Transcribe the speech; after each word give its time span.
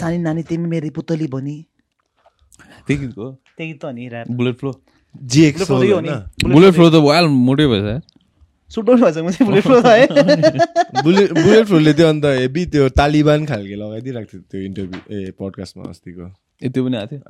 सानी 0.00 0.18
नानी 0.28 0.42
तिमी 0.50 0.68
मेरी 0.68 0.90
पुतली 0.98 1.26
बनी 1.34 1.56
त्यही 2.86 2.98
गीतको 3.00 3.22
हो 3.24 3.30
त्यही 3.56 3.72
त 3.74 3.84
नि 3.96 4.08
ऱ्याप 4.08 4.30
बुलेट 4.38 4.56
फ्लो 4.60 4.72
जिएक्स 5.14 5.70
बुलेट 5.70 5.90
फ्लो 5.90 5.96
हो 5.96 6.00
नि। 6.00 6.52
बुलेट 6.54 6.72
फ्लो 6.74 6.88
त 6.90 7.04
वाल 7.04 7.26
मोटै 7.28 7.66
भएछ। 7.66 7.84
यार। 7.84 8.02
सुटाउनु 8.70 9.00
भएछ 9.04 9.16
मैले 9.26 9.44
बुलेट 9.44 9.64
फ्लो 9.64 9.78
है। 9.86 10.06
बुलेट 11.02 11.32
बुलेट 11.32 11.64
फ्लोले 11.66 11.92
त्यो 11.92 12.06
अन्त 12.08 12.24
त्यो 12.72 12.88
तालिबान 13.00 13.46
खालके 13.46 13.74
लगाइदिइरहेको 13.80 14.30
थियो 14.30 14.42
त्यो 14.50 14.60
इन्टरभ्यू 14.66 15.00
ए 15.10 15.32
पडकास्टमा 15.40 15.82
अस्तिको। 15.90 16.26
ए 16.62 16.68
त्यो 16.68 16.84
पनि 16.84 16.96
आएको 16.96 17.16
थियो? 17.16 17.22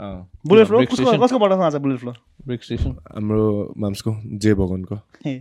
बुलेट 0.46 0.66
फ्लो 0.66 0.78
कसको 1.22 1.38
बुलेट 1.38 1.98
फ्लो 2.00 2.12
ब्रेक 2.46 2.62
स्टेसन 2.64 2.92
हाम्रो 3.14 3.46
माम्सको 3.78 4.10
जे 4.44 4.54
भगवानको। 4.60 4.96
ए। 5.26 5.34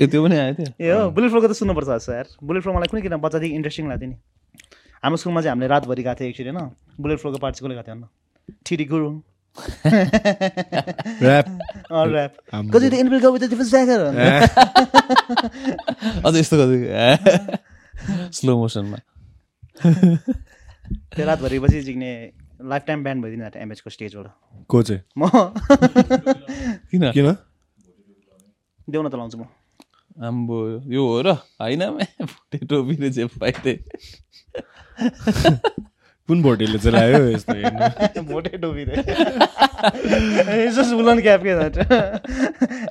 त्यो 0.00 0.18
पनि 0.24 0.36
आएको 0.36 0.56
थियो? 0.58 0.70
ए 0.80 0.90
हो 0.90 1.10
बुलेट 1.14 1.30
फ्लोको 1.30 1.46
त 1.46 1.52
सुन्नुपर्छ 1.62 2.08
यार। 2.10 2.26
बुलेट 2.42 2.62
फ्लो 2.66 2.72
मलाई 2.74 2.88
कुनै 2.90 3.02
किन 3.06 3.16
बच्चादेखि 3.22 3.54
इन्ट्रेस्टिङ 3.54 3.84
लाग्थ्यो 3.88 4.10
नि। 4.10 4.16
हाम्रो 5.02 5.16
स्कुलमा 5.16 5.40
चाहिँ 5.40 5.50
हामीले 5.50 5.66
रातभरि 5.66 6.02
गएको 6.02 6.20
थियो 6.20 6.28
एक्चुली 6.28 6.50
होइन? 6.50 6.70
बुलेट 7.00 7.18
फ्लोको 7.18 7.38
पार्टी 7.38 7.58
कसले 7.58 7.74
गएको 7.74 7.82
थियो 7.82 7.94
होइन 7.94 8.08
ठिरी 8.66 8.84
गुरुङ 8.84 9.20
अझ 16.26 16.36
यस्तो 16.36 16.56
स्लो 18.32 18.56
मोसनमा 18.56 18.98
त्यो 21.14 21.26
रातभरि 21.26 21.58
पछि 21.58 21.80
जिग्ने 21.80 22.32
लाइफ 22.62 22.82
टाइम 22.86 23.02
ब्यान्ड 23.02 23.24
भइदिनु 23.24 23.44
भएको 23.44 23.58
एमएचको 23.58 23.90
स्टेजबाट। 23.90 24.26
को 24.68 24.82
चाहिँ? 24.82 25.02
म। 25.18 25.28
किन 26.90 27.12
किन? 27.16 27.36
देउन 28.90 29.08
त 29.08 29.14
लाउँछु 29.14 29.38
म। 29.38 29.44
आम्बो 30.18 30.56
यो 30.92 31.02
हो 31.06 31.20
र 31.22 31.32
होइन 31.62 31.82
भुटे 32.20 32.58
टोपी 32.66 32.94
र 33.00 33.08
जे 33.08 33.24
पाइदिए 33.38 33.74
कुन 36.28 36.42
भोटेले 36.42 36.78
चाहिँ 36.78 36.92
लायो 36.92 37.20
यस्तो 37.28 38.22
भोटे 38.22 38.58
टोपी 38.58 38.84
रे 38.84 38.94
यसो 40.66 40.82
उलन 40.98 41.20
क्याप 41.22 41.42
के 41.46 41.52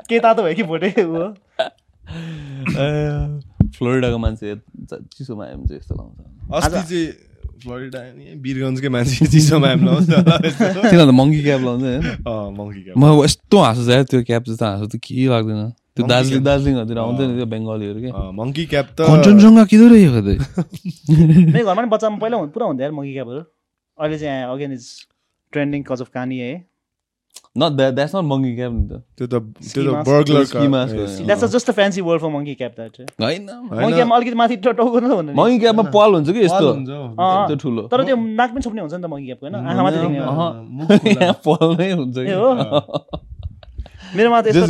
के 0.10 0.20
तातो 0.20 0.44
भयो 0.44 0.56
कि 0.56 0.64
भोटे 0.64 0.90
हो 0.98 1.34
फ्लोरिडाको 3.78 4.18
मान्छे 4.18 4.56
चिसोमा 4.88 5.44
आयो 5.46 5.56
भने 5.58 5.68
चाहिँ 5.68 5.80
यस्तो 5.80 5.94
लाउँछ 5.96 6.64
अस्ति 6.64 6.82
चाहिँ 6.90 7.08
फ्लोरिडा 7.62 8.00
नि 8.16 8.26
वीरगन्जकै 8.40 8.90
मान्छे 8.90 9.26
चिसोमा 9.28 9.68
हामी 9.68 9.86
लाउँछ। 9.86 10.08
किन 10.08 11.00
त 11.00 11.12
मङ्की 11.20 11.42
क्याप 11.44 11.62
लाउँछ 11.62 11.84
होइन 11.84 12.04
cap। 12.88 12.96
म 12.98 13.04
यस्तो 13.24 13.58
हाँसो 13.60 13.92
यार 13.92 14.04
त्यो 14.04 14.24
क्याप 14.24 14.44
जस्तो 14.48 14.66
हाँसो 14.66 14.86
त 14.88 14.96
के 15.04 15.28
लाग्दैन 15.28 15.74
त्यो 15.98 16.06
दार्जिलिङ 16.14 16.44
दार्जिलिङहरूतिर 16.48 16.98
आउँछ 17.04 17.20
नि 17.22 17.34
त्यो 17.38 17.46
बेङ्गलीहरू 17.54 18.00
के 18.06 18.12
monkey 18.40 18.66
cap 18.74 18.88
त 18.94 19.10
कञ्चनजङ्घा 19.12 19.64
किदो 19.74 19.86
रहेछ 19.94 20.10
कतै 20.18 20.36
मेरो 21.52 21.66
घरमा 21.66 21.76
पनि 21.76 21.90
बच्चामा 21.94 22.18
पहिला 22.24 22.38
हुन्- 22.38 22.54
पुरा 22.54 22.66
हुन्थ्यो 22.68 22.86
यार 22.86 22.94
मगी 23.00 23.14
क्यापहरू 23.14 23.42
अहिले 23.98 24.18
चाहिँ 24.20 24.44
again 24.54 24.72
is 24.74 24.88
trending 25.54 25.84
cause 25.92 26.02
of 26.02 26.10
Kanye 26.14 26.40
है 26.40 26.56
मङ्की 27.58 28.52
क्याप 28.56 28.74
त्यो 29.18 29.26
त 29.28 29.34
त्यो 29.34 29.40
Ski 29.68 29.82
त 29.82 29.90
mask। 29.94 30.06
burglar 30.08 30.44
Ski 30.46 30.58
का- 30.58 30.70
mask. 30.74 30.94
ए, 30.94 30.98
हो। 30.98 31.06
ski 31.08 31.24
that's 31.26 31.44
mask। 31.44 31.54
Just 31.54 31.70
a 31.70 31.74
fancy 31.74 32.02
word 32.08 32.22
for 32.22 32.30
monkey 32.30 32.54
cap 32.56 32.74
that 32.78 32.98
होइन 33.22 33.46
मङ्की 33.72 33.94
क्यापमा 33.94 34.16
अलिकति 34.16 34.38
माथि 34.42 34.56
टाउको 34.58 35.00
न 35.00 35.10
भन्नु। 35.10 35.34
मङ्की 35.34 35.60
क्यापमा 35.60 35.84
पाल 35.96 36.10
हुन्छ 36.16 36.30
कि 36.30 36.42
यस्तो 36.46 36.68
त्यो 37.50 37.56
ठुलो 37.58 37.82
तर 37.94 38.04
त्यो 38.04 38.16
नाक 38.40 38.50
पनि 38.54 38.62
छोप्ने 38.62 38.82
हुन्छ 38.82 38.94
नि 38.94 39.02
त 39.02 39.10
मङ्की 39.10 39.32
होइन 39.42 39.56
आँखा 39.56 39.82
मात्रै 39.84 40.02
देख्ने। 40.02 40.20
मुख 40.78 40.90
खुला। 41.02 41.22
यहाँ 41.22 41.38
पाल 41.48 41.66
नै 41.78 41.90
हुन्छ 41.94 42.18
ए 42.18 42.34
हो 42.34 42.50
मेरोमा 44.16 44.38
त 44.42 44.46
यस्तो 44.48 44.66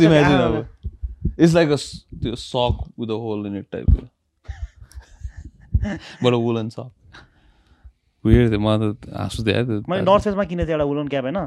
इट्स 1.38 1.54
लाइक 1.54 1.70
अ 1.70 1.76
त्यो 2.22 2.34
sock 2.42 2.84
with 3.00 3.10
a 3.10 3.18
hole 3.24 3.46
in 3.46 3.56
it 3.58 3.66
type 3.72 3.86
but 6.22 6.32
a 6.32 6.36
woolen 6.46 6.68
sock 6.68 6.90
wear 8.24 8.48
थियो 8.50 8.60
मलाई 8.60 8.92
त 8.92 9.14
हाँसु 9.16 9.42
थियो 9.44 9.64
त्यो 9.64 9.80
मैले 9.88 10.02
नर्थ 10.02 10.24
फेसमा 10.24 10.44
किनेको 10.44 10.66
थिएँ 10.68 10.74
एउटा 10.76 10.84
वुलन 10.92 11.08
क्याप 11.08 11.24
होइन 11.24 11.40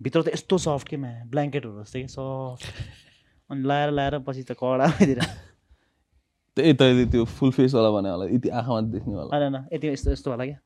भित्र 0.00 0.22
त 0.22 0.28
यस्तो 0.34 0.58
सफ्ट 0.58 0.88
के 0.88 0.96
म्या 0.96 1.24
ब्ल्याङ्केटहरू 1.30 1.82
जस्तै 1.82 2.02
कि 2.02 2.08
सफ्ट 2.08 2.62
अनि 3.50 3.62
लाएर 3.68 3.90
लाएर 3.98 4.18
पछि 4.28 4.42
त 4.42 4.56
कडा 4.62 4.86
भइदिएर 4.98 5.20
त्यही 6.56 6.72
तैँले 6.80 7.04
त्यो 7.12 7.24
फुल 7.36 7.50
फेसवाला 7.52 7.90
भने 7.90 8.10
होला 8.10 8.24
यति 8.32 8.48
आँखामा 8.60 8.80
देख्ने 8.94 9.14
होला 9.14 9.36
होइन 9.36 9.56
यति 9.72 9.86
यस्तो 9.88 10.10
यस्तो 10.10 10.30
होला 10.30 10.44
क्या? 10.44 10.58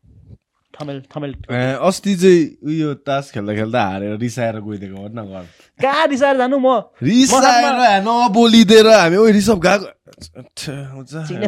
थमेल 0.74 0.98
थमेल 1.14 1.32
अस्ति 1.48 2.14
चाहिँ 2.16 2.40
उयो 2.66 2.94
तास 3.08 3.30
खेल्दा 3.34 3.52
खेल्दा 3.54 3.80
हारेर 3.82 4.16
रिसाएर 4.18 4.56
गइदिएको 4.60 4.96
हो 4.96 5.08
न 5.08 5.24
घर। 5.24 5.44
कहाँ 5.80 6.06
रिसाएर 6.06 6.36
जानु 6.36 6.58
म? 6.58 6.68
रिसाएर 7.02 8.02
नबोलिदिएर 8.04 8.86
हामी 8.88 9.16
ओ 9.16 9.26
रिसभ 9.38 9.58
गएको। 9.66 9.86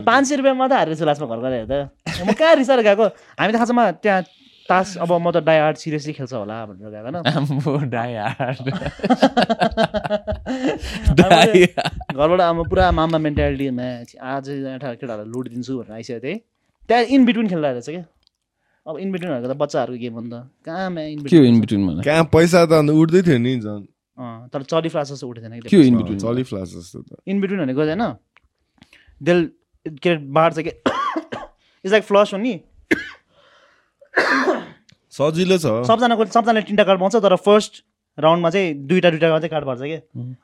पाँच 0.00 0.24
सय 0.28 0.36
रुपियाँ 0.36 0.54
मात्रै 0.56 0.78
हारेको 0.78 0.98
छु 0.98 1.04
लास्टमा 1.04 1.26
घर 1.26 1.40
गएर 1.40 1.52
हेर्दा 1.52 1.78
म 2.24 2.32
कहाँ 2.32 2.54
रिसाएर 2.56 2.80
गएको? 2.82 3.06
हामी 3.38 3.52
त 3.52 3.56
खासमा 3.60 3.84
त्यहाँ 4.02 4.22
तास 4.68 4.96
अब 5.02 5.12
म 5.12 5.30
त 5.34 5.42
डाई 5.42 5.58
आर्ट 5.58 5.76
सिरियसली 5.82 6.12
खेल्छ 6.14 6.32
होला 6.32 6.56
भनेर 6.66 6.90
गएको 6.90 7.10
होइन 7.10 7.16
आम्बो 7.26 7.76
डाई 7.90 8.14
हार्ड। 8.14 8.66
हामीले 11.20 11.66
घरबाट 11.66 12.40
अब 12.40 12.58
पुरा 12.70 12.90
मामा 12.98 13.18
मेन्टालिटीमा 13.18 13.88
आज 14.22 14.46
केटाहरूलाई 14.48 15.28
लुट 15.28 15.46
दिन्छु 15.50 15.72
भनेर 15.78 15.92
आइसकेको 15.92 16.22
थिएँ। 16.24 16.38
त्यहाँ 16.88 17.02
इन 17.14 17.20
बिट्विन 17.26 17.48
खेल्दा 17.48 17.70
रहेछ 17.70 17.88
क्या। 17.90 18.04
अब 18.86 18.98
इन 18.98 19.12
बिट्विनहरूको 19.12 19.48
त 19.52 19.56
बच्चाहरूको 19.56 20.00
गेम 20.00 20.12
हो 20.14 20.20
नि 20.20 20.30
त। 20.30 20.48
कहाँ 20.66 20.90
म्या 20.90 21.04
इन 21.04 21.22
के 21.24 21.36
हो 21.36 21.44
इन 21.44 21.60
बिट्विन 21.60 21.60
बिट्विन 21.60 21.86
भने 21.86 22.02
कहाँ 22.02 22.24
पैसा 22.32 22.64
त 22.66 22.72
अन्त 22.80 22.90
उठ्दै 22.90 23.22
थियो 23.22 23.38
नि 23.38 23.54
झन्। 23.60 23.84
तर 24.52 24.62
चली 24.62 24.88
फ्लास 24.88 25.12
जस्तो 25.12 25.28
उठेको 25.28 25.48
थिएन 25.48 25.60
के 25.60 25.76
हो 25.76 25.82
इन 25.82 25.94
अँ, 25.94 26.02
बिट्विन 26.02 26.18
चली 26.18 26.42
फ्लास 26.42 26.68
जस्तो 26.76 26.98
त। 27.00 27.20
भनेको 27.60 27.80
होइन 27.80 28.04
देल 29.22 29.38
के 29.86 30.08
अरे 30.10 30.18
बाँड्छ 30.32 30.58
के? 30.58 30.72
इट्स 31.84 31.92
लाइक 31.92 32.04
फ्लस 32.04 32.32
हो 32.34 32.38
नि। 32.38 32.60
सजिलो 35.12 35.56
छ। 35.58 35.66
सबजनाको 35.86 36.24
सबजनाले 36.24 36.62
तिनवटा 36.62 36.84
कार्ड 36.84 37.00
पाउँछ 37.00 37.16
तर 37.16 37.36
फर्स्ट 37.36 37.84
राउन्डमा 38.18 38.50
चाहिँ 38.50 38.74
दुईवटा 38.86 39.10
दुईवटा 39.10 39.30
मात्रै 39.30 39.48
कार्ड 39.48 39.64
पर्छ 39.66 39.80
कि? 39.82 39.98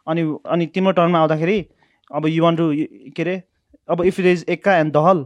अनि 0.08 0.22
अनि 0.44 0.66
तिम्रो 0.74 0.92
टर्नमा 0.92 1.18
आउँदाखेरि 1.18 1.58
अब 2.10 2.26
यु 2.28 2.42
वान 2.44 2.56
टु 2.56 2.64
के 3.16 3.22
अरे 3.22 3.42
अब 3.88 4.04
इफ 4.04 4.20
इट 4.20 4.26
इज 4.26 4.44
एक्का 4.48 4.76
एन्ड 4.76 4.92
दहल। 4.92 5.18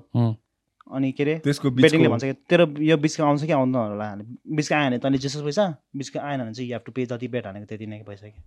अनि 0.96 1.10
के 1.12 1.22
अरे 1.22 1.34
त्यसको 1.44 1.70
बेटिङले 1.70 2.08
बिचको 2.08 2.10
भन्छ 2.12 2.24
कि 2.24 2.32
तेरो 2.50 2.64
यो 2.82 2.96
बिचको 2.98 3.22
आउँछ 3.24 3.44
कि 3.44 3.52
आउँदैन 3.52 3.80
होला 3.80 4.06
बिचको 4.56 4.74
आयो 4.74 4.86
भने 4.86 4.98
तैँले 4.98 5.18
जेसो 5.24 5.44
पैसा 5.44 5.64
बिचको 5.96 6.18
आएन 6.20 6.40
भने 6.40 6.54
चाहिँ 6.54 6.68
यु 6.70 6.74
हेभ 6.74 6.82
टु 6.86 6.92
पे 6.92 7.06
जति 7.12 7.28
बेट 7.34 7.46
हानेको 7.46 7.66
त्यति 7.66 7.86
नै 7.86 8.02
पैसा 8.06 8.28
कि 8.28 8.40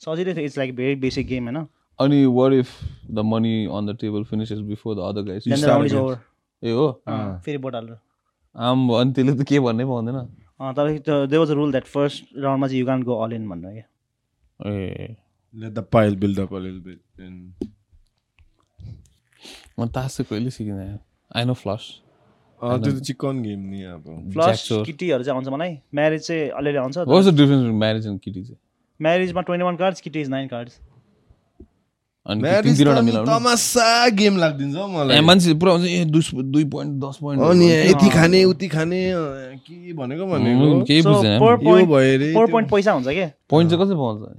सजिलै 0.00 0.34
थियो 0.34 0.44
it's 0.44 0.58
like 0.58 0.74
very 0.76 0.94
basic 1.04 1.26
game 1.26 1.44
होइन? 1.48 1.58
अनि 1.98 2.18
what 2.38 2.52
if 2.52 2.68
the 3.10 3.18
money 3.26 3.54
on 3.66 3.86
the 3.86 3.96
table 4.00 4.24
finishes 4.24 4.58
before 4.68 4.94
the 4.96 4.98
other 5.08 5.22
guys. 5.30 5.42
ए 6.62 6.70
हो? 6.70 6.86
फेरि 7.44 7.58
बोट 7.58 7.74
हालेर 7.74 7.96
आम 8.56 8.88
अनि 8.90 9.12
त्यसले 9.12 9.32
त 9.34 9.48
के 9.48 9.60
भन्नै 9.60 9.84
पाउँदैन। 9.84 10.16
अँ, 10.16 10.74
तर 10.74 11.26
they 11.26 11.36
was 11.38 11.50
a 11.50 11.54
rule 11.54 11.70
that 11.72 11.86
first 11.86 12.24
राउन्डमा 12.36 12.66
चाहिँ 12.66 12.80
you 12.80 12.86
can 12.86 13.02
go 13.02 13.14
all 13.24 13.32
in 13.32 13.48
भनेर 13.48 13.72
क्या 13.72 13.86
ए। 14.72 15.16
Let 15.54 15.74
the 15.74 15.82
pile 15.82 16.14
build 16.14 16.38
up 16.38 16.50
a 16.52 16.58
little 16.62 16.80
bit. 16.86 16.98
And... 17.18 17.52
म 19.78 19.86
तास 19.88 20.20
कहिले 20.20 20.50
सिकिनँ 20.50 20.98
आई 21.36 21.44
नो 21.44 21.54
फ्लस 21.54 21.82
त्यो 22.60 22.92
त 22.92 23.02
चिकन 23.06 23.42
गेम 23.42 23.60
नि 23.70 23.82
अब। 23.84 24.04
Jackchore. 24.36 24.84
किटीहरू 24.86 25.24
चाहिँ 25.24 25.36
आउँछ 25.36 25.48
मलाई। 25.54 25.78
म्यारेज 25.94 26.26
चाहिँ 26.26 26.48
अलिअलि 26.58 26.78
आउँछ 26.78 26.96
what 26.98 27.06
the 27.06 27.34
difference 27.36 27.62
between 27.62 27.78
marriage 27.78 28.06
and 28.06 28.20
kitty 28.20 28.42
चाहिँ? 28.42 28.56
म्यारेजमा 29.00 29.40
twenty 29.48 29.64
one 29.64 29.76
cards 29.76 30.00
kitty 30.00 30.20
is 30.20 30.28
nine 30.28 30.48
cards 30.48 30.78
अनि 32.26 32.42
Marriage 32.42 32.74
त 32.74 32.78
तिनवटा 32.78 32.98
अनि 32.98 33.06
मिलाउनु? 33.10 33.30
तमासा 33.30 34.08
गेम 34.18 34.36
लाग्दिन्छ 34.38 34.74
हौ 34.76 34.86
ए 34.88 34.92
मलाई 34.96 35.20
मान्छे 35.28 35.54
पुरा 35.60 35.72
हुन्छ 35.72 35.86
ए 35.88 36.04
दुई 36.04 36.42
दुई 36.52 36.64
पोइन्ट 36.74 36.92
दस 37.04 37.16
पोइन्ट 37.22 37.42
अनि 37.42 37.68
यति 37.70 38.08
खाने 38.16 38.42
उति 38.44 38.68
खाने 38.68 38.98
अँ, 39.10 39.56
के 39.64 39.92
भनेको 39.92 40.26
भनेको? 40.26 40.66
केही 40.84 41.02
So, 41.02 41.08
बुझ्दैन 41.14 41.38
per 41.40 41.52
यो 41.52 41.56
point- 41.64 41.88
भयो 41.88 42.14
अरे 42.16 42.32
फोर 42.34 42.44
त्यो- 42.46 42.52
पोइन्ट 42.52 42.70
पैसा 42.70 42.92
हुन्छ 42.92 43.08
क्या 43.08 43.30
पोइन्ट 43.50 43.70
चाहिँ 43.70 43.84
कसरी 43.84 43.96
पाउँछ? 43.96 44.36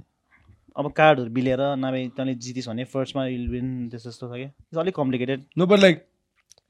अब 0.76 0.90
कार्डहरू 0.96 1.30
बिलेर 1.34 1.60
नभए 1.82 2.06
तैँले 2.16 2.34
जितिस 2.34 2.68
भने 2.68 2.84
फर्स्टमा 2.94 3.24
विन 3.50 3.66
त्यस्तो 3.90 4.10
जस्तो 4.10 4.28
छ 4.28 4.32
क्या 4.38 4.80
अलिक 4.80 4.94
complicated 4.94 5.42
No, 5.58 5.66
but 5.66 5.82
like 5.82 6.06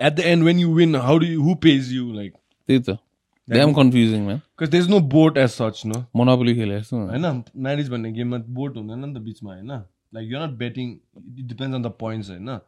at 0.01 0.17
the 0.17 0.27
end 0.27 0.45
when 0.45 0.59
you 0.59 0.71
win, 0.81 0.95
how 0.95 1.19
do 1.19 1.27
you 1.27 1.43
who 1.43 1.55
pays 1.69 1.93
you? 1.93 2.11
Like? 2.19 2.35
त्यही 2.69 2.81
त। 2.89 2.99
Damn 3.49 3.73
confusing 3.75 4.27
because 4.31 4.71
there's 4.73 4.89
no 4.89 5.01
boat 5.13 5.39
as 5.45 5.55
such, 5.61 5.85
no. 5.85 5.97
Monopoly 6.17 6.55
खेले 6.55 6.81
जस्तो 6.81 6.97
होइन 7.07 7.43
म्यारिज 7.67 7.89
भन्ने 7.91 8.13
गेममा 8.13 8.39
बोट 8.59 8.77
हुँदैन 8.77 8.99
नि 9.05 9.15
त 9.15 9.23
बिचमा 9.23 9.53
होइन? 9.55 9.73
Like 10.15 10.31
you 10.33 10.39
not 10.39 10.53
betting 10.59 10.91
it 11.39 11.45
depends 11.47 11.75
on 11.75 11.83
the 11.83 11.93
points 12.01 12.31
होइन? 12.31 12.59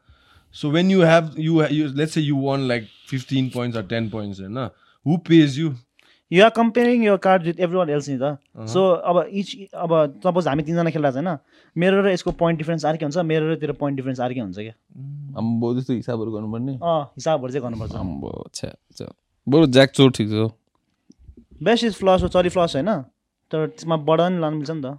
So 0.55 0.71
when 0.71 0.91
you 0.91 1.03
have 1.03 1.35
you 1.39 1.63
you 1.73 1.89
let's 2.01 2.19
you 2.19 2.37
one 2.47 2.67
like 2.69 2.89
fifteen 3.11 3.51
points 3.55 3.79
or 3.79 3.87
ten 3.95 4.09
points 4.11 4.41
होइन? 4.41 4.59
Who 5.07 5.17
pays 5.29 5.59
you 5.59 5.71
you 6.33 6.45
are 6.45 6.51
comparing 6.57 7.05
your 7.05 7.17
card 7.25 7.43
with 7.47 7.61
everyone 7.79 7.91
else 7.91 8.09
नि 8.09 8.19
त. 8.19 8.39
So 8.73 8.81
अब 9.05 9.17
each 9.29 9.49
अब 9.77 9.93
suppose 10.25 10.49
हामी 10.49 10.63
तिनजना 10.65 10.91
खेलिरहेको 10.91 11.21
छ 11.21 11.25
होइन 11.25 11.39
मेरो 11.77 12.03
र 12.03 12.13
यसको 12.13 12.31
पोइन्ट 12.41 12.59
डिफ्रेन्स 12.59 12.85
अर्कै 12.89 13.05
हुन्छ 13.05 13.19
मेरो 13.33 13.45
र 13.53 13.57
तेरो 13.61 13.75
पोइन्ट 13.77 13.97
डिफ्रेन्स 13.97 14.21
अर्कै 14.21 14.41
हुन्छ 14.41 14.59
क्या? 14.59 14.75
आम्बो 15.39 15.67
त्यस्तो 15.75 15.93
हिसाबहरू 15.93 16.31
गर्नुपर्ने। 16.33 16.75
अँ 16.81 17.03
हिसाबहरू 17.21 17.51
चाहिँ 17.53 17.65
गर्नुपर्छ। 17.69 17.93
बरु 19.47 19.67
ज्याक 19.77 19.91
चोर 19.93 20.11
ठिक 20.17 20.29
छ। 20.29 20.51
बेस्ट 21.63 21.85
इज 21.85 21.95
फ्लस 22.01 22.23
हो 22.23 22.29
चरी 22.29 22.49
फ्लस 22.49 22.77
होइन। 22.77 22.91
तर 23.53 23.67
त्यसमा 23.69 23.97
बडा 24.09 24.25
पनि 24.29 24.39
लानु 24.41 24.57
मिल्छ 24.57 24.71
नि 24.71 24.83
त। 24.83 24.99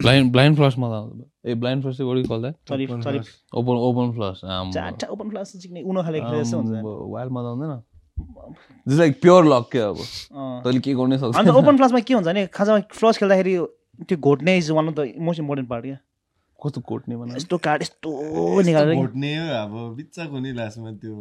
ब्लाइन्ड 0.00 0.32
ब्लाइन्ड 0.32 0.56
फ्लस 0.58 0.74
मजा 0.78 0.96
आउँछ 0.96 1.48
ए 1.48 1.54
ब्लाइन्ड 1.54 1.82
फ्लस 1.82 1.96
चाहिँ 1.96 2.10
वडी 2.10 2.22
कल 2.28 2.40
द्याट 2.42 2.54
चरी 2.68 2.86
चरी 2.86 3.18
open 3.56 3.76
open 3.88 4.12
flush 4.12 4.36
open 4.44 5.28
flush 5.30 5.52
चाहिँ 5.56 5.84
उनो 5.84 6.02
खाले 6.02 6.20
खेले 6.20 6.42
जस्तो 6.42 6.56
हुन्छ। 6.58 6.82
वाइल्ड 7.14 7.32
मजा 7.32 7.48
आउँदैन। 7.48 7.72
जस्ट 8.18 8.98
लाइक 8.98 9.20
प्योर 9.20 9.44
लक 9.44 9.68
के 9.72 9.78
अब 9.78 9.96
अँ। 9.96 10.62
तैँले 10.64 10.80
के 10.80 10.94
गर्नै 10.94 11.18
सक्छ 11.18 11.36
अन्त 11.36 11.50
ओपन 11.50 11.76
फ्लसमा 11.76 12.00
के 12.00 12.14
हुन्छ 12.14 12.26
भने 12.26 12.46
खाजामा 12.46 12.80
फ्लस 12.92 13.18
खेल्दाखेरि 13.18 13.56
त्यो 14.08 14.18
घोट्ने 14.18 14.56
is 14.58 14.70
one 14.70 14.86
of 14.88 14.94
the 14.94 15.12
most 15.18 15.40
important 15.40 15.68
part 15.70 15.84
क्या 15.84 15.98
कस्तो 16.58 16.80
कोट्ने 16.80 17.16
भन 17.16 17.36
यस्तो 17.36 17.58
कार्ड 17.58 17.82
यस्तो 17.82 18.10
निकालेर 18.62 18.94
घोट्ने 18.94 19.30
हो 19.36 19.46
अब 19.54 19.72
बिच्चाको 19.96 20.38
नि 20.38 20.52
लास्टमा 20.52 20.90
त्यो। 20.92 21.14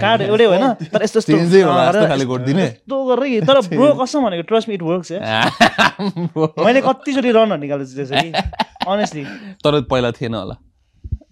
कार्ड 0.00 0.22
एउटै 0.22 0.44
होइन 0.44 0.72
तर 0.86 1.02
यस्तो 1.02 1.20
यस्तो 1.20 2.06
खाले 2.08 2.24
घोटिदिने। 2.24 2.64
यस्तो 2.64 3.04
गरेर 3.06 3.28
कि- 3.30 3.46
तर 3.48 3.60
ब्रो 3.76 3.92
कसम 3.94 4.24
भनेको? 4.24 4.42
ट्रस्ट 4.42 4.68
मी 4.68 4.74
इट 4.74 4.82
वर्क्स 4.82 5.12
मैले 6.58 6.80
कतिचोटि 6.80 7.30
रनहरू 7.30 7.60
निकालेको 7.60 7.90
छु 7.90 7.96
त्यसरी। 7.96 8.32
अनेस्टली 8.92 9.24
तर 9.64 9.80
पहिला 9.90 10.10
थिएन 10.10 10.34
होला। 10.34 10.56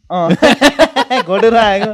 घोटेर 1.29 1.55
आएको। 1.57 1.91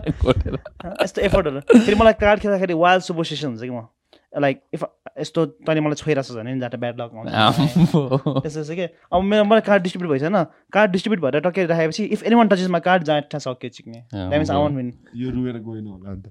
यस्तो 1.03 1.21
एफर्टहरू। 1.21 1.61
फेरि 1.61 1.97
मलाई 1.99 2.13
कार्ड 2.21 2.41
खेल्दाखेरि 2.41 2.75
वाइल्ड 2.75 3.03
सुपोसिसन 3.03 3.49
हुन्छ 3.49 3.63
कि 3.63 3.71
म? 3.71 3.87
लाइक 4.35 4.61
इफ 4.75 4.83
यस्तो 5.21 5.47
तैँले 5.67 5.81
मलाई 5.81 5.95
छोइरहेको 5.95 6.27
छ 6.27 6.37
भने 6.37 6.59
जाँदा 6.61 6.79
ब्याड 6.83 7.01
लक 7.01 7.11
आउँछ 7.15 7.29
आम्बो। 7.31 8.41
त्यस्तो 8.41 8.63
छ 8.65 8.71
कि? 8.75 8.87
अब 9.15 9.23
मेरो 9.23 9.45
मलाई 9.47 9.63
कार्ड 9.67 9.83
डिस्ट्रिब्युट 9.83 10.11
भइसकेन। 10.11 10.37
कार्ड 10.75 10.91
डिस्ट्रिब्युट 10.91 11.21
भएर 11.23 11.41
टक्कै 11.47 11.67
राखेपछि 11.71 12.05
इफ 12.05 12.23
एनी 12.23 12.35
वान 12.35 12.49
टचेस 12.51 12.69
मा 12.75 12.79
कार्ड 12.87 13.03
जहाँ 13.11 13.21
ठ्या 13.31 13.39
सक्यो 13.47 13.71
चिक्ने। 13.71 13.99
That 14.15 14.31
means 14.35 14.51
I 14.51 14.57
want 14.59 14.77
win 14.77 14.89
यो 15.17 15.31
रुएर 15.31 15.59
गएन 15.67 15.87
होला 15.87 16.11
अन्त। 16.11 16.27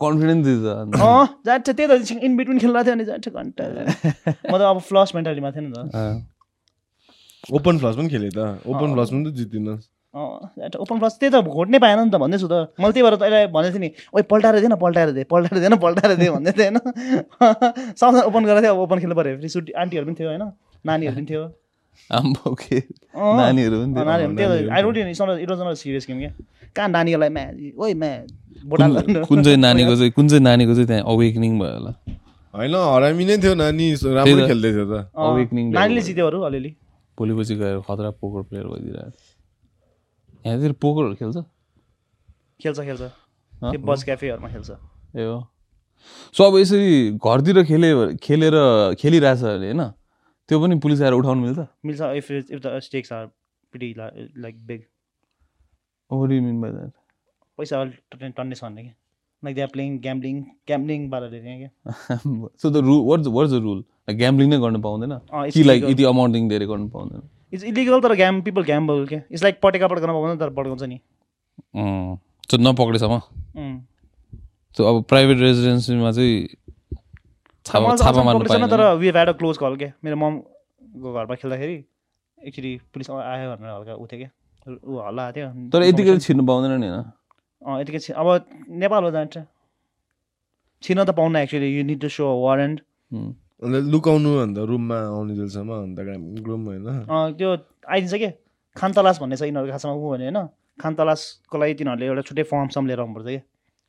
कन्फिडेन्स। 0.00 0.46
अँ 1.00 1.26
त्यही 1.44 1.86
त 1.86 1.90
इन 2.16 2.36
बिट्विन 2.36 2.58
खेल्दा 2.58 2.82
थियो 2.82 3.04
जहाँ 3.04 3.18
ठ्या 3.20 3.32
घन्टा 3.42 3.62
म 4.48 4.56
त 4.56 4.60
अब 4.72 4.78
फ्लस 4.88 5.08
मेन्टालिटीमा 5.14 5.50
थिएँ 5.50 5.64
नि 5.68 5.72
त। 5.76 5.76
ओपन 7.48 7.78
फ्लस 7.78 7.96
पनि 7.96 8.08
खेलेँ 8.08 8.30
त। 8.30 8.38
ओपन 8.66 8.94
फ्लस 8.94 9.10
पनि 9.10 9.30
त 9.30 9.34
जित्दिनँ। 9.34 9.78
अँ 10.14 10.78
ओपन 10.78 10.98
फ्लस 10.98 11.18
त्यही 11.20 11.30
त 11.32 11.44
घोट्नै 11.44 11.78
पाएन 11.78 11.98
नि 12.00 12.10
त 12.10 12.16
भन्दैछु 12.16 12.48
त। 12.48 12.54
मैले 12.80 12.92
त्यही 12.92 13.02
भएर 13.02 13.16
तैँलाई 13.16 13.46
भनेको 13.46 13.78
थिएँ 13.78 13.80
नि 13.80 13.90
ओइ 14.14 14.22
पल्टाएर 14.22 14.60
दिएन 14.60 14.74
पल्टाएर 14.74 15.10
दे 15.10 15.24
पल्टाएर 15.24 15.60
दिएन 15.60 15.76
पल्टाएर 15.76 16.16
दे 16.16 16.30
भन्दै 16.30 16.52
थिएँ 16.52 16.68
होइन। 16.68 16.78
सबजना 18.00 18.20
ओपन 18.22 18.44
गरेको 18.44 18.60
थियो 18.62 18.72
अब 18.74 18.78
ओपन 18.78 18.98
खेल्नु 18.98 19.16
पऱ्यो। 19.16 19.36
फेरि 19.36 19.48
सुटी 19.48 19.72
आन्टीहरू 19.72 20.06
पनि 20.06 20.14
थियो 20.14 20.28
होइन। 20.28 20.44
नानीहरू 20.86 21.16
पनि 21.16 21.26
थियो। 21.26 21.42
आम्बो 22.10 22.54
के? 22.54 22.78
अँ। 22.78 23.36
नानीहरू 23.36 23.76
पनि 23.76 23.90
अँ, 23.90 23.94
थियो। 23.94 24.04
नानीहरू 24.04 24.34
पनि 24.34 24.36
थियो। 24.36 24.72
I 24.72 24.82
don't 24.82 24.96
it 25.42 25.50
was 25.50 25.60
not 25.60 25.76
serious 25.76 26.06
game 26.08 26.18
क्या? 26.18 26.30
कहाँ 26.76 26.88
नानीहरूलाई 26.88 27.28
म्या 27.28 27.46
ओइ 27.78 27.94
म्या 27.94 28.26
बोटाल 28.64 29.00
कुन- 29.00 29.26
कुन 29.26 29.42
चाहिँ 29.42 29.58
नानीको 29.58 29.96
चाहिँ 29.96 30.10
कुन 30.10 30.28
चाहिँ 30.28 30.42
नानीको 30.42 30.74
चाहिँ 30.74 30.86
त्यहाँ 30.86 31.02
अवेकनिङ 31.02 31.58
भयो 31.58 31.72
होला? 31.72 31.94
होइन 32.54 32.74
हरामी 32.74 33.24
नै 33.24 33.36
थियो 33.38 33.54
नानी 33.54 33.94
राम्रो 33.94 34.46
खेल्दै 34.46 34.70
थियो 34.72 34.84
त। 34.84 35.10
नानीले 35.16 36.00
अलिअलि। 36.46 36.76
भोलि 37.18 37.34
पछि 37.34 37.54
गएर 37.56 37.80
खतरा 37.82 38.10
पोकर 38.22 38.42
प्लेयर 38.48 38.66
भइदिरहेको 38.68 39.36
यहाँतिर 40.44 40.72
पोकरहरू 40.82 41.14
खेल्छ 41.14 41.44
खेल्छ 42.60 42.80
खेल्छ 42.80 43.80
बस 43.84 44.04
क्याफेहरूमा 44.04 44.48
खेल्छ 44.48 44.70
ए 45.16 45.24
हो 45.24 45.38
सो 46.34 46.44
अब 46.44 46.58
यसरी 46.58 47.10
घरतिर 47.12 47.62
खेले 47.64 47.90
खेलेर 48.22 48.54
खेलिरहेछ 49.00 49.42
अरे 49.44 49.66
होइन 49.66 49.82
त्यो 50.48 50.60
पनि 50.60 50.78
पुलिस 50.80 51.02
आएर 51.02 51.12
उठाउनु 51.14 51.42
मिल्छ 51.42 51.66
मिल्छ 51.86 52.00
if 52.16 52.30
if 52.30 52.60
the 52.60 52.78
stakes 52.84 53.12
are 53.12 53.26
petty 53.72 53.92
like 53.98 54.64
big 54.66 54.84
over 56.10 56.32
you 56.32 56.42
mean 56.42 56.60
by 56.60 56.70
that 56.70 56.92
पैसा 57.58 57.80
अलिक 57.80 58.32
टन्ने 58.36 58.54
छ 58.54 58.64
भने 58.64 58.82
क्या 58.82 58.94
like 59.42 59.56
they 59.56 59.62
are 59.62 59.68
playing 59.72 59.98
gambling 60.00 60.42
gambling 60.66 61.10
पाराले 61.10 61.40
क्या 61.42 62.16
सो 62.56 62.70
द 62.70 62.84
रु 62.86 63.00
what 63.04 63.26
what 63.30 63.48
the 63.48 63.62
rule 63.62 63.84
gambling 64.12 64.48
नै 64.50 64.58
गर्नु 64.58 64.80
पाउँदैन। 64.80 65.12
कि 65.50 65.62
लाइक. 65.62 65.84
यति 65.84 66.04
अमाउन्टदेखि 66.04 66.48
धेरै 66.48 66.66
गर्नु 66.66 66.88
पाउँदैन। 66.88 67.22
इट्स 67.52 67.64
इलिगल 67.64 68.00
तर 68.00 68.14
ग्याम 68.14 68.40
पिपल 68.42 68.62
ग्याम्बल 68.62 69.06
क्या 69.06 69.20
इट्स 69.30 69.42
लाइक 69.42 69.60
पटेका 69.62 69.86
पड्काउन 69.88 70.12
पाउँदैन 70.12 70.38
तर 70.38 70.50
पड्काउँछ 70.50 70.82
नि। 70.82 70.98
सो 72.50 72.56
नपक्रेसम्म. 72.56 73.20
सो 74.76 74.84
अब 74.84 75.02
प्राइभेट 75.04 75.38
रेजिडेन्सीमा 75.38 76.12
चाहिँ 76.12 76.46
तर 78.70 78.94
we 78.94 79.08
had 79.10 79.28
a 79.28 79.32
close 79.32 79.56
call 79.58 79.76
क्या 79.76 79.92
मेरो 80.04 80.16
ममको 80.16 81.12
घरमा 81.14 81.34
खेल्दाखेरि 81.34 81.84
एकचोटि 82.38 82.80
पुलिस 82.94 83.10
आयो 83.10 83.56
भनेर 83.56 83.70
हल्का 83.70 83.94
उठ्यो 83.94 84.18
क्या? 84.18 84.30
ऊ 84.84 84.98
हल्ला 84.98 85.22
आएको 85.24 85.36
थियो। 85.36 85.70
तर 85.70 85.82
यतिकै 85.82 86.18
छिर्नु 86.18 86.46
पाउँदैन 86.46 86.80
नि 86.80 86.88
होइन? 86.88 87.04
अँ 87.62 87.80
यतिकै 87.80 87.98
छि- 87.98 88.16
अब 88.16 88.28
नेपाल 88.70 89.04
हो 89.04 89.10
जान्छ 89.10 89.38
छिन 90.82 91.04
त 91.04 91.10
पाउन 91.10 91.36
actually 91.36 91.68
you 91.76 91.84
need 91.84 92.00
to 92.00 92.08
so 92.08 92.24
warrant 92.46 92.80
लुकाउनु 93.62 94.36
अन्त 94.38 94.58
रुममा 94.58 94.98
आउने 95.14 95.34
जेलसम्म 95.34 95.70
अन्त 95.72 95.98
ग्रुम 96.42 96.64
होइन 96.66 96.84
त्यो 97.38 97.50
आइदिन्छ 97.88 98.14
के? 98.14 98.30
खान 98.76 98.92
तलास 98.92 99.18
भन्ने 99.20 99.36
छ 99.36 99.42
यिनीहरूको 99.42 99.72
खासमा 99.72 99.92
ऊ 99.92 100.10
भने 100.10 100.24
होइन? 100.24 100.46
खान 100.78 100.94
तलासको 100.94 101.58
लागि 101.58 101.74
तिनीहरूले 101.74 102.06
एउटा 102.06 102.22
छुट्टै 102.22 102.42
फर्म 102.42 102.68
सम 102.68 102.86
लिएर 102.86 103.00
आउनुपर्छ 103.00 103.26
क्या 103.26 103.42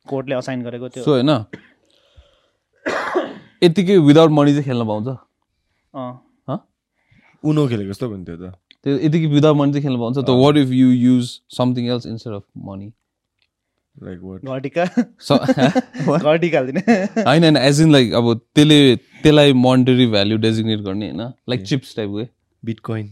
कोर्टले 0.06 0.34
असाइन 0.34 0.62
गरेको 0.62 0.88
त्यो। 0.88 1.04
सो 1.04 1.10
होइन? 1.10 1.30
यतिकै 3.64 3.96
विदाउट 3.98 4.30
मनी 4.30 4.52
चाहिँ 4.52 4.64
खेल्न 4.64 4.86
पाउँछ। 4.86 5.08
अँ। 5.94 6.12
हँ? 6.48 6.58
उनो 7.44 7.68
खेलेको 7.68 7.90
जस्तो 7.90 8.08
भन्थ्यो 8.10 8.36
त। 8.36 8.54
त्यो 8.82 8.96
यतिकै 9.06 9.26
विदाउट 9.26 9.56
मनी 9.56 9.72
चाहिँ 9.72 9.82
खेल्न 9.82 9.98
पाउँछ। 9.98 10.18
त 10.18 10.30
what 10.30 10.56
if 10.56 10.68
you 10.72 10.88
use 10.90 11.26
something 11.56 11.84
else 11.86 12.06
instead 12.06 12.34
of 12.34 12.44
money 12.58 12.92
like 14.02 14.20
what 14.22 14.40
होइन 16.24 16.54
हालिदिने। 16.54 16.82
होइन 17.24 17.56
एज 17.56 17.80
इन 17.82 17.92
लाइक 17.92 18.12
अब 18.14 18.34
त्यसले 18.54 18.96
त्यसलाई 18.96 19.52
मोनिटरी 19.52 20.06
भ्याल्यु 20.06 20.36
डेजिग्नेट 20.38 20.80
गर्ने 20.80 21.10
होइन? 21.10 21.22
लाइक 21.48 21.62
चिप्स 21.66 21.96
टाइपको 21.96 22.16
के 22.16 22.28
बिटकोइन 22.62 23.06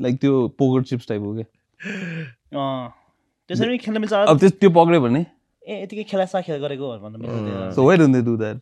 लाइक 0.00 0.14
त्यो 0.20 0.48
पोकर 0.58 0.82
चिप्स 0.84 1.08
टाइपको 1.08 1.34
के 1.36 1.44
अँ 2.56 2.88
त्यसरी 3.50 3.78
खेल्न 3.78 3.98
मिल्छ। 4.00 4.12
अब 4.12 4.38
त्यो 4.38 4.70
पक्रियो 4.70 5.00
भने 5.00 5.20
ए 5.62 5.82
यतिकै 5.82 6.04
खेला 6.10 6.40
खेल 6.40 6.56
गरेको। 6.62 6.86
सो 7.74 7.88
वेट 7.88 8.00
हुँदै 8.00 8.22
डु 8.22 8.36
द्याट 8.36 8.56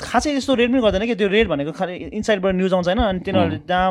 खासै 0.00 0.36
यस्तो 0.36 0.54
रेट 0.54 0.70
पनि 0.70 0.80
गर्दैन 0.82 1.06
कि 1.06 1.14
त्यो 1.14 1.28
रेट 1.28 1.46
भनेको 1.48 1.72
खालि 1.72 1.94
इनसाइडबाट 2.18 2.54
न्युज 2.54 2.72
आउँछ 2.74 2.86
होइन 2.88 3.00
अनि 3.00 3.20
तिनीहरूले 3.20 3.58
जहाँ 3.68 3.90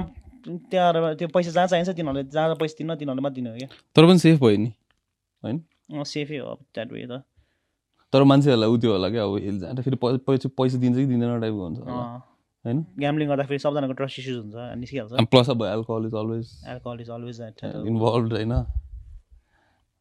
त्यहाँ 0.72 1.16
त्यो 1.16 1.28
पैसा 1.28 1.52
जहाँ 1.52 1.68
चाहिन्छ 1.68 1.90
तिनीहरूले 1.90 2.24
जहाँ 2.34 2.56
पैसा 2.56 2.76
दिनु 2.80 2.96
तिनीहरूले 2.96 3.24
मात्रै 3.24 3.42
दिनु 3.42 3.50
हो 3.52 3.58
क्या। 3.58 3.70
तर 3.96 4.06
पनि 4.08 4.20
सेफ 4.20 4.40
भयो 4.40 4.58
नि 4.58 4.72
होइन? 5.44 5.58
सेफै 5.90 6.38
हो 6.38 6.54
द्याट 6.76 6.92
वे 6.94 7.06
त 7.12 7.22
तर 8.14 8.24
मान्छेहरूलाई 8.32 8.70
उ 8.70 8.78
त्यो 8.82 8.92
होला 8.92 9.10
क्या 9.10 9.24
अब 9.24 9.82
फेरि 9.86 9.98
पैसा 10.04 10.50
पैसा 10.58 10.78
दिन्छ 10.78 10.98
कि 10.98 11.06
दिँदैन 11.06 11.40
टाइपको 11.42 11.64
हुन्छ। 11.66 11.80
होइन? 12.66 12.78
ग्याम्लिङ 13.00 13.28
गर्दाखेरि 13.30 13.60
सबजनाको 13.60 13.94
ट्रस्ट 14.00 14.20
इस्युज 14.20 14.38
हुन्छ 14.38 14.56
निस्किहाल्छ। 14.80 15.30
प्लस 15.32 15.50
अब 15.50 15.64
alcohol 15.66 16.06
is 16.08 16.14
always 16.22 16.46
alcohol 16.74 17.02
is 17.02 17.10
always 17.18 17.42
involve 17.94 18.34
होइन? 18.34 18.54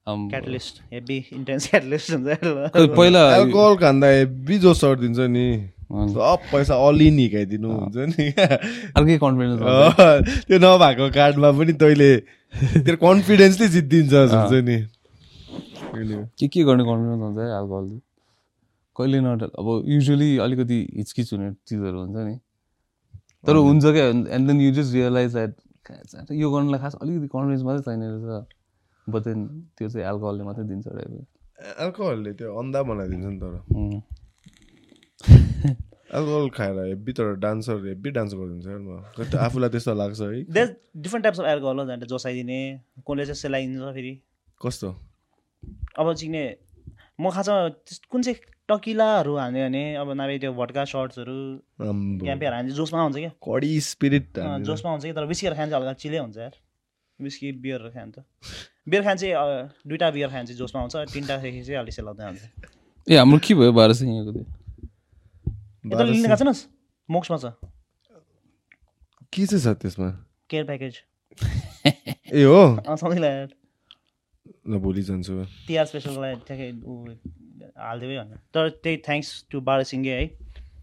क्याटलिस्ट 0.06 0.80
हेभी 0.92 1.18
इन्टेन्स 1.32 1.68
क्याटलिस्ट 1.70 2.10
हुन्छ 2.12 2.28
पहिला 2.96 3.22
एल्कोहल 3.38 3.76
खाँदा 3.84 4.06
हेब्बी 4.18 4.58
जोस 4.58 4.84
दिन्छ 5.04 5.18
नि। 5.36 5.48
सब 5.88 6.38
पैसा 6.52 6.74
अलिन 6.88 7.18
हिर्काइदिनु 7.18 7.68
हुन्छ 7.72 7.96
नि। 8.12 8.24
अर्कै 8.96 9.16
कन्फिडेन्स 9.24 9.60
त्यो 10.48 10.58
नभएको 10.64 11.10
कार्डमा 11.16 11.50
पनि 11.58 11.72
तैँले 11.82 12.10
तेरो 12.84 12.96
कन्फिडेन्सले 13.04 13.68
जितिदिन्छ 13.76 14.12
हुन्छ 14.34 14.64
नि। 14.68 14.76
के 16.38 16.48
के 16.54 16.64
गर्ने 16.64 16.84
कन्फिडेन्स 16.84 17.22
हुन्छ 17.22 17.38
है 17.38 17.48
एल्कोहल 17.60 18.00
कहिले 18.96 19.20
नट 19.20 19.42
अब 19.42 19.82
युजली 19.86 20.36
अलिकति 20.44 20.78
हिचकिच 20.96 21.32
हुने 21.32 21.52
चिजहरू 21.68 21.98
हुन्छ 22.00 22.16
नि। 22.16 22.38
तर 23.46 23.56
हुन्छ 23.56 23.84
क्या 23.84 24.06
and 24.06 24.46
then 24.46 24.60
you 24.60 24.70
just 24.74 24.94
realize 24.94 25.32
that 25.32 26.32
यो 26.32 26.50
गर्नलाई 26.50 26.80
खास 26.80 26.94
अलिकति 27.02 27.28
कन्फिडेन्स 27.34 27.62
मात्रै 27.62 27.82
चाहिने 27.82 28.06
रहेछ। 28.10 28.44
बट 29.06 29.22
देन 29.22 29.46
त्यो 29.78 29.88
चाहिँ 29.88 30.06
एल्कोहलले 30.06 30.44
मात्रै 30.44 30.64
दिन्छ 30.64 30.86
टाइपको 30.88 31.84
एल्कोहलले 31.84 32.32
त्यो 32.32 32.54
अन्धा 32.58 32.82
बनाइदिन्छ 32.82 33.24
नि 33.24 33.38
तर. 33.38 33.52
एल्कोहल 36.14 36.48
खाएर 36.58 36.78
हेब्बी 36.86 37.12
तर 37.12 37.34
डान्सर 37.46 37.86
हेब्बी 37.86 38.10
डान्स 38.10 38.34
गरिदिन्छ 38.34 38.66
यार 38.66 38.78
म। 38.78 39.02
कति 39.18 39.36
आफूलाई 39.36 39.70
त्यस्तो 39.70 39.94
लाग्छ 39.94 40.20
है। 40.20 40.42
There 40.44 40.76
different 40.96 41.22
types 41.24 41.40
of 41.40 41.46
alcohol 41.46 41.78
हो 41.78 41.84
झन् 41.86 42.06
जोसाइदिने 42.06 42.60
कसले 43.08 43.24
चाहिँ 43.24 43.40
सेलाइदिन्छ 43.42 43.94
फेरि। 43.94 44.14
कस्तो? 44.66 45.07
अब 45.96 46.06
चिक्ने 46.14 46.44
म 47.20 47.30
खासमा 47.30 47.56
कुन 48.10 48.22
चाहिँ 48.22 48.38
टकिलाहरू 48.68 49.32
हान्यो 49.36 49.64
भने 49.64 49.84
अब 49.96 50.08
नभए 50.20 50.38
त्यो 50.38 50.52
भट्का 50.54 50.84
सर्ट्सहरू 50.84 51.38
आम्बो। 51.88 52.24
क्याम्पेहरू 52.24 52.54
हान्छ 52.56 52.72
जोसमा 52.76 53.02
हुन्छ 53.02 53.16
क्या? 53.16 53.32
कडी 53.40 53.80
स्पिरिट 53.80 54.38
जोसमा 54.68 54.90
हुन्छ 54.90 55.04
कि 55.04 55.12
तर 55.12 55.24
विस्कीहरू 55.26 55.56
खान्छ 55.56 55.72
हल्का 55.72 55.92
चिलै 56.04 56.18
हुन्छ 56.18 56.36
यार। 56.38 56.54
विस्की 57.18 57.52
बियर 57.64 57.88
खान्छ। 57.90 58.16
बियर 58.88 59.02
खान्छ 59.02 59.22
दुइटा 59.88 60.10
बियर 60.10 60.28
खान्छ 60.30 60.48
चाहिँ 60.48 60.58
जोसमा 60.58 60.80
आउँछ 60.80 60.94
तिनवटादेखि 61.12 61.62
चाहिँ 61.64 61.78
अलिक 61.80 61.94
सेलाउँदै 61.94 62.24
आउँछ 62.24 62.42
ए 63.08 63.16
हाम्रो 63.16 63.38
के 63.40 63.54
भयो 63.54 63.72
बाह्र 63.72 63.92
सय 63.98 64.06
यहाँको 64.06 64.32
त्यो? 64.32 64.44
लिन 66.04 66.26
गएको 66.28 66.52
मोक्समा 67.08 67.36
छ। 67.38 67.44
के 69.32 69.46
चाहिँ 69.46 69.62
छ 69.64 69.66
त्यसमा? 69.80 70.08
Care 70.50 70.64
package. 70.64 70.94
ए 72.32 72.44
हो। 72.44 72.62
लाइक 72.84 73.50
ल 74.68 74.78
भोलि 74.78 75.02
जान्छु 75.02 75.44
तिहार 75.66 75.86
स्पेसलको 75.86 76.20
लागि 76.22 76.36
ठ्याक्कै 76.46 76.72
ऊ 76.84 77.04
हालिदियो 77.78 78.10
है 78.10 78.16
भनेर। 78.24 78.38
तर 78.54 78.68
त्यही 78.82 78.96
थ्याङ्क्स 79.06 79.44
टु 79.50 79.60
बाह्र 79.60 79.82
सिङ्गे 79.92 80.12
है। 80.12 80.26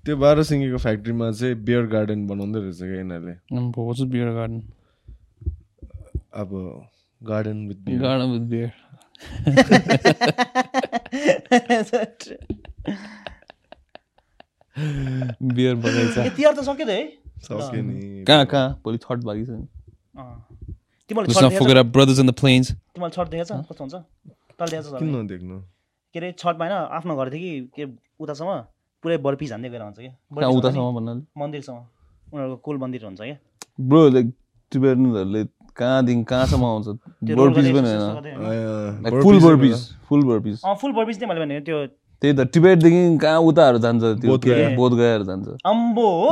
त्यो 0.06 0.18
बाह्र 0.18 0.44
सिङ्गीको 0.44 0.78
फ्याक्ट्रीमा 0.78 1.32
चाहिँ 1.32 1.56
बियर 1.66 1.86
गार्डन 1.94 2.28
बनाउँदै 2.28 2.60
रहेछ 2.60 2.80
क्या 2.80 3.00
यिनीहरूले। 3.02 4.06
Beer 4.06 4.30
garden. 4.34 4.62
अब 6.34 6.50
garden 7.22 7.68
with 7.68 7.76
beer. 7.86 8.00
Garden 8.02 8.32
with 8.32 8.42
beer. 8.50 8.72
Beer 15.56 15.76
बगैँचा। 15.76 16.30
तिहार 16.30 16.54
त 16.54 16.60
सक्यो 16.60 16.86
त 16.86 16.90
है। 16.90 17.08
सक्यो 17.44 17.82
नि 17.82 18.24
कहाँ 18.28 18.46
कहाँ? 18.46 18.82
भोलि 18.84 18.98
छठ 18.98 19.18
बाँकी 19.24 19.46
छ 19.46 19.50
नि। 19.50 19.68
देखेछ 21.10 21.58
forget 21.58 21.78
our 21.78 21.84
brothers 21.96 22.20
in 22.20 22.26
the 22.26 22.34
plains. 22.42 22.68
तिमीहरूले 22.96 23.16
छठ 23.16 23.28
देखेछ 23.30 23.52
कस्तो 23.52 23.84
हुन्छ? 23.84 23.96
तल 24.60 24.68
देखेछ 24.72 24.86
किन? 25.00 25.10
नदेख्नु? 25.16 25.58
के 26.14 26.20
अरे 26.20 26.32
छठमा 26.40 26.66
होइन 26.66 26.74
आफ्नो 26.98 27.16
घरदेखि 27.16 27.52
के 27.76 27.84
उतासम्म? 28.20 28.52
पुरै 29.04 29.18
बर्फी 29.26 29.46
झान्दै 29.48 29.70
गएर 29.70 29.82
हुन्छ 29.82 29.98
क्या 30.00 30.12
कहाँ 30.12 30.52
बर्फी 30.52 30.58
उतासम्म 30.58 30.94
भन्नाले 30.96 31.22
मन्दिरसम्म। 31.42 31.80
उनीहरूको 32.34 32.58
कुल 32.66 32.78
मन्दिर 32.84 33.06
हुन्छ 33.06 33.22
क्या 33.22 33.38
ब्रो 33.90 34.02
लाइक 34.16 34.28
टिबेटनहरूले 34.72 35.44
कहाँदेखि 35.78 36.24
कहाँसम्म 36.32 36.66
आउँछ? 36.66 36.88
बर्पिज 37.42 37.68
पनि 37.76 37.90
होइन? 37.92 38.04
Like 39.04 39.14
full 39.24 39.38
burpees 39.46 39.78
full 40.10 40.24
burpees 40.32 40.62
अँ 40.66 40.76
फुल 40.82 40.92
बर्फिज 40.98 41.16
नै 41.22 41.28
मैले 41.30 41.42
भने 41.46 41.60
त्यो 41.68 41.78
त्यही 42.22 42.34
त 42.34 42.48
टिबेटदेखि 42.54 43.02
कहाँ 43.22 43.40
उताहरू 43.52 43.78
जान्छ 43.86 44.04
त्यो। 44.24 44.38
के 44.42 44.76
बोधगयाहरू 44.76 45.24
जान्छ। 45.30 45.48
अम्बो 45.68 46.08
हो। 46.22 46.32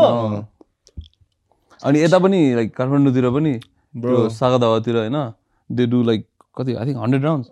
अनि 1.84 1.98
यता 2.04 2.18
पनि 2.26 2.40
लाइक 2.56 2.76
काठमाडौँतिर 2.76 3.30
पनि 3.38 3.54
Bro. 3.96 4.16
त्यो 4.16 4.30
सागदावातिर 4.36 4.96
होइन 4.98 5.18
दे 5.70 5.86
डु 5.88 6.04
लाइक 6.04 6.26
कति 6.58 6.74
I 6.76 6.86
think 6.86 6.98
hundred 6.98 7.24
round 7.24 7.46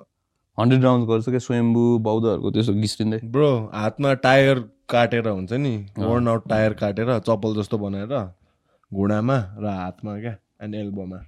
hundred 0.57 0.83
round 0.83 1.07
गर्छ 1.07 1.29
क्या 1.29 1.39
स्वयम्भू 1.39 1.83
बौद्धहरूको 2.07 2.51
त्यसो 2.51 2.73
घिस्रिँदै 2.73 3.19
ब्रो 3.33 3.49
हातमा 3.73 4.13
टायर 4.25 4.59
काटेर 4.89 5.27
हुन्छ 5.27 5.51
नि 5.65 5.73
वर्न 5.97 6.27
आउट 6.27 6.47
टायर 6.49 6.73
काटेर 6.81 7.17
चप्पल 7.27 7.55
जस्तो 7.59 7.77
बनाएर 7.83 8.15
घुँडामा 8.91 9.37
र 9.59 9.75
हातमा 9.75 10.17
क्या 10.19 10.35
एन्ड 10.63 10.75
एल्बोमा 10.75 11.19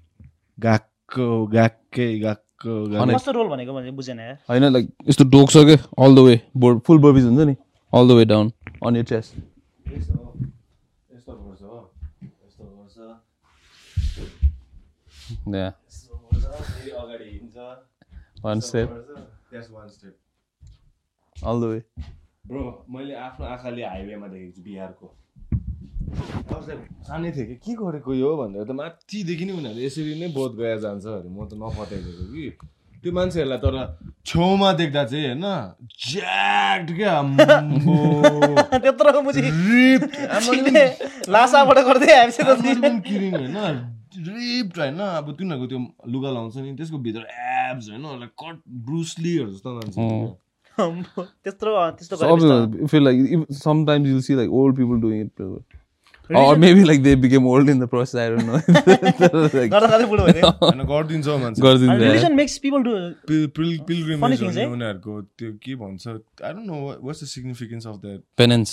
गाक्को 0.57 1.29
गाक्कै 1.53 2.09
गाक्को 2.19 2.73
गाक्कै। 2.89 3.13
कस्तो 3.13 3.31
रोल 3.31 3.47
भनेको 3.47 3.73
भने 3.73 3.91
बुझेन 3.91 4.19
यार। 4.19 4.35
होइन 4.49 4.63
लाइक 4.73 4.91
यस्तो 5.07 5.23
डोक 5.29 5.49
छ 5.49 5.65
क्या 5.69 5.77
all 6.05 6.15
the 6.15 6.27
way 6.27 6.35
board 6.57 6.79
full 6.87 6.99
burpees 7.05 7.25
हुन्छ 7.25 7.47
नि 7.47 7.55
all 7.93 8.07
the 8.09 8.19
way 8.19 8.25
down 8.25 8.51
on 8.87 8.95
your 8.95 9.03
chest 9.05 10.21
Yeah. 15.47 15.71
One 18.41 18.61
step, 18.61 18.89
That's 19.51 19.69
one 19.69 19.89
step. 19.89 20.15
all 21.35 21.59
the 21.59 21.67
way. 21.67 21.81
Bro 22.47 22.61
मैले 22.91 23.13
आफ्नो 23.15 23.45
आँखाले 23.47 23.83
हाइवेमा 23.87 24.27
देखेको 24.27 24.51
छु 24.55 24.61
बिहारको 24.63 25.07
सानै 27.07 27.31
थिएँ 27.31 27.45
कि 27.47 27.55
के 27.55 27.73
गरेको 27.79 28.13
यो 28.13 28.29
भनेर 28.35 28.67
त 28.67 28.71
माथिदेखि 28.75 29.45
नै 29.47 29.53
उनीहरूले 29.53 29.85
यसरी 29.85 30.15
नै 30.19 30.27
बोध 30.35 30.51
गएर 30.59 30.77
जान्छ 30.83 31.05
अरे 31.07 31.29
म 31.31 31.47
त 31.47 31.55
नपत्याएको 31.55 32.11
कि 32.35 32.43
त्यो 32.99 33.11
मान्छेहरूलाई 33.15 33.59
तर 33.63 33.75
छेउमा 34.27 34.69
देख्दा 34.79 35.03
चाहिँ 35.07 35.23
होइन 35.23 35.45
ज्याक्ट 36.03 36.87
क्या। 36.99 37.15
त्यत्रो 38.83 39.09
लासाबाट 41.31 41.77
गर्दै 41.87 42.11
होइन 42.11 43.55
रिप्ड 44.29 44.79
होइन 44.79 44.99
अब 45.05 45.31
तिनीहरूको 45.39 45.67
त्यो 45.73 46.11
लुगा 46.13 46.31
लाउँछ 46.31 46.57
नि 46.57 46.75
त्यसको 46.77 46.97
भित्र 47.07 47.21
एब्स 47.51 47.89
होइन 47.89 48.27
कट 48.43 48.59
ब्रुसलीहरू 48.89 49.51
जस्तो 49.51 49.73
मान्छे 49.75 50.01
अम्बो, 50.77 51.23
त्यत्रो 51.43 51.71
त्यस्तो 51.97 52.17
गरेपछि 52.17 52.45
त- 52.49 52.81
Some 52.81 52.87
feel 52.91 53.03
like 53.07 53.19
if- 53.37 53.49
sometimes 53.63 54.11
you'll 54.11 54.27
see 54.27 54.37
like 54.41 54.59
old 54.61 54.75
people 54.81 55.01
doing 55.07 55.19
it. 55.25 55.35
bro. 55.37 55.63
Or 56.41 56.55
maybe 56.55 56.83
like 56.89 57.01
they 57.05 57.13
became 57.23 57.45
old 57.53 57.69
in 57.71 57.79
the 57.83 57.87
process. 57.87 58.19
I 58.23 58.29
don't 58.29 58.45
know. 58.49 58.59
like, 59.53 59.69
गर्दा 59.71 59.87
गर्दै 59.87 60.05
बुढो 60.11 60.23
भइदियो 60.25 60.51
होइन 60.61 60.83
गरिदिन्छ 60.91 61.27
मान्छे 61.41 61.61
गरिदिन्छ। 61.61 61.97
Religion 62.01 62.35
makes 62.35 62.57
people 62.65 62.83
do 62.83 62.93
pilgrimage? 63.59 64.59
उनीहरूको 64.65 65.21
त्यो 65.41 65.51
के 65.65 65.75
भन्छ 65.81 66.07
I 66.07 66.53
don't 66.53 66.67
know 66.67 66.79
what's 67.07 67.23
the 67.23 67.27
significance 67.33 67.87
of 67.87 67.95
that 68.05 68.21
penance. 68.41 68.71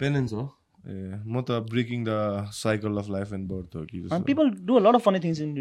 Penance 0.00 0.32
हो 0.32 0.44
म 0.86 1.40
त 1.40 1.58
breaking 1.70 2.04
the 2.04 2.50
cycle 2.52 2.96
of 2.98 3.08
life 3.10 3.32
and 3.32 3.48
birth 3.48 3.76
हो 3.76 3.82
कि। 3.84 4.00
People 4.26 4.50
do 4.66 4.78
lot 4.78 4.94
of 4.94 5.04
funny 5.04 5.18
things 5.24 5.40
in 5.40 5.54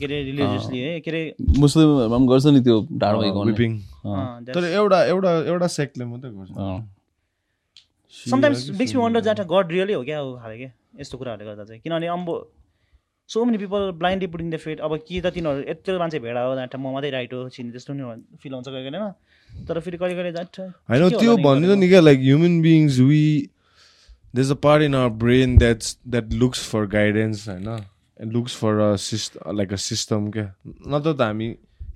के 0.00 0.04
अरे 0.04 0.22
रिलिजियसली 0.24 0.78
है 0.78 1.00
के 1.00 1.10
अरे 1.10 1.22
मुस्लिमहरूमा 1.58 2.16
पनि 2.16 2.26
गर्छ 2.28 2.46
नि 2.56 2.60
त्यो 2.60 2.76
ढाड 2.92 3.16
भएको। 3.16 3.40
अँ, 3.40 4.44
तर 4.44 4.64
एउटा 4.64 5.04
एउटा 5.04 5.30
एउटा 5.54 5.66
सेक्टले 5.78 6.04
मात्रै 6.04 6.30
गर्छ। 6.30 6.50
Sometimes 8.16 8.68
makes 8.78 8.94
me 8.94 9.00
wonder 9.02 9.20
that 9.20 9.40
god 9.52 9.72
really 9.72 9.92
हो 9.92 10.02
क्या 10.04 10.18
हो 10.18 10.36
खाले 10.42 10.56
क्या 10.58 10.70
यस्तो 11.00 11.18
कुराहरूले 11.18 11.46
गर्दा 11.50 11.64
चाहिँ। 11.64 11.80
किनभने 11.82 12.06
अम्बो 12.14 12.34
so 13.28 13.44
many 13.44 13.58
people 13.58 13.90
blindly 14.00 14.26
putting 14.32 14.50
the 14.50 14.56
faith 14.62 14.80
अब 14.80 14.92
कि 15.06 15.20
त 15.20 15.26
तिनीहरू 15.34 15.60
यत्रो 15.68 15.98
मान्छे 15.98 16.18
भेडा 16.24 16.40
हो 16.46 16.54
द्याट 16.54 16.76
म 16.76 16.92
मात्रै 16.94 17.10
राइट 17.10 17.32
हो 17.34 17.48
छिन् 17.52 17.70
त्यस्तो 17.72 17.92
नि 17.92 18.02
फिल 18.40 18.52
हुन्छ 18.54 18.68
कहिले 18.68 18.82
कहिले 18.82 18.98
होइन 18.98 19.66
तर 19.68 19.80
फेरि 19.84 19.96
कहिले 19.98 20.14
कहिले 20.14 20.32
द्याट 20.32 20.60
होइन 20.88 21.02
त्यो 21.18 21.36
भन्नु 21.44 21.74
नि 21.74 21.88
क्या 21.88 22.00
like 22.00 22.18
human 22.20 22.54
beings 22.62 22.98
we 23.10 23.22
there's 24.36 24.50
a 24.50 24.56
part 24.56 24.82
in 24.82 24.94
our 24.94 25.10
brain 25.24 25.56
that's 25.56 25.96
that 26.14 26.32
looks 26.42 26.62
for 26.72 26.86
guidance 26.94 27.44
होइन 27.50 28.32
looks 28.36 28.56
for 28.62 28.72
a 28.86 28.90
system 28.98 29.56
like 29.60 29.72
a 29.76 29.80
system 29.84 30.30
क्या 30.32 30.46
नत्र 30.94 31.12
त 31.12 31.28
हामी 31.28 31.48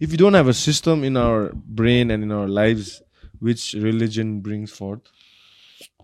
if 0.07 0.13
you 0.13 0.19
don't 0.23 0.39
have 0.41 0.51
a 0.53 0.57
system 0.61 1.05
in 1.11 1.21
our 1.23 1.41
brain 1.81 2.15
and 2.17 2.29
in 2.29 2.33
our 2.39 2.53
lives 2.61 2.93
which 3.49 3.65
religion 3.89 4.31
brings 4.47 4.77
forth 4.81 5.11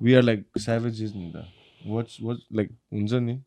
we 0.09 0.17
are 0.21 0.25
like 0.29 0.45
savages 0.67 1.15
नि 1.21 1.31
त 1.37 1.47
what's 1.95 2.21
what 2.29 2.45
like 2.61 2.75
हुन्छ 2.99 3.23
नि 3.31 3.39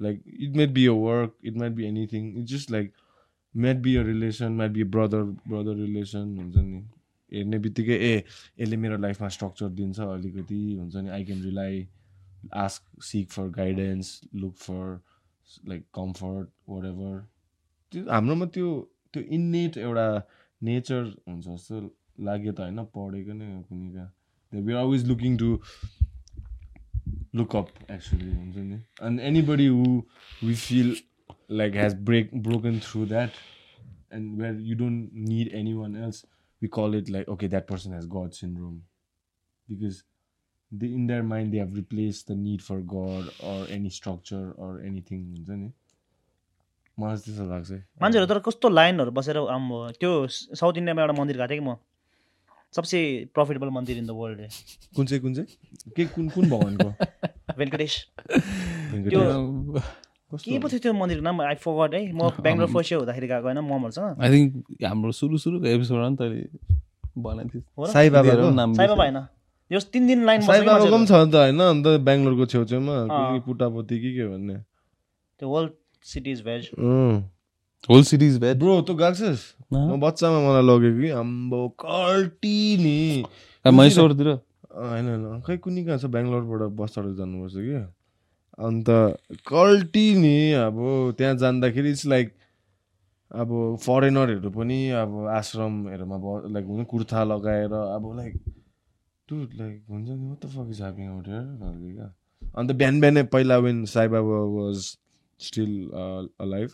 like 0.00 0.20
it 0.48 0.58
might 0.62 0.74
be 0.80 0.88
a 0.94 0.98
work 1.04 1.38
it 1.52 1.62
might 1.64 1.78
be 1.80 1.88
anything 1.92 2.28
it's 2.42 2.50
just 2.56 2.74
like 2.78 2.92
might 3.66 3.82
be 3.86 3.96
a 4.02 4.04
relation 4.10 4.60
might 4.64 4.76
be 4.80 4.84
a 4.88 4.90
brother 4.98 5.22
brother 5.54 5.78
relation 5.84 6.36
हुन्छ 6.42 6.68
नि 6.68 6.84
हेर्ने 7.32 7.58
बित्तिकै 7.64 7.96
ए 8.10 8.14
यसले 8.60 8.76
मेरो 8.84 8.96
लाइफमा 9.02 9.28
स्ट्रक्चर 9.36 9.68
दिन्छ 9.80 10.00
अलिकति 10.12 10.62
हुन्छ 10.78 10.94
नि 11.04 11.10
I 11.16 11.24
can 11.28 11.42
rely 11.42 11.76
ask 12.62 13.02
seek 13.02 13.30
for 13.30 13.48
guidance 13.56 14.20
look 14.34 14.54
for 14.56 15.00
like 15.68 15.84
comfort 15.94 16.48
whatever 16.84 17.18
त्यो 17.92 18.04
हाम्रोमा 18.10 18.46
त्यो 18.56 18.70
त्यो 19.12 19.22
इन्नेट 19.38 19.76
एउटा 19.76 20.06
नेचर 20.62 21.04
हुन्छ 21.28 21.46
जस्तो 21.46 21.80
लाग्यो 22.28 22.52
त 22.52 22.60
होइन 22.60 22.84
पढेको 22.98 23.32
नै 23.32 23.54
हो 23.54 23.62
कुनै 23.62 23.92
कहाँ 23.94 24.62
we 24.64 24.72
are 24.72 24.78
always 24.80 25.06
looking 25.08 25.36
to 25.38 25.50
look 27.34 27.56
up 27.56 27.68
actually 27.90 28.30
हुन्छ 28.36 28.56
नि। 28.56 28.82
And 29.02 29.20
anybody 29.30 29.66
who 29.66 29.84
we 30.42 30.54
feel 30.66 30.94
like 31.50 31.76
he's 31.76 31.94
break 32.10 32.34
broken 32.42 32.78
through 32.90 33.06
that 33.06 33.30
and 34.14 34.38
where 34.38 34.56
you 34.70 34.74
don't 34.78 35.12
need 35.26 35.50
anyone 35.58 35.92
else 36.06 36.18
we 36.62 36.68
call 36.68 36.96
it 36.96 37.10
like 37.12 37.28
okay 37.34 37.48
that 37.52 37.66
person 37.68 37.94
has 37.96 38.08
god 38.14 38.34
syndrome. 38.38 38.74
Because 39.68 40.00
they, 40.80 40.88
in 40.98 41.06
their 41.06 41.22
mind 41.22 41.52
they 41.52 41.60
have 41.62 41.74
replaced 41.76 42.28
the 42.28 42.36
need 42.36 42.60
for 42.62 42.80
god 42.80 43.24
or 43.50 43.58
any 43.76 43.90
structure 44.00 44.46
or 44.56 44.70
anything 44.90 45.22
हुन्छ 45.32 45.50
नि? 45.62 45.72
मलाई 46.98 47.16
चाहिँ 47.16 47.24
त्यस्तो 47.24 47.44
लाग्छ 47.50 47.70
है। 47.70 47.78
मान्छेहरू 48.02 48.26
तर 48.26 48.38
कस्तो 48.48 48.68
लाइनहरू 48.68 49.10
बसेर 49.18 49.36
आम्बो 49.56 49.78
त्यो 50.00 50.10
साउथ 50.60 50.76
इन्डियामा 50.76 51.02
एउटा 51.02 51.14
मन्दिर 51.20 51.36
गएको 51.36 51.48
थिएँ 51.50 51.60
कि 51.60 51.66
म? 51.66 51.76
सबसे 52.74 52.98
प्रफिटेबल 53.34 53.68
मन्दिर 53.76 53.98
इन 53.98 54.06
द 54.06 54.10
वर्ल्ड 54.16 54.40
कुन 54.96 55.06
चाहिँ 55.06 55.20
कुन 55.22 55.34
चाहिँ? 55.34 55.48
के 55.96 56.04
कुन 56.14 56.28
कुन 56.36 56.48
भगवान्को 56.50 56.88
वेङ्कटेश। 57.58 57.94
वेङ्कटेश। 58.92 59.12
के 60.44 60.58
पो 60.58 60.68
थियो 60.68 60.80
त्यो 60.80 60.92
मन्दिरको 60.92 61.24
नाम? 61.24 61.40
आई 61.42 61.54
फगट 61.60 61.94
है। 61.94 62.00
म 62.12 62.30
बेङ्गलोर 62.40 62.68
फर्स्ट 62.72 62.92
इयर 62.92 62.98
हुँदाखेरि 63.00 63.26
गएको 63.28 63.46
होइन 63.48 63.60
ममहरूसँग 63.68 64.22
आई 64.22 64.28
थिङ्क 64.32 64.84
हाम्रो 64.88 65.12
सुरु 65.20 65.38
सुरुको 65.44 65.66
एपिसोडमा 65.76 66.08
नि 66.08 66.16
तैँले 66.16 66.40
बनाएको 67.12 67.58
र? 67.58 67.92
साई 67.92 68.10
बाबाको 68.16 68.50
नाम 68.56 68.72
साई 68.80 68.88
बाबा 68.88 69.04
होइन। 69.04 69.20
यो 69.70 69.80
तिन 69.92 70.06
दिन 70.06 70.24
लाइन 70.26 70.40
साई 70.42 70.60
बसेको 70.60 70.72
बाबाको 70.72 70.96
पनि। 70.96 71.06
छ 71.06 71.12
त 71.12 71.34
होइन 71.34 71.60
अन्त 71.62 71.86
बेङ्गलोरको 72.08 72.46
छेउछेउमा 72.52 72.96
पुटापति 73.46 73.98
कि 74.00 74.10
के 74.16 74.26
भन्ने। 74.28 74.56
त्यो 75.40 75.48
वर्ल्ड 75.48 75.72
सिटिज 76.04 76.42
भेज 76.42 76.62
होल 77.88 78.02
सिटिज 78.04 78.38
भेट 78.40 78.56
ब्रो 78.56 78.80
तँ 78.82 78.94
गएको 78.94 79.14
छस्? 79.14 79.42
म 79.72 80.00
बच्चामा 80.00 80.38
मलाई 80.42 80.64
लगेको 80.68 81.00
कि 81.00 81.10
आम्बो 81.18 81.60
कल्टी 81.80 82.58
नि। 82.78 83.00
मैसोरतिर 83.64 84.28
होइन 84.28 85.06
होइन। 85.08 85.40
खै 85.46 85.56
कुनै 85.58 85.82
कहाँ 85.84 85.98
छ? 85.98 86.04
बेङ्गलोरबाट 86.12 86.62
बस 86.78 86.90
चढेर 86.94 87.14
जानुपर्छ 87.18 87.56
कि। 87.56 87.80
अन्त 88.60 88.88
कल्टी 89.48 90.06
नि 90.20 90.36
अब 90.60 90.76
त्यहाँ 91.18 91.34
जाँदाखेरि 91.42 91.90
इट्स 91.90 92.06
लाइक 92.06 92.26
अब 93.32 93.48
फरेनरहरू 93.80 94.50
पनि 94.52 94.78
अब 95.02 95.10
आश्रमहरूमा 95.32 96.16
लाइक 96.52 96.66
कुर्ता 96.90 97.24
लगाएर 97.24 97.72
अब 97.72 98.04
लाइक 98.16 98.34
टु 99.28 99.36
लाइक 99.58 99.84
हुन्छ 99.90 100.08
नि 100.08 100.28
what 100.30 100.40
the 100.44 100.50
fuck 100.54 100.70
is 100.74 100.80
happening 100.84 101.10
out 101.14 101.26
here? 101.32 101.42
खालको 101.60 101.94
क्या 101.94 102.08
अन्त 102.58 102.72
बिहान 102.80 103.00
बिहानै 103.00 103.22
पहिला 103.34 103.56
when 103.66 103.84
Sai 103.92 104.08
Baba 104.14 104.38
was 104.54 104.76
still 105.40 105.74
alive 106.46 106.70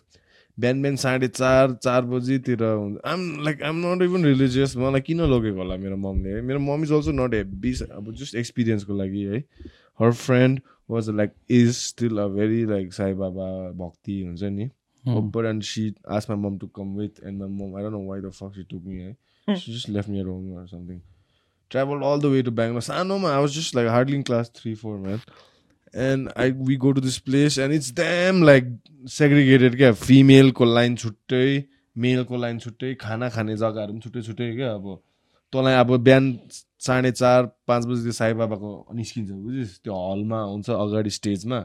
बिहान 0.57 0.81
बिहान 0.81 0.95
साढे 1.03 1.27
चार 1.27 1.73
चार 1.83 2.01
बजीतिर 2.15 2.63
हुन्छ 2.63 3.05
um 3.13 3.21
like 3.45 3.61
um 3.69 3.85
not 3.85 4.01
even 4.09 4.25
religious 4.25 4.75
मलाई 4.77 5.01
किन 5.11 5.21
लगेको 5.35 5.57
होला 5.57 5.77
मेरो 5.85 5.97
ममले 6.07 6.33
है 6.33 6.41
मेरो 6.49 6.59
mom 6.65 6.83
is 6.83 6.91
also 6.99 7.11
not 7.21 7.33
heavy 7.33 7.73
अब 7.91 8.11
जस्ट 8.23 8.35
एक्सपिरियन्सको 8.43 8.97
लागि 9.03 9.23
है। 9.35 9.43
Her 10.01 10.11
friend 10.25 10.61
was 10.89 11.09
like 11.21 11.31
is 11.61 11.71
still 11.77 12.17
a 12.17 12.27
very 12.35 12.65
like 12.73 12.93
Sai 12.99 13.13
Baba 13.23 13.47
भक्ति 13.85 14.21
हुन्छ 14.25 14.43
नि। 14.59 14.69
But 15.33 15.45
and 15.49 15.63
she 15.67 15.81
asked 16.15 16.29
my 16.29 16.35
mom 16.39 16.55
to 16.61 16.67
come 16.77 16.89
with, 16.99 17.19
and 17.27 17.41
my 17.41 17.45
mom, 17.51 17.75
I 17.75 17.83
don't 17.83 17.93
know 17.95 17.99
why 18.07 18.17
the 18.23 18.31
fuck 18.39 18.57
she 18.57 18.63
took 18.71 18.87
me. 18.87 18.97
Eh? 19.05 19.55
She 19.61 19.75
just 19.75 19.87
left 19.97 20.09
me 20.15 20.19
at 20.23 20.27
home 20.31 20.49
or 20.61 20.63
all 21.75 22.19
the 22.19 22.29
way 22.29 22.41
to 22.41 22.51
Bangalore. 22.51 22.81
Sanoma, 22.81 23.31
I 23.31 23.39
was 23.39 23.53
just 23.53 23.75
like 23.75 23.87
hardly 23.87 24.15
in 24.15 24.23
class 24.23 24.49
three, 24.49 24.75
four, 24.75 24.97
man. 24.97 25.21
And 25.93 26.31
I 26.35 26.51
we 26.51 26.77
go 26.77 26.93
to 26.93 27.01
this 27.01 27.19
place 27.19 27.57
and 27.57 27.73
it's 27.73 27.91
damn 27.91 28.41
like 28.41 28.65
segregated 29.05 29.75
क्या 29.75 29.95
female 29.95 30.51
को 30.51 30.65
line 30.65 30.95
छुट्टै 30.95 31.65
male 31.95 32.25
को 32.25 32.37
line 32.37 32.59
छुट्टै 32.59 32.95
खाना 32.95 33.29
खाने 33.29 33.55
जग्गाहरू 33.57 33.93
पनि 33.93 34.01
छुट्टै 34.01 34.21
छुट्टै 34.21 34.55
क्या 34.55 34.73
अब 34.73 34.99
तँलाई 35.53 35.73
अब 35.73 35.95
बिहान 36.03 36.25
साढे 36.87 37.11
चार 37.11 37.45
पाँच 37.67 37.85
बजी 37.85 38.11
साई 38.11 38.33
बाबाको 38.33 38.69
निस्किन्छ 38.95 39.31
बुझिस् 39.31 39.79
त्यो 39.83 39.93
हलमा 39.93 40.41
हुन्छ 40.41 40.69
अगाडि 40.69 41.09
स्टेजमा 41.09 41.59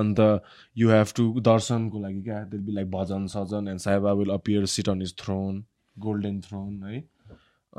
अन्त 0.00 0.20
यु 0.76 0.90
हेभ 0.90 1.12
टु 1.16 1.24
दर्शनको 1.48 2.00
लागि 2.00 2.22
क्या 2.22 2.40
be 2.52 2.72
like 2.72 2.90
bhajan 2.90 3.26
Sajjan 3.34 3.68
and 3.68 3.80
Sai 3.80 3.98
Baba 3.98 4.12
will 4.20 4.32
appear 4.38 4.66
sit 4.76 4.88
on 4.88 5.02
is 5.02 5.14
throne 5.24 5.64
golden 5.96 6.40
throne 6.48 6.82
है 6.88 7.04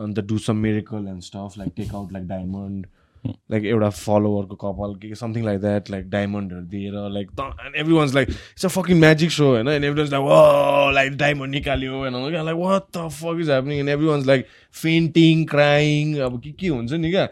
अन्त 0.03 0.19
do 0.29 0.37
some 0.47 0.57
miracle 0.67 1.07
and 1.07 1.21
stuff 1.23 1.57
like 1.57 1.73
take 1.77 1.93
out 1.95 2.13
like 2.13 2.27
diamond 2.27 2.85
like 3.51 3.65
एउटा 3.65 3.89
फलोवरको 3.89 4.55
कपाल 4.63 4.93
के 5.01 5.15
समथिङ 5.15 5.45
लाइक 5.45 5.59
द्याट 5.59 5.89
लाइक 5.91 6.09
डायमन्डहरू 6.09 6.61
दिएर 6.73 7.09
like 7.13 7.29
and 7.39 7.75
every 7.75 7.93
ones 7.93 8.13
like 8.15 8.29
it's 8.29 8.65
a 8.65 8.69
fucking 8.79 8.99
magic 8.99 9.31
so 9.31 9.47
होइन 9.49 9.67
and 9.67 9.85
every 9.85 10.01
ones 10.01 10.11
like 10.13 10.23
वा 10.25 10.91
लाइक 10.99 11.17
डायमन्ड 11.17 11.55
निकाल्यो 11.55 11.97
होइन 11.97 12.45
like 12.45 12.57
what 12.57 12.97
the 12.97 13.07
fuck 13.19 13.41
is 13.41 13.49
happening 13.49 13.79
and 13.79 13.89
every 13.89 14.07
ones 14.07 14.25
like 14.27 14.47
fainting 14.83 15.45
crying 15.55 16.17
अब 16.29 16.41
के 16.43 16.51
के 16.51 16.67
हुन्छ 16.67 16.91
नि 16.91 17.11
क्या 17.11 17.27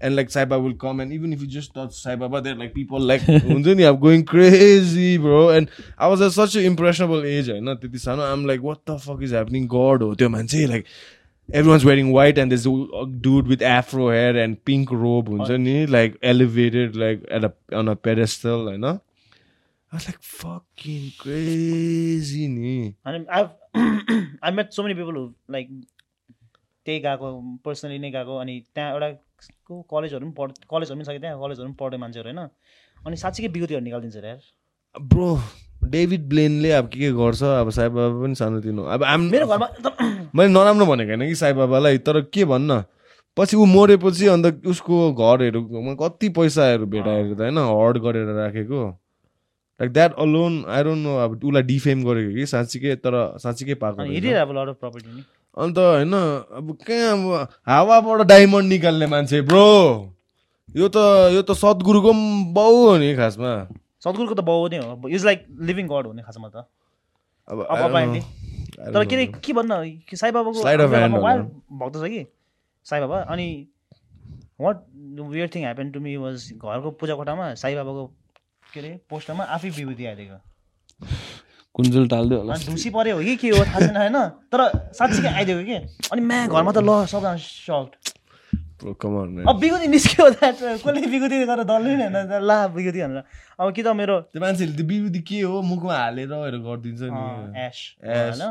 and 0.00 0.14
like 0.14 0.30
Sai 0.30 0.44
Baba 0.44 0.62
will 0.62 0.74
come 0.74 1.00
and 1.00 1.12
even 1.12 1.32
if 1.32 1.40
you 1.40 1.46
just 1.48 1.74
touch 1.74 1.92
Sai 1.92 2.14
Baba, 2.14 2.40
they're 2.40 2.54
like 2.54 2.72
people 2.72 3.00
like 3.00 3.28
I'm 3.28 4.00
going 4.00 4.24
crazy, 4.24 5.18
bro. 5.18 5.48
And 5.48 5.68
I 5.98 6.06
was 6.06 6.20
at 6.20 6.32
such 6.32 6.54
an 6.54 6.64
impressionable 6.64 7.24
age, 7.24 7.48
you 7.48 7.60
know, 7.60 7.76
I'm 8.06 8.46
like, 8.46 8.62
what 8.62 8.86
the 8.86 8.98
fuck 8.98 9.22
is 9.22 9.32
happening? 9.32 9.66
God, 9.66 10.02
oh, 10.02 10.28
man, 10.28 10.46
say 10.46 10.66
like 10.66 10.86
everyone's 11.52 11.84
wearing 11.84 12.12
white 12.12 12.38
and 12.38 12.50
there's 12.50 12.66
a 12.66 13.06
dude 13.20 13.46
with 13.46 13.62
afro 13.62 14.10
hair 14.10 14.36
and 14.36 14.64
pink 14.64 14.90
robe, 14.90 15.28
like 15.28 16.16
elevated 16.22 16.96
like 16.96 17.24
at 17.30 17.44
a 17.44 17.52
on 17.72 17.88
a 17.88 17.96
pedestal, 17.96 18.76
know. 18.76 19.00
I 19.90 19.96
was 19.96 20.06
like, 20.06 20.20
fucking 20.20 21.12
crazy, 21.18 22.46
ni. 22.48 22.94
And 23.06 23.26
I've 23.30 23.52
I 24.42 24.50
met 24.50 24.74
so 24.74 24.82
many 24.82 24.94
people 24.94 25.12
who 25.12 25.34
like 25.48 25.70
त्यही 26.88 27.00
गएको 27.04 27.28
personally 27.64 27.98
नै 27.98 28.10
गएको 28.10 28.36
अनि 28.40 28.54
त्यहाँ 28.74 28.92
एउटा 28.92 29.08
को 29.68 29.80
कलेजहरू 29.92 30.26
पनि 30.26 30.34
पढ 30.36 30.52
कलेजहरू 30.70 30.96
पनि 30.98 31.04
छ 31.04 31.12
कि 31.16 31.20
त्यहाँ 31.24 31.40
कलेजहरू 31.40 31.68
पनि 31.68 31.76
पढ्ने 31.80 31.98
मान्छेहरू 32.04 32.28
होइन 32.28 32.40
अनि 33.06 33.16
साँच्चीकै 33.22 33.48
विगतिहरू 33.56 33.84
निकालिदिन्छ 33.84 34.24
यार 34.24 34.40
ब्रो 35.00 35.38
डेभिड 35.84 36.28
ब्लेनले 36.28 36.70
अब 36.72 36.88
के 36.88 36.98
के 37.00 37.10
गर्छ? 37.12 37.42
अब 37.42 37.70
साई 37.70 37.88
बाबा 37.88 38.22
पनि 38.22 38.34
सानोतिनो 38.34 38.82
अब 38.84 39.04
आम 39.04 39.20
मेरो 39.30 39.46
घरमा 39.46 39.68
मैले 40.34 40.48
नराम्रो 40.52 40.86
भनेको 40.86 41.10
होइन 41.10 41.28
कि 41.28 41.34
साई 41.34 41.52
बाबालाई 41.52 41.98
तर 41.98 42.20
के 42.32 42.44
भन्न? 42.44 42.82
पछि 43.36 43.56
ऊ 43.56 43.64
मरेपछि 43.64 44.26
अन्त 44.26 44.66
उसको 44.66 44.96
घरहरू 45.14 45.62
कति 45.94 46.28
पैसाहरू 46.34 46.86
भेटाएको 46.86 47.34
त 47.34 47.40
होइन 47.40 47.58
हर्ड 47.58 47.98
गरेर 48.02 48.26
राखेको। 48.36 48.82
Like 49.80 49.92
that 49.92 50.14
alone 50.18 50.64
I 50.68 50.82
don't 50.82 51.02
know 51.06 51.16
अब 51.22 51.38
उसलाई 51.38 51.62
डिफेम 51.62 52.02
गरेको 52.04 52.34
कि 52.34 52.46
साँच्चीकै 52.46 52.94
तर 52.98 53.14
साँच्चीकै 53.38 53.74
पाएको 53.78 54.02
अन्त 55.56 55.78
होइन 55.78 56.14
अब 56.14 56.76
कहाँ 56.82 57.12
अब 57.14 57.48
हावाबाट 57.68 58.26
डायमन्ड 58.26 58.68
निकाल्ने 58.68 59.06
मान्छे 59.06 59.40
ब्रो। 59.42 59.66
यो 60.76 60.88
त 60.88 60.96
यो 61.34 61.42
त 61.42 61.54
सद्गुरुको 61.54 62.12
पनि 62.12 62.52
बाउ 62.54 62.74
हो 62.76 62.96
नि 62.98 63.14
खासमा। 63.16 63.52
सद्गुरुको 64.02 64.34
त 64.34 64.42
बाउ 64.46 64.68
नै 64.68 64.78
हो। 64.78 65.08
इज 65.08 65.24
लाइक 65.24 65.46
लिभिङ 65.68 65.86
गड 65.88 66.06
हो 66.06 66.12
नि 66.12 66.22
खासमा 66.22 66.48
त। 66.48 66.66
अब 67.48 67.58
अब 67.66 67.96
तर 68.78 69.04
के 69.10 69.26
के 69.26 69.52
भन्न 69.52 69.72
साई 70.14 70.30
बाबाको 70.32 70.60
भक्त 70.62 71.94
छ 71.96 72.04
कि? 72.10 72.22
साई 72.86 73.00
बाबा 73.00 73.18
अनि 73.34 73.48
what 74.60 74.76
weird 75.32 75.48
thing 75.54 75.62
happen 75.62 75.90
to 75.90 76.00
me 76.00 76.16
was 76.16 76.52
घरको 76.54 76.90
पूजा 77.00 77.14
कोठामा 77.14 77.54
साई 77.56 77.74
बाबाको 77.74 78.06
के 78.72 78.80
अरे 78.80 78.90
पोस्टरमा 79.10 79.44
आफै 79.56 79.68
विभूति 79.70 80.06
आइदिएको 80.06 80.38
कुन्जुल 81.74 82.08
टालिदियो 82.08 82.38
होला। 82.40 82.54
ढुसी 82.66 82.90
पऱ्यो 82.90 83.16
हो 83.16 83.22
कि 83.22 83.36
के 83.36 83.48
हो 83.48 83.64
थाहा 83.64 83.80
छैन 83.80 83.96
होइन? 83.96 84.18
तर 84.50 84.60
साँच्चीकै 84.98 85.28
आइदिएको 85.28 85.62
कि? 85.64 85.76
अनि 86.12 86.20
म्या 86.22 86.46
घरमा 86.46 86.72
त 86.72 86.78
ल 86.78 87.06
सबजना 87.06 87.36
सक्ट 87.36 87.92
अब 88.78 89.56
बिगुती 89.58 89.86
निस्क्यो 89.88 90.24
कसले 90.38 91.06
बिगुती 91.10 91.36
गरेर 91.50 91.64
डल्लै 91.66 91.94
नि 91.98 92.04
होइन? 92.06 92.30
ला 92.42 92.58
बिगुती 92.70 92.98
भनेर। 93.02 93.22
अब 93.58 93.72
कि 93.74 93.82
त 93.82 93.88
मेरो 93.90 94.16
त्यो 94.30 94.40
मान्छेले 94.40 94.72
त्यो 94.76 94.86
बिगुती 94.86 95.20
के 95.26 95.40
हो? 95.42 95.62
मुखमा 95.62 95.94
हालेर 95.98 96.56
गरिदिन्छ 96.62 97.02
नि। 97.10 97.22
एस 97.58 97.78
होइन? 98.06 98.42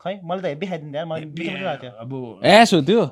खै 0.00 0.14
मैले 0.26 0.40
त 0.42 0.66
खाइदिन्थेँ 0.66 1.04
मैले 1.06 1.78
अब 1.94 2.12
एस 2.42 2.74
हो 2.74 2.80
त्यो? 2.82 3.06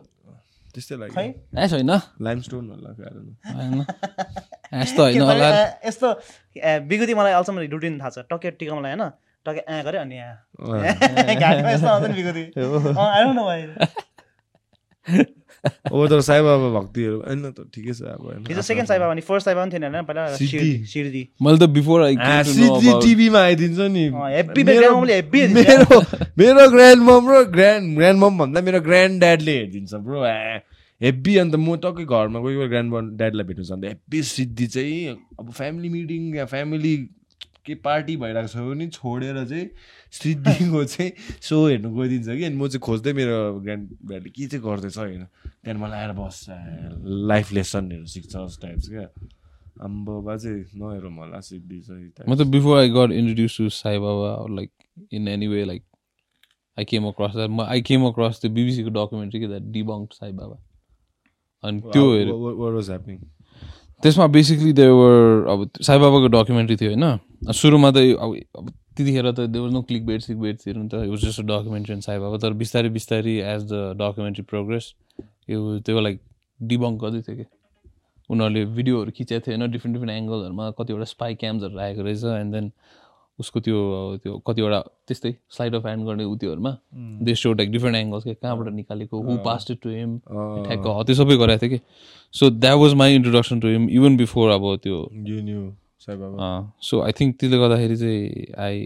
त्यस्तै 0.74 0.96
लाग्यो। 0.98 1.14
खै? 1.14 1.26
एस 1.54 1.70
होइन? 1.72 1.92
लाइमस्टोन 2.18 2.64
होला 2.70 2.90
होइन। 2.98 3.78
एस 4.82 4.90
त 4.96 4.98
होइन 5.00 5.22
होला। 5.22 5.48
यस्तो 5.86 6.08
बिगुती 6.90 7.14
मलाई 7.14 7.32
अहिलेसम्म 7.32 7.58
रुटिन 7.70 7.94
थाहा 8.00 8.10
छ। 8.10 8.26
टक्कै 8.30 8.50
टिकाउनु 8.58 8.86
होइन? 8.86 9.02
टके 9.46 9.60
आ 9.60 9.82
गऱ्यो 9.82 10.00
अनि 10.00 10.16
घाँटीमा 11.40 11.70
यस्तो 11.70 11.88
आउँछ 11.88 12.04
नि 12.10 12.14
बिगुती 12.14 12.42
आइरहनु 13.06 13.42
ओ 15.92 16.06
तर 16.08 16.20
साई 16.26 16.40
बाबा 16.42 16.68
भक्तिहरू 16.78 17.16
होइन 17.20 17.42
त 17.52 17.64
ठिकै 17.74 17.92
छ 17.92 18.02
अब 18.14 18.48
हिजो 18.48 18.62
सेकेन्ड 18.62 18.88
साई 18.88 18.98
बाबा 18.98 19.14
नि 19.14 19.20
फर्स्ट 19.28 19.44
साई 19.44 19.54
बाबा 19.54 19.64
पनि 19.64 19.72
थिएन 19.74 19.84
होइन 19.84 20.04
पहिला 20.08 20.22
सिर्दी 20.92 21.22
मैले 21.42 21.58
त 21.58 21.68
बिफोर 21.76 21.98
टिभीमा 23.04 23.40
आइदिन्छ 23.40 23.78
नि। 23.92 24.04
हेप्पी 24.36 24.62
हेप्पी 25.12 25.46
मेरो 25.58 26.00
मेरो 26.40 26.68
ग्रान्ड 26.70 27.02
मम 27.10 27.30
र 27.32 27.44
ग्रान्ड 27.52 27.96
ग्रान्ड 27.98 28.18
मम 28.24 28.38
भन्दा 28.38 28.60
मेरो 28.68 28.80
ग्रान्ड 28.88 29.20
ड्याडले 29.20 29.54
हेरिदिन्छ 29.58 30.02
ब्रो 30.08 30.24
हेब्बी 31.00 31.36
अन्त 31.44 31.54
म 31.56 31.76
टक्कै 31.84 32.04
घरमा 32.04 32.40
कोही 32.40 32.54
कोही 32.56 32.68
ग्रान्ड 32.68 33.16
ड्याडलाई 33.20 33.44
भेट्नु 33.52 33.64
छ 33.64 33.72
अन्त 33.72 33.84
हेब्बी 33.92 34.22
सिद्धि 34.32 34.66
चाहिँ 34.74 35.16
अब 35.40 35.46
फ्यामिली 35.52 35.88
मिटिङ 35.88 36.36
या 36.36 36.44
फ्यामिली 36.50 36.96
के 37.66 37.74
पार्टी 37.84 38.16
भइरहेको 38.16 38.48
छ 38.48 38.56
भने 38.66 38.86
छोडेर 38.88 39.44
चाहिँ 39.44 39.66
सिद्धिको 40.12 40.84
चाहिँ 40.84 41.10
सो 41.48 41.56
हेर्नु 41.66 41.88
गइदिन्छ 41.96 42.26
कि। 42.28 42.44
अनि 42.44 42.56
म 42.56 42.68
चाहिँ 42.68 42.80
खोज्दै 42.84 43.12
मेरो 43.12 43.38
ग्रान्ड 43.64 43.88
ड्याडले 44.08 44.30
के 44.30 44.46
चाहिँ 44.46 44.64
गर्दैछ 44.64 44.96
होइन। 44.98 45.24
त्यहाँदेखि 45.64 45.82
मलाई 45.82 45.98
आएर 46.00 46.12
बस्छ। 46.16 46.44
लाइफ 47.28 47.52
लेसनहरू 47.52 48.06
सिक्छ 48.14 48.32
टाइप्स 48.62 48.88
क्या। 48.88 49.06
आम्बो 49.84 50.20
बाजे 50.22 50.50
नहेरौँ 50.76 51.12
होला 51.16 51.40
सिद्धि 51.40 51.80
चाहिँ 51.80 52.28
म 52.28 52.34
त 52.36 52.46
before 52.52 52.78
I 52.78 52.88
got 52.96 53.12
introduce 53.12 53.56
to 53.58 53.68
Sai 53.76 53.98
Baba 53.98 54.30
like 54.56 54.70
in 55.12 55.28
any 55.28 55.46
way 55.46 55.64
like 55.64 55.82
I 56.78 56.84
came 56.84 57.06
across 57.08 57.32
that 57.34 57.50
म 57.50 57.60
आई 57.60 57.80
केम 57.88 58.06
अक्रस 58.06 58.40
त्यो 58.40 58.50
बिबिसीको 58.50 58.90
डकुमेन्ट्री 58.96 59.40
कि 59.40 59.46
द्याट 59.46 59.62
डिबङ्क 59.76 60.12
साई 60.12 60.32
बाबा 60.32 60.56
अनि 61.64 61.80
त्यो 61.92 62.04
हेऱ्यो 62.12 63.18
त्यसमा 64.02 64.26
बेसिकली 64.34 64.72
देवर 64.72 65.46
अब 65.52 65.68
साई 65.82 65.98
बाबाको 65.98 66.28
डकुमेन्ट्री 66.34 66.76
थियो 66.76 66.90
होइन। 66.90 67.52
सुरुमा 67.52 67.90
त 67.90 67.96
अब 67.96 68.70
त्यतिखेर 68.96 69.30
त 69.32 69.40
there were 69.52 69.70
no 69.70 69.82
click 69.88 70.06
bed 70.06 70.20
sick 70.20 70.36
बेडहरू 70.40 70.86
त 70.88 70.94
was 71.10 71.20
just 71.24 71.40
a 71.40 71.46
documentary 71.50 71.92
and 71.94 72.04
Sai 72.04 72.18
Baba 72.18 72.36
तर 72.44 72.52
बिस्तारै 72.62 72.88
बिस्तारै 72.96 73.34
एज 73.52 73.60
द 73.72 73.74
डकुमेन्ट्री 74.00 74.44
प्रोग्रेस 74.52 74.84
यो 75.48 75.78
त्यो 75.87 76.00
लाइक 76.00 76.20
डिबङ्क 76.61 77.00
गर्दै 77.02 77.20
थियो 77.26 77.37
कि? 77.37 77.44
उनीहरूले 78.30 78.64
भिडियोहरू 78.78 79.11
खिचेको 79.11 79.44
थियो 79.46 79.56
होइन 79.56 79.70
डिफ्रेन्ट 79.70 79.96
डिफ्रेन्ट 79.96 80.16
एङ्गलहरूमा 80.16 80.70
कतिवटा 80.78 81.04
स्पाई 81.12 81.35
क्याम्सहरू 81.35 81.76
राखेको 81.76 82.02
रहेछ 82.02 82.24
एन्ड 82.35 82.52
देन 82.54 82.70
उसको 83.38 83.61
त्यो 83.61 83.78
त्यो 84.22 84.37
कतिवटा 84.46 84.80
त्यस्तै 85.09 85.33
स्लाइड 85.56 85.74
अफ 85.74 85.87
ह्यान्ड 85.87 86.06
गर्ने 86.06 86.24
उत्योहरूमा 86.24 86.72
they 87.24 87.35
so 87.35 87.52
like 87.54 87.70
different 87.72 87.96
angles 87.96 88.24
के 88.24 88.35
कहाँबाट 88.35 88.72
निकालेको 88.74 89.20
हु 89.22 89.37
पास्ट 89.44 89.72
टु 89.83 89.90
हिम 89.90 90.16
ठ्याक्क 90.66 90.87
त्यो 91.06 91.14
सबै 91.14 91.37
गराएको 91.37 91.66
थियो 91.66 91.70
कि? 91.70 91.80
So 92.35 92.50
that 92.59 92.76
was 92.78 92.94
my 92.94 93.14
introduction 93.14 93.61
to 93.61 93.68
him 93.68 93.88
even 93.90 94.16
before 94.16 94.50
अब 94.50 94.74
त्यो 94.83 94.98
सो 96.02 97.00
आई 97.02 97.12
थिङ्क 97.20 97.36
त्यसले 97.40 97.58
गर्दाखेरि 97.58 97.96
चाहिँ 97.96 98.46
I 98.58 98.78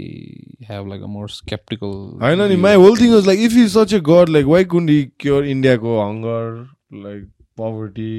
have 0.70 0.88
like 0.88 1.03
a 1.03 1.07
more 1.09 1.29
skeptical 1.31 1.94
होइन 2.22 2.42
नि 2.48 2.57
my 2.62 2.74
whole 2.77 2.98
thing 3.00 3.14
like 3.27 3.40
if 3.40 3.57
you 3.57 3.68
such 3.68 3.92
a 3.92 4.00
god 4.11 4.29
like 4.29 4.46
why 4.46 4.64
couldn't 4.74 4.90
cure 5.20 5.46
इन्डियाको 5.46 6.00
hunger 6.00 6.50
like 7.07 7.31
poverty 7.57 8.12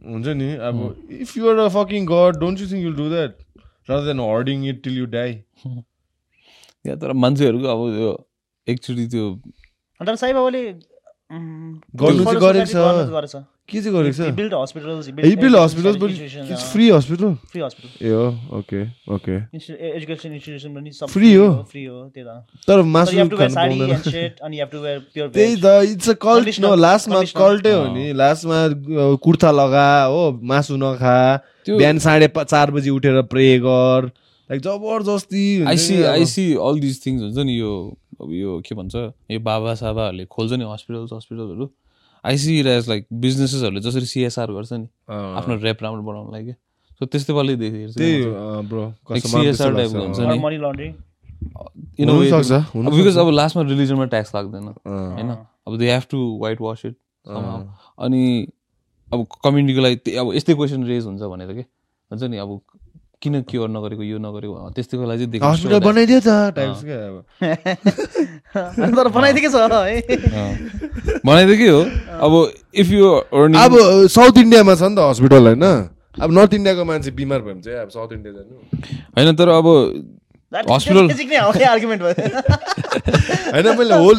हुन्छ 0.00 0.26
नि 0.36 0.54
अब 0.68 0.82
if 1.20 1.36
you're 1.36 1.58
a 1.58 1.68
fucking 1.76 2.06
god 2.06 2.40
don't 2.40 2.60
you 2.60 2.70
think 2.70 2.84
you'll 2.84 2.96
do 2.96 3.08
that 3.08 3.38
rather 3.88 4.04
than 4.04 4.18
hoarding 4.18 4.64
it 4.64 4.82
till 4.82 4.92
you 4.94 5.06
die. 5.08 5.32
या 6.84 6.94
तर 6.96 7.12
मान्छेहरूको 7.14 7.66
अब 7.68 7.80
त्यो 7.94 8.10
एकचोटि 8.66 9.06
त्यो 9.06 9.24
तर 10.00 10.16
साई 10.16 10.32
बाबाले 10.32 10.60
गरेको 11.94 13.26
छ। 13.26 13.42
के 13.70 13.80
चाहिँ 13.80 13.94
गरेको 13.94 14.16
छ 14.18 14.34
build 14.34 14.54
hospitals 14.54 15.08
build 15.10 15.56
hospitals 15.56 16.62
free 16.66 16.88
hospital 16.90 17.34
free 17.46 17.62
hospital 17.62 18.06
ए 18.06 18.10
हो 18.10 18.26
ओके 18.58 18.82
ओके 19.14 19.36
एजुकेसन 19.90 20.32
इन्स्टिट्युसन 20.32 20.74
पनि 20.74 20.92
सब 20.92 21.06
फ्री 21.08 21.32
हो 21.34 21.48
फ्री 21.70 21.84
हो 21.84 21.98
त्यही 22.08 22.26
त 22.26 22.66
तर 22.68 22.82
मासु 22.90 23.16
खानु 23.16 23.36
पाउँदैन 23.36 23.92
त्यही 25.28 25.56
त 25.56 25.74
इट्स 25.90 26.08
अ 26.08 26.16
कल्ट 26.20 26.60
नो 26.60 26.74
लास्टमा 26.78 27.22
कल्टै 27.34 27.72
हो 27.72 27.84
नि 27.94 28.12
लास्टमा 28.14 28.60
कुर्ता 29.20 29.50
लगा 29.52 29.88
हो 30.04 30.22
मासु 30.46 30.76
नखा 30.78 31.20
बिहान 31.68 31.98
साढे 32.00 32.28
चार 32.40 32.70
बजी 32.70 32.90
उठेर 32.90 33.22
प्रे 33.28 33.48
गर 33.60 34.10
लाइक 34.50 34.62
जबरजस्ती 34.62 35.44
आइसी 35.68 36.02
आइसी 36.10 36.44
अल 36.60 36.80
दिस 36.80 37.04
थिङ्स 37.04 37.22
हुन्छ 37.22 37.46
नि 37.46 37.52
यो 37.54 37.74
अब 38.20 38.32
यो 38.34 38.60
के 38.66 38.74
भन्छ 38.74 38.94
यो 39.30 39.40
बाबा 39.42 39.74
साबाहरूले 39.76 40.24
खोल्छ 40.28 40.52
नि 40.54 40.64
हस्पिटल्स 40.66 41.12
हस्पिटलहरू 41.12 41.66
I 42.24 42.38
see 42.38 42.60
it 42.60 42.66
as 42.66 42.88
like 42.88 43.06
बिजनेसेसहरूले 43.12 43.80
जसरी 43.80 44.06
सिएसआर 44.06 44.52
गर्छ 44.52 44.72
नि 44.72 44.88
आफ्नो 45.10 45.56
रेप 45.62 45.82
राम्रो 45.82 46.02
बनाउनलाई 46.02 46.44
क्या 46.44 46.54
सो 46.98 47.06
त्यस्तै 47.06 47.32
पालि 47.32 47.56
देखेको 47.56 47.86
हुन्छ 50.00 50.20
नि। 50.20 50.92
बिकज 52.90 53.16
अब 53.18 53.28
लास्टमा 53.30 53.62
रिलिजनमा 53.62 54.04
ट्याक्स 54.04 54.34
लाग्दैन। 54.34 54.64
होइन? 54.86 55.28
अब 55.66 55.78
they 55.78 55.90
have 55.92 56.02
to 56.10 56.18
whitewash 56.60 56.82
it 56.86 56.96
अनि 57.28 58.48
अब 59.12 59.26
कम्युनिटीको 59.44 59.80
लागि 59.80 60.16
अब 60.16 60.26
यस्तै 60.34 60.54
क्वेसन 60.54 60.84
रेज 60.84 61.04
हुन्छ 61.04 61.22
भनेर 61.22 61.52
के? 61.54 61.60
हुन्छ 62.10 62.22
नि 62.22 62.36
अब 62.36 62.60
किन 63.22 63.42
क्योर 63.44 63.68
नगरेको 63.68 64.02
यो 64.02 64.18
नगरेको? 64.18 64.70
त्यस्तैको 64.72 65.04
लागि 65.04 65.26
चाहिँ 65.26 65.44
हस्पिटल 65.44 65.80
बनाइदियो 65.84 66.20
त 66.24 66.56
टाइप्स 66.56 66.80
क्या 66.84 66.98
अब? 67.04 67.16
तर 68.96 69.08
बनाइदिएकै 69.08 69.48
छ 69.48 69.56
है। 69.60 70.00
अँ। 70.00 71.20
बनाइदियो 71.20 71.56
के 71.56 71.68
हो। 71.68 71.80
अब 72.16 72.32
इफ 72.74 72.90
यु 72.90 73.04
अब 73.60 73.76
साउथ 74.08 74.38
इन्डियामा 74.38 74.74
छ 74.74 74.82
नि 74.88 74.96
त 74.96 75.04
हस्पिटल 75.04 75.46
होइन? 75.46 75.64
अब 76.20 76.32
नर्थ 76.32 76.54
इन्डियाको 76.54 76.84
मान्छे 76.84 77.10
बिमार 77.12 77.40
भयो 77.40 77.54
भने 77.54 77.62
चाहिँ 77.62 77.78
अब 77.78 77.88
साउथ 77.88 78.12
इन्डिया 78.12 78.32
जानु। 78.32 78.54
होइन 79.16 79.36
तर 79.36 79.48
अब 79.48 79.66
भयो। 82.00 82.14
होइन 83.52 83.78
मैले 83.78 83.94
होल 83.94 84.16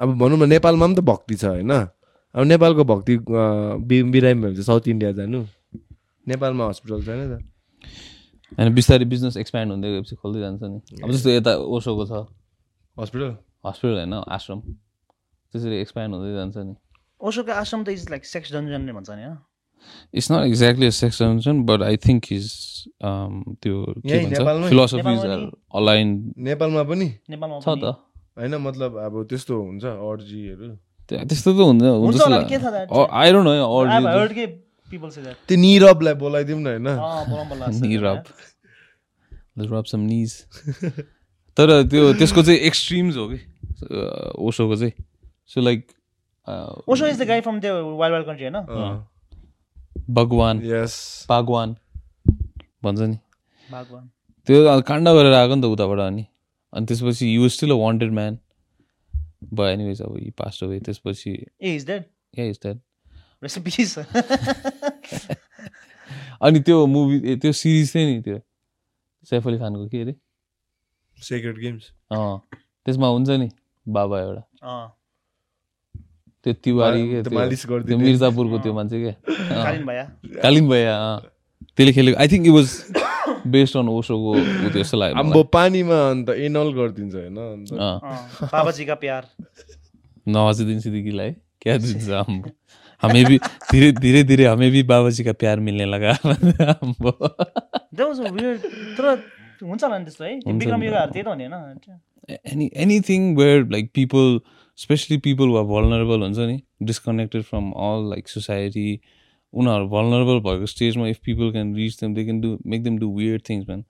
अब 0.00 0.08
भनौँ 0.18 0.38
न 0.38 0.48
नेपालमा 0.48 0.86
पनि 0.86 0.94
त 0.94 1.00
भक्ति 1.04 1.34
छ 1.34 1.44
होइन? 1.44 1.72
अब 2.34 2.42
नेपालको 2.44 2.84
भक्ति 2.84 3.16
बिरामी 3.20 4.40
भयो 4.40 4.42
भने 4.42 4.54
चाहिँ 4.54 4.64
साउथ 4.64 4.88
इन्डिया 4.88 5.12
जानु। 5.12 5.44
नेपालमा 6.28 6.68
हस्पिटल 6.68 7.04
छैन 7.04 7.20
त 7.28 7.40
होइन 8.52 8.74
बिस्तारै 8.74 9.04
बिजनेस 9.06 9.36
एक्सप्यान्ड 9.38 9.72
हुँदै 9.72 9.88
गएपछि 9.90 10.16
खोल्दै 10.16 10.40
जान्छ 10.40 10.62
नि 10.64 10.78
अब 11.00 11.10
जस्तो 11.12 11.30
यता 11.30 11.52
ओसोको 11.70 12.04
छ 12.06 12.22
हस्पिटल 12.96 13.30
हस्पिटल 13.66 13.94
होइन 13.96 14.14
आश्रम 14.30 14.60
त्यसरी 15.54 15.76
एक्सप्यान्ड 15.80 16.14
हुँदै 16.14 16.32
जान्छ 16.34 16.56
नि 16.62 16.74
ओसोको 17.20 17.52
आश्रम 17.54 17.84
त 17.84 17.88
इज 17.90 18.10
लाइक 18.10 18.24
सेक्स 18.26 18.52
डन्जन 18.52 18.90
भन्छ 18.92 19.10
नि 19.12 19.28
it's 20.14 20.30
not 20.32 20.42
exactly 20.44 20.90
sex 20.94 21.22
dungeon 21.22 21.62
but 21.66 21.82
I 21.82 21.96
think 22.02 22.24
his 22.28 22.46
त्यो 23.60 23.76
के 24.02 24.18
भन्छ? 24.24 24.68
फिलोसफिज 24.68 25.24
आर 25.28 25.42
अलाइन 25.74 26.08
नेपालमा 26.46 26.82
पनि 26.84 27.08
नेपालमा 27.28 27.60
छ 27.60 27.76
त 27.76 27.94
होइन 28.36 28.54
मतलब 28.62 28.96
अब 29.00 29.22
त्यस्तो 29.26 29.54
हुन्छ 29.60 29.84
अर्जीहरू 29.84 30.68
त्यो- 31.10 31.22
त्यस्तो 31.24 31.50
त 31.52 31.60
हुन्छ 31.62 31.82
हुन्छ? 32.00 32.18
आई 33.12 33.32
डोन्ट 33.32 33.46
नो 33.46 33.52
अर्जी 33.74 34.46
people 34.90 35.10
say 35.10 35.22
that. 35.22 35.36
त्यो 35.48 35.56
निरबलाई 35.56 36.14
बोलाइदिउँ 36.14 36.60
न 36.60 36.66
होइन? 36.66 36.86
अँ, 36.86 37.30
बोलाउँ 37.30 37.48
बोला 37.48 37.66
जस्तो 37.66 37.86
Knee 37.86 37.98
छ, 37.98 38.02
rub. 38.02 38.24
Let's 39.58 39.70
rub 39.74 39.86
some 39.92 40.04
knees. 40.08 40.32
तर 41.56 41.82
त्यो 41.90 42.12
त्यसको 42.14 42.42
चाहिँ 42.42 42.58
एक्सट्रिम्स 42.58 43.16
हो 43.16 43.28
कि? 43.28 43.36
अ, 43.36 44.32
ओसोको 44.38 44.76
चाहिँ। 44.76 44.92
So 45.46 45.60
like 45.60 45.86
Osho 46.88 47.06
is 47.06 47.22
the 47.22 47.26
guy 47.28 47.40
from 47.40 47.60
त्यो 47.60 47.74
वाइल्ड 47.96 48.12
वाइल्ड 48.12 48.26
कन्ट्री 48.26 48.46
होइन? 48.46 49.04
भगवान। 50.10 50.60
यस 50.64 51.26
बागवान 51.28 51.76
भन्छ 52.84 53.00
नि। 53.00 53.18
भगवान। 53.72 54.10
त्यो 54.46 54.80
काण्ड 54.82 55.08
गरेर 55.08 55.32
आएको 55.32 55.54
नि 55.54 55.62
त 55.62 55.64
उताबाट 55.64 55.98
अनि। 55.98 56.26
अनि 56.72 56.86
त्यसपछि 56.86 57.34
you 57.36 57.48
still 57.48 57.70
a 57.70 57.74
wanted 57.74 58.12
man 58.12 58.38
भयो 59.54 59.66
एनिवेज 59.66 60.02
अब 60.02 60.16
यी 60.18 60.30
पास्ट 60.38 60.64
अवे 60.64 60.80
त्यसपछि 60.80 61.32
ए 61.62 61.74
इज 61.76 61.86
द्याट 61.86 62.06
या 62.38 62.44
इज 62.44 62.58
द्याट 62.62 62.78
रेसिपिज 63.42 63.94
अनि 66.42 66.60
त्यो 66.66 66.76
मुभी 66.86 67.36
त्यो 67.42 67.52
सिरिज 67.52 67.94
थियो 67.94 68.06
नि 68.08 68.20
त्यो 68.22 68.38
सैफ 69.30 69.46
अली 69.46 69.58
खानको 69.58 69.86
के 69.88 70.00
अरे? 70.02 70.14
सेक्रेट 71.18 71.56
गेम्स 71.58 71.90
अँ 72.12 72.38
त्यसमा 72.86 73.08
हुन्छ 73.08 73.28
नि 73.42 73.48
बाबा 73.86 74.20
एउटा। 74.20 74.42
अँ। 74.62 74.86
त्यो 76.44 76.52
तिवारी 76.64 77.02
के। 77.12 77.96
मिर्जापुरको 77.96 78.58
त्यो 78.62 78.72
मान्छे 78.74 78.96
क्या। 79.02 79.14
कालिन 79.64 79.84
भया। 79.86 80.04
कालिम 80.42 80.68
भैया 80.70 80.94
अँ। 80.96 81.18
त्यसले 81.76 81.92
खेलेको 81.92 82.18
I 82.20 82.28
think 82.28 82.46
it 82.46 82.52
was 82.52 82.68
based 83.54 83.76
on 83.76 83.88
ओसोको 83.88 84.30
ऊ 84.30 84.40
त्यो 84.72 84.82
जस्तो 84.82 84.96
लाग्यो 84.98 85.18
अम्बो 85.22 85.42
पानीमा 85.56 85.98
अन्त 86.10 86.28
एनल 86.46 86.68
गरिदिन्छ 86.78 87.14
होइन 87.14 87.36
बाबाजीका 88.52 88.94
प्यार। 89.04 89.22
नवाजुद्दिन 90.28 90.78
सिद्दिकीलाई 90.80 91.30
क्या 91.62 91.76
दिन्छ 91.84 92.08
अम्बो 92.22 92.48
हमें 93.02 93.24
भी 93.24 93.38
धीरे 93.72 93.92
धीरे 93.92 94.22
धीरे 94.24 94.44
हमें 94.44 94.70
भी 94.70 94.82
बाबा 94.82 95.10
जी 95.10 95.24
का 95.24 95.32
प्यार 95.32 95.60
मिलने 95.60 95.84
लगा। 95.84 96.10
अम्बो 96.12 97.10
That 97.96 98.08
was 98.08 98.18
a 98.18 98.32
weird 98.32 98.60
तर 98.98 99.22
हुन्छ 99.62 99.84
होला 99.84 99.98
नि 99.98 100.04
त्यस्तो 100.04 100.24
है। 100.24 100.40
त्यो 100.40 100.52
हुन्छ 100.52 100.64
विक्रम 100.64 100.80
नि। 100.80 100.86
युगहरू 100.86 101.12
त्यही 101.12 101.24
त 101.24 101.28
हुने 101.28 101.46
होइन। 101.46 101.62
हुन्छ 101.62 102.00
disconnected 106.84 107.46
from 107.46 107.72
all 107.74 108.02
like 108.14 108.28
society 108.28 109.00
उनीहरू 109.54 109.88
vulnerable 109.88 110.40
भएको 110.44 110.66
स्टेजमा 110.66 111.08
if 111.08 111.18
people 111.24 111.52
can 111.52 111.74
reach 111.74 112.00
them 112.00 112.14
they 112.14 112.24
can 112.24 112.40
do 112.40 112.58
make 112.66 112.82
them 112.82 112.98
do 112.98 113.16
weird 113.16 113.42
things 113.50 113.66
man 113.66 113.84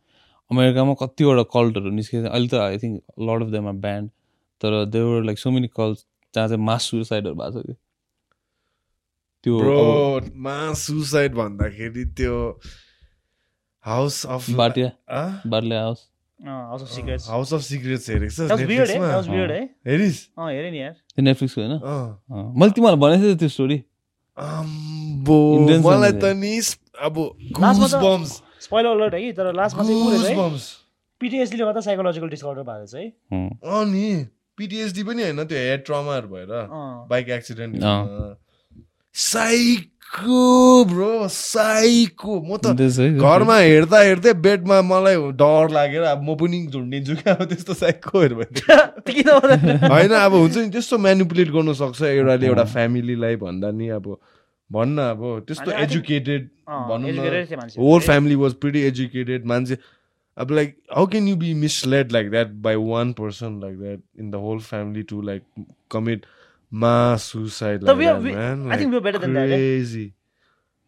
अमेरिकामा 0.50 0.94
कतिवटा 0.94 1.42
कल्टहरू 1.42 1.90
निस्केको 1.90 2.28
अहिले 2.28 2.48
त 2.48 2.54
I 2.54 2.78
think 2.78 3.02
lot 3.20 3.42
of 3.42 3.48
them 3.48 3.66
are 3.66 3.72
banned 3.72 4.10
तर 4.60 4.84
there were 4.84 5.24
like 5.24 5.38
so 5.38 5.50
many 5.50 5.68
cult 5.68 5.98
जहाँ 6.34 6.48
चाहिँ 6.48 6.64
मास 6.64 6.82
सुसाइडहरू 6.82 7.34
भएको 7.34 7.62
छ 7.62 7.66
कि। 7.66 7.74
त्यो 9.44 9.58
ब्रो 9.58 9.78
अब 10.16 10.30
मा 10.44 10.56
सुसाइड 10.74 11.34
भन्दाखेरि 11.34 12.04
त्यो 12.18 12.36
हाउस 13.84 14.14
अफ 14.26 14.50
बाटिया 14.60 14.88
barley 15.46 15.76
house 15.76 16.00
house 16.40 16.82
of 16.82 16.88
secrets 16.88 17.28
house 17.28 17.52
of 17.54 17.60
secrets 17.62 18.10
हेरेको 18.10 18.30
छ 18.30 18.40
eh? 18.40 18.48
Eh? 19.50 19.66
हेरिस। 19.86 20.18
अँ 20.38 20.50
हेरेँ 20.52 20.70
नि 20.70 20.80
यार। 20.80 20.92
त्यो 20.92 21.22
नेटफ्लिक्सको 21.24 21.60
होइन? 21.60 21.74
मैले 22.58 22.72
तिमीलाई 22.72 22.96
भनेको 23.04 23.22
थिएँ 23.22 23.36
त्यो 23.38 23.48
स्टोरी 23.48 23.78
मलाई। 24.38 26.12
त 26.12 26.24
नि 26.42 26.52
अब 27.06 27.14
स्पोइलर 28.60 28.90
अलर्ट 28.90 29.14
है? 29.14 29.32
तर 29.32 29.52
लास्टमा 29.54 29.82
चाहिँ 29.84 30.58
पिटिएसडीले 31.20 31.64
गर्दा 31.64 31.80
साइकोलोजिकल 31.80 32.28
डिसअर्डर 32.28 32.62
भएको 32.62 32.86
छ 32.86 32.94
है? 32.94 33.06
अँ, 33.32 33.48
अँ 33.64 33.84
नि। 33.86 34.26
पिटिएसडी 34.58 35.02
पनि 35.04 35.22
होइन 35.22 35.44
त्यो 35.44 35.58
हेड 35.58 35.84
ट्रमाहरू 35.86 36.28
भएर 36.28 36.50
bike 37.10 37.28
accident. 37.38 37.74
Psycho 39.14 40.84
bro 40.84 41.28
psycho. 41.28 42.40
म 42.40 42.56
त। 42.56 42.74
घरमा 43.18 43.56
हेर्दा 43.58 44.00
हेर्दै 44.00 44.32
बेडमा 44.46 44.80
मलाई 44.82 45.16
डर 45.42 45.68
लागेर 45.72 46.02
अब 46.14 46.22
म 46.22 46.36
पनि 46.40 46.66
झुन्डिन्छु 46.66 47.16
क्या 47.22 47.34
अब 47.34 47.44
त्यस्तो 47.52 47.74
साइकोहरू 47.74 48.34
होइन 49.92 50.12
अब 50.22 50.32
हुन्छ 50.32 50.56
नि 50.56 50.70
त्यस्तो 50.70 50.98
म्यानिपुलेट 50.98 51.48
गर्नु 51.58 51.74
सक्छ 51.74 52.02
एउटाले 52.02 52.46
एउटा 52.46 52.64
फ्यामिलीलाई 52.74 53.36
भन्दा 53.44 53.70
नि 53.70 53.88
अब। 53.98 54.16
भन्न 54.70 54.98
अब 55.10 55.20
त्यस्तो 55.48 55.70
एजुकेटेड 55.82 56.48
भनौँ 56.68 57.12
न। 57.12 57.76
Whole 57.78 58.00
family 58.00 58.34
was 58.34 58.52
pretty 58.62 58.80
educated 58.86 59.46
मान्छे। 59.46 59.76
अब 60.36 60.50
like 60.52 60.76
how 60.94 61.06
can 61.12 61.28
you 61.28 61.36
be 61.36 61.52
misled 61.60 62.12
like 62.12 62.30
that 62.30 62.48
by 62.66 62.76
one 62.88 63.12
person 63.20 63.60
like 63.62 63.78
that 63.78 64.00
in 64.20 64.30
the 64.30 64.34
whole 64.42 64.58
family 64.66 65.02
to 65.02 65.22
like 65.22 65.42
commit 65.90 66.26
suicide 66.72 67.86
तर 67.86 67.94
we 67.94 68.06
are- 68.06 68.20
we- 68.20 68.34
I 68.72 68.76
think 68.76 68.92
we 68.92 68.98
are 69.00 69.04
better 69.04 69.18
than 69.18 69.34
that, 69.34 69.44
eh? 69.44 69.56
Crazy 69.56 70.12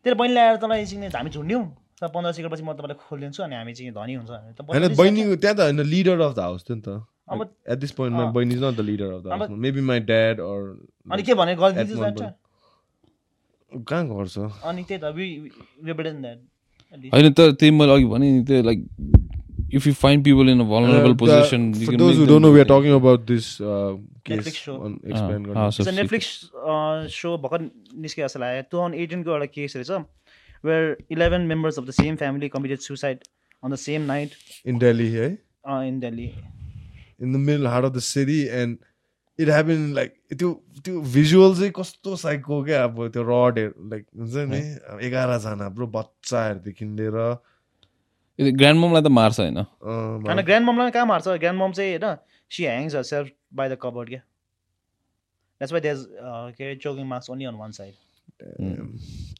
तेरो 0.05 0.17
बहिनीलाई 0.17 0.45
आएर 0.47 0.57
तँलाई 0.57 0.81
एकछिन 0.83 1.11
हामी 1.17 1.31
झुन्ड्यौँ 1.31 1.63
पन्ध्र 2.03 2.33
सिकेपछि 2.33 2.63
म 2.63 2.73
तपाईँलाई 2.73 2.97
खोलिदिन्छु 3.09 3.43
अनि 3.43 3.55
हामी 3.55 3.73
चाहिँ 3.75 3.93
धनी 3.93 4.15
हुन्छ 4.15 4.31
भने 4.31 4.53
त 4.53 4.61
होइन 4.69 4.95
बहिनी 4.97 5.37
त्यहाँ 5.37 5.57
त 5.57 5.61
होइन 5.61 5.81
लिडर 5.81 6.21
अफ 6.21 6.35
द 6.37 6.39
हाउस 6.41 6.65
थियो 6.65 6.77
नि 6.77 6.83
त। 6.83 7.03
अब 7.31 7.43
एट 7.69 7.79
दिस 7.79 7.91
पोइन्ट 7.91 8.17
माई। 8.17 8.27
बहिनी 8.33 8.55
is 8.55 8.63
not 8.65 8.75
the 8.77 8.81
leader 8.81 9.13
of 9.13 9.23
the 9.23 9.27
house 9.33 9.51
maybe 9.51 9.81
my 9.81 10.01
dad 10.01 10.41
or 10.41 10.61
अनि 11.13 11.23
के 11.23 11.35
भने 11.35 11.55
गरिदिन्छु. 11.57 12.25
कहाँ 13.89 14.07
गर्छ? 14.09 14.39
अनि 14.65 14.83
त्यही 14.85 15.01
त 15.01 15.05
होइन 17.15 17.33
तर 17.33 17.53
त्यही 17.53 17.71
मैले 17.71 17.93
अघि 17.93 18.05
भने 18.05 18.43
त्यो 18.45 18.63
like 18.63 18.87
if 19.79 19.87
you 19.87 19.93
find 19.95 20.25
people 20.25 20.49
in 20.51 20.61
a 20.61 20.65
vulnerable 20.71 21.13
Uh, 21.15 21.19
position 21.23 21.67
the- 21.73 21.81
you 21.81 21.87
for 21.89 21.93
can 21.95 22.03
those 22.03 22.17
who 22.21 22.27
don't 22.31 22.45
know, 22.47 22.53
we 22.57 22.61
are 22.63 22.69
talking 22.71 22.95
about 22.97 23.27
this 23.33 23.49
uh, 23.63 23.91
case. 24.25 24.39
Netflix 24.39 24.57
show. 24.67 24.77
On, 24.87 24.95
of 24.95 25.11
it's 25.11 25.77
Secrets. 25.77 25.97
Netflix 25.99 26.31
show 27.17 27.37
भर्खर 27.45 27.69
निस्के 28.07 28.23
जस्तो 28.23 28.41
लाग्यो 28.41 28.63
two 28.71 28.77
thousand 28.77 29.01
एटिनको 29.05 29.31
एउटा 29.37 29.47
case 29.59 29.77
रहेछ 29.77 29.91
where 30.65 30.97
eleven 31.19 31.47
members 31.55 31.79
of 31.79 31.85
the 31.85 31.91
same 32.01 32.17
family 32.23 32.49
committed 32.57 32.79
suicide 32.91 33.19
on 33.63 33.73
the 33.73 33.77
same 33.87 34.03
night 34.13 34.35
In 34.73 34.81
Delhi, 34.85 35.11
है 35.17 35.29
in 35.89 36.01
Delhi 36.01 36.31
in 37.25 37.33
the 37.37 37.39
middle 37.47 37.67
heart 37.71 37.87
of 37.87 37.93
the 37.95 38.03
city 38.05 38.37
and 38.59 38.79
it 39.39 39.49
happened 39.55 39.95
like 39.99 40.13
त्यो 40.39 40.51
त्यो 40.85 41.01
visual 41.15 41.55
चाहिँ 41.57 41.73
कस्तो 41.77 42.17
psycho 42.23 42.63
क्या 42.65 42.83
अब 42.85 43.07
त्यो 43.17 43.23
रडहरू 43.31 43.89
लाइक 43.91 44.07
हुन्छ 44.19 44.47
नि 44.53 44.61
अब 44.93 45.01
एघारजना 45.09 45.69
ब्रो 45.79 45.87
बच्चाहरूदेखि 45.97 46.85
लिएर 47.01 47.19
ग्रान्ड 48.41 48.79
ममलाई 48.81 49.03
त 49.03 49.07
मार्छ 49.13 49.41
होइन। 49.41 49.59
होइन 49.59 50.41
ग्रान्ड 50.43 50.67
ममलाई 50.67 50.91
कहाँ 50.91 51.07
मार्छ? 51.07 51.29
ग्रान्ड 51.41 51.59
मम 51.61 51.73
चाहिँ 51.73 51.91
होइन 51.93 52.17
she 52.51 52.65
hangs 52.65 52.95
herself 53.05 53.29
by 53.55 53.69
the 53.69 53.77
cupboard 53.83 54.09
क्या 54.09 54.21
द्याट्स 55.61 55.73
वाइ 55.73 55.81
देज 55.81 56.07
के 56.57 56.65
अरे 56.65 56.77
choking 56.83 57.05
marks 57.07 57.31
only 57.31 57.45
on 57.45 57.55
one 57.57 57.71
side 57.73 57.95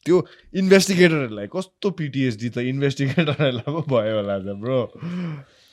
त्यो 0.05 0.25
इन्भेस्टिगेटरहरूलाई 0.53 1.47
कस्तो 1.53 1.89
पिटिएसडी 1.97 2.49
त 2.49 2.57
इन्भेस्टिगेटरहरूलाई 2.71 3.71
पो 3.73 3.81
भयो 3.89 4.15
होला 4.15 4.37
त 4.39 4.55
ब्रो 4.61 4.79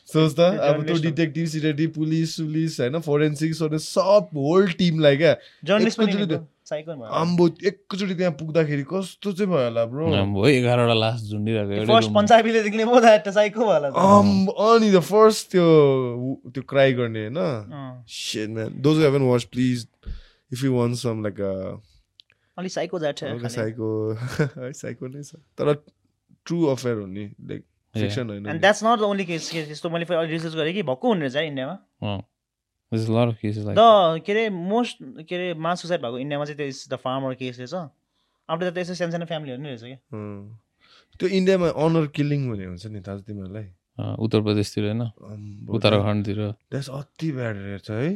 सोच 0.08 0.30
त 0.34 0.40
अब 0.40 0.84
त्यो। 0.86 0.96
डिटेक्टिभ 1.02 1.46
सिटेक्टिभ 1.54 1.90
पुलिस 1.94 2.36
सुलिस 2.36 2.80
होइन 2.80 2.98
फोरेन्सिक्स 3.04 3.58
सब 3.86 4.28
होल 4.36 4.72
टिमलाई 4.78 5.16
क्या। 5.16 5.34
नि 6.70 7.08
आम्बो 7.22 7.44
एकैचोटि 7.70 8.14
त्यहाँ 8.14 8.34
पुग्दाखेरि 8.40 8.84
कस्तो 8.92 9.32
चाहिँ 9.32 9.50
भयो 9.50 9.64
होला 9.64 9.84
ब्रो 9.88 10.04
आम्बो, 10.14 10.46
एघारवटा 10.46 10.96
लास्ट 11.00 11.24
झुन्डिरहेको 11.32 11.86
फर्स्ट 11.92 12.08
room 12.08 12.14
मा। 12.14 12.20
पन्चाबीले 12.20 12.62
देख्ने 12.62 12.84
पो 12.84 13.00
त 13.00 13.34
साइको 13.34 13.60
भयो 13.60 13.72
होला। 13.72 13.88
आम्बो 14.04 14.52
अनि 14.68 14.90
द 14.92 15.00
फर्स्ट 15.10 15.50
त्यो 15.52 15.66
त्यो 16.54 16.62
क्राई 16.68 16.92
गर्ने 17.02 17.28
होइन. 17.28 18.56
Those 18.82 18.96
who 18.98 19.04
haven't 19.08 19.26
watched, 19.26 19.50
please, 19.50 19.86
if 20.50 20.62
you 20.62 20.72
want 20.72 20.96
some 20.96 21.22
like 21.22 21.38
a 21.38 21.80
अलिक 22.58 22.72
साइको 22.72 22.98
जाट 22.98 23.18
साइको 23.54 23.88
साइको 24.76 25.08
नै 25.08 25.22
छ 25.22 25.36
तर 25.58 25.66
ट्रु 26.46 26.64
अफेयर 26.72 26.96
हो 26.98 27.06
नि 27.06 27.24
लाइक 27.50 27.62
फिक्सन 27.94 28.30
होइन 28.30 28.58
that's 28.58 28.82
not 28.84 28.98
the 28.98 29.02
only 29.08 29.24
case 29.24 29.50
त्यस्तो 29.52 29.90
मैले 29.90 30.04
फेरि 30.04 30.26
रिसर्च 30.30 30.54
गरेँ 30.54 30.72
कि 30.74 30.82
भक्कु 30.90 31.08
हुने 31.08 31.28
रहेछ 31.28 31.36
इन्डियामा 31.50 31.76
द 32.92 34.20
के 34.24 34.32
अरे 34.32 34.48
मोस्ट 34.50 34.96
के 35.28 35.34
अरे 35.34 35.54
मास 35.54 35.82
सुसाइड 35.82 36.00
भएको 36.02 36.18
इन्डियामा 36.18 36.44
चाहिँ 36.44 36.56
त्यो 36.56 36.66
इज 36.66 36.86
द 36.90 36.96
फार्मर 37.04 37.34
केस 37.40 37.58
रहेछ। 37.58 37.74
अब 38.48 38.56
त 38.62 38.72
त्यस्तो 38.74 38.94
सानो 38.94 39.12
सानो 39.12 39.26
फ्यामिलीहरू 39.28 39.62
नै 39.62 39.68
रहेछ 39.68 39.82
कि 39.82 39.92
अँ। 39.92 40.58
त्यो 41.20 41.28
इन्डियामा 41.28 41.68
अनर 41.84 42.06
किलिङ 42.16 42.48
भन्ने 42.48 42.64
हुन्छ 42.64 42.86
नि 42.86 43.00
थाहा 43.04 43.18
छ 43.18 43.20
तिमीहरूलाई 43.28 43.66
उत्तर 44.24 44.40
प्रदेशतिर 44.40 44.84
होइन। 44.84 45.02
उत्तराखण्डतिर। 45.68 46.40
That's 46.72 46.88
अति 46.88 47.28
ब्याड 47.36 47.56
रहेछ 47.56 47.90
है। 47.90 48.08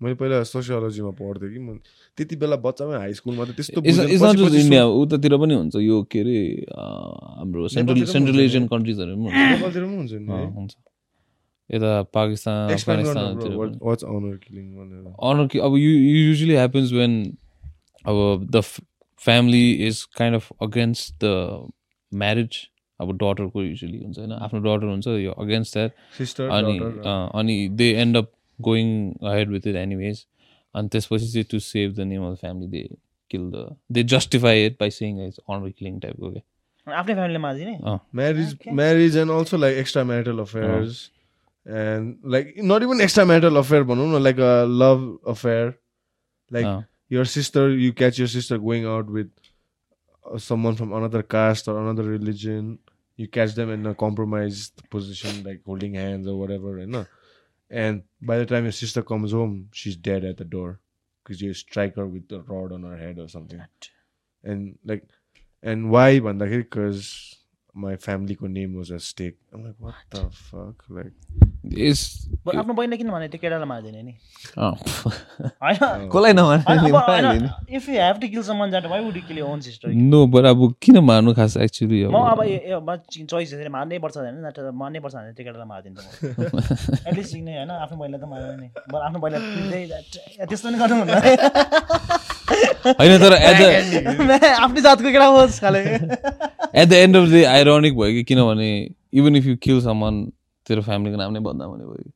मैले 0.00 0.14
पहिला 0.14 0.42
सोसियोलोजीमा 0.46 1.10
पढ्थेँ 1.18 1.50
कि 1.52 1.58
म 1.58 1.82
त्यति 2.14 2.36
बेला 2.38 2.56
बच्चामै 2.62 3.02
हाई 3.02 3.12
स्कुलमा 3.18 3.44
त 3.50 3.58
त्यस्तो 3.58 3.82
इन्डिया 3.82 4.84
उतातिर 4.86 5.32
पनि 5.42 5.54
हुन्छ 5.58 5.74
यो 5.82 5.96
के 6.06 6.20
अरे 6.22 6.38
हाम्रो 6.70 7.66
सेन्ट्रल 7.66 8.04
सेन्ट्रल 8.06 8.38
एसियन। 8.46 8.70
कन्ट्रिजहरू 8.70 9.14
पनि 9.18 9.26
हुन्छ। 9.26 9.34
नेपालतिर 9.34 9.82
पनि 9.82 9.96
हुन्छ 9.98 10.12
नि? 10.22 10.28
हुन्छ। 10.54 10.72
यता 11.70 12.02
पाकिस्तान 12.02 12.70
honor 15.18 15.48
ki- 15.48 15.60
अब 15.62 15.76
यु 15.76 15.90
युजली 15.90 16.54
ह्यापन्स 16.54 16.92
वेन 16.92 17.14
अब 18.04 18.46
the 18.50 18.60
family 19.20 19.70
is 19.86 20.02
kind 20.18 20.36
of 20.36 20.48
against 20.62 21.14
the 21.24 21.68
marriage 22.12 22.68
अब 23.00 23.12
डटरको 23.18 23.62
युजली 23.62 23.98
हुन्छ 23.98 24.18
होइन? 24.18 24.32
आफ्नो 24.32 24.60
डटर 24.60 24.86
हुन्छ 24.86 25.06
यो 25.06 25.32
अगेन्स्ट 25.32 25.74
द्याट 25.74 25.92
सिस्टर 26.18 26.48
अनि 26.48 26.78
अनि 27.34 27.68
they 27.68 27.90
end 27.94 28.16
up 28.16 28.30
going 28.58 28.88
ahead 29.12 29.50
with 29.50 29.66
it 29.66 29.76
anyways 29.76 30.24
अनि 30.74 30.88
त्यसपछि 30.88 31.26
चाहिँ 31.26 31.44
to 31.50 31.58
save 31.58 31.94
the 31.94 32.00
name 32.00 32.24
of 32.24 32.32
the 32.32 32.36
family 32.36 32.66
they 32.68 32.88
kill 33.30 33.50
the 33.50 33.76
they 33.92 34.02
justify 34.14 34.66
it 34.66 34.76
by 34.80 34.90
saying 34.90 35.26
is 35.26 35.38
honour 35.50 35.70
killing 35.70 35.98
टाइपको 36.00 36.30
क्या 36.30 36.42
आफ्नै 36.98 37.38
मारिदिने 37.38 37.78
marriage 38.14 38.52
Okay. 38.54 38.72
marriage 38.72 39.16
and 39.16 39.30
also 39.30 39.58
like 39.58 39.76
extramarital 39.76 40.38
affairs. 40.40 41.10
and 41.67 42.17
like 42.23 42.57
not 42.57 42.83
even 42.83 42.97
extramarital 42.99 43.57
affair 43.59 43.83
भनौँ 43.85 44.07
न 44.13 44.21
like 44.23 44.37
a 44.39 44.65
love 44.65 45.03
affair 45.25 45.77
like 46.51 46.65
अँ, 46.65 46.85
your 47.09 47.25
sister 47.25 47.69
you 47.69 47.93
catch 47.93 48.17
your 48.19 48.27
sister 48.27 48.57
going 48.57 48.85
out 48.85 49.09
with 49.09 49.29
uh, 50.31 50.37
someone 50.37 50.75
from 50.75 50.93
another 50.93 51.21
caste 51.23 51.67
or 51.67 51.79
another 51.81 52.03
religion 52.03 52.77
you 53.15 53.27
catch 53.27 53.53
them 53.55 53.69
in 53.69 53.85
a 53.85 53.93
compromised 53.95 54.81
position 54.89 55.43
like 55.43 55.61
holding 55.65 55.93
hands 55.93 56.27
or 56.27 56.35
whatever 56.39 56.73
right? 56.75 56.89
and 57.69 58.03
by 58.21 58.37
the 58.37 58.45
time 58.45 58.63
your 58.63 58.71
sister 58.71 59.01
comes 59.01 59.31
home 59.31 59.69
she's 59.71 59.95
dead 59.95 60.23
at 60.25 60.37
the 60.37 60.43
door 60.45 60.79
because 61.23 61.41
you 61.41 61.53
strike 61.53 61.95
her 61.95 62.07
with 62.07 62.31
a 62.31 62.41
rod 62.41 62.71
on 62.71 62.83
her 62.83 62.97
head 62.97 63.19
or 63.19 63.27
something 63.29 63.59
and 64.43 64.77
like 64.83 65.03
and 65.61 65.89
why 65.91 66.19
भन्दाखेरि 66.19 66.63
because 66.69 67.36
my 67.78 67.94
family 67.96 68.34
को 68.36 68.48
name 68.52 68.74
was 68.74 68.90
at 68.90 69.02
stake 69.02 69.36
I'm 69.52 69.64
like 69.64 69.78
what 69.78 69.94
the 70.10 70.22
fuck? 70.30 70.84
Like 70.88 71.12
is 71.88 72.00
But 72.44 72.56
आफ्नो 72.56 72.74
बहिनीले 72.74 72.96
किन 72.96 73.10
भने 73.10 73.28
त्यो 73.28 73.40
केटालाई 73.40 73.68
मारिदिने 73.72 74.02
नि 74.02 74.14
होइन 74.58 76.08
कसलाई 76.14 76.32
अब 76.32 76.38
नमाने 76.38 77.50
if 77.68 77.88
you 77.88 77.98
have 78.00 78.18
to 78.20 78.28
kill 78.28 78.44
someone 78.48 78.70
that 78.74 78.88
why 78.92 79.00
would 79.00 79.16
you 79.20 79.24
kill 79.28 79.38
your 79.42 79.50
own 79.52 79.60
sister? 79.68 79.88
No 79.88 80.26
but 80.34 80.44
अब 80.52 80.74
किन 80.82 80.98
मार्नु 81.10 81.34
खास 81.34 81.56
एक्चुली 81.66 82.04
म 82.06 82.16
अब 82.78 82.90
चोइस 83.12 83.52
हेरेर 83.52 83.68
मार्नै 83.76 83.98
पर्छ 84.06 84.16
होइन 84.16 84.40
नत्र 84.46 84.70
मार्नै 84.82 85.00
पर्छ 85.06 85.14
भने 85.14 85.32
त्यो 85.38 85.44
केटालाई 85.44 85.68
मारिदिन्छु 85.74 86.02
म 86.02 86.56
एटलिस्ट 87.06 87.30
सिक्ने 87.30 87.56
होइन 87.58 87.70
आफ्नो 87.78 87.96
बहिनीलाई 88.02 88.20
त 88.20 88.24
मार्दैन 88.34 88.60
नि 88.60 88.68
बरु 88.90 89.02
आफ्नो 89.06 89.18
बहिनीलाई 89.26 89.84
त्यस्तो 90.48 90.68
पनि 90.68 90.78
गर्नु 90.82 90.94
हुन्न 91.00 92.37
होइन 92.48 93.18
तर 93.20 93.32
एट 93.34 93.56
द 93.60 94.44
आफ्नै 94.44 94.80
जातको 94.82 95.10
केटा 95.12 95.26
होस् 95.26 95.60
खाले 95.60 95.80
at 95.80 96.88
the 96.88 96.92
end 96.92 97.16
of 97.16 97.28
the 97.28 97.44
ironic 97.54 97.96
भयो 97.96 98.12
कि 98.12 98.22
किनभने 98.30 98.68
इभन 99.14 99.36
इफ 99.36 99.46
यु 99.46 99.56
किल 99.62 99.80
सामान 99.82 100.24
तेरो 100.66 100.82
फ्यामिलीको 100.82 101.16
नाम 101.16 101.32
नै 101.32 101.40
बदनाम 101.40 101.70
हुने 101.70 101.84
भयो 101.84 102.02
कि। 102.02 102.10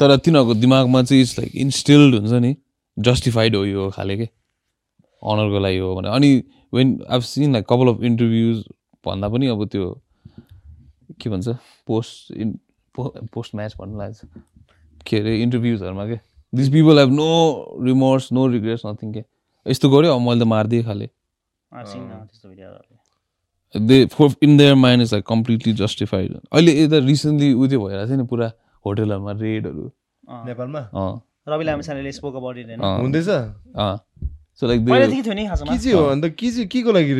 तर 0.00 0.16
तिनीहरूको 0.16 0.54
दिमागमा 0.54 1.02
चाहिँ 1.02 1.22
इट्स 1.22 1.38
लाइक 1.38 1.56
इन्स्टिल्ड 1.64 2.14
हुन्छ 2.14 2.32
नि 2.42 2.54
जस्टिफाइड 2.96 3.56
हो 3.56 3.64
यो 3.64 3.90
खाले 3.96 4.16
के? 4.16 4.28
अनरको 5.22 5.58
लागि 5.58 5.78
हो 5.78 5.94
भने 5.96 6.08
अनि 6.16 6.30
when 6.74 6.88
I've 7.10 7.22
seen 7.22 7.52
like 7.52 7.64
couple 7.68 7.88
of 7.88 8.02
interviews 8.10 8.64
भन्दा 9.06 9.28
पनि 9.28 9.46
अब 9.48 9.66
त्यो 9.72 9.86
के 11.20 11.30
भन्छ 11.30 11.48
पोस्ट 11.86 12.32
इन 12.36 12.58
पोस्ट 12.94 13.54
म्याच 13.54 13.74
भन्नु 13.80 13.98
लाग्छ 13.98 14.18
के 15.06 15.18
अरे 15.18 15.32
इन्टरभ्युजहरूमा 15.42 16.06
के? 16.06 16.16
This 16.52 16.68
people 16.68 16.98
have 16.98 17.10
no 17.12 17.28
remorse 17.84 18.32
no 18.32 18.46
regrets 18.48 18.86
nothing 18.86 19.12
के 19.12 19.24
यस्तो 19.66 19.90
गऱ्यो 19.90 20.14
अब 20.14 20.20
मैले 20.20 20.40
त 20.40 20.48
मारिदिएँ 20.48 20.84
खाले 20.84 21.10
they 23.74 24.04
for 24.12 24.30
in 24.42 24.56
their 24.56 24.74
mind 24.76 25.02
is 25.02 25.12
like 25.12 25.24
completely 25.26 25.72
justified 25.80 26.36
अहिले 26.36 26.72
यता 26.82 26.98
रिसेन्टली 27.06 27.52
उ 27.52 27.66
त्यो 27.68 27.80
भइरहेको 27.80 28.06
थियो 28.08 28.16
नि 28.16 28.26
पुरा 28.26 28.50
होटेलहरूमा 28.84 29.32
रेडहरू 29.40 29.90
नेपालमा 30.46 30.80
रवि 31.48 31.64
लामिछानेले 31.64 32.12
स्पोक 32.12 32.36
अबाउट 32.36 32.56
इट 32.58 32.80
हुँदैछ 32.80 33.28
अँ 33.28 33.96
सो 34.60 34.66
लाइक 34.66 34.80
दे 34.84 34.90
पहिलादेखि 34.90 35.22
थियो 35.22 35.34
नि 35.34 35.46
खासमा 35.48 35.72
के 35.72 35.78
चाहिँ 35.78 35.94
हो 35.96 36.04
अन्त 36.12 36.24
के 36.38 36.50
चाहिँ 36.50 36.66
के 36.68 36.82
को 36.82 36.92
लागि 36.92 37.12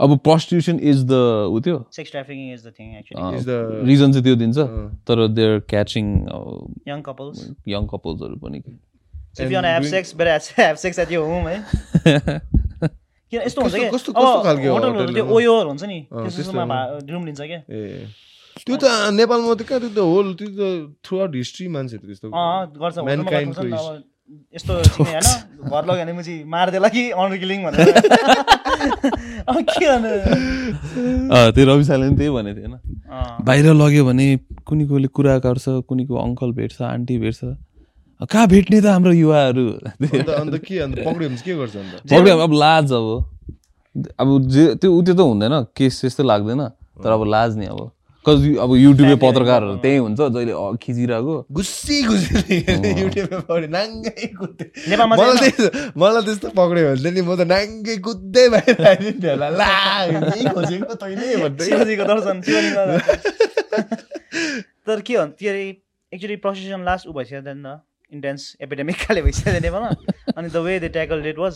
अब 0.00 0.16
प्रस्टिट्युसन 0.24 0.78
इज 0.92 1.04
द 1.04 1.12
उ 1.52 1.60
त्यो 1.60 1.76
sex 1.96 2.10
trafficking 2.10 2.52
is 2.54 2.66
the 2.66 2.72
thing 2.78 2.88
actually 2.98 3.38
is 3.38 3.44
the 3.44 3.58
reason 3.86 4.12
चाहिँ 4.12 4.24
त्यो 4.24 4.36
दिन्छ। 4.36 4.58
तर 5.08 5.26
there 5.28 5.58
catching 5.70 6.06
young 6.88 7.02
couples 7.08 7.44
young 7.68 7.86
कपल्सहरू 7.92 8.36
पनि 8.44 8.60
कि 8.60 8.72
if 8.72 9.50
you 9.52 9.60
have 9.60 9.82
doing- 9.82 9.90
sex 9.90 10.14
better 10.16 10.40
have 10.58 10.76
sex 10.84 10.98
at 10.98 11.12
यो 11.12 11.24
होम 11.24 11.48
है 11.48 11.58
किन 13.32 13.40
यस्तो 13.42 13.62
हुन्छ 13.62 13.74
कि 13.74 13.88
कस्तो- 13.88 14.14
कस्तो 14.16 14.42
खालके 14.42 14.66
हो 14.66 14.74
होटलहरू 14.74 15.12
त्यो 15.12 15.24
होटलहरू? 15.24 15.34
ओयोहरू 15.36 15.68
हुन्छ 15.68 15.84
नि 15.84 15.98
रुम 17.12 17.24
लिन्छ 17.26 17.40
क्या 17.40 17.58
ए 17.70 18.06
त्यो 18.66 18.76
त 18.76 18.84
नेपालमा 19.14 19.54
त 19.54 19.62
कहाँ 19.68 19.80
त्यो 19.80 19.90
त 19.90 19.98
होल 19.98 20.34
त्यो 20.34 20.48
त 20.56 20.96
थ्रु 21.04 21.20
आउट 21.20 21.34
हिस्ट्री 21.36 21.68
मान्छेहरू 21.76 22.06
त्यस्तो 22.08 22.26
गर्छ 22.80 22.96
को 24.30 24.56
यस्तो 24.56 24.72
होइन? 25.04 25.26
घर 25.70 25.82
लग्यो 25.86 26.04
भने 26.04 26.12
पछि 26.18 26.34
मारिदेला 26.46 26.88
कि 26.88 27.02
अनर 27.10 27.36
किलिङ 27.38 27.58
भनेर। 27.64 27.88
अब 29.50 29.56
के 29.66 29.84
गर्नु? 29.86 30.10
अँ, 31.34 31.52
त्यो 31.52 31.64
रवि 31.66 31.84
साले 31.84 32.06
पनि 32.08 32.16
त्यही 32.16 32.30
भनेको 32.30 32.60
थियो 32.60 32.68
होइन। 32.70 33.44
बाहिर 33.44 33.66
लग्यो 33.74 34.04
भने 34.04 34.26
कुनी 34.66 34.86
कोले 34.86 35.08
कुरा 35.08 35.38
गर्छ 35.46 35.64
कुनीको 35.88 36.14
अङ्कल 36.16 36.52
भेट्छ 36.52 36.82
आन्टी 36.82 37.18
भेट्छ। 37.18 37.44
अँ, 37.44 38.26
कहाँ 38.26 38.46
भेट्ने 38.48 38.80
त 38.80 38.86
हाम्रो 38.86 39.12
युवाहरू? 39.12 39.66
अन्त 39.98 40.28
अन्त 40.28 40.54
के 40.64 40.78
अन्त 40.78 40.96
पक्रियो 41.02 41.28
भने 41.28 41.36
चाहिँ 41.36 41.44
के 41.44 41.54
गर्छ 41.58 41.76
अन्त? 41.76 41.94
पक्रियो 42.06 42.22
भने 42.22 42.42
अब 42.42 42.52
लाज 42.52 42.92
अब। 42.92 43.08
अब 44.20 44.28
जे 44.48 44.74
त्यो 44.78 44.90
उ 44.92 45.02
त्यो 45.02 45.14
त 45.14 45.20
हुँदैन 45.20 45.54
केस 45.76 46.00
त्यस्तो 46.00 46.22
लाग्दैन 46.22 46.62
तर 47.02 47.10
अब 47.10 47.24
लाज 47.26 47.56
नि 47.58 47.66
अब। 47.66 47.90
कज 48.26 48.40
अब 48.60 48.70
युट्युबे 48.76 49.16
पत्रकारहरू 49.16 49.74
त्यही 49.82 49.98
हुन्छ 50.04 50.20
जहिले 50.20 50.54
खिचिरहेको। 50.82 51.34
गुस्सी 51.58 51.96
गुस्सी 52.06 52.56
नाङ्गै 53.76 54.26
कुद्दै। 54.40 54.66
मलाई 55.96 56.22
त्यस्तो 56.26 56.48
पक्रियो 56.58 56.84
भने 56.88 57.00
चाहिँ 57.00 57.14
नि 57.16 57.22
म 57.22 57.30
त 57.36 57.42
नाङ्गै 57.52 57.96
कुद्दै 58.06 58.46
बाहिर 58.54 58.76
तर 64.86 65.00
के 65.06 65.14
भन्छ 65.16 65.34
के 65.40 65.48
अरे 65.48 65.62
एक्चुली 66.12 66.36
प्रसिसन 66.44 66.80
लास्ट 66.84 67.04
ऊ 67.08 67.12
भइसक्यो 67.16 67.40
नि 67.40 67.62
त 67.64 67.80
इन्टेन्स 68.12 68.42
एपिडेमिक 68.66 68.96
खाले 69.06 69.20
भइसक्यो 69.22 69.60
नेपालमा। 69.64 69.90
अनि 70.36 70.48
the 70.50 70.56
way 70.66 70.72
they 70.78 70.92
tackle 70.92 71.18
that 71.22 71.38
was 71.38 71.54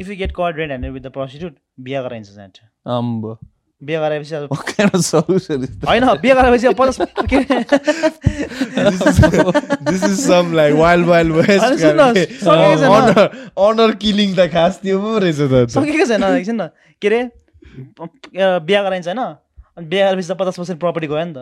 if 0.00 0.08
you 0.08 0.16
get 0.20 0.32
caught 0.36 0.52
red 0.58 0.68
handed 0.68 0.92
with 0.92 1.00
the 1.00 1.10
prostitute 1.16 1.54
बिहा 1.80 2.00
गराइन्छ 2.02 2.28
जान्छ 2.36 2.56
अम्ब। 2.98 3.22
बिहा 3.84 4.00
गराएपछि 4.00 4.34
अब? 4.34 4.48
होइन 5.88 6.04
बिहा 6.22 6.34
गराएपछि 6.34 6.66
अब 6.66 6.74
पचास 6.78 6.96
सकेको 7.00 7.42
छैन। 7.44 7.62
रहेछ 15.20 15.40
त 15.40 15.68
सकेको 15.70 16.06
छैन 16.06 16.24
एकछिन 16.24 16.56
न 16.60 16.62
के 17.02 17.06
अरे 17.08 17.20
बिहा 18.60 18.80
गराइन्छ 18.82 19.06
होइन 19.08 19.18
अनि 19.18 19.86
बिहा 19.86 20.10
गरेपछि 20.10 20.28
त 20.28 20.36
पचास 20.40 20.56
पर्सेन्ट 20.58 20.80
प्रपर्टी 20.80 21.06
गयो 21.06 21.24
नि 21.24 21.32
त? 21.34 21.38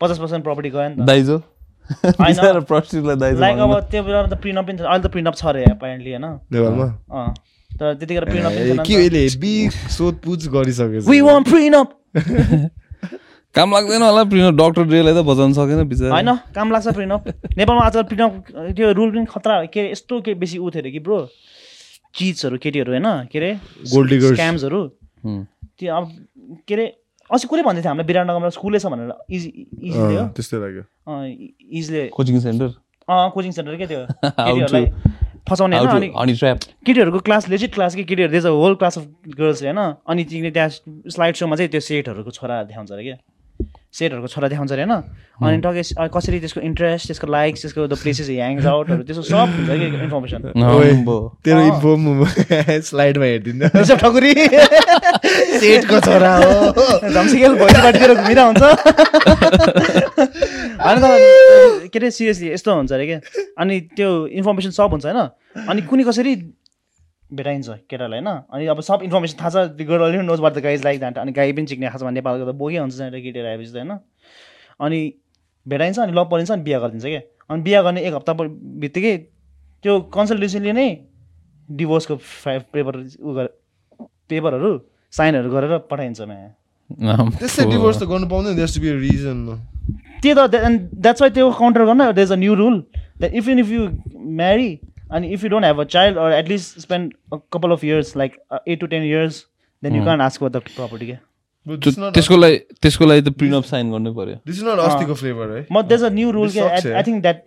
पचास 0.00 0.18
पर्सेन्ट 0.18 0.42
प्रपर्टी 0.44 0.70
गयो 0.70 0.88
नि 0.88 0.94
त 0.96 1.06
दाइजो 1.06 1.36
होइन। 3.24 3.40
लाइक 3.40 3.58
अब। 3.58 3.72
त्यो 3.90 4.02
बेलामा 4.02 4.28
त 4.28 4.34
प्रिनअप 4.42 4.64
पनि 4.66 4.78
अहिले 4.82 5.02
त 5.02 5.10
प्रिनअप 5.12 5.34
छ 5.36 5.44
अरे 5.46 5.62
एपारेन्टली 5.70 6.10
होइन 6.12 6.26
तर 7.80 7.94
त्यतिखेर 7.94 8.24
प्रिनअप 8.24 8.52
ए, 8.52 8.76
के 8.86 8.94
अहिले 8.96 9.20
हेभी 9.22 9.54
सोधपुछ 9.96 10.48
गरिसकेछ 10.48 11.08
वी 11.08 11.20
काम 13.54 13.72
लाग्दैन 13.72 14.02
होला 14.02 14.22
प्रिनप 14.30 14.54
डक्टर 14.56 14.84
ड्रेलाई 14.84 15.14
त 15.14 15.24
बचाउन 15.26 15.52
सकेन 15.56 15.82
बिचरा। 15.88 16.10
होइन 16.12 16.30
काम 16.54 16.72
लाग्छ 16.72 16.88
प्रिनप 16.96 17.28
नेपालमा 17.56 17.84
आजकल 17.86 18.02
प्रिनप 18.10 18.32
त्यो 18.76 18.92
रुल 18.92 19.10
पनि 19.12 19.24
खतरा 19.32 19.54
के 19.72 19.80
अरे 19.80 19.90
यस्तो 19.92 20.20
के 20.26 20.34
बेसी 20.42 20.58
उ 20.58 20.70
थियो 20.70 20.80
अरे 20.82 20.90
कि 20.92 21.00
ब्रो 21.00 21.18
चिजहरू 22.14 22.56
केटीहरू 22.58 22.92
होइन? 22.92 23.06
के 23.32 23.38
अरे 23.38 23.50
diggers. 24.10 24.32
स्क्याम्सहरू 24.32 24.80
हुँ। 25.24 25.38
त्यो 25.78 25.94
अब 25.94 26.04
के 26.68 26.74
अरे 26.74 26.86
अस्ति 27.30 27.48
कसले 27.48 27.62
भन्दै 27.62 27.80
थियो 27.82 27.90
हामीलाई 27.90 28.06
विराटनगरमा 28.06 28.48
स्कुलै 28.56 28.78
छ 28.78 28.86
भनेर। 28.92 29.12
इजी 29.30 29.48
इजीले 29.82 30.14
हो 30.14 30.20
अँ, 30.20 30.28
त्यस्तै 30.36 30.56
लाग्यो। 30.60 30.84
इजीले 31.72 32.02
कोचिङ 32.12 32.40
सेन्टर? 32.40 32.68
अँ 33.08 33.30
कोचिङ 33.34 33.52
सेन्टर 33.52 33.76
के 33.76 33.86
त्यो? 33.86 34.00
केटीहरूलाई 34.22 34.84
फसाउने 35.48 35.76
होइन 35.78 35.88
अनि 35.88 36.34
केटीहरूको 36.86 37.18
क्लास 37.28 37.48
लेजिट 37.48 37.74
क्लास 37.74 37.94
कि 37.94 38.04
केटीहरू 38.04 38.32
a 38.46 38.50
whole 38.56 38.74
class 38.74 38.98
of 38.98 39.04
girls 39.38 39.62
होइन? 39.62 39.78
अनि 40.08 40.24
तिमीले 40.24 40.50
त्यहाँ 40.50 40.68
स्लाइड 41.14 41.34
सोमा 41.36 41.56
चाहिँ 41.56 41.70
त्यो 41.70 41.80
सेटहरूको 41.88 42.30
छोरा 42.30 42.62
देखाउँछ 42.62 42.92
अरे 42.92 43.02
क्या? 43.02 43.16
सेटहरूको 43.98 44.28
छोरा 44.28 44.48
देखाउँछ 44.48 44.72
अरे 44.72 44.82
होइन? 44.84 45.02
अनि 45.40 45.58
टके 45.64 45.82
अ, 45.96 46.06
कसरी 46.16 46.38
त्यसको 46.40 46.60
इन्ट्रेस्ट 46.60 47.06
त्यसको 47.06 47.26
लाइक्स 47.26 47.60
त्यसको 47.62 47.86
द 47.86 47.94
प्लेसेस 48.02 48.28
ह्याङ्स 48.30 48.66
आउटहरू 48.66 49.02
त्यसको 49.02 49.22
सब 49.22 49.48
हुन्छ 49.56 49.70
कि 49.70 49.86
इन्फर्मेसन 50.04 50.40
तेरो। 50.44 50.82
इन्फो 50.84 51.16
स्लाइडमा 52.90 53.24
हेरिदिन्छ 53.24 53.70
रिसभ 53.76 53.98
ठकुरी। 53.98 54.32
सेटको 55.60 56.00
छोरा 56.00 56.32
हो। 56.36 57.10
झम्सिकेल 57.10 57.52
घुमिरहेको 58.14 58.46
हुन्छ 58.46 58.62
होइन 60.86 60.98
तर 61.02 61.88
के 61.90 61.98
अरे 61.98 62.10
सिरियसली 62.10 62.48
यस्तो 62.52 62.74
हुन्छ 62.74 62.92
अरे 62.92 63.06
क्या? 63.06 63.20
अनि 63.58 63.80
त्यो 63.96 64.10
इन्फर्मेसन 64.38 64.70
सब 64.78 64.90
हुन्छ 64.94 65.06
होइन? 65.06 65.20
अनि 65.68 65.82
कुनै 65.90 66.04
कसरी 66.06 66.34
भेटाइन्छ 67.30 67.68
केटालाई 67.90 68.20
होइन? 68.20 68.30
अनि 68.54 68.66
अब 68.72 68.80
सब 68.88 69.02
इन्फर्मेसन 69.02 69.36
थाहा 69.40 69.50
छ 69.50 69.86
girl 69.88 70.22
knows 70.22 70.40
but 70.40 70.52
the 70.54 70.62
guys 70.62 70.84
like 70.84 70.98
that 71.00 71.18
अनि 71.18 71.32
गाई 71.38 71.52
पनि 71.52 71.66
चिक्ने 71.66 71.90
खास 71.90 72.02
भने 72.02 72.14
नेपालको 72.20 72.44
त 72.46 72.54
बोकै 72.54 72.78
हुन्छ 72.78 72.94
त्यहाँनिर 72.96 73.22
केटीहरू 73.26 73.48
आएपछि 73.48 73.72
त 73.72 73.76
होइन? 73.82 73.92
अनि 74.80 75.00
भेटाइन्छ 75.66 75.98
अनि 75.98 76.12
लभ 76.12 76.26
परिन्छ 76.30 76.50
अनि 76.54 76.62
बिहा 76.62 76.78
गरिदिन्छ 76.78 77.06
क्या? 77.06 77.22
अनि 77.50 77.62
बिहा 77.62 77.82
गर्ने 77.82 78.00
एक 78.06 78.14
हप्ता 78.14 78.32
बित्तिकै 78.82 79.16
त्यो 79.82 80.00
कन्सल्टेसनले 80.14 80.72
नै 80.72 80.88
डिभोर्सको 81.68 82.14
पेपर 82.74 82.94
उ 82.96 83.32
गरे 83.34 83.50
पेपरहरू 84.30 84.70
साइनहरू 85.12 85.50
गरेर 85.50 85.72
पठाइन्छ 85.90 86.20
म्या। 86.30 86.50
त्यस्तै 87.42 87.64
डिभोर्स 87.74 87.96
त 87.98 88.04
गर्नु 88.06 88.26
पाउँदैन 88.30 88.54
देयर 88.56 88.70
टु 88.74 88.80
बी 88.86 88.90
रिजन 89.02 89.38
त्यही 90.22 90.34
त 90.34 90.54
एन्ड 90.64 90.88
द्याट्स 91.02 91.22
वाइ 91.22 91.30
त्यो 91.38 91.50
काउन्टर 91.58 91.84
गर्न 91.84 92.10
there 92.12 92.26
is 92.26 92.32
a 92.32 92.36
new 92.36 92.54
rule 92.56 92.80
that 92.94 93.34
if 93.34 93.48
in 93.48 93.58
if 93.58 93.70
you 93.70 93.88
marry 94.40 94.70
अनि 95.10 95.32
if 95.32 95.44
you 95.44 95.50
don't 95.50 95.64
have 95.66 95.80
a 95.80 95.84
child 95.94 96.18
or 96.18 96.32
at least 96.32 96.80
spend 96.80 97.14
a 97.32 97.36
couple 97.52 97.70
of 97.72 97.84
years 97.84 98.16
like 98.16 98.36
at 98.68 98.80
two 98.80 98.86
ten 98.86 99.02
years 99.02 99.44
then 99.82 99.96
you 99.96 100.02
can 100.04 100.20
ask 100.20 100.40
for 100.40 100.48
the 100.48 100.62
property 100.76 101.06
क्या 101.06 101.18
त्यसको 101.66 102.36
लागि 102.36 102.56
त्यसको 102.82 103.06
लागि 103.06 103.22
त 103.22 103.28
prenup 103.38 103.64
sign 103.64 103.90
गर्नै 103.92 104.10
पर्यो। 104.16 104.34
This 104.46 104.56
is 104.58 104.64
not 104.64 104.78
अस्तिको 104.80 105.14
flavour 105.20 105.56
है 105.56 105.66
म 105.72 105.82
देयर 105.82 106.04
अ 106.04 106.08
न्यू 106.18 106.30
रुल 106.32 106.50
के 106.50 106.60
आई? 106.60 107.02
थिङ्क 107.06 107.22
द्याट 107.22 107.42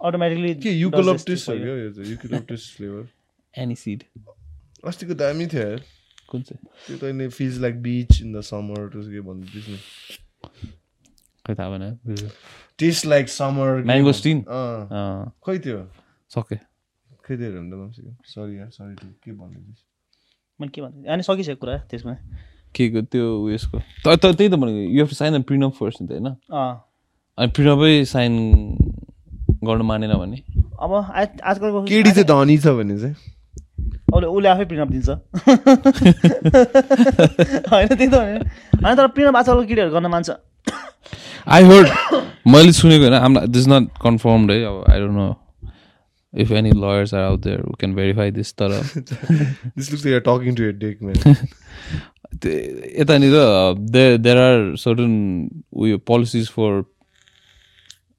अटोमेटिकली 0.00 0.54
के 0.64 0.70
युकोलप्टिस 0.70 1.48
हो 1.48 1.54
यो 1.54 1.76
युकोलप्टिस 2.08 2.70
फ्लेभर 2.76 3.06
एनी 3.54 3.74
सिड 3.82 4.02
अस्तिको 4.84 5.14
दामी 5.22 5.46
थियो 5.52 5.62
यार। 5.62 5.80
कुन 6.28 6.42
चाहिँ? 6.42 6.60
त्यो 6.86 6.96
त 6.98 7.30
feels 7.32 7.60
like 7.62 7.82
beach 7.82 8.20
in 8.22 8.32
the 8.32 8.40
summer 8.48 8.88
त्यसो 8.92 9.10
के 9.10 9.20
भन्दैथिस् 9.28 9.68
नि। 9.68 9.78
खै 11.46 11.54
थाहा 11.54 11.68
भएन। 11.70 11.98
टेस्ट 12.78 13.06
लाइक 13.06 13.28
समर 13.28 13.82
अँ, 14.90 15.32
खै 15.46 15.58
त्यो? 15.58 15.78
सके। 16.30 16.56
खै 17.26 17.36
त्यो 17.36 17.50
हेर्नु 17.50 17.88
त 17.90 17.92
सरी 18.26 18.58
यार 18.58 18.70
सरी 18.70 18.94
टु 18.94 19.06
के 19.24 19.32
भन्दैथिस् 19.32 19.84
मैले 20.60 20.70
के 20.70 20.80
भन्छु 20.82 21.10
अनि 21.12 21.22
सकिसक्यो 21.22 21.56
कुरा 21.56 21.76
त्यसमा? 21.90 22.14
के 22.74 22.88
को 22.90 23.00
त्यो 23.02 23.44
उयसको। 23.44 23.78
त 23.78 24.16
त- 24.16 24.34
त्यही 24.36 24.48
त 24.48 24.52
भनेको 24.54 24.78
you 24.90 24.98
have 24.98 25.08
to 25.08 25.14
sign 25.14 25.34
a 25.34 25.38
prenup 25.48 25.72
first 25.72 26.00
नि 26.02 26.08
त 26.08 26.10
होइन? 26.12 26.26
अँ। 26.50 26.84
अनि 27.38 27.50
प्रिनअपै 27.52 28.04
साइन 28.04 28.32
गर्नु 29.64 29.84
मानेन 29.84 30.12
भने? 30.14 30.36
अब 30.80 30.92
आज 30.94 31.28
आजकलको 31.42 31.82
केडी 31.84 32.10
चाहिँ 32.12 32.26
धनी 32.28 32.58
छ 32.58 32.66
भने 32.78 32.98
चाहिँ। 33.00 33.14
उसले 34.14 34.26
उसले 34.26 34.48
आफै 34.48 34.64
प्रिनअप 34.64 34.88
दिन्छ। 34.88 35.08
होइन 37.70 37.86
त्यही 37.88 38.08
त 38.08 38.14
भने। 38.14 38.38
होइन 38.84 38.96
तर 38.96 39.06
प्रिनअप 39.16 39.36
आजकलको 39.36 39.64
केटीहरू 39.68 39.90
गर्न 39.92 40.06
मान्छ। 40.06 40.30
आई 41.48 41.62
हर्ड 41.62 41.88
मैले 42.46 42.72
सुनेको 42.72 43.02
होइन 43.02 43.14
आम 43.14 43.46
दिस 43.46 43.68
नट 43.68 43.88
कन्फर्मड 44.02 44.50
है 44.50 44.64
अब 44.64 44.84
I 44.90 45.00
don't 45.00 45.12
know 45.12 45.36
if 46.34 46.52
any 46.52 46.70
lawyers 46.70 47.14
are 47.14 47.20
out 47.20 47.40
there 47.40 47.60
can 47.60 47.94
verify 47.94 48.30
this 48.30 48.54
तर 48.54 48.80
टकिङ 50.20 50.54
टु 50.54 50.62
डेक 50.62 50.98
यतानिर 53.00 53.32
देयर 53.78 54.18
देयर 54.18 54.36
आर 54.36 54.76
सर्टन 54.76 55.12
उयो 55.72 55.98
पोलिसिज 55.98 56.48
फर 56.48 56.84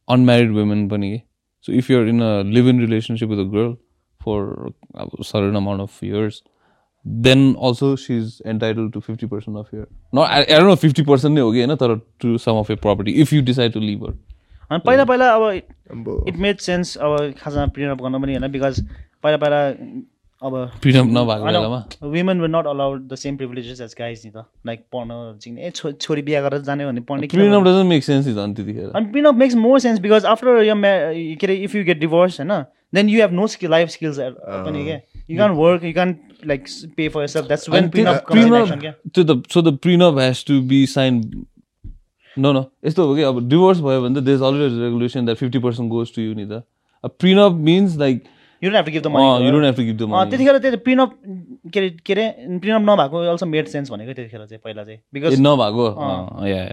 अनम्यारिड 0.09 0.51
वुमेन 0.51 0.87
पनि। 0.89 1.11
कि 1.11 1.21
so 1.61 1.73
if 1.73 1.91
you're 1.91 2.07
in 2.07 2.21
a 2.21 2.41
live 2.41 2.67
in 2.67 2.79
relationship 2.79 3.29
with 3.29 3.37
a 3.37 3.49
girl 3.49 3.73
for 4.21 4.71
अब 4.99 5.23
certain 5.23 5.55
amount 5.55 5.81
of 5.81 6.03
years 6.03 6.43
then 7.23 7.53
also 7.61 7.95
she 7.95 8.17
is 8.17 8.37
entitled 8.45 8.89
to 8.89 8.99
fifty 8.99 9.27
percent 9.27 9.57
of 9.57 9.73
your 9.73 9.85
not 10.13 10.51
I 10.51 10.59
know 10.63 10.75
fifty 10.75 11.03
percent 11.03 11.35
नै 11.35 11.41
हो 11.41 11.51
कि 11.51 11.57
होइन 11.57 11.75
तर 11.75 11.95
to 12.21 12.37
some 12.37 12.59
of 12.59 12.71
your 12.71 12.77
property 12.77 13.11
if 13.21 13.33
you 13.33 13.41
decide 13.41 13.73
to 13.73 13.79
live 13.79 14.03
अनि 14.05 14.79
पहिला 14.85 15.05
पहिला 15.05 15.31
अब 15.31 16.27
इट 16.27 16.37
मेड 16.37 16.57
सेन्स 16.59 16.97
अब 16.97 17.33
खासमा 17.39 17.65
प्रिनअप 17.65 18.01
गर्न 18.01 18.21
पनि 18.21 18.35
होइन 18.35 18.51
बिकज 18.51 18.85
पहिला 19.23 19.37
पहिला 19.37 19.65
अब 20.41 20.55
प्रिनअप 20.81 21.05
नभएको 21.05 21.45
बेलामा। 21.45 21.77
Women 22.03 22.41
were 22.41 22.47
not 22.47 22.67
allowed 22.67 23.07
the 23.09 23.15
same 23.15 23.37
privileges 23.37 23.81
as 23.81 23.95
guys 23.99 24.21
नि 24.25 24.31
त 24.31 24.43
लाइक 24.67 24.83
पढ्न 24.93 25.37
चिन्ने 25.41 25.61
ए 25.61 25.69
छो 25.69 25.91
छोरी 25.91 26.21
बिहा 26.21 26.41
गरेर 26.41 26.61
जाने 26.61 26.85
भने 26.85 27.01
पढ्ने 27.01 27.27
प्रिनअप 27.27 27.63
डजन्ट 27.63 27.89
मेक 27.89 28.03
सेन्स 28.03 28.27
झन् 28.27 28.53
त्यतिखेर 28.55 28.91
अनि 28.95 29.05
prenup 29.11 29.35
makes 29.35 29.55
more 29.55 29.79
sense 29.79 29.99
because 29.99 30.25
after 30.25 30.63
यो 30.63 30.75
के 30.75 31.47
अरे 31.47 31.55
इफ 31.55 31.75
यु 31.75 31.83
गेट 31.83 31.99
डिभोर्स 31.99 32.39
होइन 32.41 32.53
then 32.93 33.09
you 33.09 33.21
have 33.21 33.31
no 33.31 33.47
skill 33.47 33.71
life 33.71 33.89
skills 33.89 34.19
पनि 34.19 34.85
क्या 34.85 34.99
you 35.30 35.36
can 35.36 35.50
work 35.60 35.84
you 35.84 35.92
can 35.92 36.14
like 36.46 36.64
pay 36.96 37.08
for 37.08 37.26
self 37.34 37.46
that's 37.46 37.68
when 37.70 37.82
अनि 37.82 37.90
त्यो- 37.90 38.04
प्रिनअप 38.04 38.24
कम्स 38.28 38.46
इन 38.46 38.54
एक्सन 38.54 38.80
क्या 38.80 38.92
त्यो 39.14 39.24
त 39.24 39.42
so 39.52 39.62
the 39.62 39.76
prenup 39.82 40.18
has 40.18 40.44
to 40.46 40.60
be 40.72 40.84
sign 40.94 41.20
no 42.36 42.52
न 42.52 42.64
यस्तो 42.86 43.06
हो 43.06 43.14
कि 43.16 43.22
अब 43.22 43.48
डिभोर्स 43.48 43.80
भयो 43.80 44.02
भने 44.02 44.20
त 44.20 44.24
there's 44.24 44.40
already 44.50 44.80
regulation 44.80 45.24
that 45.24 45.38
fifty 45.38 45.58
percent 45.66 45.90
goes 45.90 46.14
to 46.14 46.22
you 46.22 46.34
नि 46.34 46.46
त 46.46 46.62
prenup 47.20 47.52
means 47.68 47.96
like 47.98 48.24
you 48.63 48.69
don't 48.69 48.75
have 48.77 48.85
to 48.85 48.91
give 48.91 49.03
the 49.03 49.05
you 49.05 49.11
money 49.11 49.51
don't 49.51 49.65
have 49.65 49.75
to 49.75 49.83
give 49.83 49.97
the 49.97 50.01
अँ, 50.01 50.07
मनी 50.07 50.29
त्यतिखेर 50.29 50.57
त्यो 50.59 50.77
प्रिनअप 50.85 51.11
के 51.73 51.79
अरे 51.79 51.89
के 52.05 52.13
अरे 52.13 52.25
प्रिनअप 52.59 52.81
नभएको 52.81 53.17
अल्सो 53.31 53.45
मेड 53.45 53.67
सेन्स 53.67 53.89
भनेको 53.91 54.13
त्यतिखेर 54.13 54.45
चाहिँ 54.45 54.61
पहिला 54.63 54.83
चाहिँ। 54.83 54.99
बिकज 55.13 55.39
नभएको? 55.39 55.85
अँ। 55.85 56.47
You 56.47 56.63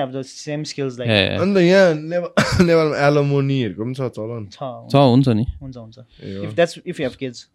have 0.00 0.10
the 0.16 0.22
same 0.26 0.62
skills 0.70 0.98
like 0.98 1.10
या 1.10 1.40
अन्त 1.42 1.58
यहाँ 1.58 1.94
नेपाल 1.94 2.66
नेपालमा 2.66 3.06
एलोमोनीहरूको 3.06 3.84
पनि 3.84 3.94
छ 3.94 4.08
चलन। 4.16 4.46
छ। 4.52 4.58
छ 4.92 4.94
हुन्छ 4.96 5.28
नि। 5.28 5.46
हुन्छ 5.62 5.76
हुन्छ। 5.76 5.98
ए 5.98 6.40
if 6.44 6.54
that's 6.54 6.78
if 6.86 7.00
you 7.00 7.06
have 7.06 7.16
kids 7.20 7.46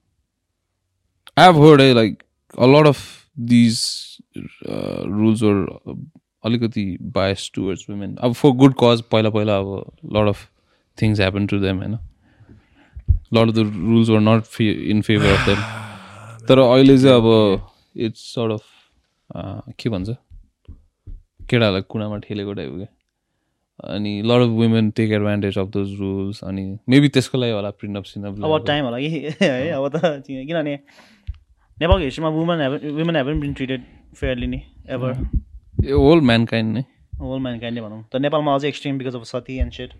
I 1.37 1.43
have 1.43 1.55
heard 1.55 1.81
eh, 1.81 1.93
like 1.95 2.23
a 2.57 2.67
lot 2.67 2.87
of 2.87 3.01
these 3.49 3.81
uh, 4.67 5.03
rules 5.07 5.41
were 5.41 5.61
uh, 5.63 5.93
अलिकति 6.43 6.83
biased 7.17 7.51
towards 7.57 7.83
women. 7.91 8.15
अब 8.19 8.33
for 8.35 8.51
good 8.61 8.75
cause 8.81 9.01
पहिला 9.11 9.29
पहिला 9.35 9.57
अब 9.57 9.91
lot 10.17 10.31
of 10.31 10.41
things 10.97 11.21
happened 11.25 11.49
to 11.53 11.59
them 11.65 11.79
होइन 11.83 11.97
lot 13.31 13.49
of 13.49 13.55
the 13.55 13.65
rules 13.65 14.09
were 14.09 14.21
not 14.21 14.47
fa- 14.55 14.79
in 14.93 15.01
favor 15.09 15.31
of 15.35 15.45
them. 15.49 15.59
तर 16.47 16.59
अहिले 16.59 16.97
चाहिँ 16.97 17.15
अब 17.15 17.27
it's 18.05 18.23
sort 18.35 18.51
of 18.57 18.61
uh, 19.35 19.61
के 19.79 19.89
भन्छ? 19.89 20.09
केटाहरूलाई 21.49 21.81
कुनामा 21.91 22.17
ठेलेको 22.27 22.53
टाइपको 22.53 22.77
क्या 22.77 22.87
अनि 23.93 24.21
lot 24.25 24.41
of 24.41 24.49
women 24.57 24.89
take 24.97 25.11
advantage 25.11 25.57
of 25.57 25.67
those 25.75 25.93
rules 25.99 26.43
अनि 26.43 26.63
मेबी 26.89 27.09
त्यसको 27.15 27.37
लागि 27.37 27.51
होला 27.51 27.69
प्रिन्टअप 27.79 28.03
सिनअप 28.11 28.43
अब 28.45 28.65
टाइम 28.67 28.85
होला 28.85 28.99
कि? 28.99 29.07
है 29.41 29.69
अब 29.71 29.87
त 29.95 30.01
किनभने 30.27 30.75
नेपालको 31.81 32.03
हिस्ट्रीमा 32.03 32.29
women 32.29 32.61
have 32.61 32.73
women 32.99 33.15
haven't 33.15 33.39
been 33.41 33.53
treated 33.53 33.83
fairly 34.19 34.47
नि 34.47 34.61
एभर 34.89 35.13
होल 35.93 36.21
म्यानकाइन्ड 36.29 36.73
नै। 36.77 36.83
होल 37.19 37.39
म्यान 37.41 37.59
काइन्डले 37.59 37.81
भनौँ। 37.81 38.03
तर 38.13 38.19
नेपालमा 38.19 38.53
अझै 38.55 38.67
extreme 38.67 38.97
because 38.97 39.15
of 39.15 39.23
sati 39.31 39.57
and 39.59 39.71
set. 39.73 39.93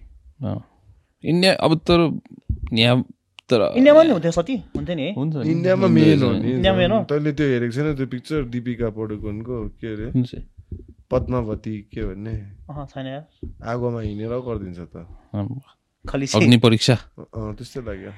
India 1.23 1.53
अब 1.67 1.77
तर 1.89 1.99
यहाँ 2.73 3.03
तर 3.51 3.61
इन्डियामा 3.77 4.01
नि 4.03 4.11
हुन्थ्यो 4.11 4.31
सती 4.31 4.55
हुन्थ्यो 4.77 4.95
नि 4.95 5.03
है 5.03 5.13
हुन्छ। 5.17 5.35
इन्डियामा 5.47 5.87
मेन 5.97 6.23
हो 6.23 6.31
नि 6.33 6.51
इन्डियामा 6.53 6.87
हो? 6.95 7.03
तैँले 7.11 7.31
त्यो 7.37 7.45
हेरेको 7.47 7.73
छैन 7.75 7.95
त्यो 7.97 8.07
पिक्चर 8.13 8.41
दिपिका 8.55 8.89
पडुकोनको 8.97 9.55
के 9.79 9.87
अरे? 9.93 10.07
पद्मावती 11.11 11.75
के 11.93 12.01
भन्ने 12.05 12.33
अँ 12.71 12.85
छैन 12.87 13.05
यार 13.07 13.23
आगोमा 13.69 13.99
हिँडेर 14.01 14.33
गरिदिन्छ 14.47 14.79
त 14.93 15.05
अँ, 15.35 15.47
खलिसी 16.05 16.37
अग्नि 16.37 16.57
परीक्षा 16.65 16.95
अँ 17.19 17.53
त्यस्तै 17.57 17.81
लाग्यो 17.87 18.11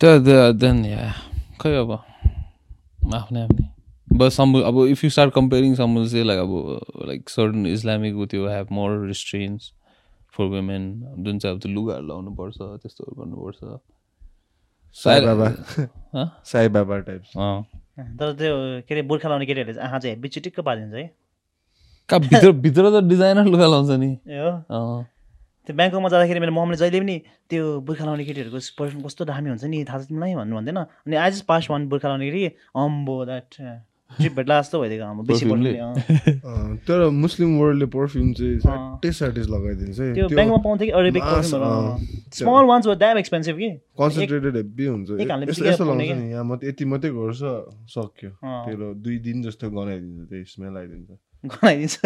त्यो 0.00 0.10
देन 0.54 0.84
या 0.86 1.06
खै 1.60 1.74
अब 1.76 1.90
आफ्नै 3.14 3.40
आफ्नै 3.42 3.64
बस 4.08 4.36
सम 4.36 4.54
अब 4.62 4.76
if 4.88 5.04
you 5.04 5.10
start 5.10 5.32
comparing 5.34 5.74
some 5.74 5.94
चाहिँ 6.04 6.24
लाइक 6.26 6.40
अब 6.40 6.52
लाइक 7.08 7.28
सर्टन 7.28 7.66
इस्लामिक 7.68 8.14
त्यो 8.30 8.46
have 8.48 8.66
more 8.72 8.90
restraints 9.06 9.72
for 10.38 10.44
women 10.54 10.84
जुन 11.18 11.38
चाहिँ 11.38 11.54
अब 11.56 11.60
त्यो 11.62 11.72
लुगाहरू 11.72 12.06
लाउनु 12.06 12.30
पर्छ 12.30 12.56
त्यस्तोहरू 12.82 13.12
गर्नुपर्छ। 13.20 13.80
साई 14.96 15.20
बाबा। 15.20 15.46
हँ? 16.14 16.26
साई 16.44 16.68
बाबा 16.68 16.98
टाइप 16.98 17.22
अँ। 17.36 17.62
तर 17.98 18.32
त्यो 18.38 18.54
के 18.88 18.94
अरे 18.94 19.02
बुर्खा 19.02 19.28
लाउने 19.28 19.46
केटीहरूले 19.46 19.74
चाहिँ 19.74 19.88
आँखा 19.88 19.98
चाहिँ 19.98 20.14
हेब्बी 20.14 20.28
चिटिक्क 20.28 20.60
पारिदिन्छ 20.60 20.94
है। 20.94 21.10
कहाँ 22.08 22.20
भित्र 22.20 22.52
भित्र 22.52 23.00
त 23.00 23.04
डिजाइनर 23.04 23.44
लुगा 23.44 23.66
लाउँछ 23.66 23.90
नि। 23.98 24.10
ए 24.28 24.38
हो। 24.38 24.50
अँ। 24.70 25.04
त्यो 25.66 25.76
ब्याङ्ककमा 25.76 26.08
जाँदाखेरि 26.08 26.40
मेरो 26.40 26.52
ममले 26.52 26.76
जहिले 26.76 27.00
पनि 27.00 27.16
त्यो 27.50 27.80
बुर्खा 27.84 28.04
लाउने 28.04 28.24
केटीहरूको 28.24 28.60
पर्फिउम 28.78 29.02
कस्तो 29.02 29.24
दामी 29.28 29.48
हुन्छ 29.50 29.64
नि 29.64 29.84
थाहा 29.84 29.98
छ 29.98 30.08
तिमीलाई 30.08 30.34
भन्नु 30.34 30.56
भन्दैन। 30.56 30.78
अनि 30.78 31.16
आई 31.16 31.30
जस्ट 31.30 31.44
पास 31.44 31.66
वान 31.70 31.88
बुर्खा 31.88 32.08
लाउने 32.08 32.30
केटी 32.30 32.44
अम्बो 32.72 33.16
द्याट 33.24 33.50
तर 36.88 37.08
मुस्लिम 37.12 37.50
वर्ल्डले 37.60 37.86
पर्फ्युम 37.86 38.32
चाहिँ। 38.32 38.58
साट्टै 38.58 39.10
साट्टै 39.12 39.42
लगाइदिन्छ 39.52 39.98
है। 40.00 40.14
त्यो 40.14 40.28
ब्याङ्कमा 40.28 40.56
पाउँथ्यो 40.64 40.86
कि 40.86 40.92
Arabic 40.98 41.22
small 42.34 42.64
ones 42.64 42.86
were 42.86 42.94
damn 42.94 43.18
expensive 43.18 43.56
कि? 43.56 43.70
कन्सन्ट्रेटेड 44.00 44.56
हेभी 44.56 44.86
हुन्छ। 44.86 45.10
यस्तो 45.20 45.84
क्या? 45.84 45.94
नि। 45.94 46.30
यहाँ 46.30 46.44
मात्रै 46.44 46.68
यति 46.68 46.84
मात्रै 46.84 47.10
गर्छ 47.10 47.40
सक्यो। 47.94 48.30
तेरो 48.40 48.94
दुई 48.94 49.18
दिन 49.18 49.42
जस्तो 49.42 49.70
गनाइदिन्छ 49.70 50.28
त्यही 50.28 50.44
स्मेल 50.44 50.74
आइदिन्छ। 50.76 51.10
गनाइदिन्छ। 51.44 51.96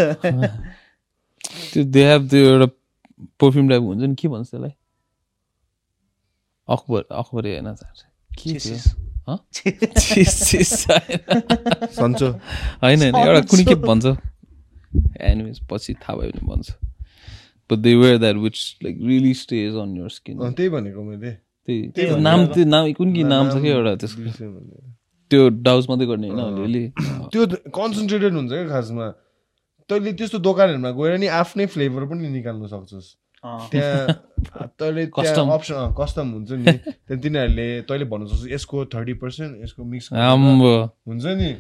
त्यो 1.73 1.83
दे 1.85 2.03
हेभ 2.05 2.23
त्यो 2.31 2.45
एउटा 2.51 2.67
पर्फ्युम 3.41 3.69
टाइप 3.69 3.83
हुन्छ 3.83 4.03
नि 4.03 4.15
के 4.15 4.29
भन्छ 4.29 4.51
त्यसलाई? 4.51 4.75
अकबर 6.69 7.03
अकबरी 7.11 7.51
होइन 7.53 7.69
के 8.39 8.59
सन्चो 11.99 12.29
होइन 12.83 13.01
होइन 13.03 13.15
एउटा 13.17 13.41
कुनै 13.51 13.65
के 13.65 13.75
भन्छ 13.87 14.05
एनिमेस 15.21 15.59
पछि 15.71 15.93
थाहा 15.95 16.17
भयो 16.17 16.31
भने 16.31 16.47
भन्छ 16.49 16.67
but 17.71 17.79
they 17.79 17.93
wear 17.95 18.17
that 18.19 18.37
which 18.37 18.59
like 18.85 18.95
really 19.07 19.35
stage 19.43 19.71
on 19.83 19.97
your 19.97 20.09
skin 20.17 20.35
त्यही 20.53 20.69
भनेको 20.69 21.03
मैले 21.03 21.33
त्यही 21.69 22.07
नाम 22.21 22.47
त। 22.47 22.49
त्यो 22.55 22.65
नाम 22.67 22.93
कुन 22.93 23.09
के 23.15 23.23
नाम 23.25 23.45
छ 23.51 23.55
क्या 23.63 23.75
एउटा 23.77 23.95
त्यसको। 24.03 24.21
त्यो 25.31 25.49
डाउज 25.63 25.85
मात्रै 25.89 26.07
गर्ने 26.07 26.29
होइन 26.29 26.43
अलिअलि 26.43 26.85
त्यो 27.33 27.43
कन्सन्ट्रेटेड 27.79 28.33
हुन्छ 28.35 28.51
क्या 28.53 28.69
खासमा 28.69 29.07
तैँले 29.91 30.13
त्यस्तो 30.19 30.39
दोकानहरूमा 30.39 30.91
गएर 30.99 31.13
नि 31.19 31.27
आफ्नै 31.41 31.67
फ्लेभर 31.75 32.03
पनि 32.11 32.29
निकाल्नु 32.29 32.67
सक्छस्। 32.75 33.09
त्यहाँ 33.45 34.69
तैँले. 34.79 35.07
त्यहाँ 35.07 35.53
अप्सन 35.53 35.95
कस्टम 35.99 36.27
हुन्छ 36.33 36.51
नि। 36.53 36.65
त्यहाँ 36.65 37.21
तिनीहरूले 37.23 37.67
तैँले 37.89 38.05
भन्नु 38.07 38.27
सक्छ। 38.27 38.53
यसको 38.53 38.85
थर्टी 38.95 39.15
पर्सेन्ट 39.19 39.63
यसको 39.63 39.85
मिक्स 39.85 40.13
हुन्छ 40.13 41.25
नि। 41.27 41.51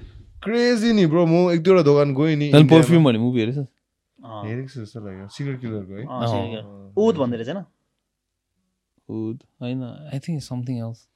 क्रेजी 0.43 0.93
नि 0.93 1.07
ब्रो 1.07 1.27
म 1.27 1.51
एक 1.55 1.63
दुईवटा 1.63 1.83
दोकान 1.83 2.15
गएँ 2.15 2.37
नि। 2.37 2.47
पर्फ्युम 2.71 3.05
भन्ने 3.05 3.19
मुभी 3.19 3.41
हेरेछ। 3.41 3.59
हेरेको 3.59 4.69
छु 4.69 4.81
जस्तो 4.81 5.01
लाग्यो। 5.03 5.27
सिगरेट 5.35 5.61
किलरको 5.61 5.93
है। 5.99 6.03
उद 6.99 7.15
भन्दै 7.19 7.37
रहेछ 7.43 7.67
उद? 9.09 9.39
होइन 9.63 9.83
I 9.83 10.19
think 10.23 10.43
something 10.43 10.79
else 10.79 11.07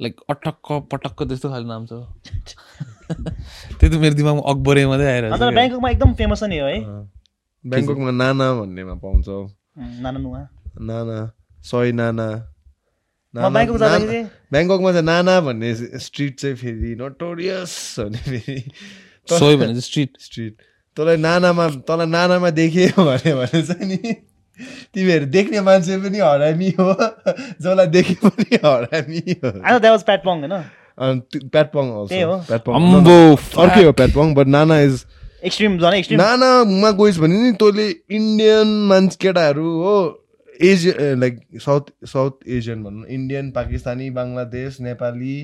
like 0.00 0.20
अटक्क 0.30 0.66
पटक्क 0.88 1.22
त्यस्तो 1.28 1.48
खाले 1.52 1.66
नाम 1.68 1.86
छ। 1.86 1.92
त्यही 3.78 3.88
त 3.92 3.94
मेरो 4.00 4.14
दिमागमा 4.16 4.42
अकबरे 4.48 4.86
मात्रै 4.88 5.08
छ 5.28 5.52
ब्याङ्ककमा 5.52 5.88
एकदम 5.90 6.10
फेमस 6.16 6.40
छ 6.40 6.48
नि 6.48 6.58
हो। 6.58 6.68
ब्याङ्ककमा 7.64 8.10
नाना 8.16 8.46
भन्नेमा 8.60 8.94
पाउँछ। 9.04 9.28
नाना 9.80 10.18
नाना 10.80 11.18
सय 11.64 11.92
ब्याङ्ककमा 14.52 14.90
चाहिँ 14.92 15.04
नाना 15.06 15.40
भन्ने 15.40 15.74
स्ट्रिट 15.74 16.40
चाहिँ 16.40 16.56
फेरि 16.56 16.94
नोटोरियस 16.98 17.72
भन्ने 17.98 18.18
फेरि। 18.18 18.60
सोय 19.28 19.56
भने 19.56 19.66
चाहिँ 19.66 19.80
स्ट्रिट। 19.80 20.10
स्ट्रिट। 20.20 20.54
तँलाई 20.96 21.16
नानामा 21.16 21.68
तँलाई 21.88 22.06
नानामा 22.06 22.50
देख्यो 22.50 23.04
भने 23.04 23.34
भने 23.34 23.62
चाहिँ 23.62 23.86
नि 23.86 24.12
तिमीहरू 24.94 25.26
देख्ने 25.26 25.60
मान्छे 25.60 25.96
पनि 25.96 26.18
हरामी 26.18 26.70
हो। 26.80 26.92
जसलाई 27.62 27.86
देखे 27.86 28.14
पनि 28.24 28.56
हरामी 28.64 29.22
हो। 29.44 29.50
प्याटपङ 30.02 30.36
होइन? 30.42 30.54
प्याटपङ 31.54 31.84
अर्कै 31.96 32.22
हो 33.84 33.92
Patpong 33.92 34.34
but 34.34 34.46
Nana 34.46 34.80
is 34.80 35.04
extreme 35.44 35.78
झन् 35.78 35.94
एक्सट्रिम 35.94 36.20
नानामा 36.20 36.90
गइस् 37.00 37.18
भने 37.20 37.42
नि 37.42 37.52
तैँले 37.60 37.88
इन्डियन 38.16 38.68
मान्छे 38.88 39.16
केटाहरू 39.20 39.70
हो 39.82 39.94
Asian 40.70 41.20
like 41.20 41.40
south 41.64 41.90
south 42.12 42.48
Asian 42.58 42.82
भनौँ 42.84 43.06
Indian 43.16 43.50
Pakistani 43.56 44.10
Bangladesh 44.18 44.80
Nepali 44.88 45.36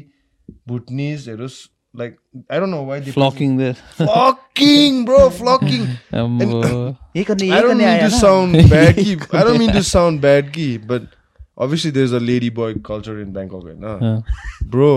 भुटनिजहरू 0.69 1.49
like 1.95 2.17
I 2.53 2.59
don't 2.61 2.75
know 2.75 2.85
why 2.87 3.01
flocking 3.19 3.57
there 3.59 3.75
flocking 4.01 5.05
bro 5.05 5.29
flocking 5.41 5.85
I 6.13 6.17
don't 6.19 6.39
गर्ने 6.39 7.77
mean 7.81 7.89
आयो 7.89 8.09
to 8.09 8.17
होइन? 8.17 8.21
sound 8.21 8.63
bad, 8.75 8.97
ki. 8.97 9.19
I 9.33 9.45
don't 9.49 9.59
mean 9.59 9.73
to 9.73 9.83
sound 9.83 10.21
bad, 10.21 10.53
ki. 10.53 10.67
But 10.79 11.07
obviously, 11.57 11.91
there's 11.91 12.13
a 12.13 12.21
lady 12.21 12.51
boy 12.51 12.75
culture 12.91 13.19
in 13.21 13.33
Bangkok, 13.33 13.65
right? 13.65 13.87
Uh. 13.93 14.21
Bro, 14.75 14.91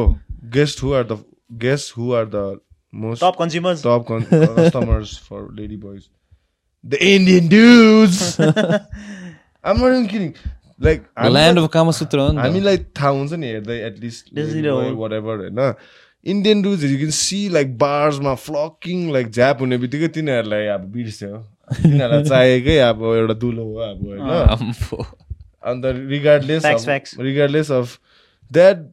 guess 0.58 0.78
who 0.80 0.93
are 0.93 1.04
the 1.04 1.18
guess 1.58 1.89
who 1.89 2.12
are 2.14 2.26
the 2.26 2.45
most 2.94 3.24
top 3.24 3.36
consumers 3.40 3.82
top 3.84 4.06
con- 4.08 4.26
customers 4.58 5.18
for 5.28 5.42
lady 5.60 5.76
boys? 5.78 6.10
The 6.84 7.00
Indian 7.08 7.48
dudes. 7.48 8.20
I'm 9.64 9.78
not 9.78 9.88
even 9.88 10.08
kidding. 10.08 10.34
Like, 10.80 11.02
the 11.20 11.32
land 11.32 11.60
of 11.60 11.70
Kamasutra 11.72 12.20
हो 12.20 12.28
नि 12.28 12.38
त 12.38 12.46
हामीलाई 12.46 12.78
थाहा 13.00 13.10
हुन्छ 13.16 13.34
नि 13.40 13.48
हेर्दै 13.48 13.80
at least 13.88 14.30
This 14.36 14.54
is 14.54 14.62
the- 14.66 14.76
whatever 15.00 15.36
होइन 15.38 15.74
Indian 16.26 16.64
रुज 16.64 16.84
यु 16.86 16.98
क्यान 16.98 17.12
सी 17.18 17.40
लाइक 17.50 17.78
बार्समा 17.78 18.34
फ्लकिङ 18.46 19.12
लाइक 19.14 19.30
झ्याप 19.32 19.62
हुने 19.62 19.78
बित्तिकै 19.84 20.08
तिनीहरूलाई 20.18 20.66
अब 20.76 20.86
बिर्स्यो 20.94 21.38
तिनीहरूलाई 21.74 22.24
चाहिएकै 22.30 22.78
अब 22.88 23.04
एउटा 23.16 23.34
दुलो 23.44 23.64
हो 23.64 23.76
अब 23.90 24.06
होइन 24.08 24.74
अन्त 25.72 25.86
regardless. 26.10 26.64
Regardless 27.20 27.72
of 27.72 27.98
that 28.52 28.88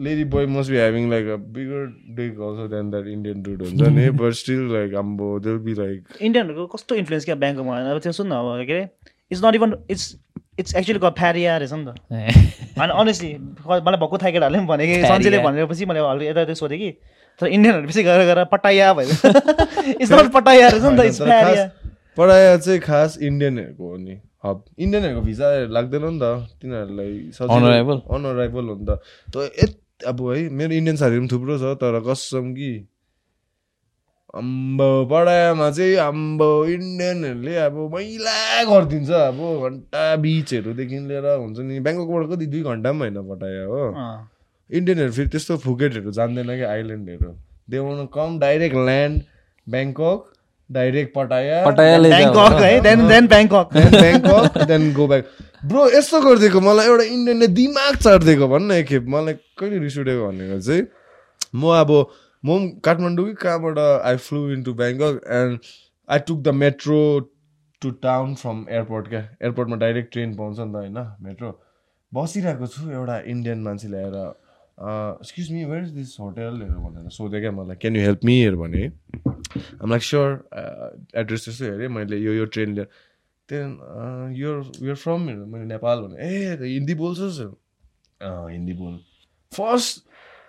lady 0.00 0.24
boy 0.32 0.46
must 0.46 0.70
be 0.70 0.76
having 0.76 1.10
like 1.10 1.26
a 1.28 1.36
bigger 1.54 1.86
dick 2.16 2.40
also 2.48 2.66
then 2.74 2.90
that 2.90 3.06
Indian 3.14 3.42
dude 3.42 3.62
हुन्छ 3.62 3.88
नि 3.96 4.08
बट 4.20 4.32
स्टिल 4.40 4.62
लाइक 4.72 4.94
अम्बो 5.02 5.38
दे 5.46 5.56
बी 5.64 5.74
लाइक 5.74 5.98
इन्डियनहरूको 6.20 6.66
कस्तो 6.76 6.94
इन्फ्लुएन्स 6.94 7.24
क्या 7.24 7.34
ब्याङ्कमा 7.42 7.78
अब 7.90 7.98
त्यो 7.98 8.12
सुन 8.12 8.26
न 8.28 8.32
अब 8.32 8.64
के 8.66 8.72
अरे? 8.72 8.88
It's 9.32 9.44
not 9.44 9.54
even 9.54 9.74
it's 9.90 10.04
it's 10.58 10.74
actually 10.76 11.00
क 11.02 11.10
फ्यारिया 11.18 11.56
रहेछ 11.56 11.72
नि 11.72 11.84
त 11.84 11.88
अनि 12.80 12.92
अनेस्टली 13.00 13.32
मलाई 13.66 13.98
भक्कु 14.00 14.16
थाहा 14.22 14.30
केटाहरूले 14.30 14.58
पनि 14.58 14.66
भने 14.66 14.84
कि 14.86 15.38
भनेपछि 15.46 15.86
मैले 15.86 16.00
हल्का 16.00 16.24
यता 16.26 16.40
यता 16.40 16.54
सोधेँ 16.62 16.78
कि 16.78 16.90
तर 17.40 17.46
इन्डियनहरू 17.46 17.88
पछि 17.88 18.02
गएर 18.02 18.24
गएर 18.26 18.44
पटाया 18.52 18.92
भयो। 18.94 19.08
इट्स 20.00 20.12
नट 20.12 20.32
पटाया 20.32 20.68
रहेछ 20.68 20.84
नि 20.84 21.20
त 21.20 21.72
पढाइ 22.16 22.56
चाहिँ 22.58 22.80
खास 22.80 23.18
इन्डियनहरूको 23.22 23.90
हो 23.90 23.96
नि। 23.96 24.14
हब 24.44 24.64
इन्डियनहरूको 24.78 25.22
भिजा 25.22 25.46
लाग्दैन 25.76 26.04
नि 26.04 26.18
त 26.20 26.24
तिनीहरूलाई 26.60 27.12
arrival? 27.40 27.98
अनराइभल 28.16 28.64
हो 28.68 28.74
नि 28.76 28.84
त। 28.86 29.00
त 29.32 29.36
यत 29.62 30.04
अब 30.06 30.20
है 30.30 30.48
मेरो 30.52 30.72
इन्डियन 30.74 30.96
साथीहरू 30.96 31.22
पनि 31.22 31.32
थुप्रो 31.32 31.54
छ 31.58 31.74
तर 31.80 32.00
कसम 32.04 32.52
कि 32.54 32.72
अम्बो 34.36 34.88
पढाइमा 35.08 35.70
चाहिँ 35.70 35.96
अम्बो 36.04 36.48
इन्डियनहरूले 36.68 37.54
अब 37.56 37.76
मैला 37.94 38.36
गरिदिन्छ 38.68 39.10
अब 39.10 39.40
घन्टा 39.64 40.04
बिचहरूदेखि 40.20 40.98
लिएर 41.08 41.26
हुन्छ 41.40 41.58
नि 41.58 41.80
ब्याङ्ककबाट 41.80 42.24
कति 42.30 42.46
दुई 42.52 42.62
घन्टा 42.62 42.92
पनि 42.92 43.00
होइन 43.00 43.18
पठायो 43.30 43.64
हो। 43.72 43.84
इन्डियनहरू 44.70 45.12
फेरि 45.16 45.28
त्यस्तो 45.32 45.56
फुकेटहरू 45.64 46.10
जान्दैन 46.12 46.50
कि 46.60 46.66
आइल्यान्डहरू। 46.74 47.30
They 47.70 47.78
want 47.78 48.06
come 48.12 48.38
direct 48.38 48.76
land 48.76 49.16
Bangkok 49.66 50.20
direct 50.70 51.14
Pattaya 51.14 51.64
पटायाले 51.64 52.08
Bangkok 52.10 52.60
है? 52.62 52.80
Then 52.82 53.06
then 53.08 53.26
Bangkok 53.28 53.68
Bangkok 53.74 54.64
then 54.68 54.92
go 54.92 55.06
back 55.08 55.24
bro 55.64 55.88
यस्तो 55.90 56.20
गरिदिएको 56.22 56.60
मलाई 56.60 56.86
एउटा 56.86 57.04
इन्डियनले 57.16 57.48
दिमाग 57.58 57.96
चाटिदिएको 57.96 58.48
भन्न 58.48 58.72
एकखेप। 58.72 59.04
मलाई 59.14 59.34
कहिले 59.58 59.78
रिस 59.84 59.98
उठेको 59.98 60.28
भनेको 60.28 60.60
चाहिँ 60.60 60.82
म 61.54 61.74
अब 61.80 61.90
म 62.44 62.48
पनि 62.48 62.80
काठमाडौँ 62.84 63.26
कि 63.26 63.34
कहाँबाट 63.42 63.78
I 63.78 64.16
flew 64.24 64.40
into 64.62 64.74
Bangkok 64.80 65.20
and 65.38 65.58
I 66.08 66.18
took 66.26 66.42
the 66.42 66.54
metro 66.62 66.98
to 67.82 67.90
town 68.02 68.34
from 68.42 68.64
airport 68.70 69.08
क्या 69.08 69.20
एयरपोर्टमा 69.42 69.76
डाइरेक्ट 69.76 70.12
ट्रेन 70.12 70.34
पाउँछ 70.36 70.58
नि 70.58 70.72
त 70.72 70.76
होइन? 70.76 70.98
मेट्रो 71.22 71.50
बसिरहेको 72.12 72.66
छु 72.66 72.90
एउटा 72.90 73.16
इन्डियन 73.26 73.62
मान्छे 73.62 73.88
ल्याएर 73.88 74.16
excuse 74.78 75.50
me 75.52 75.64
where 75.64 75.82
is 75.82 75.90
this 75.90 76.16
होटेलहरू 76.20 76.80
भनेर 76.80 77.08
सोधेँ 77.10 77.40
क्या 77.40 77.52
मलाई 77.52 77.76
क्यान 77.76 77.96
यु 77.96 78.02
हेल्प 78.02 78.20
मीहरू 78.24 78.62
भने 78.62 78.86
आम 79.82 79.90
लाइक 79.90 80.02
स्योर 80.02 80.48
एड्रेस 81.16 81.44
त्यस्तो 81.44 81.64
हेरेँ 81.64 81.88
मैले 81.88 82.18
यो 82.18 82.32
यो 82.32 82.44
ट्रेन 82.44 82.74
लिएर 82.74 82.88
त्यहाँदेखि 83.48 84.42
यो 84.42 84.72
युर 84.82 84.94
फ्रम 84.94 85.20
मैले 85.22 85.64
नेपाल 85.64 85.98
भने। 85.98 86.16
ए 86.18 86.56
हिन्दी 86.62 86.94
बोल्छस् 86.94 87.40
हिन्दी 88.22 88.72
बोल। 88.72 88.98
फर्स्ट 89.52 90.04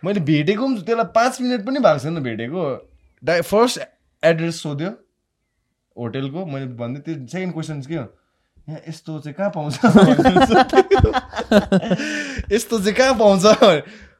मैले 0.06 0.20
भेटेको 0.20 0.68
पनि 0.68 0.82
त्यसलाई 0.82 1.06
पाँच 1.16 1.42
मिनट 1.42 1.66
पनि 1.66 1.80
भएको 1.80 2.00
छैन 2.00 2.24
भेटेको। 2.24 2.90
डाइ 3.24 3.42
फर्स्ट 3.42 3.80
एड्रेस 4.24 4.62
सोध्यो 4.62 4.90
होटेलको 5.98 6.46
मैले 6.46 6.66
भन्दै 6.82 7.00
त्यो 7.02 7.28
सेकेन्ड 7.28 7.54
क्वेसन 7.54 7.82
के 7.82 7.96
हो? 7.96 8.08
यहाँ 8.70 8.82
यस्तो 8.90 9.20
चाहिँ 9.20 9.36
कहाँ 9.38 9.52
पाउँछ? 9.56 9.76
यस्तो 12.52 12.80
चाहिँ 12.80 12.96
कहाँ 12.98 13.14
पाउँछ? 13.20 13.46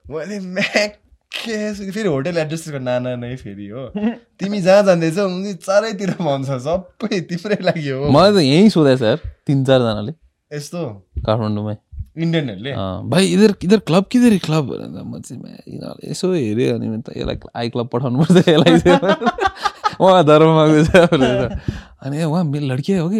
मैले 0.10 0.40
म्याके 0.40 1.56
फेरि 1.92 2.10
होटेल 2.10 2.38
एड्रेसको 2.38 2.80
नाना 2.80 3.16
नै 3.20 3.36
फेरि 3.36 3.68
हो। 3.68 3.84
तिमी 4.40 4.62
जहाँ 4.62 4.84
जाँदैछौ 4.84 5.26
उनी 5.28 5.54
चारैतिर 5.60 6.12
भन्छ 6.20 6.50
सबै 6.64 7.20
तिम्रै 7.28 7.58
लागि 7.68 7.90
हो। 7.90 8.08
मलाई 8.12 8.32
त 8.32 8.38
यहीँ 8.48 8.70
सोधेछ 8.72 9.02
यार 9.02 9.20
तिन 9.48 9.64
चारजनाले। 9.68 10.14
यस्तो? 10.52 10.80
काठमाडौँमै। 11.28 11.76
इन्डियनहरूले? 12.18 12.72
अँ, 12.72 13.10
भाइ 13.10 13.24
इधर 13.34 13.52
इधर 13.64 13.80
क्लब 13.88 14.04
किधर 14.12 14.38
क्लब 14.48 14.64
भनेर 14.72 15.04
म 15.04 15.20
चाहिँ 15.22 15.44
यिनीहरूले 15.68 16.06
यसो 16.12 16.26
हेऱ्यो 16.34 16.76
अनि 16.80 16.86
त 17.04 17.14
यसलाई 17.14 17.38
आई 17.52 17.70
क्लब 17.76 17.88
पठाउनु 17.92 18.18
पर्छ 18.24 18.48
यसलाई 18.48 18.74
उहाँ 20.02 20.24
धर्म 20.26 20.50
माग्दैछ 20.56 20.90
भनेर। 21.12 21.42
अनि 22.06 22.24
उहाँ 22.24 22.44
मेरो 22.48 22.66
लड्की 22.72 22.94
हो 22.98 23.10
कि? 23.12 23.20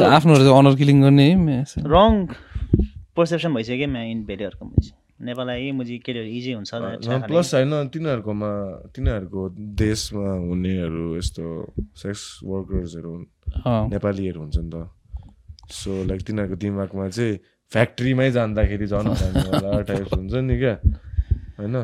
आफ्नो 0.00 0.32
अनर 0.58 0.74
किलिङ 0.80 0.96
गर्ने 1.02 1.26
है। 1.30 1.64
रङ 1.86 2.12
पर्सेप्सन 3.20 3.54
भइसक्यो 3.54 3.76
क्या 3.76 3.88
म्या 3.94 4.02
इन 4.14 4.24
भेलीहरूको 4.30 4.64
मुझे 4.64 4.90
नेपाल 5.28 5.48
आए 5.50 5.70
मुझे 5.78 5.96
केटीहरू 6.04 6.28
इजी 6.38 6.52
हुन्छ 6.52 6.70
प्लस 7.28 7.54
होइन 7.54 7.72
तिनीहरूकोमा 7.94 8.50
तिनीहरूको 8.96 9.42
देशमा 9.80 10.30
हुनेहरू 10.48 11.04
यस्तो 11.16 11.44
सेक्स 12.02 12.22
वर्कर्सहरू 12.44 13.12
नेपालीहरू 13.92 14.40
हुन्छ 14.40 14.56
नि 14.58 14.70
त। 14.72 14.88
सो 15.70 15.90
लाइक 16.08 16.20
तिनीहरूको 16.26 16.56
दिमागमा 16.62 17.08
चाहिँ 17.08 17.36
फ्याक्ट्रीमै 17.72 18.30
जाँदाखेरि 18.32 18.86
झन् 18.86 19.08
होला 19.08 19.80
टाइप्स 19.90 20.12
हुन्छ 20.14 20.34
नि 20.48 20.56
क्या। 20.58 20.74
होइन. 21.58 21.76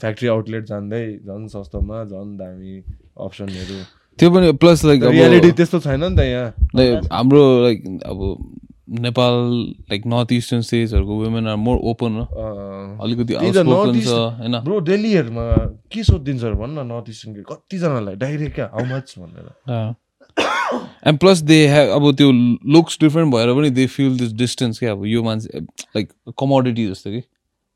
फ्याक्ट्री 0.00 0.28
आउटलेट 0.28 0.64
जाँदै 0.64 1.04
झन् 1.24 1.48
सस्तोमा 1.54 2.04
झन् 2.04 2.36
दामी 2.38 2.74
अप्सनहरू 3.26 3.78
त्यो 4.18 4.30
पनि 4.30 4.52
प्लस 4.62 4.84
लाइक 4.84 5.04
रियालिटी 5.10 5.50
त्यस्तो 5.58 5.80
छैन 5.86 6.04
नि 6.04 6.16
त 6.16 6.28
यहाँ। 6.28 6.52
लाइक 6.76 7.08
हाम्रो 7.12 7.42
लाइक 7.64 7.80
अब 8.04 8.20
नेपाल 8.88 9.34
लाइक 9.90 10.06
नर्थ 10.06 10.32
इस्टर्न 10.32 10.60
स्टेट्सहरूको 10.62 11.14
वुमेन 11.24 11.46
आर 11.48 11.56
मोर 11.56 11.76
ओपन 11.90 12.12
अलिकति 13.02 13.34
होइन? 13.34 14.58
ब्रो 14.64 14.80
दिल्लीहरूमा 14.80 15.44
के 15.92 16.02
सोधिदिन्छ 16.04 16.44
भन् 16.60 16.74
न 16.74 16.86
नर्थ 16.86 17.08
इस्टर्न 17.10 17.42
कतिजनालाई? 17.50 18.14
डाइरेक्ट 18.16 18.54
क्या 18.54 18.70
हाउ 18.74 18.84
मच 18.86 19.14
भनेर। 19.18 19.94
एन्ड 21.06 21.18
प्लस 21.20 21.38
दे 21.42 21.66
हेभ 21.68 21.90
अब 21.90 22.10
त्यो 22.16 22.30
लुक्स 22.74 22.98
डिफ्रेन्ट 23.00 23.34
भएर 23.34 23.54
पनि 23.54 23.70
दे 23.70 23.86
फिल 23.86 24.18
दिस 24.18 24.32
डिस्टेन्स 24.34 24.78
क्या 24.78 24.92
अब 24.92 25.04
यो 25.06 25.22
मान्छे 25.22 25.60
लाइक 25.60 26.12
कमोडिटी 26.38 26.86
जस्तो 26.88 27.10
कि। 27.10 27.22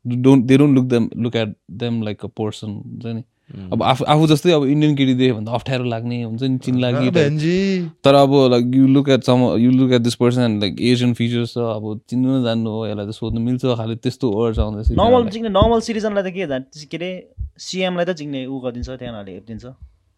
Don't 0.05 0.45
they 0.45 0.57
don't 0.57 0.75
look 0.75 0.85
them 0.85 1.09
look 1.17 1.35
at 1.35 1.55
them 1.81 2.01
like 2.03 2.25
a 2.25 2.27
person 2.37 2.67
हुन्छ 2.67 3.05
नि? 3.05 3.23
अब 3.49 3.83
आफू 3.83 4.05
आफू 4.13 4.27
जस्तै 4.27 4.51
अब 4.53 4.63
इन्डियन 4.65 4.95
केटी 4.95 5.13
देख्यो 5.21 5.35
भने 5.35 5.45
त 5.45 5.49
अप्ठ्यारो 5.59 5.83
लाग्ने 5.93 6.21
हुन्छ 6.23 6.43
नि 6.43 6.57
चिन 6.65 6.79
लागि 6.79 7.09
भेन्जी 7.11 7.57
तर 8.03 8.15
अब 8.15 8.31
like 8.51 8.75
you 8.75 8.87
look 8.95 9.09
at 9.09 9.23
some 9.31 9.39
you 9.65 9.71
look 9.71 9.91
at 9.93 10.01
this 10.01 10.15
person 10.21 10.59
like 10.61 10.81
Asian 10.91 11.13
features 11.19 11.53
छ 11.53 11.57
अब 11.75 11.99
चिन्नु 12.09 12.29
न 12.37 12.43
जान्नु 12.43 12.69
हो 12.69 12.85
यसलाई 12.87 13.05
त 13.07 13.11
सोध्नु 13.19 13.39
मिल्छ 13.41 13.63
खालि 13.81 13.95
त्यस्तो 14.05 14.31
वर्ड 14.37 14.59
आउँदैछ 14.59 14.91
नर्मल 15.01 15.29
चिक्ने 15.29 15.49
नर्मल 15.59 15.79
सिटिजनलाई 15.89 16.23
त 16.23 16.33
के 16.33 16.85
के 16.85 16.97
अरे 16.97 17.11
सिएमलाई 17.59 18.05
त 18.05 18.11
चिक्ने 18.19 18.45
ऊ 18.45 18.59
गरिदिन्छ 18.59 18.89
त्यहाँबाट 18.89 19.27
हेरिदिन्छ। 19.29 19.65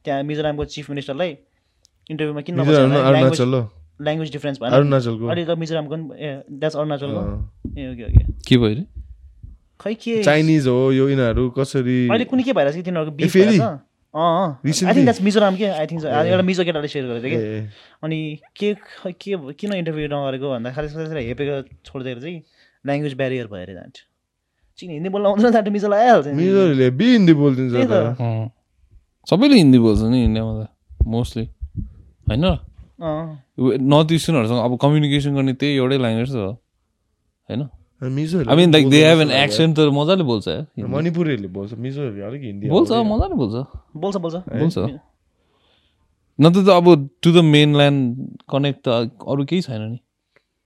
त्यहाँ 0.05 0.23
मिजोरामको 0.23 0.65
चिफ 0.73 0.89
मिनिस्टरलाई 0.89 1.31
इन्टरभ्यूमा 2.09 2.41
किन 2.41 2.55
ल्याङ्ग्वेज 4.01 4.31
डिफ्रेन्स 4.31 4.57
भएन। 4.61 4.71
अरुणाचलको। 4.73 5.55
मिजोरामको 5.61 5.95
पनि 5.95 6.03
ए 6.17 6.29
द्याट्स 6.51 6.75
अरुणाचलको। 6.75 7.21
ए 7.77 7.81
ओके 7.91 8.03
ओके। 8.09 8.23
के 8.47 8.57
भयो 8.57 8.69
अरे 8.75 8.83
खै 9.81 9.93
के 9.97 10.23
चाइनिज 10.23 10.67
हो 10.67 10.91
यो 10.93 11.05
यिनीहरू 11.09 11.49
कसरी 11.57 11.97
अहिले 12.07 12.25
कुनै 12.31 12.43
के 12.43 12.53
भइरहेको 12.53 12.73
छ 12.73 12.77
कि 12.77 12.83
तिनीहरूको 12.89 13.15
बिफ 13.17 13.31
फेरि? 13.33 13.57
आई? 14.13 14.71
थिङ्क 14.71 15.03
द्याट्स 15.07 15.21
मिजोराम 15.25 15.55
के? 15.57 15.67
आई 15.71 15.85
थिङ्क 15.87 16.03
एउटा 16.05 16.43
मिजो 16.43 16.63
केटाले 16.69 16.87
सेयर 16.93 17.05
गरेको 17.09 17.27
थियो 17.27 17.39
कि? 17.39 17.67
अनि 18.03 18.17
के 18.59 18.69
के 19.17 19.31
किन 19.57 19.73
इन्टरभ्यू 19.73 20.07
नगरेको 20.13 20.47
भन्दा 20.53 20.69
खालि 20.75 20.87
त्यसलाई 20.93 21.25
हेपेको 21.31 21.55
छोडिदिएर 21.87 22.19
चाहिँ 22.21 22.39
ल्याङ्ग्वेज 22.85 23.13
ब्यारियर 23.21 23.47
भएर 23.47 23.69
जान्छ 23.73 23.97
चिन 24.77 24.89
हिन्दी 24.91 25.09
बोल्न 25.13 25.25
आउँदैन 25.25 25.51
जाँट 25.51 25.67
मिजोलाई 25.77 26.01
आइहाल्छ। 26.01 26.27
मिजोहरूले 26.35 26.89
बी 26.99 27.07
हिन्दी 27.13 27.33
बोलिदिन्छ। 27.41 28.19
सबैले 29.29 29.55
हिन्दी 29.55 29.79
बोल्छ 29.79 30.01
नि 30.11 30.19
इन्डियामा 30.27 30.53
त 30.59 30.67
मोस्टली। 31.07 31.45
होइन? 32.27 32.45
अँ। 32.45 33.25
नर्थ 33.91 34.09
इस्टर्नहरूसँग 34.11 34.59
अब 34.65 34.71
कम्युनिकेसन 34.81 35.31
गर्ने 35.35 35.53
त्यही 35.53 35.73
एउटै 35.77 35.97
ल्याङ्ग्वेज 35.97 36.31
त 36.31 36.35
हो। 36.35 36.51
होइन? 37.49 37.61
मिजोहरूले 38.09 38.51
I 38.51 38.57
mean 38.57 38.71
like 38.73 38.89
they 38.89 38.99
have 39.05 39.19
an. 39.21 39.31
Accent 39.31 39.77
तर 39.77 39.89
मजाले 39.93 40.23
बोल्छ। 40.23 40.47
मणिपुरीहरूले 40.79 41.47
बोल्छ 41.47 41.73
मिजोहरूले 41.73 42.21
अलिक 42.27 42.41
हिन्दी 42.41 42.69
बोल्छ। 42.69 42.91
मजाले 42.91 43.35
बोल्छ 43.35 43.55
बोल्छ 43.95 44.17
बोल्छ 44.17 44.35
बोल्छ 44.61 44.77
नत्र 46.39 46.61
त 46.65 46.69
अब 46.69 47.09
to 47.23 47.31
the 47.31 47.43
main 47.45 47.75
land 47.77 48.01
connect 48.51 48.79
त 48.87 48.89
अरू 49.27 49.45
केही 49.45 49.61
छैन 49.61 49.81
नि 49.81 49.99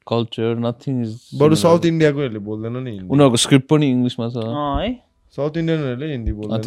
कल्चर 0.08 0.56
नथिङ 0.66 1.02
इज 1.02 1.12
बरु 1.40 1.56
साउथ 1.56 1.86
इन्डियाकोहरूले 1.86 2.40
बोल्दैन 2.48 2.78
नि 2.84 2.94
उनीहरूको 3.10 3.38
स्क्रिप्ट 3.44 3.68
पनि 3.70 3.90
इङ्ग्लिसमा 3.92 4.28
छ 4.30 4.38
अँ 4.38 4.82
है 4.82 4.90
साउथ 5.36 5.58
इन्डियनहरूले 5.58 6.08
हिन्दी 6.12 6.32
बोल्दैन 6.32 6.62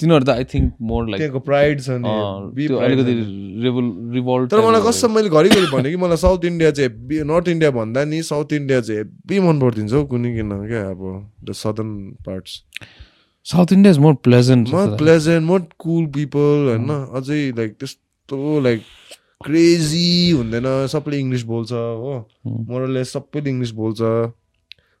तिनीहरू 0.00 0.24
त 0.24 0.28
आई 0.34 0.44
थिङ्क 0.52 0.68
मोर 0.90 1.02
लाइक 1.08 1.20
त्यहाँको 1.20 1.40
प्राइड 1.48 1.80
छ 1.80 1.88
नि। 2.00 2.12
अलिकति। 2.86 3.14
रिभोल 3.64 3.86
रिभोल्ट 4.14 4.50
तर 4.50 4.60
मलाई 4.66 4.82
कस्तो 4.86 5.08
मैले 5.16 5.28
घरिघरि 5.28 5.66
भने 5.72 5.90
कि 5.90 5.98
मलाई 6.04 6.20
साउथ 6.24 6.44
इन्डिया 6.50 6.70
चाहिँ 6.70 6.88
हेब्बी 6.88 7.16
नर्थ 7.32 7.48
इन्डिया 7.54 7.70
भन्दा 7.78 8.04
नि 8.12 8.22
साउथ 8.30 8.52
इन्डिया 8.60 8.80
चाहिँ 8.80 9.00
हेब्बी 9.00 9.40
मन 9.48 9.60
परिदिन्छ 9.60 9.92
हौ 9.92 10.04
कुनै 10.14 10.30
किन 10.36 10.50
क्या 10.68 10.82
अब 10.90 11.02
the 11.44 11.58
southern 11.60 11.92
parts 12.26 12.62
south 13.46 13.72
India 13.72 13.92
is 13.92 13.98
more 14.06 14.14
pleasant 14.24 14.74
more 14.74 14.96
pleasant 15.04 15.46
more 15.46 15.60
cool 15.78 16.06
people 16.16 16.56
होइन? 16.72 16.90
अझै 17.20 17.40
लाइक 17.56 17.76
त्यस्तो 17.80 18.60
लाइक 18.60 18.80
क्रेजी 19.44 20.30
हुँदैन। 20.30 20.66
सबैले 20.90 21.18
इङ्ग्लिस 21.20 21.42
बोल्छ 21.52 21.72
हो। 21.72 22.14
मोरले 22.70 23.04
सबैले 23.04 23.50
इङ्ग्लिस 23.50 23.72
बोल्छ। 23.80 24.00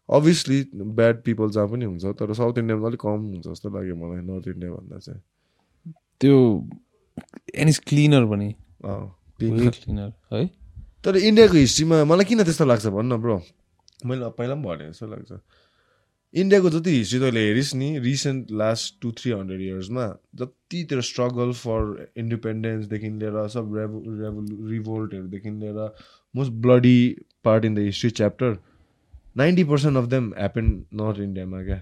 अभियसली 0.08 0.58
ब्याड 0.74 1.22
पिपल 1.22 1.50
जहाँ 1.50 1.68
पनि 1.68 1.84
हुन्छ 1.84 2.04
तर 2.18 2.32
साउथ 2.34 2.58
इन्डियामा 2.58 2.86
अलिक 2.88 3.00
कम 3.00 3.20
हुन्छ 3.32 3.46
जस्तो 3.46 3.68
लाग्यो 3.76 3.96
मलाई 3.96 4.22
नर्थ 4.26 4.48
इन्डिया 4.48 4.70
भन्दा 4.72 4.98
चाहिँ। 4.98 5.20
त्यो 6.20 6.36
एन्ड 7.54 7.68
इज 7.68 7.78
क्लिनर 7.88 8.24
पनि। 8.30 8.54
क्लिनर 9.40 10.12
है? 10.32 10.46
तर 11.04 11.16
इन्डियाको 11.16 11.54
हिस्ट्रीमा 11.54 12.04
मलाई 12.04 12.24
किन 12.24 12.42
त्यस्तो 12.44 12.64
लाग्छ 12.64 12.86
भन्न 12.86 13.16
ब्रो? 13.22 13.42
मैले 14.06 14.28
पहिला 14.38 14.54
पनि 14.54 14.64
भने 14.68 14.90
जस्तो 14.90 15.06
लाग्छ। 15.06 15.32
इन्डियाको 16.34 16.70
जति 16.70 16.90
हिस्ट्री 16.90 17.18
तैँले 17.20 17.40
हेरिस् 17.46 17.74
नि 17.76 17.88
recent 17.98 18.50
last 18.52 18.94
two 19.02 19.12
three 19.18 19.30
hundred 19.32 19.60
इयर्समा 19.60 20.06
जति 20.36 20.82
त्यो 20.88 21.00
स्ट्रगल 21.10 21.52
फर 21.60 22.10
इन्डिपेन्डेन्सदेखि 22.18 23.10
लिएर 23.10 23.46
सब 23.48 23.74
रेभो 23.76 23.98
रेभो 24.22 24.40
रिभोल्टहरूदेखि 24.70 25.50
लिएर 25.50 25.94
most 26.34 26.52
bloody 26.66 26.98
part 27.44 27.64
in 27.64 27.74
the 27.74 27.78
history 27.86 28.10
chapter 28.10 28.58
ninety 29.36 29.64
percent 29.70 29.96
of 29.96 30.04
them 30.10 30.24
happen 30.38 30.66
north 31.00 31.18
इन्डियामा 31.20 31.62
क्या 31.62 31.78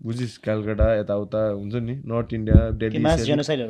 बुझिस् 0.00 0.36
कलकत्ता 0.44 0.86
यताउता 0.94 1.40
हुन्छ 1.50 1.74
नि? 1.74 1.94
नर्थ 2.04 2.32
इन्डिया 2.34 2.58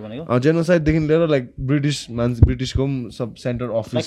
भनेको? 0.03 0.38
जेनोसाइडदेखि 0.47 1.01
लिएर 1.09 1.26
लाइक 1.28 1.44
ब्रिटिस 1.61 1.99
मान्छे 2.11 2.47
ब्रिटिसको 2.47 2.86
पनि 2.86 3.11
सब 3.16 3.34
सेन्टर 3.42 3.68
अफिस? 3.80 4.07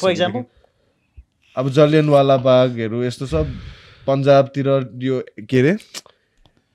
अब 1.56 1.70
जलियनवाला 1.78 2.38
बागहरू 2.48 3.04
यस्तो 3.04 3.26
सब 3.26 3.46
पन्जाबतिर 4.08 4.68
यो 5.04 5.22
के 5.50 5.60
अरे? 5.60 5.74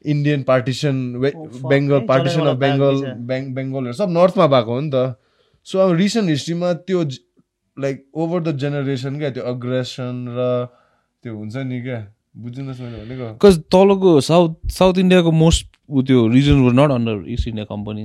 Indian 0.04 0.42
partition 0.48 0.96
Bengal 1.18 2.00
partition 2.08 2.40
of 2.40 2.56
Bengal. 2.62 2.96
बेङ 3.28 3.42
बेङ्गलहरू 3.54 3.94
सब 4.00 4.08
नर्थमा 4.16 4.46
भएको 4.54 4.70
हो 4.74 4.80
नि 4.80 4.90
त। 4.94 4.96
सो 5.66 5.78
अब 5.78 5.90
रिसेन्ट 5.96 6.28
हिस्ट्रीमा 6.30 6.72
त्यो 6.88 7.02
लाइक 7.76 7.96
ओभर 8.14 8.40
द 8.40 8.56
जेनेरेसन 8.64 9.18
क्या 9.18 9.30
त्यो 9.36 9.44
अग्रेसन 9.52 10.14
र 10.38 10.40
त्यो 11.24 11.34
हुन्छ 11.36 11.56
नि 11.56 11.80
क्या? 11.82 11.98
बुझ्नुहोस् 12.36 12.80
मैले 12.80 12.96
भनेको 12.98 13.26
बिकज 13.32 13.58
तलको 13.72 14.10
साउथ 14.28 14.54
साउथ 14.72 14.98
इन्डियाको 14.98 15.30
मोस्ट 15.32 15.66
ऊ 15.90 16.02
त्यो 16.02 16.26
region 16.28 16.60
were 16.64 16.72
not 16.72 16.90
under 16.92 17.24
East 17.34 17.48
India 17.48 17.64
Company 17.64 18.04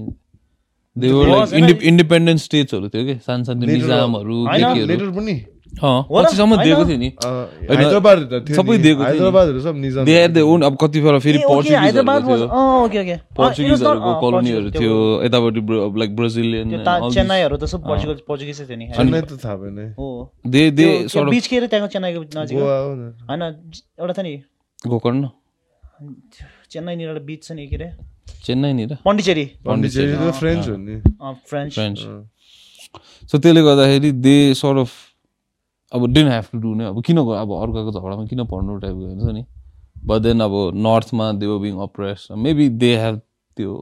they 0.96 1.12
were 1.12 1.28
Was, 1.28 1.54
like 1.54 1.64
होइन? 1.64 1.82
इन्डिपेन्डेन्ट 1.90 2.40
स्टेट्सहरू 2.42 2.90
थियो 2.90 3.06
कि 3.06 3.16
सानो 3.26 3.44
सानो 3.44 3.66
निजामहरू 3.66 4.38
के 5.70 5.78
होइन, 5.78 5.78
केहरू 5.78 5.78
लेटर 5.78 5.78
पनि 5.78 5.78
अँ, 5.80 6.02
हो 6.02 6.20
र? 6.20 6.26
पछिसम्म 6.26 6.56
दिएको 6.58 6.76
होइन? 6.76 6.88
थियो 6.90 6.98
नि 7.00 7.10
अँ, 7.10 7.46
हैदराबाद 7.70 8.18
त 8.20 8.34
थियो 8.48 8.56
सबै 8.56 8.72
नि। 8.72 8.84
दिएको 8.84 9.00
थियो 9.00 9.06
नि। 9.06 9.14
हैदराबादहरू 9.14 9.60
सब 9.60 9.76
Nizam 9.76 10.06
they 10.06 10.14
had 10.20 10.32
they 10.34 10.42
own 10.42 10.62
अब 10.62 10.74
कति 10.82 11.00
बेला 11.02 11.20
फेरि 11.20 11.38
ए, 11.38 11.42
okay, 11.42 11.72
हैदराबाद 11.78 12.22
पोर्चुगिजहरूको 12.22 12.30
was- 12.30 12.42
थियो 12.42 12.50
अँ, 12.50 12.86
okay, 12.86 13.00
okay. 13.00 13.18
अँ, 13.18 13.20
it 13.20 13.70
was 13.70 13.82
not- 13.82 14.00
पोर्चुगिजहरूको 14.00 14.10
अँ, 14.10 14.20
कोलोनीहरू 14.20 14.62
Portuguese, 14.62 14.80
थियो 14.80 15.24
यतापट्टि 15.24 15.62
लाइक 16.00 16.16
ब्राजिलियन 16.16 16.70
त्यो 16.70 16.80
ता- 16.80 17.12
चेन्नाईहरू 17.14 17.56
त 17.58 17.64
सब 17.66 17.80
पोर्चुगल 17.86 18.18
पोर्चुगिसै 18.28 18.64
थियो 18.66 18.78
नि 18.78 18.86
चेन्नई 18.92 19.22
त 19.22 19.32
थाहा 19.40 19.56
भएन 19.56 19.78
है। 19.80 19.88
हो 19.94 20.08
दे 20.46 20.72
दे 20.72 20.84
त्यो- 20.84 21.00
त्यो 21.00 21.10
सort 21.10 21.30
बिच 21.30 21.48
के 21.48 21.56
अरे 21.58 21.68
त्यहाँको 21.68 21.90
चेन्नाईको 21.94 22.20
नजिक 22.36 22.56
हो? 22.56 22.60
गोवा 22.60 22.78
हो 22.80 22.92
न। 22.96 23.04
होइन 23.24 23.42
एउटा 24.00 24.14
छ 24.14 24.20
नि 24.20 24.34
गोकर्ण 24.88 25.24
चेन्नाईनिर 26.72 27.08
एउटा 27.08 27.24
बिच 27.26 27.44
छ 27.44 27.52
नि 27.52 27.68
के 27.68 27.76
अरे 27.76 27.90
चेन्नाईनिर 28.44 28.98
पन्डिचेरी 29.06 29.46
पन्डिचेरी 29.66 30.14
त 30.14 30.32
फ्रेन्च 30.34 30.64
हो 30.70 30.76
नि 30.78 30.96
अँ, 30.96 31.34
फ्रेन्च 31.46 31.74
फ्रेन्च 31.74 31.98
सो 33.30 33.38
त्यसले 33.38 33.62
गर्दाखेरि 33.62 34.12
दे 34.20 34.36
सort 34.56 34.78
अफ 34.80 34.92
अब 35.92 36.06
डिन 36.14 36.28
ह्याभ 36.28 36.46
टु 36.52 36.60
डु 36.60 36.74
नै 36.76 36.86
अब 36.86 37.02
किन 37.04 37.18
अब 37.18 37.52
अर्काको 37.62 37.92
झगडामा 37.92 38.26
किन 38.26 38.44
पर्नु 38.46 38.78
टाइपको 38.80 39.08
हुन्छ 39.08 39.34
नि? 39.34 39.44
बट 40.06 40.22
देन 40.22 40.40
अब 40.42 40.54
नर्थमा 40.78 41.32
they 41.40 41.46
were 41.46 41.60
being 41.60 41.80
oppress 41.84 42.28
maybe 42.38 42.70
they 42.84 42.96
have 42.98 43.20
त्यो 43.58 43.74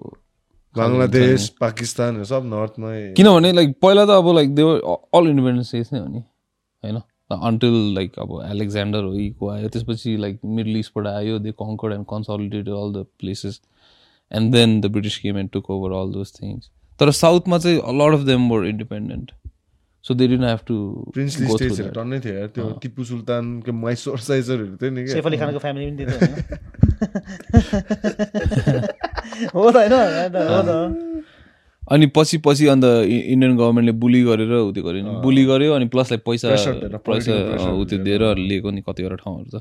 बङ्गलादेश 0.76 1.48
पाकिस्तानहरू 1.62 2.26
सब 2.32 2.46
नर्थमै 2.54 2.96
किनभने 3.18 3.52
लाइक 3.54 3.76
पहिला 3.82 4.06
त 4.06 4.18
अब 4.22 4.32
like 4.36 4.56
they were 4.56 4.82
all 5.14 5.28
independence 5.28 5.68
states 5.68 5.94
नै 5.94 6.00
हो 6.00 6.08
नि 6.08 6.20
होइन? 6.20 7.02
अन्टिल 7.32 7.74
लाइक 7.96 8.20
अब 8.20 8.30
एलेक्जान्डर 8.52 9.04
हो 9.04 9.14
यीको 9.16 9.50
आयो 9.50 9.70
त्यसपछि 9.70 10.16
लाइक 10.18 10.40
मिडल 10.58 10.76
इस्टबाट 10.78 11.08
आयो 11.08 11.40
they 11.40 11.52
conquered 11.62 11.94
and 11.94 12.06
consolidated 12.10 12.70
all 12.76 12.94
the 12.94 13.06
places 13.20 13.60
and 14.32 14.52
then 14.54 14.80
the 14.82 14.92
British 14.92 15.18
came 15.18 15.38
and 15.38 15.50
took 15.52 15.70
over 15.72 15.96
all 15.98 16.14
those 16.14 16.32
things 16.34 16.70
तर 17.00 17.12
साउथमा 17.20 17.58
चाहिँ 17.60 17.82
lot 18.00 18.14
of 18.14 18.26
them 18.26 18.50
were 18.52 18.66
independent 18.68 19.32
so 20.08 20.14
they 20.14 20.28
didn't 20.28 20.44
have 20.44 20.60
to 20.68 20.76
princely 21.14 21.48
स्टेट्सहरू 21.48 21.90
टन्नै 21.96 22.20
थियो 22.26 22.36
यार 22.36 22.48
त्यो 22.56 22.66
टिपु 22.82 23.04
सुल्तानको 23.12 23.72
माइसोर 23.80 24.20
साइजरहरू 24.28 24.76
थियो 24.82 24.92
नि 24.92 25.08
सेफ 25.08 25.26
अली 25.28 25.38
खानको 25.38 25.60
फ्यामिली 25.60 25.92
पनि 25.92 26.06
हो 29.56 29.72
त 29.72 29.76
होइन 29.76 29.94
त। 30.34 30.36
अनि 31.92 32.06
पछि 32.16 32.38
पछि 32.46 32.66
अन्त 32.68 32.84
इन्डियन 33.08 33.58
गभर्मेन्टले 33.58 33.92
बुली 34.00 34.22
गरेर 34.24 34.54
उ 34.54 34.72
त्यो 34.72 34.84
गर्यो 34.84 35.04
नि। 35.04 35.10
बुली 35.22 35.44
गर्यो 35.46 35.74
अनि 35.74 35.86
प्लस 35.94 36.12
लाइक 36.12 36.24
पैसा 36.30 36.48
पैसा 37.10 37.34
उ 37.72 37.86
त्यो 37.86 38.00
दिएर। 38.08 38.24
लिएको 38.38 38.72
नि 38.72 38.82
कतिवटा 38.88 39.16
ठाउँहरू 39.16 39.50
त। 39.54 39.56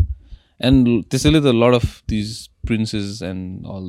एन्ड 0.63 0.89
त्यसैले 1.11 1.41
त 1.41 1.47
lord 1.55 1.75
of 1.75 2.03
these 2.09 2.49
princes 2.67 3.23
and 3.23 3.67
all 3.75 3.85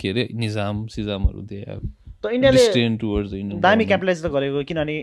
के 0.00 0.08
अरे 0.10 0.28
निजाम 0.34 0.86
सिजामहरू 0.96 1.40
दे 1.42 1.64
इन्डियन 2.34 3.60
दामी 3.60 3.84
क्यापिटलाइज 3.84 4.22
त 4.24 4.26
गरेको 4.36 4.62
किनभने 4.64 4.96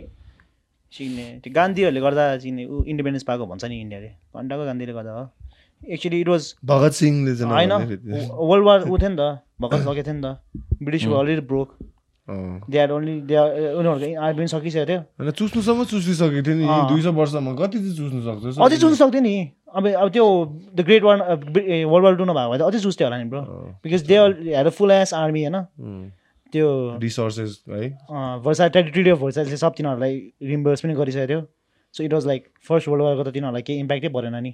चिन्ने 0.96 1.26
त्यो 1.44 1.54
गान्धीहरूले 1.54 2.02
गर्दा 2.02 2.24
चिन्ने 2.44 2.64
ऊ 2.66 2.84
इन्डिपेन्डेन्स 2.92 3.24
पाएको 3.28 3.46
भन्छ 3.52 3.64
नि 3.66 3.76
इन्डियाले। 3.82 4.10
घन्टाको 4.36 4.64
गान्धीले 4.66 4.94
गर्दा 4.94 5.12
हो। 5.12 5.26
एक्चुली 5.82 6.20
इट 6.22 6.30
वाज 6.30 6.44
भगत 6.66 6.94
सिंहले 7.00 7.32
होइन। 7.46 7.74
वर्ल्ड 8.32 8.66
वार 8.66 8.80
ऊ 8.88 8.98
थियो 8.98 9.10
नि 9.10 9.18
त 9.20 9.24
भर्खर 9.62 9.80
सकेको 9.84 10.04
थियो 10.08 10.16
नि 10.16 10.24
त। 10.24 10.28
British 10.84 11.08
already 11.08 11.44
broke. 11.52 11.70
They 12.72 12.78
are 12.80 12.92
only 12.92 13.16
they 13.30 13.36
उनीहरूको 13.38 14.08
आर्मी 14.18 14.38
पनि 14.38 14.48
सकिसकेको 14.50 14.88
थियो। 14.90 15.02
होइन 15.20 15.32
चुस्नुसम्म 15.40 15.84
चुसिसकेको 15.92 16.42
थियो 16.48 16.56
नि। 16.58 16.66
दुई 16.90 17.02
सय 17.06 17.12
वर्षमा 17.20 17.52
कति 17.60 17.78
चाहिँ 17.78 17.96
चुस्नु 17.98 18.20
सक्छ 18.26 18.58
अझै 18.66 18.78
चुस्नु 18.82 18.98
सक्थ्यो 18.98 19.22
नि। 19.22 19.36
अब 19.76 19.84
अब 19.88 20.08
त्यो 20.10 20.26
the 20.74 20.80
great 20.88 21.04
war 21.04 21.18
world 21.92 22.06
war 22.06 22.16
two 22.16 22.26
नभएको 22.26 22.50
भए 22.52 22.58
त 22.58 22.62
अझै 22.66 22.80
चुस्थ्यो 22.82 23.06
होला 23.08 23.18
नि 23.22 23.30
ब्रो 23.30 23.42
बिकज 23.84 24.02
दे 24.10 24.16
हेर 24.56 24.70
फुल 24.74 24.92
एस 24.92 25.14
आर्मी 25.14 25.42
होइन। 25.46 25.58
त्यो 26.56 26.68
रिसोर्सेस 27.02 27.52
है? 27.70 27.90
भर्सा 28.46 28.68
टेरिटोरी 28.80 29.10
अफ 29.10 29.20
भर्साले 29.20 29.58
सब 29.64 29.74
तिनीहरूलाई 29.78 30.20
रिम्बर्स 30.52 30.82
पनि 30.82 30.94
गरिसकेको 30.96 31.28
थियो। 31.32 31.42
So 31.94 32.04
it 32.04 32.14
was 32.14 32.28
like 32.28 32.48
first 32.68 32.88
world 32.90 33.04
वारको 33.04 33.24
त 33.24 33.34
तिनीहरूलाई 33.34 33.62
केही 33.70 33.80
इम्प्याक्टै 33.80 34.10
परेन 34.18 34.36
नि। 34.44 34.52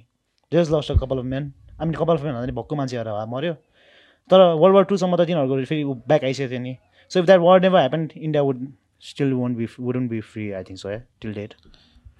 Just 0.52 0.72
lost 0.72 0.90
a 0.92 0.94
couple 1.02 1.18
of 1.18 1.24
man 1.34 1.52
I 1.80 1.86
mean 1.86 1.94
couple 2.00 2.16
of 2.16 2.22
man 2.22 2.34
भन्दा 2.34 2.46
नि 2.46 2.56
भक्कु 2.58 2.74
मान्छेहरू 2.76 3.12
मऱ्यो। 3.34 3.54
तर 4.30 4.40
वर्ल्ड 4.62 4.74
वार 4.76 4.84
टूसम्म 4.90 5.16
त 5.16 5.26
तिनीहरूको 5.26 5.64
फेरि 5.70 5.84
ब्याक 6.08 6.24
आइसकेको 6.24 6.50
थियो 6.50 6.62
नि। 6.62 6.74
So 7.10 7.20
if 7.20 7.24
that 7.26 7.40
war 7.40 7.60
never 7.60 7.78
happen 7.78 8.08
India 8.16 8.42
would 8.42 8.66
still 9.02 9.32
won't 9.32 9.56
be 9.58 9.66
wouldn't 9.80 10.10
be 10.10 10.20
free 10.32 10.50
I 10.58 10.62
think 10.68 10.78
so 10.78 10.88
है 10.88 10.98
till 11.20 11.32
date 11.34 11.54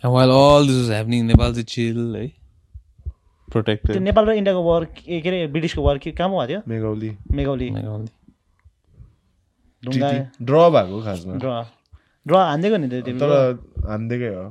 while 0.05 0.31
all 0.31 0.67
this 0.67 0.79
is 0.85 0.91
happening 0.91 1.27
Nepal 1.27 1.53
चाहिँ 1.53 1.65
चिल 1.75 2.17
है 2.17 2.27
त्यो 2.27 3.13
प्रोटेक्टेड 3.53 4.03
नेपाल 4.03 4.25
र 4.27 4.33
इन्डियाको 4.41 4.63
वार 4.65 4.85
के 4.97 5.21
अरे 5.21 5.47
ब्रिटिसको 5.55 5.83
वार 5.83 5.99
के 5.99 6.11
कहाँ 6.11 6.31
भएको 6.31 6.47
थियो? 6.49 6.61
मेघौली 6.69 7.11
मेघौली 7.33 7.69
ढुङ्गा 7.71 7.97
ड्र 9.87 10.69
भएको 10.75 11.01
खासमा। 11.05 11.35
ड्र। 11.45 11.63
ड्र 12.27 12.37
हानिदिएको 12.37 12.77
नि 12.77 12.89
त्यो 12.89 13.15
तर 13.23 13.31
हानिदिएकै 13.89 14.35
हो। 14.35 14.47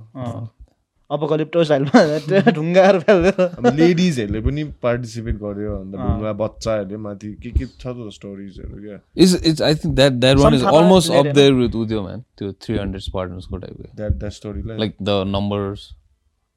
अपकलिप्टो 1.12 1.64
स्टाइलमा 1.68 2.52
ढुङ्गाहरू 2.56 3.00
फाल्दियो 3.00 3.46
अब 3.46 3.66
लेडिजहरूले 3.78 4.42
पनि 4.42 4.64
पार्टिसिपेट 4.84 5.36
गर्यो 5.40 5.72
अन्त 5.78 5.96
ढुङ्गा 5.96 6.32
बच्चाहरूले 6.42 6.98
माथि। 7.06 7.32
के 7.44 7.50
के 7.52 7.66
छ 7.66 7.84
त 7.88 8.10
स्टोरिजहरू 8.18 8.76
क्या? 8.84 9.00
Is 9.24 9.32
it's 9.46 9.62
I 9.62 9.76
think 9.76 9.96
that 9.96 10.14
that 10.24 10.38
one 10.44 10.54
is 10.56 10.64
almost 10.72 11.12
up 11.12 11.26
there 11.40 11.54
with 11.54 11.76
उयो 11.76 12.04
म्यान 12.04 12.24
त्यो 12.38 12.52
थ्री 12.62 12.78
हन्ड्रेड 12.78 13.02
स्पार्टन्सको 13.02 13.58
टाइपको 13.58 13.84
द्याट 13.96 14.14
द्याट 14.22 14.34
स्टोरीलाई 14.34 14.78
लाइक 14.78 14.96
द 15.02 15.10
नम्बर्स 15.36 15.90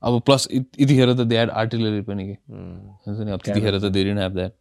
अब 0.03 0.21
प्लस 0.27 0.49
यतिखेर 0.53 1.13
त 1.13 1.27
दे 1.27 1.35
ह्याड 1.35 1.51
आर्टिलरी 1.63 2.01
पनि 2.07 2.27
के? 2.27 2.37
हुन्छ 3.07 3.19
नि 3.21 3.31
अब 3.31 3.41
त्यतिखेर 3.45 3.79
त 3.79 3.93
धेरै 3.99 4.13
have 4.13 4.33
that 4.35 4.53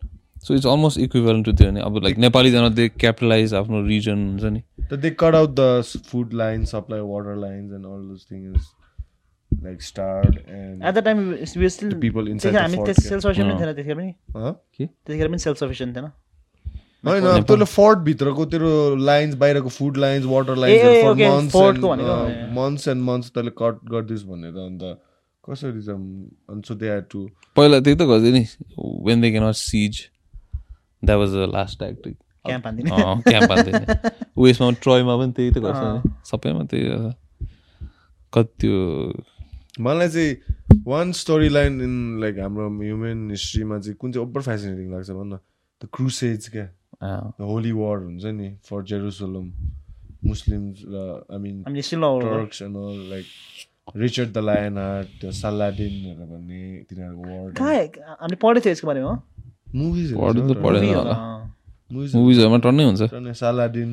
so 0.44 0.54
it's 0.56 0.66
almost 0.68 1.00
equivalent 1.00 1.46
to 1.46 1.52
त्यो 1.58 1.72
नि 1.72 1.80
अब 1.82 1.98
लाइक 2.04 2.18
नेपालीजना 2.20 2.70
दे 2.80 2.88
क्यापिटलाइज 3.00 3.54
आफ्नो 3.64 3.82
रिजन 3.88 4.26
हुन्छ 4.30 4.54
नि 4.54 4.64
That 4.90 5.02
they 5.04 5.12
cut 5.20 5.36
out 5.38 5.52
the 5.58 5.68
s- 5.82 5.98
food 6.08 6.34
lines, 6.40 6.72
supply 6.76 6.98
water 7.12 7.36
lines, 7.44 7.76
and 7.78 7.86
all 7.92 8.02
those 8.08 8.26
things 8.32 8.66
like 9.52 9.86
starved 9.88 10.38
and 10.58 10.84
at 10.84 10.94
the 10.96 11.04
time 11.06 11.20
we 11.58 11.70
still 11.70 11.90
the 11.94 12.00
people 12.04 12.28
inside 12.34 12.42
त्यतिखेर 12.42 12.54
the 12.54 12.62
हामी 12.62 12.78
fort. 12.78 12.88
त्यस। 12.88 13.08
Self 13.08 13.24
sufficient 13.24 13.60
थिएन 13.60 13.74
त्यतिखेर 13.74 13.96
पनि 13.96 14.12
Huh? 14.38 14.54
त्यतिखेर 14.80 15.28
पनि 15.28 15.38
self 15.46 15.58
sufficient 15.58 15.96
थिएन 15.96 16.12
होइन 17.04 17.44
त्यसले 17.44 17.66
फोर्ट 17.76 18.00
भित्रको 18.10 18.46
तेरो 18.52 18.70
लाइन्स 19.06 19.36
बाहिरको 19.36 19.70
food 19.78 19.98
lines 19.98 20.26
water 20.26 20.56
lines 20.56 21.04
months 21.22 21.54
को। 21.54 21.94
एन्ड 21.96 22.58
मन्थ्स 22.60 22.88
एन्ड 22.88 23.04
मन्थ्स 23.04 23.32
तैँले 23.36 23.52
कट 23.62 23.80
गरिदिस् 23.92 24.24
भनेर 24.26 24.58
अन्त 24.66 24.84
कसरी 25.44 25.82
चाहिँ 25.82 26.30
अन्त 26.50 26.66
सो 26.66 26.76
दे 26.76 26.86
ह्याड 26.88 27.06
टु 27.12 27.28
पहिला 27.56 27.80
त्यही 27.80 27.96
त 27.96 28.08
गर्दै 28.12 28.32
नि 28.32 28.46
when 29.08 29.22
they 29.22 29.32
cannot 29.32 29.56
seize 29.62 30.00
that 31.04 31.18
was 31.18 31.36
the 31.36 31.50
last 31.54 31.80
tactic 31.80 32.16
camp 32.46 32.66
हान्दिने 32.66 32.90
camp 33.30 33.52
हाल्दैन 33.52 33.86
उयसमा 34.38 34.70
ट्रोयमा 34.82 35.16
पनि 35.18 35.32
त्यही 35.34 35.52
त 35.52 35.64
गर्छ 35.66 35.82
नि 35.86 36.14
सबैमा 36.26 36.64
त्यही 36.66 36.86
गर्छ 36.86 37.16
कति 38.34 38.54
त्यो 38.60 38.78
मलाई 39.80 40.10
चाहिँ 40.10 40.82
one 40.88 41.12
story 41.14 41.50
line 41.50 41.82
in 41.82 41.96
like 42.22 42.40
हाम्रो 42.40 42.70
ह्युमन 42.78 43.30
हिस्ट्रीमा 43.32 43.80
चाहिँ 43.80 43.98
कुन 43.98 44.12
चाहिँ 44.12 44.28
ओभर 44.28 44.42
फेसिनेटिङ 44.42 44.92
लाग्छ 44.92 45.10
भन्न 45.12 45.40
द 45.82 45.90
क्रुसेज 45.94 46.48
क्या 46.50 46.68
द 47.02 47.52
होली 47.52 47.72
वार 47.74 47.98
हुन्छ 48.00 48.26
नि 48.40 48.50
फर 48.70 48.84
जेरुसलम 48.92 49.52
मुस्लिम्स 50.26 50.84
र 50.88 51.06
आई 51.30 51.40
मिन 51.40 51.64
हामीले 51.68 51.82
still 51.82 52.10
Turks 52.24 52.62
and 52.62 52.78
all 52.78 53.00
like 53.10 53.98
Richard 53.98 54.30
the 54.32 54.44
Lionheart 54.78 55.20
त्यो 55.22 55.32
सलाडिनहरू 55.34 56.26
भन्ने 56.28 56.62
तिनीहरूको 56.90 57.24
वार 57.32 58.18
हामीले 58.22 58.36
पढेको 58.38 58.66
थियो 58.66 58.72
यसको 58.72 58.88
बारेमा 58.88 59.16
पढ्नु 59.74 60.42
त 60.50 60.58
पढेन 60.64 60.86
होला। 60.96 61.16
मुभिजहरूमा 61.94 62.58
टन्नै 62.66 62.84
हुन्छ। 62.86 63.02
Saladin 63.40 63.92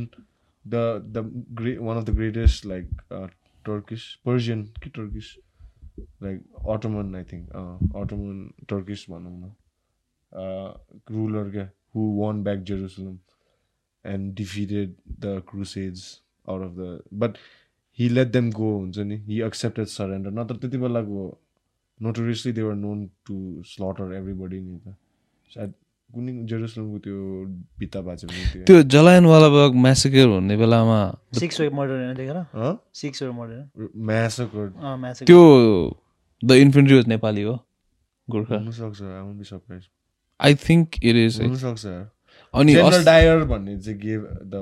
the 0.65 0.75
the 1.15 1.17
gre 1.59 1.73
one 1.87 1.97
of 1.97 2.05
the 2.05 2.11
greatest 2.17 2.67
like 2.67 2.87
Turkish 3.65 4.03
Persian 4.27 4.63
कि 4.83 4.91
Turkish 4.97 5.29
like 6.23 6.39
Ottoman 6.75 7.15
I 7.17 7.25
think 7.33 7.45
Ottoman 8.03 8.39
Turkish 8.69 9.05
भनौँ 9.11 9.37
न। 9.41 9.53
रुलर 11.13 11.51
क्या 11.51 11.67
who 11.95 12.01
won 12.21 12.43
back 12.45 12.59
Jerusalem 12.71 13.17
and 14.05 14.35
defeated 14.37 14.95
the 15.21 15.43
crusades 15.51 16.05
out 16.49 16.63
of 16.63 16.73
the 16.79 17.03
but 17.23 17.33
he 17.99 18.09
let 18.09 18.29
them 18.33 18.51
go 18.53 18.69
हुन्छ 18.79 18.99
नि? 18.99 19.17
He 19.29 19.43
accepted 19.43 19.87
surrender 19.99 20.31
नत्र 20.41 20.57
त्यति 20.57 20.79
बेलाको 20.79 21.29
notoriously 21.99 22.53
they were 22.53 22.75
known 22.75 23.07
to 23.27 23.37
slaughter 23.67 24.13
everybody 24.19 24.61
नि 24.61 24.79
त। 24.79 24.95
सायद 25.55 25.73
कुनै 26.11 26.33
जेरुसलमको 26.51 26.99
त्यो 27.05 27.17
भित्ता 27.79 28.01
भएको 28.07 28.17
छ 28.21 28.25
भने 28.31 28.65
त्यो 28.67 28.77
जलायनवाला 28.95 29.49
बाग 29.55 29.75
म्यासेकर 29.85 30.27
भन्ने 30.29 30.57
बेलामा 30.63 31.01
सिक्स 31.39 31.61
वे 31.61 31.69
मर्डर 31.79 31.97
होइन 32.03 32.39
Huh? 32.55 32.75
Six 33.01 33.23
way 33.23 33.31
murder. 33.31 33.61
Match 33.97 35.23
त्यो 35.27 35.43
द 36.43 36.51
इन्फेन्ट्री 36.65 36.95
वाज 36.97 37.07
नेपाली 37.09 37.43
हो 37.43 37.55
गोर्खा। 38.29 38.57
हुनसक्छ 38.57 38.99
surprised. 39.51 39.89
I 40.41 40.55
think 40.67 40.87
it 41.03 41.17
is 41.17 41.41
हुनसक्छ। 41.43 41.87
अनि 42.55 42.75
डायर 43.05 43.45
भन्ने 43.45 43.79
चाहिँ 43.79 43.99
gave 44.01 44.27
the 44.53 44.55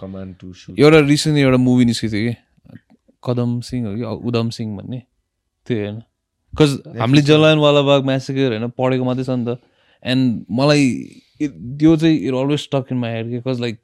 command 0.00 0.34
to 0.40 0.52
shoot 0.52 0.78
एउटा 0.78 0.98
रिसेन्टली 1.08 1.42
एउटा 1.42 1.56
मुभी 1.56 1.84
निस्केको 1.84 2.12
थियो 2.12 2.22
कि? 2.28 2.36
कदम 3.24 3.60
सिंह 3.68 3.86
हो 3.86 3.94
कि? 3.96 4.04
उदम 4.28 4.50
सिंह 4.56 4.76
भन्ने। 4.78 5.02
त्यो 5.66 5.76
होइन। 5.78 5.96
बिकज 6.54 6.70
हामीले 7.00 7.22
जलायनवाला 7.22 7.82
बाग 7.88 8.04
म्यासेकर 8.04 8.48
होइन 8.52 8.68
पढेको 8.78 9.04
मात्रै 9.04 9.24
छ 9.24 9.30
नि 9.30 9.44
त। 9.48 9.58
एन्ड 10.02 10.44
मलाई 10.50 10.88
त्यो 11.40 11.96
चाहिँ 11.96 12.16
it 12.18 12.34
always 12.34 12.60
stuck 12.60 12.92
in 12.92 12.98
my 12.98 13.12
head 13.12 13.30
के 13.30 13.40
कज 13.50 13.60
लाइक 13.60 13.78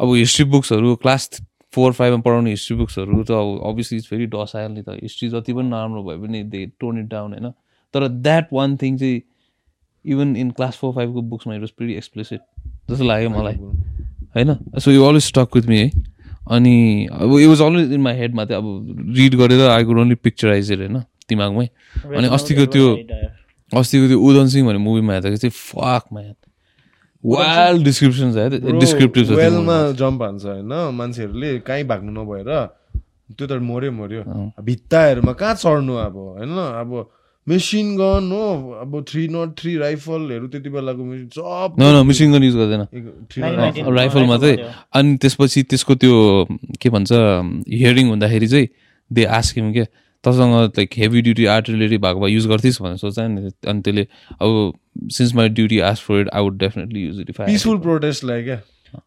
अब 0.00 0.14
हिस्ट्री 0.14 0.44
बुक्सहरू 0.50 0.94
क्लास 0.96 1.30
फोर 1.72 1.92
फाइभमा 1.92 2.20
पढाउने 2.22 2.50
हिस्ट्री 2.50 2.76
बुक्सहरू 2.76 3.22
त 3.24 3.30
अब 3.30 3.60
अभियसली 3.66 3.98
इट्स 3.98 4.12
भेरी 4.12 4.26
डसाइल 4.26 4.70
नि 4.72 4.82
त। 4.82 4.98
हिस्ट्री 5.02 5.28
जति 5.28 5.52
पनि 5.52 5.68
नराम्रो 5.68 6.02
भए 6.02 6.16
पनि 6.18 6.42
दे 6.44 6.64
टोन 6.80 6.98
इट 7.00 7.06
डाउन 7.06 7.32
होइन? 7.32 7.50
तर 7.94 8.08
द्याट 8.08 8.48
वान 8.52 8.76
थिङ 8.76 8.96
चाहिँ 8.98 9.20
इभन 10.04 10.36
इन 10.36 10.50
क्लास 10.50 10.76
फोर 10.76 10.92
फाइभको 10.94 11.22
बुक्समा 11.22 11.54
इट 11.54 11.60
वाज 11.60 11.70
प्रिटी 11.70 11.94
एक्सप्लेसिड 11.94 12.40
जस्तो 12.90 13.04
लाग्यो 13.04 13.30
मलाई। 13.30 13.54
होइन? 14.36 14.54
So 14.78 14.90
you 14.90 15.04
always 15.04 15.22
stuck 15.24 15.56
with 15.56 15.68
me 15.68 15.78
है 15.78 15.90
अनि 16.50 17.06
अब 17.12 17.38
it 17.38 17.48
was 17.48 17.62
always 17.62 17.92
in 17.92 18.00
my 18.00 18.16
हेडमा 18.16 18.44
चाहिँ 18.44 18.62
अब 18.62 19.14
रिड 19.16 19.34
गरेर 19.36 19.68
आई 19.68 19.84
कुड 19.84 19.98
ओन्ली 19.98 20.14
पिक्चराइज 20.16 20.72
होइन? 20.72 20.98
दिमागमै। 21.28 21.66
अनि 22.16 22.28
अस्तिको 22.28 22.66
त्यो 22.66 22.94
अस्तिको 23.72 24.06
त्यो 24.08 24.18
उदन 24.20 24.46
सिंह 24.48 24.66
भन्ने 24.66 24.78
मुभीमा 24.78 25.12
हेर्दाखेरि 25.12 25.38
चाहिँ 25.38 25.54
फक 25.54 26.04
म्यान 26.12 26.34
वाइल्ड 27.24 27.84
डिस्क्रिप्सन 27.84 28.38
है 28.38 28.78
डिस्क्रिप्टिभ 28.78 29.30
वेलमा 29.36 29.78
जम्प 30.00 30.22
हान्छ 30.22 30.44
होइन 30.44 30.72
मान्छेहरूले 30.96 31.58
कहीँ 31.66 31.84
भाग्नु 31.84 32.10
नभएर 32.16 32.50
त्यो 33.28 33.46
त 33.46 33.52
मऱ्यो 33.60 33.92
मऱ्यो। 33.92 34.22
भित्ताहरूमा 34.64 35.32
कहाँ 35.36 35.54
चढ्नु 35.54 35.94
अब 36.00 36.16
होइन? 36.16 36.56
अब 36.80 37.10
मेसिन 37.46 37.96
गन 37.96 38.30
हो 38.32 38.44
अब 38.80 39.04
थ्री 39.08 39.26
नट 39.28 39.52
थ्री 39.58 39.76
राइफलहरू 39.76 40.46
त्यति 40.48 40.70
बेलाको 40.70 41.04
मेसिन 42.04 42.32
गन 42.32 42.42
युज 42.42 42.56
गर्दैन। 42.56 42.82
राइफलमा 43.84 44.36
चाहिँ 44.38 44.56
अनि 44.94 45.16
त्यसपछि 45.16 45.62
त्यसको 45.68 45.94
त्यो 45.94 46.14
के 46.80 46.88
भन्छ 46.90 47.12
हियरिङ 47.12 48.08
हुँदाखेरि 48.08 48.48
चाहिँ 48.48 48.68
दे 49.10 49.24
आस्किम 49.36 49.72
के 49.72 49.84
तसँग 50.24 50.54
लाइक 50.78 50.90
हेभी 50.96 51.22
ड्युटी 51.22 51.44
आर्टिलरी 51.46 51.98
भएको 51.98 52.20
भए 52.20 52.30
युज 52.30 52.46
गर्थ्इस् 52.46 52.80
भनेर 52.82 52.96
सोचायो 52.96 53.28
नि 53.28 53.50
अनि 53.68 53.80
त्यसले 53.82 54.06
अब 54.40 54.72
since 55.12 55.34
my 55.34 55.48
duty 55.48 55.78
ask 55.88 56.02
for 56.04 56.20
it 56.20 56.28
I 56.32 56.42
would 56.42 56.58
definitely 56.58 57.02
use 57.02 57.20
it 57.20 57.30
peaceful 57.40 57.78
प्रोटेस्टलाई 57.80 58.42
क्या 58.44 58.60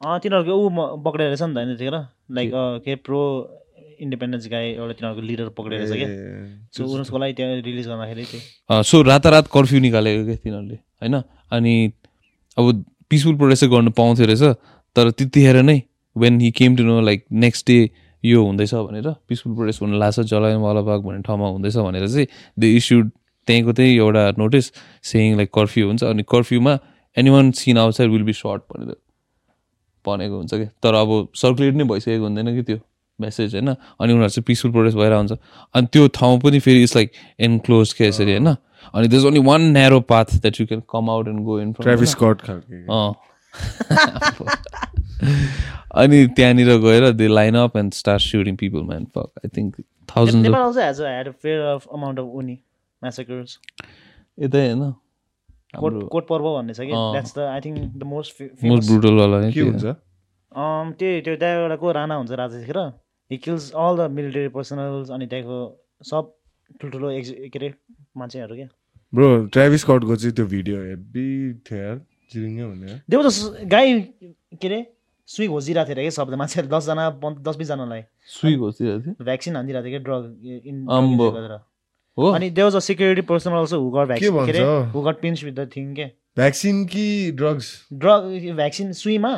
अँ 0.06 0.20
तिनीहरूको 0.20 0.56
ऊ 0.56 0.70
म- 0.70 1.04
पक्रेर 1.04 1.28
रहेछ 1.28 1.42
नि 1.42 1.54
त 1.54 1.58
होइन 1.58 1.68
त्यतिखेर। 1.70 2.00
लाइक 2.32 2.52
के 2.86 2.96
प्रो 3.02 3.22
इन्डिपेन्डेन्स 4.02 4.48
गाई 4.48 4.68
एउटा 4.72 4.94
तिनीहरूको 4.94 5.22
लिडर 5.22 5.50
पक्रेर 5.58 5.80
रहेछ 5.82 5.94
क्या। 5.94 6.08
सो 6.76 6.84
उनीहरूको 6.86 7.18
लागि 7.18 7.34
त्यहाँ 7.34 7.56
रिलिज 7.62 7.88
गर्दाखेरि 7.88 8.26
चाहिँ 8.26 8.84
सो 8.84 9.02
रातारात 9.04 9.48
कर्फ्यू 9.54 9.80
निकालेको 9.80 10.24
क्या 10.26 10.36
तिनीहरूले 10.36 10.76
होइन? 11.02 11.16
अनि 11.52 11.74
अब 12.58 12.84
पिसफुल 13.10 13.36
प्रोटेस्ट 13.36 13.62
चाहिँ 13.62 13.74
गर्नु 13.76 13.92
पाउँथ्यो 13.92 14.26
रहेछ 14.26 14.44
तर 14.96 15.10
त्यतिखेर 15.12 15.62
नै 15.64 15.82
when 16.16 16.40
he 16.42 16.52
came 16.52 16.76
to 16.76 16.84
know 16.84 17.00
like 17.02 17.26
next 17.44 17.68
day 17.68 17.80
यो 18.24 18.44
हुँदैछ 18.44 18.74
भनेर 18.74 19.08
पिसफुल 19.28 19.56
प्रोटेस्ट 19.56 19.82
हुन 19.82 20.00
लाग्छ 20.00 20.20
जलायनवाला 20.20 20.82
बाग 20.82 21.02
भन्ने 21.04 21.22
ठाउँमा 21.22 21.48
हुँदैछ 21.48 21.78
भनेर 21.78 22.08
चाहिँ 22.08 22.28
दे 22.60 22.76
इस्युड 22.78 23.10
त्यहीँको 23.48 23.74
त्यही 23.74 23.98
एउटा 23.98 24.30
नोटिस 24.38 24.72
सेङ 25.04 25.36
लाइक 25.38 25.50
कर्फ्यू 25.54 25.88
हुन्छ 25.88 26.04
अनि 26.04 26.24
कर्फ्यूमा 26.32 26.78
any 27.18 27.30
one 27.30 27.52
seen 27.52 27.78
outside 27.78 28.12
will 28.12 28.24
be 28.24 28.34
shot 28.34 28.62
भनेर 28.72 28.96
भनेको 30.06 30.36
हुन्छ 30.38 30.54
कि। 30.54 30.66
तर 30.84 30.94
अब 30.94 31.28
सर्कुलेट 31.36 31.74
नै 31.76 31.84
भइसकेको 31.84 32.24
हुँदैन 32.24 32.56
कि 32.56 32.64
त्यो 32.64 32.78
मेसेज 33.20 33.56
होइन? 33.56 33.70
अनि 33.70 34.14
उनीहरू 34.14 34.30
चाहिँ 34.30 34.44
पिसफुल 34.48 34.72
प्रोटेस्ट 34.72 34.98
भइरहेको 34.98 35.18
हुन्छ। 35.18 35.32
अनि 35.76 35.88
त्यो 35.94 36.08
ठाउँ 36.08 36.40
पनि 36.40 36.60
फेरि 36.60 36.84
इट्स 36.84 36.96
लाइक 36.96 37.12
एनक्लोज 37.40 37.94
के 37.94 38.08
यसरी 38.08 38.32
होइन? 38.32 38.56
अनि 38.94 39.08
there's 39.08 39.26
only 39.26 39.40
one 39.46 39.62
narrow 39.72 40.00
path 40.02 40.26
that 40.42 40.62
you 40.62 40.68
can 40.68 40.82
come 40.90 41.10
out 41.10 41.28
and 41.28 41.40
go 41.46 41.60
in 41.60 41.74
Travis 41.74 42.16
अनि 45.22 46.18
त्यहाँनिर 46.36 46.70
गएर 46.86 47.04
they 47.14 47.28
line 47.28 47.56
up 47.56 47.78
and 47.78 47.94
start 47.94 48.22
shooting 48.22 48.56
people 48.56 48.82
man 48.90 49.06
fuck 49.16 49.30
I 49.46 49.50
think 49.58 49.72
thousand. 50.10 50.46
यतै 54.38 54.62
होइन। 54.68 54.84
कोट 56.12 56.26
पर्व 56.28 56.46
भन्ने 56.56 56.74
छ 56.74 56.80
कि? 56.82 56.92
अँ। 56.92 57.12
That's 57.12 57.32
the 57.38 57.40
I 57.40 57.60
think 57.62 57.78
the 57.98 58.04
most 58.04 58.42
नै 58.42 59.52
के। 59.54 59.62
हुन्छ? 59.62 59.86
त्यही 61.00 61.22
त्यो 61.22 61.36
त्यहाँ 61.36 61.56
एउटा 61.62 61.76
को 61.76 61.92
राणा 61.92 62.16
हुन्छ 62.16 62.32
राजा 62.32 62.58
he 63.32 63.38
kills 63.38 63.72
all 63.72 63.94
the 63.98 64.00
military 64.12 64.48
personnels 64.56 65.12
अनि 65.12 65.26
त्यहाँको 65.32 65.58
सब 66.04 66.24
ठुल्ठुलो 66.82 67.10
एक्ज 67.12 67.30
के 67.54 67.60
अरे 67.60 67.74
मान्छेहरू 68.18 68.56
क्या। 68.56 68.68
ब्रो 69.14 69.28
ट्राभिस 69.54 69.82
स्कटको 69.82 70.16
चाहिँ 70.16 70.36
त्यो 70.36 70.46
भिडियो 70.46 70.78
हेभी 70.82 71.28
थियो 71.68 71.80
यार 71.80 71.98
हुने। 72.36 72.92
गाई 73.68 73.88
के 74.62 74.68
अरे 74.68 74.80
सुई 75.28 75.48
घोजिरहेको 75.48 75.88
थियो 75.88 75.96
अरे 75.96 76.04
कि 76.04 76.12
सबले 76.12 76.36
मान्छेहरू 76.38 76.68
दसजना 76.70 77.10
पन्ध्र 77.22 77.42
दस 77.50 77.56
बिसजनालाई। 77.58 78.02
सुई 78.28 78.56
घोसिरहेको 78.56 79.02
थियो? 79.02 79.14
भ्याक्सिन 79.26 79.56
हानिदिरहेको 79.56 79.88
थियो 79.88 80.00
कि 80.00 80.04
ड्रग। 80.06 81.62
हो। 82.18 82.26
अनि 82.32 82.50
they've 82.50 82.68
a 82.68 82.80
security 82.80 83.22
person 83.28 83.52
also 83.60 83.80
who 83.82 83.90
got 83.92 84.08
vaccine? 84.08 84.46
के 84.46 84.52
अरे 84.52 84.92
who 84.92 85.02
got 85.02 85.22
pinch 85.22 85.44
with 85.44 85.54
the 85.54 85.70
thing 85.76 85.94
के? 85.96 86.06
भ्याक्सिन 86.38 86.86
कि 86.92 87.32
ड्रग्स 87.40 87.68
ड्रग 87.94 88.22
भ्याक्सिन 88.56 88.92
सुईमा 89.02 89.34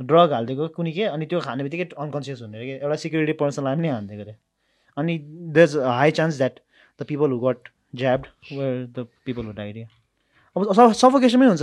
ड्रग 0.00 0.32
हालिदिएको 0.32 0.68
कुनै 0.76 0.92
के? 0.92 1.04
अनि 1.04 1.26
त्यो 1.26 1.40
खाने 1.40 1.62
बित्तिकै 1.62 1.88
अनकन्सियस 1.98 2.42
हुने 2.42 2.58
अरे 2.58 2.66
कि? 2.66 2.74
एउटा 2.84 2.96
सिक्युरिटी 3.04 3.32
पर्सनलाई 3.42 3.76
पनि 3.76 3.88
हानिदिएको 3.88 4.22
अरे। 4.22 4.34
अनि 4.96 5.18
there 5.56 5.68
is 5.68 5.76
high 5.76 6.10
chance 6.20 6.36
that 6.36 6.54
the 7.00 7.06
people 7.08 7.30
who 7.30 7.38
got 7.48 7.68
jabbed 7.94 8.26
were 8.52 8.70
the 8.98 9.06
people 9.26 9.44
who 9.46 9.52
died 9.52 9.86
अब 10.56 10.92
सफोकेसन 10.92 11.38
पनि 11.38 11.48
हुन्छ। 11.48 11.62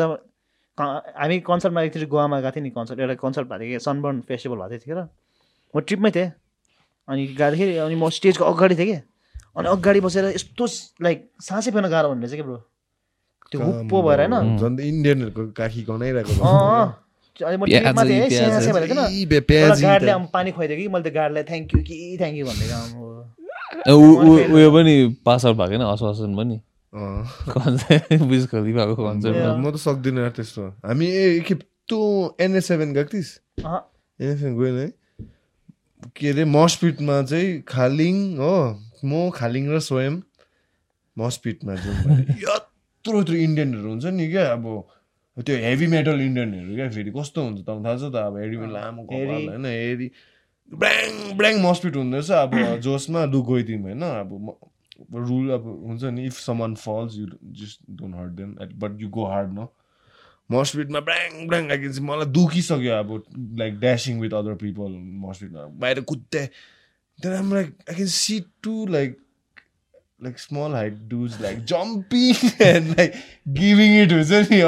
हामी 0.78 1.40
कन्सर्टमा 1.40 1.82
एकचोटि 1.82 2.06
गोवामा 2.06 2.40
गएको 2.42 2.52
थियौँ 2.56 2.64
नि 2.64 2.70
कन्सर्ट 2.70 3.00
एउटा 3.00 3.14
कन्सर्ट 3.14 3.48
भएको 3.48 3.64
थियो 3.64 3.80
कि 3.80 3.84
सनबर्न 3.86 4.22
फेस्टिभल 4.22 4.56
भएको 4.56 4.70
थियो 4.70 4.80
त्यतिखेर 4.80 5.08
म 5.76 5.80
ट्रिपमै 5.80 6.12
थिएँ। 6.12 6.32
अनि 7.08 7.28
गाउँदाखेरि 7.28 7.78
अनि 7.78 7.96
म 7.96 8.10
स्टेजको 8.10 8.44
अगाडि 8.46 8.76
थिएँ 8.76 8.88
कि। 8.88 9.02
अनि 9.58 9.68
अगाडि 9.68 10.00
बसेर 10.00 10.26
यस्तो 10.26 10.66
लाइक 11.04 11.30
सासै 11.42 11.72
फेर्न 11.72 11.88
गाह्रो 11.90 12.10
भन्ने 12.10 12.26
रहेछ 12.28 12.36
कि 12.36 12.42
ब्रो? 12.42 12.58
त्यो 13.52 13.62
हुप्पो 13.62 14.02
भएर 14.02 14.20
होइन? 14.20 14.58
इन्डियनहरूको 14.80 15.52
काखी 15.52 15.82
गनाइरहेको 15.84 16.34
पानी 20.34 20.52
खुवाइदियो 20.52 20.78
कि 20.80 20.88
मैले 20.88 21.10
त 21.10 21.14
गार्डलाई 21.14 21.44
थ्याङ्क 21.44 21.76
यू 21.76 21.82
कि 21.84 22.18
थ्याङ्क 22.20 22.36
यू 22.38 22.46
उ- 23.90 24.54
उयो 24.54 24.72
पनि 24.72 24.94
पास 25.26 25.46
आउट 25.46 25.56
भएको 25.56 25.70
होइन 25.70 25.82
आश्वासन 25.82 26.36
पनि। 26.36 26.62
म 29.62 29.72
त 29.72 29.76
सक्दिनँ 29.76 30.22
यार 30.22 30.30
त्यस्तो। 30.30 30.68
हामी 30.86 31.08
ए- 31.08 31.38
एकखेप 31.38 31.60
तँ 31.90 32.36
एनएस 32.44 32.66
सेभेन 32.66 32.94
गएको 32.94 33.10
थिइस्? 33.14 33.40
एनएस 34.20 34.40
सेभेन 34.40 34.60
गएन 34.60 34.78
है? 34.80 34.94
के 36.16 36.30
अरे 36.30 36.46
मस्पिटमा 36.46 37.22
चाहिँ 37.22 37.62
खालिङ 37.62 38.38
हो। 38.38 38.82
म 39.06 39.30
खालिङ 39.30 39.70
र 39.70 39.80
स्वयं 39.80 40.22
मस्पिटमा 41.18 41.76
जाउँ 41.76 41.96
यत्रो 42.20 43.20
यत्रो 43.20 43.36
इन्डियनहरू 43.36 43.90
हुन्छ 43.90 44.06
नि 44.06 44.28
क्या 44.32 44.52
अब 44.52 44.88
त्यो 45.38 45.56
हेभी 45.56 45.88
मेटल 45.88 46.22
इन्डियनहरू 46.22 46.76
क्या 46.76 46.90
फेरि। 46.90 47.12
कस्तो 47.12 47.44
हुन्छ 47.44 47.62
तपाईँलाई 47.62 47.84
थाहा 47.86 48.10
छ 48.10 48.12
त 48.14 48.16
अब 48.16 48.38
हेरी 48.38 48.56
लामो 48.74 49.04
कपाल। 49.04 49.50
होइन 49.50 49.66
हेरी। 49.66 50.12
ब्याङ 50.74 51.38
ब्याङ 51.38 51.62
मस्पिट 51.62 51.96
हुँदैछ 51.96 52.32
अब 52.32 52.52
जोसमा 52.86 53.26
लु 53.26 53.42
गइदिउँ 53.42 53.82
होइन 53.82 54.02
अब 54.02 54.69
रुल 55.14 55.50
अब 55.50 55.68
हुन्छ 55.88 56.04
नि 56.04 56.26
if 56.26 56.40
someone 56.40 56.76
falls 56.76 57.16
you 57.16 57.28
just 57.62 57.80
don't 57.90 58.16
hurt 58.16 58.32
them 58.32 58.56
but 58.80 59.02
you 59.02 59.10
go 59.10 59.26
hard 59.26 59.54
न 59.60 59.68
मस्पिटमा 60.52 61.00
ब्याङ 61.12 61.72
आइकन 61.72 62.04
मलाई 62.04 62.26
दुखिसक्यो 62.26 62.94
अब 62.94 63.24
like 63.60 63.80
dashing 63.80 64.20
with 64.20 64.34
other 64.34 64.54
people 64.56 65.00
मस्पिटमा 65.28 65.66
बाहिर 65.86 66.02
कुद्दै। 66.02 66.50
Then 67.22 67.34
I'm 67.34 67.52
like, 67.52 67.74
I 67.90 67.94
can 67.94 68.08
see 68.08 68.46
two 68.64 68.86
like 68.86 69.20
like 70.22 70.40
small 70.40 70.72
height 70.72 71.10
dudes 71.10 71.40
like 71.40 71.66
jumping 71.66 72.36
and 72.60 72.98
like 72.98 73.16
giving 73.54 73.96
it 73.96 74.12
हुन्छ 74.12 74.52
नि 74.52 74.62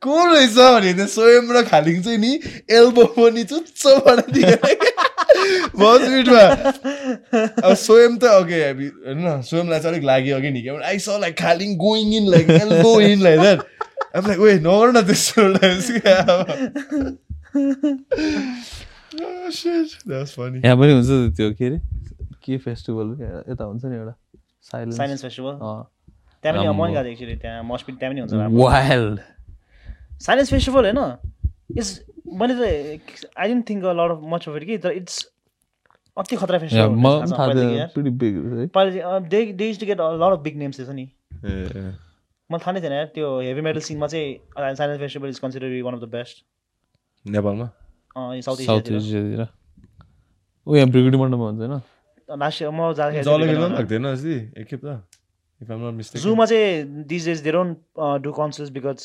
को 0.00 0.16
रहेछ 0.26 0.54
भने 0.56 0.92
त 0.94 1.06
स्वयं 1.08 1.52
र 1.52 1.62
खालिङ 1.68 2.02
चाहिँ 2.02 2.18
नि 2.18 2.32
एल्बो 2.70 3.04
पनि 3.16 3.44
चुच्चोबाट 3.44 4.30
बसमिटमा 5.80 6.44
अब 7.66 7.74
स्वयं 7.84 8.12
त 8.18 8.24
ओके 8.40 8.58
होइन 8.70 9.42
स्वयंलाई 9.42 9.78
चाहिँ 9.80 9.92
अलिक 9.94 10.04
लाग्यो 10.04 10.36
अघि 10.36 10.50
नि 10.50 10.60
I 10.68 10.98
saw 10.98 11.08
like 11.20 11.34
Khaling 11.38 11.76
going 11.78 12.06
in 12.14 12.24
like 12.30 12.50
elbow 12.50 13.00
in 13.00 13.18
like 13.22 13.40
that. 13.40 13.60
अब 14.16 14.22
लाइक 14.26 14.38
ओए 14.40 14.54
नगर 14.68 14.86
न 14.92 14.98
त्यस्तो 15.06 15.42
Oh. 19.10 19.26
यहाँ 20.64 20.76
पनि 20.78 20.92
हुन्छ 20.92 21.10
त्यो 21.36 21.50
के 21.58 21.66
अरे? 21.66 21.78
के 22.44 22.56
फेस्टिभल 22.64 23.08
यता 23.50 23.64
हुन्छ 23.64 23.84
नि 23.84 23.96
एउटा। 23.96 24.14
साइलेन्स 24.70 24.96
साइलेन्स 24.96 25.22
फेस्टिभल 25.22 25.54
त्यहाँ 26.42 26.54
पनि। 26.56 26.68
मन 26.78 26.88
गएको 26.94 27.08
एक्चुली 27.10 27.34
त्यहाँ 27.42 27.62
मस्पिट 27.66 27.94
त्यहाँ 27.98 28.14
पनि 28.14 28.20
हुन्छ 28.20 28.32
वाइल्ड 28.54 29.18
साइलेन्स 30.22 30.50
फेस्टिभल 30.50 30.82
होइन? 30.86 31.00
इट्स 31.76 31.90
मैले 32.40 32.54
त 32.54 32.62
I 33.38 33.46
don't 33.48 33.68
think 33.70 33.84
a 33.84 33.92
lot 34.00 34.10
of 34.10 34.20
much 34.32 34.48
of 34.48 34.54
it 34.56 34.64
कि 34.66 34.78
तर 34.84 34.92
इट्स 35.00 35.16
अति 36.16 36.36
खतरा 36.36 36.58
फेस्टिभल 36.58 36.94
मलाई 37.06 37.30
थाहा 37.32 37.46
थिएन 37.54 37.88
pretty 37.96 38.12
big 38.22 38.34
है 38.54 39.20
they 39.34 39.40
they 39.52 39.64
use 39.68 39.78
to 39.80 39.86
get 39.86 39.98
lot 40.00 40.32
of 40.32 40.40
big 40.46 40.56
names 40.62 40.78
थिएछ 40.78 40.88
नि. 40.88 41.04
मलाई 42.50 42.60
थाहा 42.60 42.72
नै 42.72 42.80
थिएन 42.82 42.92
यार 42.92 43.06
त्यो 43.14 43.26
हेभी 43.40 43.60
मेटल 43.66 43.80
सिनमा 43.88 44.06
चाहिँ 44.14 44.28
Silence 44.58 45.00
Festival 45.00 45.28
is 45.28 45.38
consider 45.38 45.80
one 45.82 45.94
of 45.94 46.00
the 46.00 46.04
best 46.16 46.36
नेपालमा? 47.24 47.66
साउथ 48.16 48.60
एसियातिर 48.60 49.46
ऊ 50.66 50.76
यहाँ 50.76 50.88
ब्रिगेडी 50.90 51.16
मण्डपमा 51.16 51.46
हुन्छ 51.46 51.60
होइन? 51.60 51.80
लास्ट 52.28 52.62
म 52.62 52.92
जाँदाखेरि 52.98 54.34
एकखेप 54.60 54.80
त। 54.84 54.86
जूमा 55.60 56.44
चाहिँ 56.46 57.04
these 57.04 57.22
days 57.28 57.40
they 57.44 57.52
don't 57.52 57.76
do 58.24 58.30
concerts 58.32 58.70
because 58.72 58.98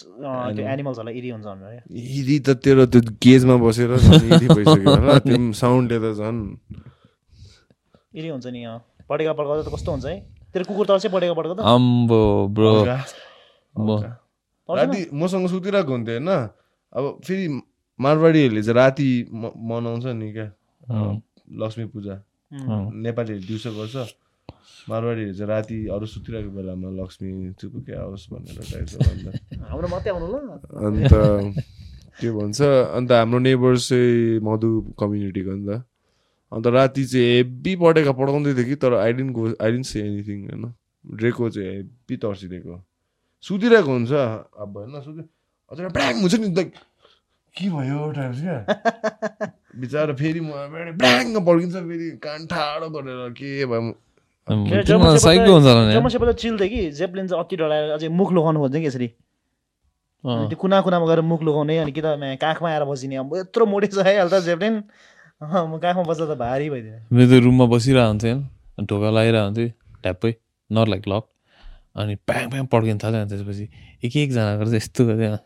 त्यो 0.56 0.64
एनिमल्सहरूलाई 0.64 1.16
इरी 1.20 1.30
हुन्छ 1.30 1.46
भनेर 1.46 1.84
यदि 1.92 2.40
त 2.40 2.50
तेरो 2.64 2.86
त्यो 2.88 3.02
गेजमा 3.20 3.56
बसेर 3.60 3.92
भइसक्यो 3.92 5.52
साउन्डले 5.52 5.98
त 6.00 6.16
झन्। 6.16 6.40
इरी 8.16 8.30
हुन्छ 8.32 8.46
नि 8.48 8.62
पटेका 9.10 9.34
पड्काउँदा 9.36 9.64
त 9.68 9.70
कस्तो 9.76 9.92
हुन्छ 9.92 10.06
है? 10.06 10.16
तेरो 10.56 10.64
कुकुर 10.66 10.86
तर्छ 10.88 11.06
पटेका 11.12 11.34
पड्काउँदा 11.36 11.64
अम्बो 11.68 12.22
ब्रो। 12.56 12.72
राति 14.70 15.00
मसँग 15.12 15.48
सुतिरहेको 15.52 15.92
हुन्थ्यो 15.92 16.16
होइन। 16.16 16.32
अब 16.96 17.04
फेरि 17.28 17.46
मारवाडीहरूले 18.00 18.62
चाहिँ 18.64 18.76
राति 18.80 19.10
मनाउँछ 19.36 20.06
नि 20.16 20.32
क्या। 20.32 20.48
लक्ष्मी 21.60 21.86
पूजा। 21.92 22.16
अँ। 22.16 22.90
नेपालीहरू 23.04 23.44
दिउँसो 23.44 23.70
गर्छ। 23.76 23.96
मारवाडीहरू 24.90 25.34
चाहिँ 25.34 25.50
राति 25.50 25.78
अरू 25.88 26.06
सुतिरहेको 26.06 26.52
बेलामा 26.52 26.90
लक्ष्मी 27.02 27.30
चुपुके 27.60 27.94
आओस् 27.96 28.26
भनेर 28.34 28.60
टाइपको 28.72 28.98
अन्त। 29.04 29.26
अन्त 30.86 31.14
के 32.22 32.32
भन्छ 32.32 32.62
अन्त 32.62 33.12
हाम्रो 33.12 33.40
नेबर्स 33.40 33.90
चाहिँ 33.90 34.40
मधु 34.44 34.70
कम्युनिटीको 35.00 35.52
नि 35.52 35.66
त 35.68 35.84
अन्त 36.52 36.68
राति 36.68 37.04
चाहिँ 37.06 37.28
हेब्बी 37.36 37.76
पटेका 37.76 38.12
पढाउँदै 38.12 38.54
थियो 38.56 38.66
कि 38.66 38.76
तर 38.76 38.94
आइडेन्ट 38.96 39.32
गो 39.32 39.44
आइडेन्ट 39.62 39.86
से 39.86 40.00
एनिथिङ 40.02 40.40
होइन। 40.50 40.74
ड्रेको 41.06 41.50
चाहिँ 41.50 41.70
हेब्बी 41.76 42.16
तर्सिदिएको। 42.18 42.76
सुतिरहेको 43.44 43.92
हुन्छ 43.92 44.12
अब 44.12 44.78
होइन 44.78 45.02
सुति। 45.02 45.24
अझ 45.72 45.80
ब्याङ 45.92 46.14
हुन्छ 46.22 46.36
नि 46.36 46.48
लाइक 46.56 46.74
के 47.56 47.70
भयो 47.70 48.12
टाइप्स 48.12 48.40
क्या? 48.42 48.58
बिचरा 49.80 50.14
फेरि 50.14 50.40
म 50.40 50.52
ब्याङ 50.98 51.26
पड्किन्छ 51.46 51.76
फेरि 51.76 52.10
कान 52.24 52.46
ठाडो 52.48 52.90
गरेर 52.90 53.30
के 53.34 53.66
भयो 53.66 53.92
जर्मन 54.46 55.18
सेपल 55.18 56.32
त 56.32 56.36
चिल 56.38 56.58
थियो 56.60 56.70
कि 56.70 56.92
जेप्लिन 56.94 57.28
चाहिँ 57.28 57.44
अति 57.44 57.56
डराएर 57.58 57.90
अझै 57.98 58.08
मुख 58.14 58.30
लुकाउनु 58.34 58.60
खोज्छ 58.62 58.76
कि 58.78 58.86
यसरी? 58.86 59.08
त्यो 60.24 60.58
कुना 60.62 60.82
कुनामा 60.86 61.06
गएर 61.06 61.22
मुख 61.22 61.42
लुकाउने 61.44 61.78
अनि 61.82 61.92
कि 61.92 62.02
त 62.06 62.38
काखमा 62.38 62.70
आएर 62.70 62.84
बसिने? 62.86 63.16
अब 63.26 63.36
यत्रो 63.36 63.66
मोटे 63.66 63.88
छ 63.90 64.06
है 64.06 64.22
त 64.30 64.46
जेप्लिन 64.46 64.74
म 65.42 65.78
काखमा 65.82 66.04
बस्दा 66.06 66.26
त 66.30 66.38
भारी 66.38 66.70
भइदियो। 66.70 67.10
मेरो 67.10 67.30
त 67.30 67.34
रुममा 67.42 67.66
बसिरहेको 67.74 68.08
हुन्थेँ 68.08 68.86
ढोका 68.86 69.10
लगाइरहेको 69.18 69.46
हुन्थेँ 69.46 69.70
ट्याप्पै 70.06 70.32
नट 70.70 70.88
लाइक 70.94 71.04
लक 71.10 71.24
अनि 71.98 72.14
प्याङ 72.30 72.46
प्याङ 72.54 72.66
पड्किन 72.70 72.98
थाल्यो 73.02 73.20
अनि 73.26 73.30
त्यसपछि 73.34 73.66
एक 74.06 74.14
एकजना 74.14 74.62
चाहिँ 74.62 74.78
यस्तो 74.78 75.02
गर्थ्यो। 75.10 75.38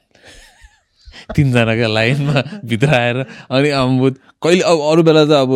तिनजनाको 1.35 1.87
लाइनमा 1.93 2.37
भित्र 2.69 2.89
आएर 2.95 3.17
अनि 3.51 3.69
अब 3.79 4.15
कहिले 4.43 4.63
अब 4.71 4.77
अरू 4.91 5.01
बेला 5.07 5.23
त 5.25 5.31
अब 5.43 5.51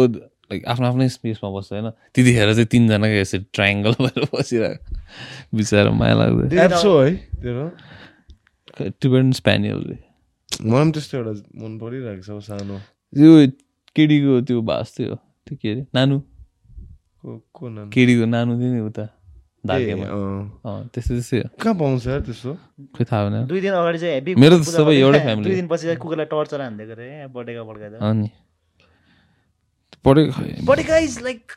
लाइक 0.53 0.61
आफ्नो 0.69 0.85
आफ्नै 0.87 1.09
स्पेसमा 1.09 1.49
बस्छ 1.49 1.73
होइन? 1.73 1.89
त्यतिखेर 2.13 2.53
चाहिँ 2.53 2.69
तिनजनाको 2.69 3.17
यसरी 3.17 3.45
ट्राइङ्गल 3.49 3.93
भएर 3.99 4.29
बसिरहेको। 4.29 4.85
बिचरा 5.57 5.91
माया 5.91 6.15
लाग्दै। 6.21 6.45
एप्सो 6.53 6.91
है 7.01 7.11
तेरो 7.41 7.65
टिबेटन 9.01 9.31
स्पेनियलले 9.33 9.97
मलाई 10.61 10.83
पनि 10.85 10.91
त्यस्तो 10.93 11.17
एउटा 11.17 11.33
मन 11.57 11.77
परिरहेको 11.81 12.21
छ 12.21 12.45
सानो। 12.45 12.77
त्यो 13.13 13.31
केडीको 13.95 14.41
त्यो 14.45 14.61
भाष 14.61 14.87
थियो। 14.97 15.15
त्यो 15.49 15.57
के 15.57 15.71
अरे? 15.71 15.81
नानु। 15.93 16.19
को 17.25 17.89
केडीको 17.89 18.25
नानु? 18.25 18.51
थियो 18.61 18.73
नि 18.73 18.81
उता। 18.85 19.05
धार्केमा। 19.65 20.05
ए, 20.05 20.09
अँ। 20.09 20.59
अँ 20.65 20.89
त्यस्तो 20.93 21.13
त्यस्तै 21.13 21.37
हो 21.39 21.49
कहाँ 21.61 21.75
पाउँछ 21.79 22.07
यार 22.07 22.21
त्यस्तो? 22.21 22.53
खोइ 22.93 23.05
थाहा 23.05 23.21
भएन। 23.29 23.45
दुई 23.47 23.61
दिन 23.61 23.73
अगाडि 23.73 23.97
चाहिँ 23.99 24.13
हेभी 24.13 24.35
मेरो 24.35 24.55
सबै 24.63 24.93
एउटै 24.99 25.19
family 25.25 25.45
दुई 25.47 25.55
दिनपछि 25.55 25.83
चाहिँ 25.83 25.97
कुकुरलाई 25.97 26.25
टर्चर 26.25 26.59
पटेका 30.07 30.97
इज 30.97 31.19
लाइक 31.23 31.51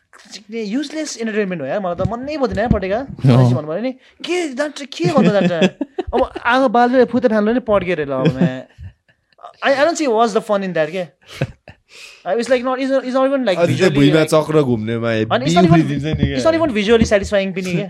युजलेस 0.51 1.16
इन्टरटेनमेन्ट 1.16 1.62
हो 1.62 1.66
यार। 1.68 1.80
मलाई 1.80 1.94
त 1.97 2.09
मनै 2.11 2.36
पर्दैन 2.38 2.68
पटेका 2.74 3.01
भन्नु 3.24 3.66
पऱ्यो 3.66 3.82
नि 3.82 3.92
के 4.26 4.36
जान्छ 4.61 4.82
के 4.97 5.05
गर्नु 5.16 5.30
जान्छ? 5.36 5.53
अब 6.14 6.20
आगो 6.55 6.68
बाल्यो 6.78 7.05
फुते 7.12 7.28
फ्यान्लो 7.28 7.53
नि 7.53 7.61
पड्क्यो 7.70 7.94
अरे 7.97 8.05
ल 8.05 8.12
अब 8.12 8.38
I 9.64 9.72
I 9.72 9.84
don't 9.84 9.99
see 9.99 10.07
was 10.07 10.36
the 10.36 10.40
fun 10.49 10.64
in 10.64 10.72
that 10.72 10.90
के? 10.97 11.05
It's 12.38 12.51
like 12.51 12.62
not 12.66 12.78
is 12.86 12.90
is 12.92 13.16
not 13.16 13.26
even 13.30 13.44
like 13.44 13.59
अनि 13.59 13.74
त्यो 13.78 13.90
भुइँमा 13.99 14.24
चक्र 14.32 14.62
घुम्नेमा 14.62 15.11
अनि 15.11 15.18
हेब्बी 15.20 15.47
it's 15.47 15.57
not 15.57 15.64
even- 15.68 15.84
उफ्रिदिन्छ 15.84 16.20
नि 16.20 16.32
it's 16.32 16.47
not 16.47 16.55
even 16.55 16.70
visually 16.78 17.05
satisfying 17.12 17.53
पनि 17.59 17.72
के? 17.76 17.86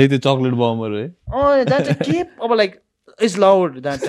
है 0.00 0.08
त्यो 0.08 0.18
चक्लेट 0.26 0.54
बमहरू 0.60 0.96
है। 0.96 1.06
अँ 1.08 1.64
जान्छ 1.70 1.96
के? 2.02 2.18
अब 2.44 2.52
लाइक 2.62 2.80
इज 3.18 3.38
लाउड 3.38 3.80
जान्छ 3.84 4.04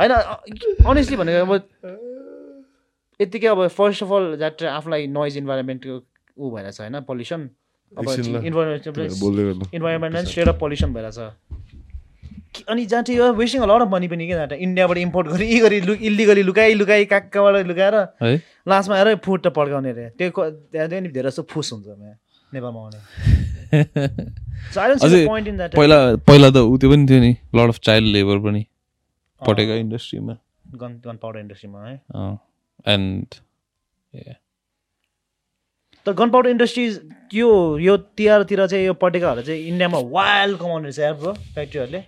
होइन 0.00 0.12
अनेस्टली 0.12 1.16
भनेको 1.16 1.52
अब 1.54 1.62
यत्तिकै 3.20 3.46
अब 3.46 3.66
फर्स्ट 3.68 4.02
अफ 4.02 4.12
अल 4.12 4.36
द्याट 4.36 4.62
आफूलाई 4.72 5.06
नोइज 5.08 5.36
इन्भाइरोमेन्टको 5.38 6.02
ऊ 6.36 6.50
भइरहेछ 6.56 6.80
होइन? 6.80 7.00
पल्युसन 7.02 7.50
अब। 7.92 8.04
Environment 8.46 9.74
environment 9.74 10.16
straight 10.28 10.48
of 10.48 10.58
pollution 10.60 10.94
भइरहेछ 10.94 11.16
कि- 12.54 12.64
अनि 12.68 12.86
जहाँ 12.86 13.02
चाहिँ 13.02 13.20
यो 13.20 13.32
वेस्टिङ 13.32 13.62
लड 13.64 13.82
अफ 13.82 13.88
मनी 13.88 14.08
पनि 14.08 14.26
के 14.28 14.34
जहाँ 14.34 14.48
इन्डियाबाट 14.58 14.98
इम्पोर्ट 14.98 15.28
गरी 15.28 15.46
यी 15.46 15.58
गरी 15.60 15.80
लु 15.80 15.94
इल्लिगली 16.02 16.42
लुकाइ 16.42 16.74
लुकाइ 16.74 17.04
कहाँ 17.04 17.28
कहाँबाट 17.34 17.66
लुकाएर 17.66 17.94
लास्टमा 18.68 18.96
आएर 18.96 19.14
फुट 19.24 19.46
त 19.46 19.50
पड्काउने 19.50 19.90
अरे। 19.90 20.08
त्यो 20.18 20.50
त्यहाँ 20.50 20.88
चाहिँ 20.88 21.02
नि 21.02 21.08
धेरै 21.08 21.30
जस्तो 21.30 21.42
फुस 21.50 21.72
हुन्छ 21.72 21.86
नेपालमा 22.52 22.80
आउने. 22.80 23.70
पहिला 25.76 26.16
पहिला 26.26 26.50
त 26.50 26.56
ऊ 26.56 26.78
त्यो 26.78 26.90
पनि 26.90 27.06
थियो 27.06 27.20
नि 27.20 27.36
लड 27.54 27.68
अफ 27.68 27.78
चाइल्ड 27.80 28.06
लेबर 28.06 28.38
पनि 28.40 28.66
पटेका 29.42 29.74
इन्डस्ट्रीमा 29.76 30.36
गन 30.76 31.00
गन 31.04 31.16
पाउडर 31.16 31.40
इन्डस्ट्रीमा 31.40 31.86
है। 31.86 32.02
एन्ड 32.88 33.34
तर 36.06 36.12
गन 36.12 36.30
पाउडर 36.30 36.50
इन्डस्ट्रिज 36.50 37.00
यो 37.34 37.48
यो 37.78 37.96
तिहारतिर 37.96 38.66
चाहिँ 38.66 38.86
यो 38.86 38.94
पटेकाहरू 39.00 39.42
चाहिँ 39.42 39.60
इन्डियामा 39.68 39.98
वाइल्ड 40.12 40.58
कमाउने 40.58 40.84
रहेछ 40.84 40.98
यार 40.98 41.14
bro 41.14 41.32
फ्याक्ट्रीहरूले 41.54 42.02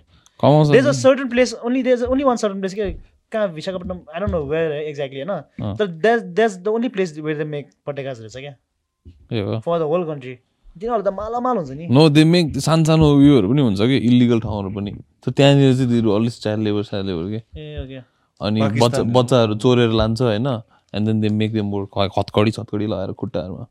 there's 0.71 0.87
a 0.87 0.91
certain 0.99 1.27
place 1.29 1.53
only 1.63 1.83
there's 1.83 2.03
only 2.03 2.23
one 2.23 2.37
certain 2.37 2.59
place 2.59 2.73
के 2.73 2.91
कहाँ 3.31 3.47
Visakhapatnam 3.49 3.99
I 4.13 4.19
don't 4.19 4.31
know 4.31 4.43
where 4.45 4.71
exactly 4.71 5.21
होइन 5.21 5.75
तर 5.75 5.85
that 5.87 6.19
that's 6.39 6.57
the 6.57 6.67
only 6.67 6.89
place 6.95 7.17
where 7.17 7.43
the 7.43 7.47
make 7.47 7.69
पटेकाज 7.85 8.19
रहेछ 8.21 8.37
क्या। 8.37 9.59
फर 9.59 9.79
द 9.79 9.81
होल 9.91 10.03
कन्ट्री 10.05 10.35
तिनीहरू 10.79 11.01
त 11.01 11.13
मालामाल 11.13 11.57
हुन्छ 11.57 11.71
नि। 11.71 11.87
नो 11.87 12.07
दे 12.09 12.23
मेक 12.25 12.57
सानो 12.59 12.83
सानो 12.85 13.05
उयोहरू 13.15 13.49
पनि 13.49 13.61
हुन्छ 13.61 13.79
कि 13.81 13.97
इलिगल 14.09 14.39
ठाउँहरू 14.39 14.69
पनि। 14.75 14.91
त 14.91 15.29
त्यहाँनिर 15.29 15.73
चाहिँ 15.75 16.01
अलिक 16.15 16.33
चाइल्ड 16.33 16.63
लेबर 16.63 16.83
चाइल्ड 16.83 17.07
लेबर 17.09 17.25
के। 17.31 17.39
ए 17.61 17.63
ओके 17.83 17.99
अनि 18.41 18.59
बच्चा 18.81 19.01
बच्चाहरू 19.17 19.53
चोरेर 19.55 19.91
लान्छ 20.01 20.21
होइन? 20.21 20.47
And 20.93 21.07
then 21.07 21.17
they 21.21 21.29
make 21.29 21.53
them 21.53 21.65
more 21.65 21.83
हतकडी 22.17 22.51
छतकडी 22.51 22.85
लगाएर 22.87 23.11
खुट्टाहरूमा। 23.17 23.63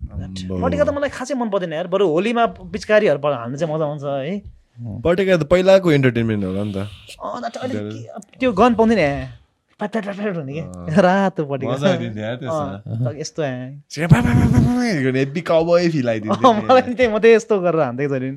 पटेका 0.62 0.84
त 0.84 0.90
मलाई 0.94 1.10
खासै 1.10 1.34
मन 1.34 1.48
पर्दैन 1.50 1.72
यार। 1.72 1.86
बरु 1.86 2.04
होलीमा 2.08 2.46
पिचकारीहरू 2.72 3.18
हाल्नु 3.22 3.56
चाहिँ 3.58 3.74
मजा 3.74 3.84
आउँछ 3.86 4.02
है? 4.04 4.42
पटेका 5.04 5.36
त 5.36 5.42
पहिलाको 5.50 5.92
इन्टरटेनमेन्ट 5.92 6.44
होला 6.44 6.62
नि 6.64 6.72
त। 6.72 6.76
त्यो 8.40 8.50
गन 8.52 8.74
पाउँदैन 8.74 9.02
रातो 9.82 11.42
यस्तो 17.34 17.54
गरेर 17.60 17.80
हान्दै 17.82 18.06
नि। 18.22 18.30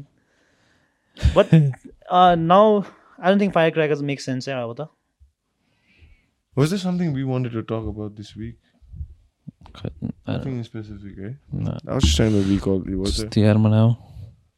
But 1.35 1.47
now 2.37 2.65
I 3.21 3.27
don't 3.29 3.41
think 3.41 3.53
firecrackers 3.71 4.01
make 4.01 4.19
sense 4.21 4.49
अब 4.49 4.73
त। 4.73 4.89
Was 6.57 6.69
there 6.69 6.79
something 6.79 7.11
we 7.11 7.25
wanted 7.25 7.51
to 7.51 7.63
talk 7.63 7.85
about 7.85 8.15
this 8.15 8.33
week? 8.33 8.55
Nothing 10.25 10.63
specific, 10.63 11.17
eh? 11.19 11.33
न, 11.53 11.77
I 11.85 11.95
was 11.95 12.03
just 12.03 12.15
trying 12.15 12.31
to 12.31 12.43
recall. 12.49 12.79
It 12.87 12.95
was 12.95 13.19
मनाऊ 13.57 13.89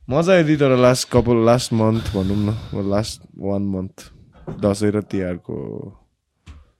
मजा 0.07 0.33
आइदियो 0.33 0.57
तर 0.59 0.75
लास्ट 0.77 1.09
कपाल 1.11 1.43
लास्ट 1.45 1.73
मन्थ 1.73 2.13
भनौँ 2.13 2.37
न 2.37 2.83
last 2.89 3.21
one 3.47 3.63
month 3.73 4.05
Dashain 4.65 4.91
र 4.91 5.01
तिहारको 5.13 5.57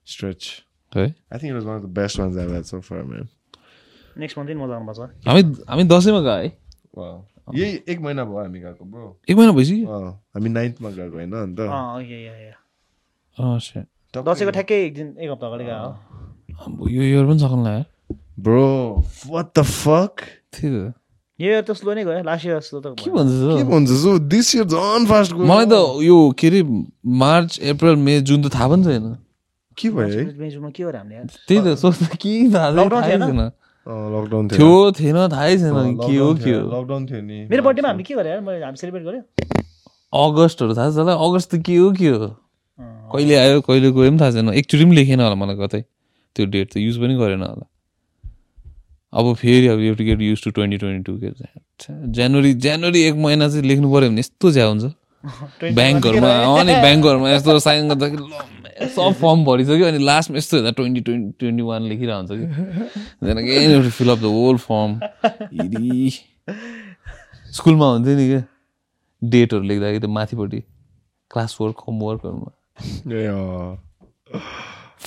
स्ट्रेच 0.07 0.51
है 0.91 1.03
I 1.03 1.39
think 1.39 1.49
it 1.49 1.53
was 1.53 1.65
one 1.65 1.80
of 1.80 1.84
the 1.84 1.91
best 1.97 2.20
ones 2.20 2.38
I 2.38 2.53
had 2.53 2.63
so 2.70 2.80
far 2.91 3.03
man 3.09 3.28
next 4.22 4.38
month 4.38 4.49
मजा 4.61 4.74
आउनुपर्छ 4.76 5.28
हामी 5.28 5.43
हामी 5.70 5.84
दसैँमा 5.95 6.22
गयो 6.30 6.38
है 6.38 7.57
यही 7.57 7.82
एक 7.89 7.99
महिना 8.05 8.26
भयो 8.30 8.43
हामी 8.43 8.59
गएको 8.61 8.86
ब्रो 8.86 9.09
एक 9.30 9.36
महिना 9.38 9.51
भइसक्यो 9.59 9.99
हामी 9.99 10.49
नाइन्थमा 10.61 10.89
गएको 11.01 11.15
होइन 11.18 11.34
अन्त 11.43 11.59
दसैँको 14.15 14.51
ठ्याक्कै 14.51 14.77
एक 14.85 14.93
दिन 14.95 15.07
एक 15.19 15.29
हप्ता 15.31 15.47
अगाडि 15.47 15.63
गयो। 15.65 15.89
अब 16.63 16.71
यो 16.89 17.01
इयर 17.03 17.25
पनि 17.27 17.39
सक्नु 17.39 17.63
लाग्यो। 17.63 17.83
ब्रो 18.39 18.65
वाट 19.27 19.47
द 19.57 19.61
फक 19.61 20.13
त्यही 20.53 20.69
त 20.69 20.93
यो 21.39 21.47
इयर 21.51 21.61
त 21.61 21.71
स्लो 21.77 21.93
नै 21.93 22.03
गयो 22.05 22.23
लास्ट 22.25 22.45
इयर 22.45 22.59
जस्तो 22.59 22.79
त 22.81 22.95
के। 22.97 23.11
भन्छ 23.11 23.31
के 23.59 23.63
भन्छ 23.67 23.89
सो 24.01 24.17
दिस 24.31 24.47
इयर 24.55 24.65
झन् 24.65 25.05
फास्ट 25.05 25.31
गयो। 25.35 25.45
मलाई 25.45 25.65
त 25.69 25.75
यो 26.07 26.17
के 26.39 26.47
अरे 26.47 26.61
मार्च 27.21 27.59
अप्रिल 27.61 27.95
मे 28.07 28.19
जुन 28.25 28.41
त 28.41 28.53
थाहा 28.55 28.67
पनि 28.73 28.83
छैन। 28.83 29.05
के 29.77 29.89
भयो 29.93 30.07
है? 30.07 30.23
मे 30.33 30.49
जुनमा 30.49 30.69
के 30.73 30.83
गऱ्यो 30.83 30.97
हामीले 30.97 31.15
यार 31.15 31.27
त्यही 31.47 31.59
त 31.61 31.77
सोच्दा 31.77 32.07
के 32.17 32.31
थाहा 32.49 32.67
छैन, 32.73 33.53
लकडाउन 33.87 34.47
थियो 34.49 34.71
थिएन 34.97 35.17
थाहै 35.31 35.53
छैन। 35.57 35.75
के 36.01 36.15
हो 36.17 36.33
के 36.41 36.51
हो? 36.51 36.63
लकडाउन 36.73 37.05
थियो 37.05 37.21
नि 37.21 37.37
मेरो 37.51 37.61
बर्थडेमा 37.63 37.89
हामीले 37.89 38.03
के 38.03 38.15
मैले 38.15 38.65
हामी 38.65 38.77
सेलिब्रेट 38.81 39.03
गऱ्यो। 39.05 39.21
अगस्तहरू 40.17 40.73
थाहा 40.73 40.89
छ 40.89 40.97
होला। 40.97 41.13
अगस्त 41.13 41.49
त 41.53 41.61
के 41.61 41.75
हो 41.77 41.91
के 41.93 42.09
हो। 42.09 42.27
कहिले 43.13 43.35
आयो 43.35 43.61
कहिले 43.61 43.91
गयो 43.91 44.09
पनि 44.11 44.19
थाहा 44.21 44.31
छैन। 44.31 44.49
एकचोटि 44.53 44.85
पनि 44.85 44.95
लेखेन 44.95 45.19
होला 45.21 45.35
मलाई 45.35 45.55
कतै। 45.55 45.81
त्यो 46.35 46.45
डेट 46.45 46.73
त 46.73 46.77
युज 46.77 46.97
पनि 47.01 47.15
गरेन 47.15 47.43
होला। 47.43 47.65
अब 49.13 49.33
फेरि 49.35 49.67
अब 49.67 49.79
you 49.79 49.95
to 49.95 50.03
get 50.03 50.21
use 50.21 50.43
to 50.43 50.51
twenty 50.51 50.77
twenty 50.77 51.03
two 51.03 51.17
के 51.17 51.29
जनवरी 52.11 52.53
जनवरी 52.53 53.01
एक 53.01 53.15
महिना 53.15 53.49
चाहिँ 53.49 53.63
लेख्नु 53.63 53.93
पऱ्यो 53.93 54.09
भने 54.09 54.19
यस्तो 54.19 54.51
ज्या 54.51 54.65
हुन्छ। 54.65 54.83
20 55.61 55.73
ब्याङ्कहरूमा 55.75 56.29
अँ 56.29 56.63
नि 56.63 56.73
ब्याङ्कहरूमा 56.85 57.29
यस्तो 57.31 57.59
साइन 57.59 57.89
गर्दाखेरि 57.89 58.89
सब 58.95 59.13
फर्म 59.21 59.45
भरिसक्यो 59.45 59.87
अनि 59.87 59.97
लास्टमा 60.03 60.37
यस्तो 60.37 60.57
हेर्दा 60.57 60.71
ट्वेन्टी 60.71 61.01
ट्वेन्टी 61.01 61.31
ट्वेन्टी 61.39 61.63
वान 61.63 61.83
लेखिरहेको 61.83 62.17
हुन्छ 62.17 62.31
कि 62.31 63.27
then 63.27 63.37
again 63.37 63.89
fill 63.89 64.09
up 64.09 64.19
the 64.19 64.23
whole 64.23 64.57
form 64.57 64.99
स्कुलमा 67.57 67.87
हुन्थ्यो 67.91 68.15
नि 68.17 68.27
क्या 68.27 68.43
डेटहरू 69.21 69.63
लेख्दाखेरि 69.63 69.99
त्यो 69.99 70.09
माथिपट्टि 70.09 70.59
class 71.31 71.55
four 71.55 71.73
होमवर्कहरूमा। 71.87 72.51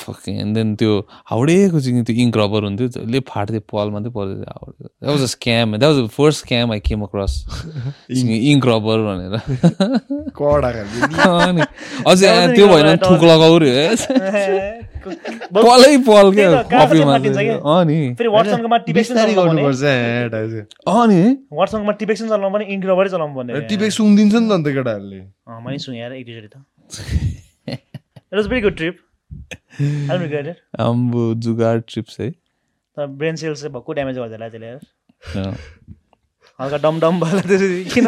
fucking 0.01 0.35
and 0.41 0.55
then 0.57 0.69
त्यो 0.81 0.93
हाउडेको 1.31 1.81
चाहिँ 1.81 2.03
त्यो 2.05 2.15
इङ्क 2.25 2.37
रबर 2.39 2.63
हुन्थ्यो 2.65 2.87
जसले 2.89 3.21
फाट्थ्यो 3.29 3.61
पाल 3.73 3.91
मात्रै 3.95 4.11
पर्थ्यो 4.17 4.37
त्यो 4.43 4.51
हाउडे 4.51 4.73
that 4.83 5.11
was 5.11 5.23
a 5.23 5.25
scam 5.33 5.77
that 5.77 5.93
was 5.93 6.09
first 6.17 6.39
scam 6.45 6.73
I 6.73 6.81
came 6.89 7.01
across 7.03 7.33
ink 8.51 8.67
rubber 8.67 8.99
भनेर। 9.07 9.35
अनि 11.49 11.63
अझै 12.07 12.29
त्यो 12.55 12.67
भएन 12.69 12.97
थुक 13.05 13.23
लगाउ 13.25 13.59
रे। 13.65 13.73
पलै 15.57 15.93
पल 16.09 16.27
क्या 16.35 16.49
कपीमा 16.73 17.13
फाटिन्छ 17.13 17.35
चाहिँ। 17.35 17.49
क्या। 17.49 17.57
अँ 17.75 17.83
नि 17.85 18.15
फेरि 18.15 18.29
वाट्सएपकोमा 18.37 18.79
टिपेक्सन 18.89 19.15
बिस्तारै 19.15 19.33
चलाउनु 19.35 19.51
पर्ने। 19.51 19.63
गर्नुपर्छ 19.63 19.83
एड 19.85 20.35
अहिले 20.35 20.61
अँ 20.95 21.05
नि 21.13 21.21
वाट्सएपमा 21.61 21.93
टिपेक्सन 22.01 22.27
चलाउनु 22.29 22.51
पनि 22.57 22.65
इन्क 22.75 22.85
रबरै 22.87 23.09
चलाउनु 23.11 23.35
पर्ने। 23.37 23.51
टिपेक 23.69 23.91
सुँगिदिन्छ 23.93 24.35
नि 24.35 24.49
त 24.49 24.51
अन्त 24.53 24.67
केटाहरूले। 24.79 25.21
अँ 25.21 25.61
मैले 25.67 25.79
सुने 25.87 25.99
यार 25.99 26.13
एक 26.13 26.25
दुईचोटि 26.27 26.49
त। 26.49 26.51
It 28.33 28.37
was 28.39 28.47
very 28.49 28.61
good 28.61 28.77
trip 28.77 28.97
I 30.11 30.19
regret 30.19 30.47
it 30.47 30.57
आम्बो 30.81 31.23
जुगाड 31.47 31.83
ट्रिप्स 31.89 32.21
है। 32.21 32.31
तर 32.31 33.07
ब्रेन 33.07 33.37
सेल्स 33.37 33.61
चाहिँ 33.61 33.73
भक्कु 33.75 33.93
ड्यामेज 33.93 34.17
गरिदिएला 34.19 34.49
त्यसले 34.49 34.67
यार। 34.67 34.81
हल्का 36.61 36.77
डम 36.77 37.01
डम 37.01 37.21
भएर 37.21 37.41
त्यसरी 37.49 37.85
किन 37.95 38.07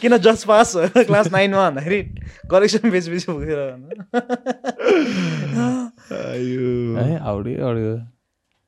किन 0.00 0.16
जस्ट 0.26 0.46
पास 0.46 0.72
क्लास 1.06 1.26
नाइनमा 1.32 1.68
भन्दाखेरि 1.68 2.00
करेक्सन 2.50 2.90
बेच 2.90 3.08
बेसी 3.08 3.26
पुगेर 3.32 3.58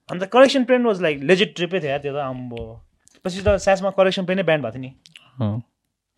अन्त 0.09 0.22
correction 0.32 0.64
pen 0.64 0.84
was 0.86 1.03
like 1.03 1.22
legit 1.30 1.55
ट्रिपै 1.57 1.78
थियो 1.80 1.90
यार 1.90 2.00
त्यो 2.03 2.12
त 2.12 2.16
आम्बो 2.24 2.62
पछि 3.24 3.40
त 3.40 3.57
सासमा 3.64 3.90
करेक्सन 3.98 4.24
पेनै 4.26 4.42
ब्यान्ड 4.42 4.64
भएको 4.64 4.78
थियो 4.78 4.82
नि। 4.82 4.90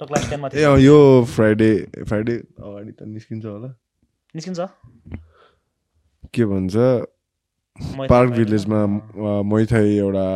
त 0.01 0.03
क्लास 0.09 0.24
टेनमा 0.30 0.49
थियो 0.49 0.76
यो 0.78 0.99
फ्राइडे 1.37 1.72
फ्राइडे 2.03 2.37
अगाडि 2.37 2.93
त 2.93 3.01
निस्किन्छ 3.14 3.45
होला 3.47 3.70
निस्किन्छ? 4.35 4.61
के 6.35 6.45
भन्छ 6.45 6.74
पार्क 8.11 8.30
भिलेजमा। 8.30 8.80
मैथाई 9.51 9.97
एउटा 9.99 10.26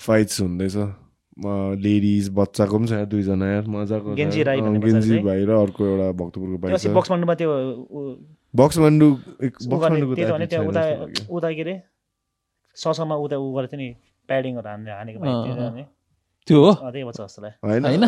फाइट्स 0.00 0.40
हुँदैछ। 0.40 0.76
लेडिज 1.84 2.28
बच्चाको 2.36 2.78
पनि 2.78 2.86
छ 2.88 2.92
दुईजना 3.12 3.46
यार 3.52 3.64
मजाको। 3.68 4.14
गेन्जी 4.14 4.42
भाइ 4.44 5.44
र 5.44 5.50
अर्को 5.64 5.84
एउटा 5.86 6.06
भक्तपुरको 6.20 6.56
त्यो 6.56 6.58
भाइ 6.62 6.72
अस्ति 6.74 6.88
छ 6.88 6.92
बक्स 6.96 7.10
मान्डुमा 7.10 7.34
त्यो 7.34 7.50
ऊ- 7.92 8.16
बक्समान्डु 8.56 9.06
एक- 9.06 9.60
ऊ 9.62 9.68
गर्ने 9.68 9.76
बक्समान्डुको 9.76 10.14
त्यही 10.14 10.28
त 10.28 10.32
भने 10.32 10.46
त 10.46 10.50
त्यहाँ 10.50 10.64
छैन 10.72 11.26
उता 11.36 11.52
के 11.52 11.62
अरे 11.62 11.74
ससमा 12.76 13.14
उता 13.26 13.36
ऊ 13.36 13.46
गरेको 13.56 13.72
थियो 13.76 13.80
नि 13.80 13.88
प्याडिङहरू 14.28 14.68
हान्ने 14.68 14.90
हानेको 14.92 15.18
त्यो 16.46 16.58
हो? 16.62 16.70
अँ, 16.70 16.90
त्यही 16.92 17.04
बच्चा 17.04 17.22
जस्तो 17.24 17.42
लाग्यो। 17.42 17.68
होइन। 17.68 17.84
होइन? 17.84 18.06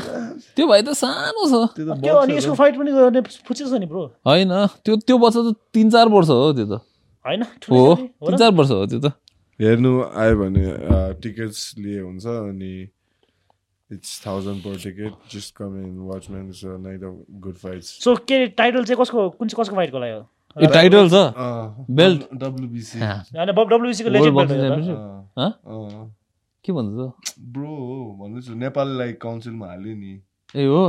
त्यो 0.57 0.67
भाइ 0.67 0.83
त 0.83 0.89
सानो 0.95 1.43
छ। 1.51 1.75
त्यो 1.75 2.15
अनि 2.15 2.33
यसको। 2.37 2.55
फाइट 2.55 2.75
पनि 2.79 2.91
गर्ने 2.93 3.21
फुच्चे 3.21 3.65
छ 3.65 3.73
नि 3.83 3.87
ब्रो। 3.87 4.03
होइन 4.27 4.53
त्यो 4.85 4.97
त्यो 5.07 5.17
बच्चा 5.19 5.41
त 5.43 5.55
तिन 5.75 5.91
चार 5.91 6.07
वर्ष 6.09 6.29
हो 6.29 6.53
त्यो 6.55 6.67
त। 6.67 6.81
होइन 7.25 7.43
हो 7.43 7.83
तिन? 7.95 8.37
चार 8.37 8.53
वर्ष 8.55 8.71
हो 8.71 8.87
त्यो 8.87 9.01
त। 9.01 9.13
हेर्नु 9.59 9.93
आयो 10.15 10.35
भने 10.39 10.65
टिकट्स 11.19 11.75
लिए 11.79 12.01
हुन्छ 12.01 12.27
अनि 12.27 12.75
it's 13.91 14.11
thousand 14.27 14.59
per 14.63 14.77
ticket 14.85 15.35
just 15.35 15.55
come 15.57 15.75
in 15.83 15.99
watch 16.07 16.31
man 16.31 16.49
it's 16.49 16.63
night 16.65 17.03
of 17.03 17.15
good 17.43 17.57
fights 17.59 17.87
so 18.05 18.15
के 18.23 18.47
टाइटल 18.55 18.85
चाहिँ 18.85 19.03
कसको 19.03 19.29
कुन 19.35 19.49
चाहिँ 19.49 19.63
कसको 19.63 19.77
फाइटको 19.77 19.99
लागि 19.99 20.13
हो 20.13 20.23
यो 20.57 20.69
टाइटल 20.73 21.09
छ? 21.09 21.15
Belt. 21.99 22.23
डब्लुबिसी। 22.35 22.99
होइन 23.01 23.51
डब्लुबिसीको 23.51 24.11
लेजेन्ड 24.11 24.37
बेल्ट? 24.39 26.18
के 26.69 26.73
भन्छ 26.73 26.93
त 26.99 27.35
ब्रो 27.57 27.73
हो 27.89 27.99
भन्दैछु 28.21 28.55
नेपाललाई 28.65 29.13
काउन्सिलमा 29.25 29.67
हाल्यो 29.67 29.95
नि। 29.97 30.13
ए 30.55 30.65
हो। 30.67 30.85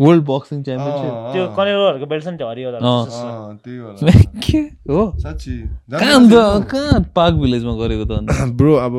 World 0.00 0.22
boxing 0.24 0.62
championship. 0.64 1.12
अँ, 1.12 1.32
त्यो 1.32 1.42
अँ, 1.44 1.54
कनेरोहरूको 1.56 2.06
बेल्ट 2.08 2.24
छ 2.24 2.28
नि 2.32 2.36
त्यो 2.40 2.48
हरियो 2.48 2.68
अँ। 2.72 2.80
अँ, 2.80 3.56
त्यही 3.62 3.78
वाला 3.78 4.12
के? 4.44 4.58
हो? 4.88 5.00
साँच्ची। 5.20 5.54
कहाँ 5.92 6.14
अन्त 6.16 6.32
कहाँ 6.72 7.00
पार्क 7.16 7.34
भिलेजमा 7.42 7.74
गरेको 7.76 8.04
त 8.08 8.12
ब्रो 8.58 8.72
अब 8.82 8.94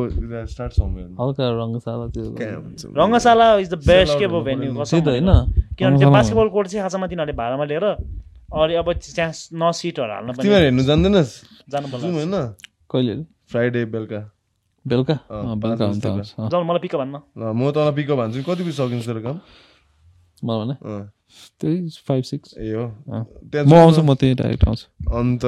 स्टार्ट 0.53 0.71
समवेयर 0.73 1.07
हल्का 1.19 1.43
रङ्गशाला 1.59 2.05
त्यो। 2.13 3.59
इज 3.59 3.69
द 3.73 3.75
बेस्ट 3.87 4.19
के 4.19 4.27
भयो 4.27 4.41
भेन्यू 4.41 4.69
त 4.73 4.93
होइन। 4.93 5.29
किनभने 5.77 5.97
त्यो 5.99 6.11
बास्केटबल 6.13 6.47
कोर्ट 6.53 6.67
चाहिँ 6.67 6.83
खासमा 6.85 7.07
तिनीहरूले 7.09 7.37
भाडामा 7.41 7.65
लिएर 7.65 7.85
अनि 8.53 8.73
अब 8.77 8.87
त्यहाँ 8.93 9.31
न 9.33 9.71
सिटहरू 9.73 10.13
हाल्न 10.13 10.29
पनि 10.37 10.43
तिमीहरू 10.45 10.63
हेर्नु 10.63 10.83
जान्दैनस्? 10.85 11.31
जानु 11.73 11.87
जाउँ 11.89 11.91
पर्छ 11.91 12.03
होइन? 12.05 12.35
कहिले? 12.93 13.15
फ्राइडे 13.49 13.81
बेलुका। 13.89 14.21
बेलुका 14.87 15.15
बेलुका 15.63 15.83
हुन्छ 15.85 16.53
मलाई 16.53 16.79
पिक 16.83 16.95
भन्न 16.95 17.15
ल 17.39 17.41
म 17.55 17.71
तँलाई 17.71 17.93
पिकअप 17.97 18.17
भन्छु 18.19 18.43
कति 18.43 18.63
बजी 18.63 18.75
सकिन्छ 18.79 19.05
तेरो 19.07 19.21
काम 19.23 19.37
मलाई 20.43 20.75
त्यही 21.59 21.77
फाइभ 22.07 22.23
सिक्स 22.23 22.49
ए 22.57 22.73
हो 22.73 22.85
म 23.09 23.73
आउँछु। 23.73 24.01
म 24.03 24.13
त्यही 24.13 24.33
डाइरेक्ट 24.41 24.63
आउँछु 24.67 24.85
अन्त 25.17 25.41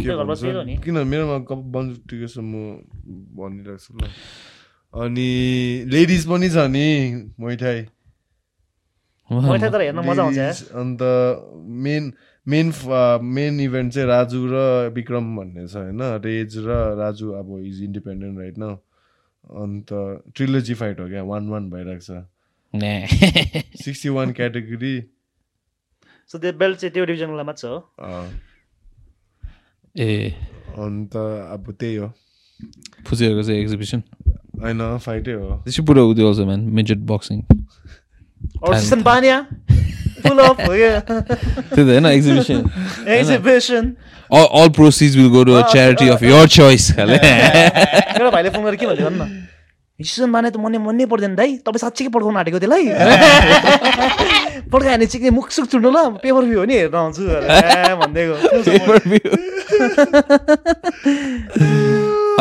के 0.00 0.16
भन्छ। 0.16 0.80
किन 0.84 0.96
मेरोमा 1.12 1.38
कप 1.50 1.60
बन्द 1.74 1.90
टिकट 2.08 2.30
छ 2.30 2.38
म 2.40 2.78
भनिरहेको 3.36 3.82
छु 3.84 3.92
ल 3.98 4.06
अनि 4.94 5.30
लेडिज 5.92 6.22
पनि 6.30 6.48
छ 6.48 6.56
नि 6.72 6.86
मैठाई 7.36 7.80
मैठाई 9.30 9.70
तर 9.70 9.80
हेर्न 9.82 10.00
मजा 10.08 10.22
आउँछ 10.22 10.36
यार 10.38 10.54
Ladies, 10.54 10.72
अन्त 10.80 11.00
मेन 11.84 12.02
मेन 12.48 12.72
मेन 13.22 13.60
इभेन्ट 13.60 13.92
चाहिँ 13.92 14.08
राजु 14.08 14.46
र 14.46 14.90
विक्रम 14.94 15.36
भन्ने 15.36 15.66
छ 15.68 15.76
होइन? 15.76 16.02
रेज 16.24 16.56
र 16.66 16.70
राजु 16.98 17.30
अब 17.32 17.48
इज 17.66 17.82
इन्डिपेन्डेन्ट 17.82 18.38
राइट 18.38 18.54
न 18.58 18.78
अन्त 19.62 19.88
ट्रिलोजी 20.36 20.74
फाइट 20.74 21.00
हो 21.00 21.08
क्या 21.08 21.22
वान 21.22 21.48
वान 21.48 21.70
भइरहेको 21.70 22.00
छ। 22.00 22.10
Sixty 23.82 24.08
one 24.08 24.32
category. 24.32 24.94
सो 26.28 26.38
त्यो 26.38 26.52
बेल्ट 26.52 26.78
चाहिँ 26.78 26.92
त्यो 26.92 27.04
डिभिजनको 27.04 27.36
लागि 27.36 27.46
मात्र 27.46 27.68
हो? 27.68 27.78
ए। 29.96 30.30
अन्त 30.78 31.16
अब 31.16 31.72
त्यही 31.80 31.96
हो। 31.96 32.08
फुचेहरूको 33.06 33.42
चाहिँ 33.42 33.60
एक्जिबिसन 33.60 34.02
होइन 34.62 34.98
फाइटै 34.98 35.32
हो। 35.32 35.62
They 35.64 35.72
should 35.76 35.86
put 35.86 35.98
out 35.98 36.18
also, 36.18 36.44
man. 36.46 36.60
Midget 36.74 37.00
full 40.22 40.38
of 40.48 40.60
हो 40.66 40.72
क्या 40.74 41.00
त्यही 41.00 41.84
त 41.84 41.88
होइन 41.88 42.06
exhibition 42.12 42.58
exhibition 43.18 43.84
all, 44.36 44.46
all 44.58 44.70
proceeds 44.76 45.14
will 45.18 45.30
go 45.34 45.42
to 45.48 45.52
a 45.58 45.64
charity 45.72 46.08
of 46.14 46.22
your 46.30 46.44
choice 46.58 46.86
खाले 46.96 47.18
मेरो 47.18 48.30
भाइले 48.36 48.50
फोन 48.56 48.64
गरेर 48.64 48.76
के 48.82 48.86
भन्यो 48.92 49.10
भन्न 49.10 49.28
सिसन 50.00 50.32
बाने 50.32 50.50
त 50.50 50.56
मनै 50.64 50.78
मनै 50.86 51.04
पर्दैन 51.12 51.34
दाइ 51.36 51.50
तपाईँ 51.66 51.82
साँच्चीकै 51.84 52.10
पड्काउनु 52.16 52.38
आँटेको 52.40 52.58
त्यसलाई 52.64 52.84
पड्कायो 54.72 54.96
भने 54.96 55.06
चाहिँ 55.12 55.30
मुख 55.36 55.46
सुख 55.56 55.66
चुड्नु 55.72 55.90
ल 55.94 55.98
पेपर 56.24 56.42
भ्यू 56.50 56.58
हो 56.58 56.64
नि 56.68 56.74
हेर्न 56.80 56.96
आउँछु 57.00 57.22
ए, 57.22 57.94
भनिदिएको 58.00 58.34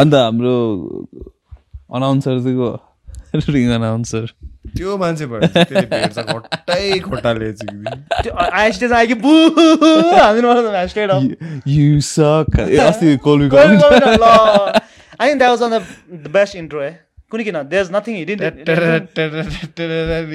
अन्त 0.02 0.14
हाम्रो 0.16 0.56
अनाउन्सर 1.96 2.36
चाहिँ 2.44 2.58
को 2.60 2.70
रिङ 3.56 3.70
अनाउन्सर 3.78 4.26
त्यो 4.78 4.98
मान्छे 4.98 5.26
भयो 5.26 5.40
खट्टै 6.32 7.00
खोटाले 7.06 7.48
आइस्टेज 8.64 8.92
आयो 8.92 9.08
कि 9.08 9.16
बु 9.24 9.34
हानिदिनु 10.18 10.48
पर्छ 10.52 10.90
स्ट्रेट 10.90 11.10
अफ 11.16 11.22
यु 11.68 12.02
सक 12.10 12.60
अस्ति 12.60 13.18
कोलबी 13.24 13.48
Go, 13.50 13.58
go, 13.58 13.90
go, 13.90 14.12
ल। 14.22 14.82
I 15.18 15.28
think 15.28 15.40
that 15.40 15.50
was 15.50 15.62
one 15.62 15.74
of 15.74 15.84
the 16.12 16.30
best 16.30 16.56
intro 16.56 16.82
eh? 16.84 16.94
कुनै? 17.32 17.44
किन 17.44 17.56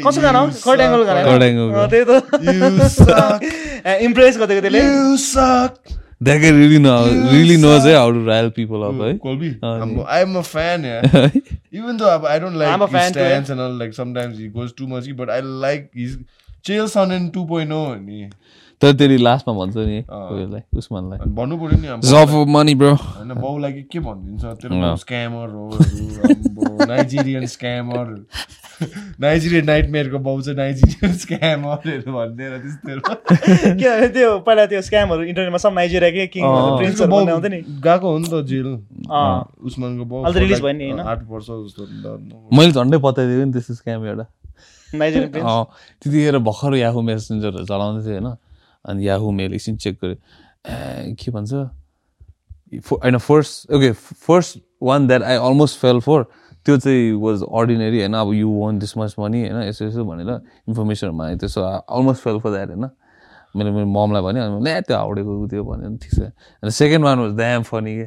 कसो 0.06 0.20
गाना 0.20 0.40
एङ्गल 0.84 1.02
गाना। 1.10 1.20
अँ, 1.20 1.86
त्यही 1.92 2.04
त। 2.08 2.12
इम्प्रेस 4.08 4.34
गरिदिएको 4.38 4.62
त्यसले 4.66 4.80
that 6.22 6.40
guy 6.42 6.50
really 6.56 6.78
know 6.86 6.96
really 7.34 7.56
knows 7.60 7.86
है 7.86 7.94
how 7.98 8.08
to 8.16 8.24
rile 8.30 8.50
people 8.58 8.82
up 8.88 9.00
है 9.04 9.12
Colby, 9.26 9.50
Uh, 9.68 9.74
I'm, 9.84 9.94
I'm 10.16 10.36
a 10.40 10.42
fan, 10.48 10.84
yeah. 10.88 11.30
Even 11.80 12.00
though 12.02 12.10
I, 12.10 12.34
I 12.34 12.38
don't 12.44 12.58
like 12.62 12.72
I'm 12.74 12.82
a 12.86 12.90
his 12.90 12.96
fan 12.98 13.12
stance 13.16 13.52
and 13.54 13.64
all, 13.66 13.76
like 13.84 13.94
sometimes 14.00 14.38
he 14.44 14.48
goes 14.58 14.74
too 14.80 14.88
much, 14.92 15.08
but 15.22 15.30
I 15.36 15.40
like 15.64 15.88
his 16.02 16.18
Chael 16.68 16.90
Sonnen 16.96 17.30
2.0 17.36 17.80
नि 18.06 18.30
तर 18.80 18.92
त्यसले 18.96 19.16
लास्टमा 19.20 19.52
भन्छ 19.60 19.76
नि 19.76 19.98
अँ। 20.08 20.28
उयोलाई 20.32 20.62
उस्मानलाई। 20.80 21.18
भन्नु 21.36 21.54
पर्यो 21.60 21.76
नि 21.80 21.88
for 22.32 22.46
money 22.48 22.74
bro 22.80 22.92
होइन 22.96 23.32
बाउलाई 23.36 23.72
के 23.72 23.82
के 23.92 23.98
भनिदिन्छ? 24.00 24.44
तेरो 24.60 24.96
स्क्यामर 25.04 25.48
हो 25.52 25.64
नाइजेरियन 26.88 27.44
स्क्यामर 27.54 28.06
नाइजेरियन 29.20 29.64
नाइटमेयरको 29.66 30.18
बाउ 30.24 30.40
चाहिँ 30.40 30.56
नाइजेरियन 30.56 31.12
स्क्यामरहरू 31.24 32.10
भनिदिएर 32.16 32.52
त्यस्तोहरू 32.64 33.00
किनभने 33.76 34.08
त्यो 34.16 34.30
पहिला 34.48 34.66
त्यो 34.72 34.80
स्क्यामहरू 34.88 35.22
इन्टरनेटमा 35.28 35.60
सब 35.60 35.72
नाइजेरियाकै 35.76 36.26
किङ 36.32 36.42
अँ। 36.48 36.80
प्रिन्सहरू 36.80 37.10
भन्ने 37.12 37.32
आउँथ्यो 37.36 37.50
नि। 37.52 37.60
गएको 37.84 38.06
हो 38.08 38.18
नि 38.18 38.28
त 38.32 38.34
जेल। 38.48 38.68
अँ। 39.12 39.44
उस्मानको 39.60 40.04
बाउ 40.08 40.20
अहिले 40.24 40.40
release 40.40 40.62
भयो 40.64 40.72
नि, 40.80 40.88
होइन? 40.88 41.00
आठ 41.04 41.20
वर्ष 41.28 41.48
जस्तो 41.68 41.82
मैले 42.56 42.72
झन्डै 42.72 42.98
बताइदिएको 43.04 43.44
नि 43.44 43.52
त्यस्तो 43.52 43.74
स्क्याम 43.84 44.00
एउटा। 44.08 44.24
नाइजेरियन 44.96 45.30
प्रिन्स 45.36 45.52
त्यतिखेर 46.00 46.38
भर्खर 46.48 46.72
याहु 46.80 46.98
मेसेन्जरहरू 47.10 47.64
चलाउँदै 47.68 48.00
थियो 48.08 48.16
होइन। 48.16 48.28
अनि 48.84 49.08
याहु 49.08 49.30
मेल 49.32 49.54
एकछिन 49.54 49.76
चेक 49.76 49.98
गरेँ। 50.04 51.14
के 51.14 51.30
भन्छ? 51.30 51.52
होइन 52.92 53.18
first 53.18 53.70
okay 53.72 53.92
first 54.26 54.58
one 54.82 55.06
that 55.06 55.22
I 55.22 55.36
almost 55.36 55.78
fell 55.80 56.00
for 56.00 56.22
त्यो 56.66 56.76
चाहिँ 56.78 57.12
वाज 57.22 57.42
अर्डिनेरी 57.42 57.98
होइन 58.00 58.14
अब 58.14 58.32
you 58.34 58.48
won 58.50 58.78
this 58.78 58.96
much 58.98 59.14
money 59.18 59.40
होइन 59.48 59.62
यसो 59.68 59.84
यसो 59.84 60.04
भनेर 60.04 60.30
इन्फर्मेसनहरू 60.68 61.16
मागेको 61.16 61.38
थियो। 61.42 61.48
So 61.48 61.60
almost 61.62 62.22
fell 62.22 62.38
for 62.40 62.50
that 62.50 62.68
होइन। 62.68 62.90
मैले 63.56 63.70
मेरो 63.70 63.86
ममलाई 63.86 64.22
भने 64.22 64.40
ल्या 64.64 64.80
त्यो 64.86 64.96
हाउडेको 64.96 65.46
त्यो 65.50 65.64
भन्यो 65.64 65.96
ठिक 65.98 66.12
छ। 66.14 66.20
अनि 66.62 66.70
second 66.70 67.04
one 67.04 67.18
was 67.18 67.32
damn 67.36 67.62
funny 67.66 67.94
के? 67.96 68.06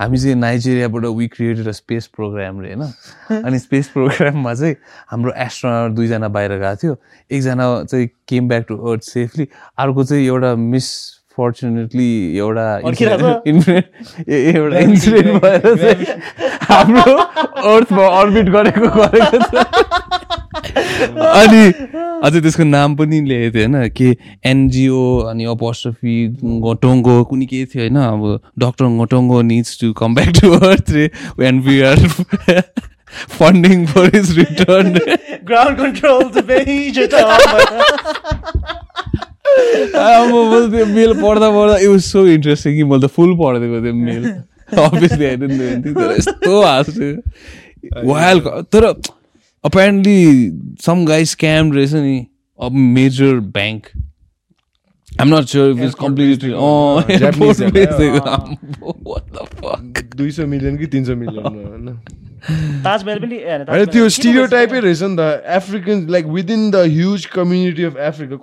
हामी 0.00 0.18
चाहिँ 0.18 0.34
नाइजेरियाबाट 0.36 1.04
we 1.16 1.26
created 1.28 1.68
a 1.68 1.72
space 1.72 2.06
programme 2.16 2.60
रे 2.60 2.74
होइन? 2.74 2.82
अनि 3.44 3.58
स्पेस 3.58 3.88
प्रोग्राममा 3.88 4.54
चाहिँ 4.54 4.74
हाम्रो 5.10 5.32
एस्ट्रोनट 5.44 5.94
दुईजना 5.96 6.28
बाहिर 6.28 6.52
गएको 6.58 6.76
थियो। 6.82 6.96
एकजना 7.30 7.64
चाहिँ 7.84 8.08
came 8.28 8.48
back 8.48 8.64
to 8.68 8.74
earth 8.90 9.02
safely 9.02 9.48
अर्को 9.78 10.04
चाहिँ 10.04 10.26
एउटा 10.26 10.54
मिस 10.56 10.88
फर्चुनेटली 11.36 12.36
एउटा 12.36 12.66
एउटा 12.84 14.78
इन्सिडेन्ट 14.78 15.42
भएर 15.42 15.76
चाहिँ 15.76 16.20
हाम्रो 16.62 17.16
अर्थमा 17.70 18.06
अर्बिट 18.20 18.48
गरेको 18.54 18.88
गरेको 18.88 19.38
छ। 19.40 19.54
अनि 21.34 21.62
अझै 22.22 22.40
त्यसको 22.40 22.64
नाम 22.66 22.94
पनि 22.96 23.20
लेखेको 23.22 23.52
थियो 23.54 23.68
होइन 23.68 23.88
के 23.92 24.08
एनजिओ 24.46 25.02
अनि 25.30 25.44
अपोस्ट्रफी 25.50 26.16
घोटोङ्गो 26.62 27.16
कुनै 27.30 27.46
के 27.46 27.64
थियो 27.66 27.82
होइन 27.82 28.00
अब 28.02 28.24
doctor 28.58 28.90
Ghotongo 28.96 29.42
needs 29.44 29.80
to 29.80 29.92
come 29.94 30.14
back 30.14 30.40
to 30.40 30.52
earth 30.60 30.90
रे 30.92 31.10
when 31.38 31.60
we 31.62 31.80
are 31.84 32.06
funding 33.32 33.84
for 33.88 34.10
his 34.14 34.38
return 34.38 34.98
ground 35.44 35.78
control 35.78 36.24
अब 39.54 40.32
मैले 40.32 40.66
त्यो 40.70 40.86
मेल 40.88 41.12
पढ्दा 41.16 41.50
पढ्दा 41.50 41.76
इट 41.76 41.88
वाज 41.88 42.00
सो 42.04 42.26
इन्ट्रेस्टिङ 42.28 42.76
कि 42.76 42.84
मैले 42.84 43.06
त 43.06 43.10
फुल 43.12 43.36
पढिदिएको 43.36 43.82
त्यो 43.82 43.94
मेल 44.00 44.24
आइडेन्ट 44.72 45.86
तर 45.98 46.14
यस्तो 46.14 46.62
हाँस्यो 46.62 48.06
वाइल 48.06 48.40
तर 48.72 48.92
अपेरेन्टली 49.64 50.50
सम 50.82 51.04
गाई 51.04 51.24
स्क्याम 51.24 51.72
रहेछ 51.72 51.92
नि 51.92 52.26
अब 52.60 52.72
major 52.72 53.40
bank 53.58 53.86
I'm 55.18 55.30
not 55.30 55.48
sure 55.48 55.70
if 55.70 55.78
it's 55.78 55.94
completely. 55.94 56.52
Oh, 56.52 57.00
Japanese. 57.00 57.58
है, 57.60 57.68
What 59.04 59.28
the 59.32 59.44
fuck? 59.60 60.02
दुई 60.16 60.30
सय 60.30 60.44
मिलियन 60.44 60.76
कि 60.78 60.86
तिन 60.86 61.04
सय 61.04 61.14
मिलियन 61.14 61.44
होइन 61.44 61.98
ताजमहल 62.84 63.18
पनि 63.18 63.86
त्यो 63.86 64.08
स्टिरियो? 64.08 64.46
टाइपै 64.46 64.80
रहेछ 64.80 65.02
नि 65.02 65.16
त 65.16 65.42
African 65.56 66.06
like 66.10 66.26
within 66.26 66.70
the 66.70 66.76
huge 66.76 67.26
community 67.26 67.84
of 67.84 67.96
Africa 68.08 68.36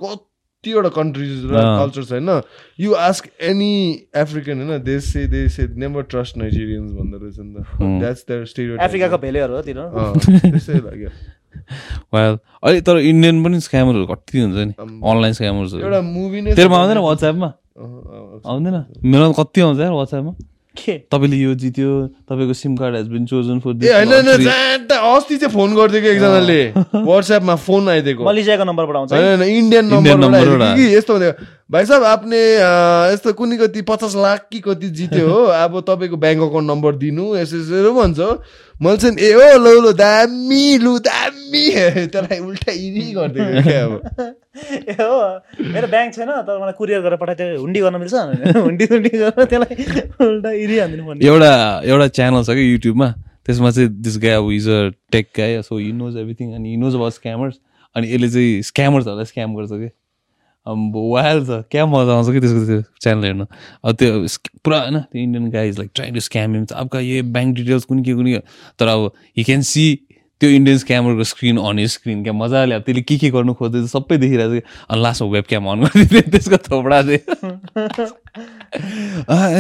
कतिवटा 0.62 0.90
कन्ट्रिज 0.94 1.50
र। 1.50 1.58
कल्चर 1.58 2.04
छ 2.06 2.12
होइन? 2.14 2.30
यु 2.80 2.94
आस्क 2.94 3.26
एनी 3.42 3.74
एफ्रिकन 4.14 4.58
होइन? 4.62 4.78
They 4.86 5.00
say 5.02 5.26
they 5.26 5.50
say 5.50 5.66
never 5.74 6.02
trust 6.06 6.38
Nigerians 6.38 6.92
भन्दो 6.94 7.18
रहेछ 7.18 7.38
नि 7.42 7.50
त। 7.58 7.66
द्याट्स 7.82 8.22
द 8.30 8.46
स्टिरियो 8.46 8.78
अफ्रिकाको 8.78 9.18
भेलेहरू 9.18 9.54
हो 9.58 9.62
तिनीहरू। 9.66 9.90
त्यस्तै 10.22 10.86
लाग्यो। 10.86 11.10
Well, 12.14 12.38
अहिले 12.62 12.82
तर 12.86 12.98
इन्डियन 13.02 13.44
पनि 13.44 13.58
स्क्यामरहरू 13.60 14.06
कति 14.06 14.38
हुन्छ 14.38 14.58
नि? 14.70 14.74
अनलाइन 14.78 15.34
स्क्यामर्सहरू 15.34 15.82
एउटा 15.82 16.02
मुभी 16.06 16.40
नै 16.42 16.54
तेरोमा 16.54 16.78
आउँदैन 16.78 16.98
वाट्सएपमा 17.10 17.50
आउँदैन? 18.46 18.76
मेरोमा 19.02 19.34
कति 19.42 19.62
आउँछ 19.66 19.80
यार 19.82 19.94
वाट्सएपमा 19.98 20.34
तपाईँले 20.76 21.38
यो 21.38 21.54
जित्यो 21.54 21.92
तपाईँको 22.30 22.54
SIM 22.54 22.76
card 22.78 22.96
has 22.96 23.08
been 23.08 23.26
chosen 23.26 23.60
for 23.60 23.86
a 23.86 23.92
होइन 23.92 24.08
होइन 24.08 24.44
ज्यादा 24.44 24.96
अस्ति 25.16 25.38
चाहिँ 25.38 25.54
फोन 25.54 25.76
गरिदिएको 25.76 26.08
एकजनाले। 26.08 26.62
वाट्सएपमा 27.06 27.56
फोन 27.68 27.90
आइदिएको। 27.90 28.24
मलेसियाको 28.24 28.64
नम्बरबाट 28.64 28.96
आउँछ 28.96 29.14
है? 29.14 29.20
होइन 29.20 29.42
होइन 29.42 29.58
इन्डियन 29.58 29.92
इन्डियन 29.94 30.20
नम्बर 30.20 30.40
नम्बरबाट 30.40 30.78
कि 30.78 30.96
यस्तो 30.96 31.14
भनेको? 31.16 31.46
भाइ 31.72 31.86
साहब 31.86 32.04
आपने 32.04 32.40
यस्तो 33.14 33.34
कुनै 33.34 33.58
कति 33.58 33.82
पचास 33.82 34.16
लाख 34.16 34.48
कि 34.52 34.60
कति 34.60 34.90
जित्यो 34.90 35.28
हो? 35.28 35.44
अब 35.64 35.80
तपाईँको 35.88 36.18
ब्याङ्क 36.18 36.42
अकाउन्ट 36.42 36.72
नम्बर 36.72 36.96
दिनु 37.04 37.36
यसो 37.36 37.58
यसो 37.58 37.92
भन्छ। 37.92 38.20
मैले 38.82 38.98
चाहिँ 38.98 39.18
ए 39.20 39.32
हो 39.34 39.58
लौ 39.60 39.80
लौ 39.82 39.92
दामी 39.92 40.78
लु 40.78 40.98
दामी। 41.00 41.66
त्यसलाई 42.16 42.40
उल्टा 42.40 42.72
इरी 42.72 43.12
गरिदिएको 43.12 43.70
क्या 43.70 43.84
अब। 43.86 44.34
ए 44.56 44.94
हो। 45.00 45.18
मेरो 45.64 45.88
ब्याङ्क 45.88 46.14
छैन 46.16 46.30
तर 46.48 46.60
मलाई 46.62 46.74
कुरियर 46.78 47.02
गरेर 47.02 47.18
पठाइदियो। 47.18 47.60
हुन्डी 47.62 47.80
गर्न 47.80 47.96
मिल्छ? 48.04 48.14
हुन्डी 48.60 48.86
हुन्डी 48.92 49.10
गरेर 49.10 49.46
त्यसलाई 49.48 50.02
उल्टा 50.28 50.52
इरी 50.52 50.80
हानिदिनु 50.80 51.06
पर्ने। 51.08 51.26
एउटा 51.26 51.52
एउटा 51.88 52.08
च्यानल 52.20 52.44
छ 52.44 52.58
कि 52.60 52.64
युट्युबमा 52.74 53.08
त्यसमा 53.48 53.72
चाहिँ 53.72 53.90
दिस 54.04 54.18
गाई 54.20 54.36
अब 54.44 54.52
is 54.52 54.68
a 54.68 54.80
tech 55.12 55.28
guy 55.38 55.62
so 55.64 55.78
he 55.78 55.92
knows 55.96 56.18
everything 56.18 56.54
अनि 56.56 56.70
हि 56.70 56.78
नोज 56.84 56.96
अबाउट 56.96 57.14
स्क्यामर्स 57.14 57.56
अनि 57.96 58.14
यसले 58.14 58.30
चाहिँ 58.30 58.62
स्क्यामर्सहरूलाई 58.72 59.26
स्क्याम 59.26 59.56
गर्छ 59.56 59.72
कि। 59.72 59.90
अब 60.68 60.94
वाइल्ड 60.96 61.48
छ। 61.48 61.64
क्या 61.72 61.86
मजा 61.90 62.14
आउँछ 62.14 62.28
कि 62.34 62.40
त्यसको 62.40 62.66
त्यो 62.66 62.82
च्यानल 63.02 63.24
हेर्नु? 63.26 63.46
अब 63.84 63.96
त्यो 63.96 64.28
पुरा 64.66 64.80
होइन 64.82 65.00
त्यो 65.00 65.22
Indian 65.22 65.50
guy 65.52 65.72
like 65.80 65.90
trying 65.96 66.14
to 66.14 66.20
scam 66.28 66.54
him 66.56 66.66
अब 66.76 66.96
ये 67.02 67.22
ब्याङ्क 67.34 67.56
डिटेल्स 67.56 67.86
कुन 67.90 68.04
के 68.04 68.14
कुन 68.14 68.28
तर 68.80 68.88
अब 68.88 69.12
हि 69.38 69.44
क्यान 69.44 69.62
सी 69.72 69.86
त्यो 70.42 70.50
इन्डियन 70.50 70.78
स्क्यामरको 70.82 71.24
स्क्रिन 71.32 71.58
अन 71.70 71.78
स्क्रिन 71.96 72.18
क्या 72.24 72.34
मजाले 72.34 72.74
अब 72.76 72.82
त्यसले 72.82 73.02
के 73.06 73.18
के 73.22 73.30
गर्नु 73.30 73.54
खोज्दै 73.62 73.86
सबै 73.94 74.18
देखिरहेको 74.18 74.54
कि 74.58 74.62
अनि 74.90 75.02
लास्टमा 75.02 75.30
वेब 75.38 75.46
क्याम 75.50 75.66
अन 75.72 75.78
गरिदिने 75.86 76.22
त्यसको 76.34 76.58
थोपडा 76.68 76.98
चाहिँ। 77.08 77.22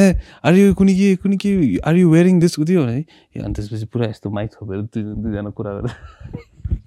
ए 0.01 0.03
आर 0.45 0.53
यु 0.57 0.73
कुनै 0.79 0.93
के 0.97 1.07
कुनै 1.21 1.38
के 1.38 1.49
आर 1.86 1.95
यु 1.95 2.09
वेयरिङ 2.11 2.39
दिस 2.39 2.59
उयो 2.59 2.84
है? 2.84 3.01
अनि 3.38 3.53
त्यसपछि 3.53 3.86
पुरा 3.93 4.05
यस्तो 4.09 4.29
माइक 4.29 4.51
छोपेर 4.53 4.82
दुई 4.89 5.03
दुईजना 5.21 5.49
कुरा 5.53 5.71
गरेर 5.77 5.91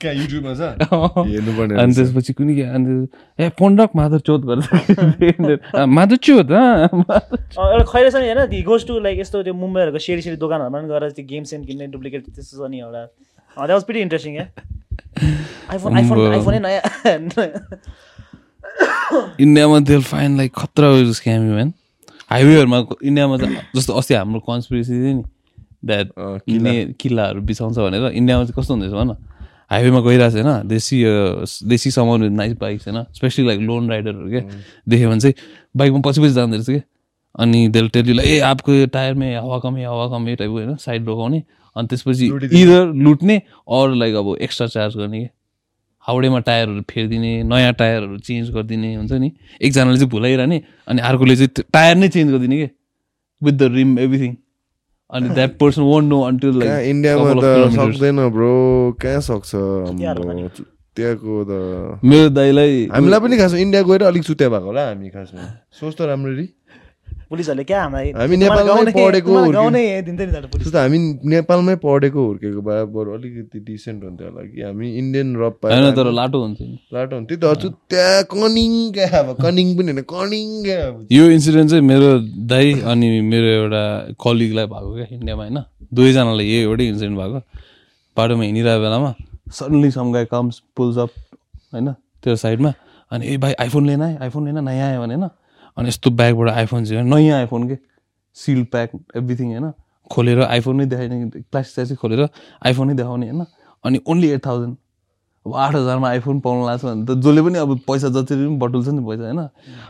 हेर्नुपर्ने 0.05 1.75
अनि 1.83 1.95
त्यसपछि 1.95 2.33
कुनै 2.33 2.55
के 2.55 2.63
अनि 2.77 3.07
ए 3.39 3.49
पन्डक 3.61 3.91
माधव 3.97 4.19
चोत 4.27 4.41
गर्दा। 4.51 5.87
माधव 5.99 6.17
चोत 6.17 6.51
एउटा 6.51 7.83
खैर 7.93 8.11
छ 8.11 8.13
नि 8.17 8.27
होइन 8.27 8.41
दि 8.51 8.63
गोज 8.71 8.87
टु 8.87 8.93
लाइक 9.07 9.19
यस्तो 9.21 9.43
त्यो 9.45 9.55
मुम्बईहरूको 9.55 9.99
सेडी 10.07 10.23
सेडी 10.27 10.37
दोकानहरूमा 10.43 10.79
पनि 10.79 10.89
गएर 10.89 11.03
त्यो 11.21 11.27
गेम 11.31 11.45
सेम 11.53 11.61
किन्ने 11.71 11.87
डुप्लिकेट 11.95 12.23
त्यस्तो 12.35 12.55
छ 12.59 12.61
नि 12.71 12.79
एउटा। 12.81 13.03
That 13.57 13.71
was 13.71 13.85
pretty 13.85 14.01
interesting 14.01 14.35
yeah 14.37 14.47
iPhone 15.71 15.97
iPhone 15.97 16.19
अम्बो। 16.19 16.31
आइफोनै 16.33 16.59
नयाँ 16.59 16.83
इन्डियामा 19.41 19.79
देल 19.91 20.03
फाइन 20.03 20.37
लाइक 20.37 20.53
खतरा 20.57 20.89
स्क्याम 21.13 21.43
म्यान 21.53 21.73
हाइवेहरूमा 22.31 22.79
इन्डियामा 23.05 23.37
जस्तो 23.77 23.93
अस्ति 23.99 24.15
हाम्रो 24.15 24.41
कन्सपिरेसी 24.49 24.93
थियो 24.95 25.15
नि 25.15 25.23
द्याट 25.85 26.09
अँ, 26.19 26.39
किल्लाहरू 27.01 27.41
बिसाउँछ 27.43 27.79
भनेर 27.79 28.11
इन्डियामा 28.13 28.45
चाहिँ 28.45 28.55
कस्तो 28.59 28.75
हुँदैछ 28.75 28.93
भन? 28.93 29.17
हाइवेमा 29.71 30.01
गइरहेको 30.01 30.31
छ 30.31 30.45
होइन 30.45 30.69
देसी 30.69 30.97
देसी 31.69 31.91
सामान 31.91 32.23
विथ 32.23 32.31
नाइस 32.31 32.53
बाइक्स 32.61 32.89
होइन 32.89 33.05
स्पेसली 33.15 33.47
लाइक 33.47 33.61
लोन 33.61 33.91
राइडरहरू 33.91 34.29
क्या 34.31 34.41
देख्यो 34.89 35.11
भने 35.11 35.21
चाहिँ 35.21 35.35
बाइकमा 35.77 36.01
पछि 36.07 36.21
पछि 36.21 36.33
जाँदो 36.33 36.57
रहेछ 36.57 36.67
कि? 36.71 36.81
अनि 37.35 37.69
त्यसले 37.69 37.89
टेलीलाई 37.89 38.27
ए 38.27 38.39
आपको 38.51 38.73
यो 38.73 38.87
टायरमै 38.97 39.35
हावा 39.35 39.59
कमै 39.59 39.85
हावा 39.85 40.07
कमै 40.09 40.35
टाइपको 40.37 40.55
होइन 40.55 40.77
साइड 40.85 41.07
रोकाउने 41.07 41.43
अनि 41.77 41.87
त्यसपछि। 41.89 42.27
इधर 42.61 42.93
लुट्ने 43.05 43.37
अरू 43.69 43.95
लाइक 43.95 44.15
अब 44.15 44.37
एक्स्ट्रा 44.41 44.67
चार्ज 44.67 44.97
गर्ने। 44.97 45.21
कि 45.25 45.29
हाउडेमा 46.05 46.39
टायरहरू 46.47 46.83
फेरिदिने 46.91 47.33
नयाँ 47.43 47.73
टायरहरू 47.75 48.19
चेन्ज 48.21 48.51
गरिदिने 48.51 48.95
हुन्छ 48.95 49.13
नि। 49.13 49.31
एकजनाले 49.63 49.97
चाहिँ 49.99 50.11
भुलाइरहने 50.11 50.63
अनि 50.89 51.01
अर्कोले 51.01 51.37
चाहिँ 51.37 51.65
टायर 51.73 51.97
नै 51.97 52.09
चेन्ज 52.09 52.31
गरिदिने 52.31 52.57
कि? 52.57 52.69
विथ 53.43 53.53
द 53.53 53.63
रिम 53.73 53.99
एभ्रिथिङ 53.99 54.35
अनि 55.11 55.29
that 55.31 55.57
person 55.59 55.83
won't 55.83 56.09
know 56.09 56.21
until 56.23 56.59
like 56.59 56.89
इन्डियामा 56.89 57.33
त. 57.35 57.71
सक्दैन 57.73 58.29
ब्रो। 58.31 58.53
कहाँ 59.01 59.21
सक्छ 59.21 59.51
त्यहाँको 60.97 61.35
त? 61.45 61.51
मेरो 62.05 62.29
दाइलाई 62.31 62.87
हामीलाई 62.93 63.21
पनि 63.21 63.37
खासमा 63.39 63.59
इन्डिया 63.59 63.83
गएर 63.83 64.03
अलिक 64.07 64.23
चुत्या 64.25 64.49
भएको 64.49 64.67
होला 64.67 64.83
हामी 64.89 65.09
खासमा। 65.11 65.43
सोच 65.75 65.93
त 65.99 66.01
राम्ररी। 66.07 66.47
पुलिसहरूले 67.35 67.65
क्या 67.71 67.83
हामीलाई 67.83 68.13
हामी 68.23 68.37
नेपालमै 68.45 68.93
पढेको 68.97 69.33
त 70.65 70.77
हामी 70.77 70.99
नेपालमै 71.35 71.77
पढेको 71.85 72.21
हुर्केको 72.27 72.61
भए 72.69 72.81
बरु 72.95 73.09
अलिकति 73.19 73.59
डिसेन्ट 73.69 74.01
हुन्थ्यो 74.05 74.29
होला 74.31 74.43
कि 74.49 74.63
हामी 74.63 74.87
इन्डियन 75.03 75.29
रप 75.43 75.55
पाएर 75.63 75.73
होइन 75.75 75.95
तर 75.99 76.09
लाटो 76.21 76.39
हुन्छ 76.45 76.61
नि। 76.63 76.79
लाटो 76.95 77.15
हुन्थ्यो 77.17 77.37
त्यही 77.37 77.43
त 77.43 77.57
हजुर 77.57 77.73
त्यहाँ 77.91 78.23
कनिङ 78.33 78.73
क्या 78.95 79.09
अब 79.19 79.29
कनिङ 79.43 79.67
पनि 79.79 79.91
होइन 79.93 80.03
कनिङ 80.15 80.47
क्या 80.65 80.81
यो 81.13 81.25
इन्सिडेन्ट 81.37 81.71
चाहिँ 81.71 81.85
मेरो 81.85 82.09
दाइ 82.51 82.67
अनि 82.93 83.07
मेरो 83.33 83.49
एउटा 83.59 83.83
कलिगलाई 84.25 84.67
भएको 84.73 84.91
क्या 84.95 85.07
इन्डियामा 85.11 85.43
होइन। 85.45 85.59
दुवैजनालाई 85.95 86.47
यही 86.47 86.63
एउटै 86.63 86.85
इन्सिडेन्ट 86.89 87.17
भएको। 87.19 87.39
बाटोमा 88.17 88.45
हिँडिरहेको 88.45 88.83
बेलामा 88.83 89.11
suddenly 89.59 89.91
some 89.91 90.07
guy 90.13 90.25
comes 90.33 90.55
pulls 90.77 90.97
up 91.05 91.11
होइन 91.73 91.89
त्यो 92.25 92.37
साइडमा। 92.43 92.71
अनि 93.13 93.23
ए 93.27 93.37
भाइ 93.43 93.53
आइफोन 93.61 93.83
लिएन 93.87 94.03
है 94.03 94.11
आइफोन 94.25 94.43
लिएन 94.45 94.59
नयाँ 94.65 94.89
आयो 94.91 95.01
भने 95.03 95.15
होइन। 95.15 95.29
अनि 95.77 95.89
यस्तो 95.89 96.11
ब्यागबाट 96.11 96.49
आइफोन 96.51 96.85
चाहिँ 96.85 97.03
नयाँ 97.05 97.39
आइफोन 97.39 97.69
के? 97.69 97.77
सिल 98.37 98.63
प्याक 98.73 98.91
एभ्रिथिङ 99.17 99.51
होइन। 99.51 99.73
खोलेर 100.11 100.41
आइफोन 100.43 100.77
नै 100.77 100.87
देखाइने 100.87 101.41
प्लास्टिक 101.51 101.85
चाहिँ 101.85 101.97
खोलेर 101.97 102.29
आइफोन 102.67 102.89
नै 102.89 102.95
देखाउने 102.95 103.31
होइन। 103.31 103.45
अनि 103.85 104.01
ओन्ली 104.07 104.29
एट 104.31 104.47
थाउजन्ड 104.47 104.77
अब 105.47 105.55
आठ 105.55 105.75
हजारमा 105.75 106.09
आइफोन 106.09 106.41
पाउनु 106.41 106.67
लाग्छ 106.67 106.85
भने 106.85 107.05
त 107.05 107.19
जसले 107.21 107.43
पनि 107.43 107.59
अब 107.59 107.79
पैसा 107.89 108.09
जति 108.09 108.35
पनि 108.35 108.57
बटुल्छ 108.59 108.89
नि 108.89 109.03
पैसा 109.07 109.25
होइन। 109.25 109.41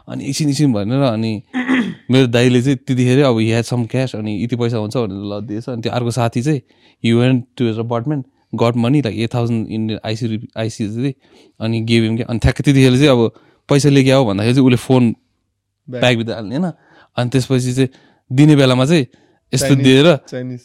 अनि 0.08 0.24
एकछिन 0.24 0.48
एकछिन 0.50 0.72
भनेर 0.72 1.02
अनि 1.02 1.32
मेरो 2.10 2.26
दाइले 2.26 2.62
चाहिँ 2.62 2.76
त्यतिखेर 2.76 3.22
अब 3.24 3.38
ह्या 3.38 3.62
सम 3.62 3.84
क्यास 3.86 4.14
अनि 4.16 4.32
यति 4.44 4.56
पैसा 4.56 4.78
हुन्छ 4.78 4.96
भनेर 4.96 5.22
ल 5.32 5.40
दिएछ। 5.46 5.68
अनि 5.68 5.82
त्यो 5.82 5.92
अर्को 5.92 6.10
साथी 6.10 6.42
चाहिँ 6.42 6.60
you 7.04 7.18
went 7.20 7.44
to 7.58 7.66
his 7.66 7.78
apartment 7.78 8.26
got 8.52 8.76
money 8.76 9.00
like 9.02 9.18
eight 9.18 9.34
thousand 9.34 9.68
Indian 9.68 10.00
I see 10.06 10.40
I see 10.58 11.14
अनि 11.60 11.80
गेभ 11.80 12.02
हिम 12.04 12.16
क्या। 12.16 12.26
अनि 12.28 12.38
ठ्याक्कै 12.38 12.62
त्यतिखेर 12.64 12.96
चाहिँ 12.96 13.08
अब 13.08 13.30
पैसा 13.68 13.88
लिएको 13.88 14.16
आऊ 14.16 14.24
भन्दाखेरि 14.26 14.54
चाहिँ 14.54 14.66
उसले 14.66 14.76
फोन 14.86 15.14
ब्यागभित्र 15.90 16.32
हाल्ने 16.32 16.56
होइन? 16.56 16.72
अनि 17.16 17.30
त्यसपछि 17.30 17.72
चाहिँ 17.72 17.88
दिने 18.32 18.56
बेलामा 18.56 18.84
चाहिँ 18.84 19.06
यस्तो 19.52 19.74
दिएर 19.74 20.06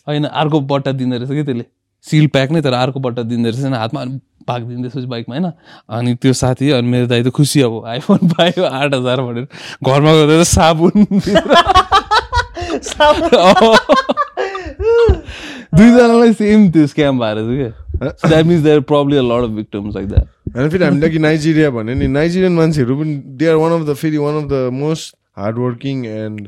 होइन 0.07 0.23
अर्को 0.23 0.61
बट्टा 0.61 0.91
दिँदो 0.91 1.17
रहेछ 1.17 1.29
कि 1.29 1.43
त्यसले? 1.43 1.65
सिल 2.01 2.27
प्याक 2.27 2.51
नै 2.51 2.61
तर 2.61 2.73
अर्को 2.73 2.99
बट्टा 2.99 3.23
दिँदो 3.23 3.49
रहेछ 3.49 3.61
होइन? 3.61 3.73
हातमा 3.73 4.05
भागिदिँदो 4.47 4.81
त्यसपछि 4.81 5.07
बाइकमा 5.07 5.35
होइन? 5.35 5.51
अनि 5.89 6.15
त्यो 6.15 6.33
साथी 6.33 6.71
अनि 6.71 6.87
मेरो 6.87 7.07
दाइ 7.07 7.23
त 7.23 7.29
खुसी 7.29 7.61
अब 7.61 7.85
आइफोन 7.85 8.17
पायो 8.17 8.63
आठ 8.63 8.93
हजार 8.93 9.21
भनेर। 9.21 9.47
घरमा 9.85 10.13
गएर 10.13 10.43
साबुन 10.43 11.05
दुईजनालाई 15.75 16.33
सेम 16.33 16.71
त्यो 16.71 16.87
स्क्याम 16.87 17.19
भएर 17.19 17.35
थियो 17.35 17.57
क्या 17.57 17.88
that 18.01 18.45
means 18.45 18.61
there 18.63 18.79
probably 18.91 19.17
a 19.17 19.21
lot 19.21 19.43
of 19.43 19.55
victims 19.55 19.95
like 19.95 20.07
that 20.09 20.55
होइन 20.55 20.69
फेरि 20.69 20.83
हामीले 20.83 21.09
कि 21.09 21.19
नाइजेरिया 21.19 21.69
भन्यो 21.71 21.95
नि 21.95 22.07
नाइजेरियन 22.09 22.53
मान्छेहरू 22.53 22.97
पनि 22.99 23.15
they 23.39 23.47
are 23.47 23.55
one 23.55 23.79
of 23.79 23.87
the 23.87 23.93
फेरि 23.95 24.17
one 24.17 24.43
of 24.43 24.49
the 24.49 24.69
most 24.73 25.15
hard 25.37 25.57
working 25.57 26.05
and 26.05 26.47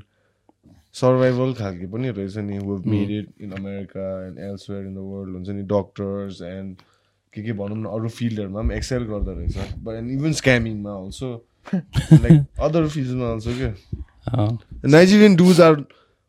survival 0.93 1.53
खालके 1.53 1.87
पनि 1.91 2.09
रहेछ 2.09 2.37
नि 2.39 2.59
made 2.87 3.11
it 3.11 3.27
in 3.41 3.51
America 3.59 4.07
and 4.25 4.39
elsewhere 4.49 4.85
in 4.85 4.95
the 4.95 5.05
world 5.11 5.35
हुन्छ 5.35 5.49
नि 5.49 5.63
डक्टर्स 5.69 6.41
एन्ड 6.47 6.75
के 7.33 7.43
के 7.43 7.53
भनौँ 7.53 7.77
न 7.77 7.85
अरू 7.89 8.09
फिल्डहरूमा 8.09 8.61
पनि 8.61 8.75
एक्सेल 8.75 9.03
गर्दो 9.03 9.33
रहेछ 9.33 9.73
बट 9.79 9.95
एन्ड 9.95 10.11
इभन 10.11 10.33
स्क्यामिङमा 10.33 10.95
अल्सो 10.95 11.31
लाइक 11.73 12.61
अदर 12.61 12.87
फिल्डमा 12.87 13.31
अल्सो 13.31 13.57
क्या 13.57 14.47
Nigerian 14.87 15.35
dudes 15.35 15.61
are 15.61 15.83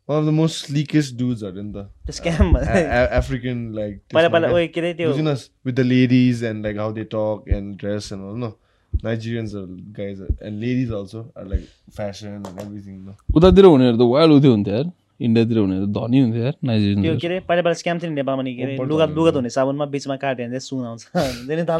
one 0.09 0.19
of 0.19 0.25
the 0.25 0.33
most 0.35 0.65
slickest 0.65 1.15
डुजहरू 1.17 1.61
नि 1.61 1.71
त 1.73 1.85
त्यो 2.05 2.13
स्क्याम 2.13 2.55
अफ्रिकन 2.57 3.59
लाइक 3.75 4.01
पहिला 4.13 4.29
पहिला 4.29 4.47
ओए 4.53 4.67
के 4.67 4.81
अरे 4.81 4.93
त्यो 4.93 5.11
business 5.11 5.47
with 5.65 5.73
the 5.73 5.85
ladies 5.91 6.43
and 6.45 6.65
like 6.65 6.77
how 6.79 6.93
they 6.93 7.03
talk 7.13 7.53
and 7.57 7.77
dress 7.83 8.11
and 8.13 8.23
all 8.23 8.35
न 8.39 8.51
Nigerians 8.93 9.53
guys 9.99 10.19
and 10.21 10.59
ladies 10.59 10.91
also 10.93 11.21
are 11.37 11.47
like 11.47 11.69
fashion 11.97 12.27
and 12.29 12.47
everything 12.47 12.99
न 12.99 13.15
उतातिर 13.35 13.65
हुनेहरू 13.65 13.97
त 13.97 14.09
वाइल्ड 14.11 14.33
उयो 14.35 14.51
हुन्थ्यो 14.51 14.75
यार 14.75 14.91
इन्डियातिर 15.21 15.57
हुनेहरू 15.57 15.87
धनी 15.97 16.21
हुन्थ्यो 16.21 16.43
यार 16.43 16.51
त्यो 16.51 16.67
नाइजेरियन 16.67 17.17
के 17.19 17.27
अरे 17.27 17.39
पहिला 17.39 17.61
पहिला 17.61 17.73
स्क्याम 17.81 17.99
थियो 17.99 18.09
नि 18.09 18.15
नेपालमा 18.15 18.43
नि 18.43 18.55
के 18.55 18.63
अरे 18.63 18.77
लुगा 18.91 19.05
लुगा 19.15 19.31
धुने 19.31 19.49
साबुनमा 19.57 19.85
बिचमा 19.95 20.15
काट्यो 20.25 20.47
भने 20.47 20.59
सुन 20.59 20.85
आउँछ 20.85 21.01
छ 21.05 21.15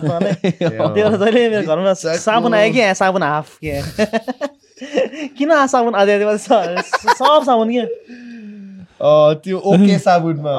मलाई 0.04 0.52
त्यो 0.72 1.16
जहिले 1.18 1.50
मेरो 1.50 1.76
घरमा 1.76 1.94
साबुन 2.26 2.54
आयो 2.56 2.74
कि 2.74 2.94
साबुन 2.96 3.24
हाफ 3.24 3.58
के 3.64 4.62
किन 5.38 5.52
साबुन 5.68 5.96
आधी 5.96 6.12
आधी 6.12 6.38
सब 6.38 7.44
साबुन 7.46 7.70
के 7.72 7.82
अँ, 9.04 9.34
त्यो 9.44 9.58
ओके 9.60 9.98
साबुनमा। 10.06 10.52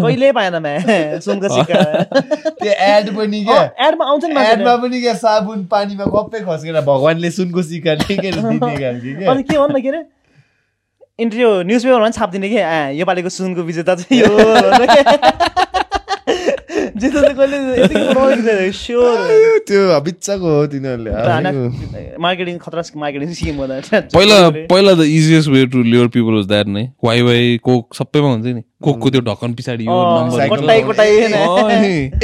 कहिले 0.00 0.30
पाएन 0.32 0.54
म्या। 0.62 1.18
सुनको 1.20 1.48
सिक्का। 1.54 1.82
त्यो 2.62 2.72
एड 2.72 3.10
पनि 3.16 3.44
क्या। 3.44 3.62
एडमा 3.88 4.04
आउँछ 4.10 4.24
नि 4.24 4.40
एडमा। 4.50 4.76
पनि 4.84 5.00
क्या 5.00 5.14
साबुन 5.24 5.64
पानीमा 5.72 6.04
कप्पै 6.14 6.40
खस्केर 6.46 6.80
भगवान्ले 6.88 7.30
सुनको 7.30 7.62
सिक्का 7.62 7.94
टेकेर 8.06 8.34
दिने 8.34 8.58
खालको 8.58 8.76
क्या। 8.78 9.30
अनि 9.32 9.42
के 9.42 9.58
भन्नु 9.58 9.80
के 9.82 9.88
अरे 9.88 10.02
इन्टरभ्यू 11.18 11.50
न्युज 11.68 11.84
पेपरमा 11.84 12.04
पनि 12.04 12.12
छापिदिने 12.18 12.48
कि? 12.48 12.58
आ 12.58 12.88
योपालिको 13.00 13.28
सुनको 13.36 13.62
विजेता 13.62 13.94
चाहिँ 13.94 14.20
यो 14.22 15.81
त्यो 19.68 20.00
बिच्चाको 20.00 20.46
हो 20.56 20.66
तिनीहरूले 20.72 21.10
हालेको। 21.10 21.62
मार्केटिङ 22.22 22.58
खतरा 22.58 22.82
मार्केटिङ 22.96 23.28
सिकेम 23.32 23.56
गर्दा 23.62 24.00
पहिला 24.16 24.36
पहिला 24.72 24.92
the 24.94 25.00
easiest 25.18 25.48
way 25.48 25.60
to 25.72 25.78
lure 25.82 26.06
people 26.16 26.34
was 26.34 26.46
that 26.46 26.66
नै 26.76 26.84
वाइ 27.04 27.18
वाइ 27.28 27.58
कोक 27.62 27.82
सबैमा 27.94 28.28
हुन्छ 28.32 28.46
नि 28.46 28.62
कोकको 28.82 29.10
त्यो 29.10 29.20
ढक्कन 29.28 29.52
पछाडि 29.58 29.84
यो 29.86 29.98
नम्बर। 30.18 30.40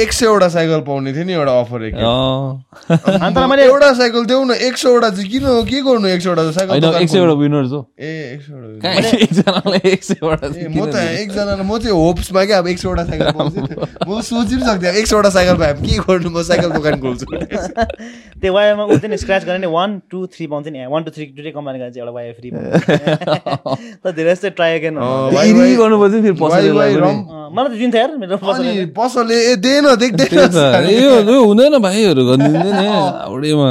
एक 0.03 0.11
सयवटा 0.13 0.47
साइकल 0.55 0.79
पाउने 0.87 1.13
थियो 1.13 1.23
नि 1.25 1.33
एउटा 1.33 1.53
अफर 1.59 1.83
एक। 1.85 1.95
अँ। 1.95 2.97
अनि 3.19 3.33
तर 3.35 3.45
मैले 3.47 3.63
एउटा 3.65 3.91
साइकल 3.93 4.25
देऊ 4.25 4.43
न 4.43 4.51
एक 4.67 4.77
सयवटा 4.77 5.09
चाहिँ 5.09 5.29
किन 5.31 5.43
हो? 5.45 5.63
के 5.69 5.81
गर्नु 5.81 6.07
एक 6.07 6.21
सयवटा 6.21 6.51
साइकल 6.51 7.01
एक 7.01 7.09
सयवटा? 7.09 7.33
विनर 7.41 7.67
छ 7.69 7.83
ए 7.99 8.11
एक 8.33 8.41
सयवटा 8.43 9.75
एक 9.89 10.03
सयवटा 10.03 10.47
म 10.47 10.51
त 10.51 10.53
दिने? 10.53 11.21
एकजनालाई 11.23 11.65
म 11.65 11.77
चाहिँ 11.79 11.95
होप्समा 11.95 12.45
क्या 12.45 12.57
अब 12.59 12.67
एक 12.67 12.79
सयवटा 12.79 13.03
साइकल 13.09 13.31
पाउँछु 13.39 13.59
म 14.09 14.21
सोचि 14.21 14.55
पनि 14.55 14.65
सक्दिनँ 14.65 14.93
एक 14.99 15.07
सयवटा 15.07 15.29
साइकल 15.29 15.55
पाएँ 15.59 15.73
के 15.79 15.97
गर्नु? 16.07 16.29
म 16.29 16.41
साइकल 16.43 16.69
दोकान 16.77 16.99
खोल्छु। 17.01 17.25
त्यो 18.41 18.53
वायरमा 18.53 18.83
उठ्थ्यो 18.95 19.09
नि 19.09 19.17
स्क्रच 19.17 19.43
गरेर 19.45 19.59
नि 19.59 19.67
वान 19.67 19.89
टू 20.11 20.25
थ्री 20.33 20.47
पाउँथ्यो 20.47 20.71
नि। 20.73 20.85
वान 20.91 21.03
टू 21.03 21.11
थ्री 21.11 21.25
दुइटै 21.35 21.51
कम्बाइन 21.51 21.75
गरेर 21.79 21.91
चाहिँ 21.91 22.07
एउटा 22.07 22.13
वायर 22.15 22.33
फ्री 22.39 22.49
त 24.03 24.15
धेरै 24.15 24.31
जस्तै 24.35 24.49
ट्राई 24.59 24.79
वाइ- 24.79 25.77
गर्नुपर्छ 25.79 26.13
फेरि 26.13 26.31
पसलले। 28.95 29.37
ए 29.51 29.55
दे 29.55 29.73
न 29.81 29.95
देख्दैन 29.99 31.29
हुँदैन 31.29 31.77
भाइहरू 31.81 32.21
गरिदिँदैन 32.25 32.77
हाउडेमा। 33.25 33.69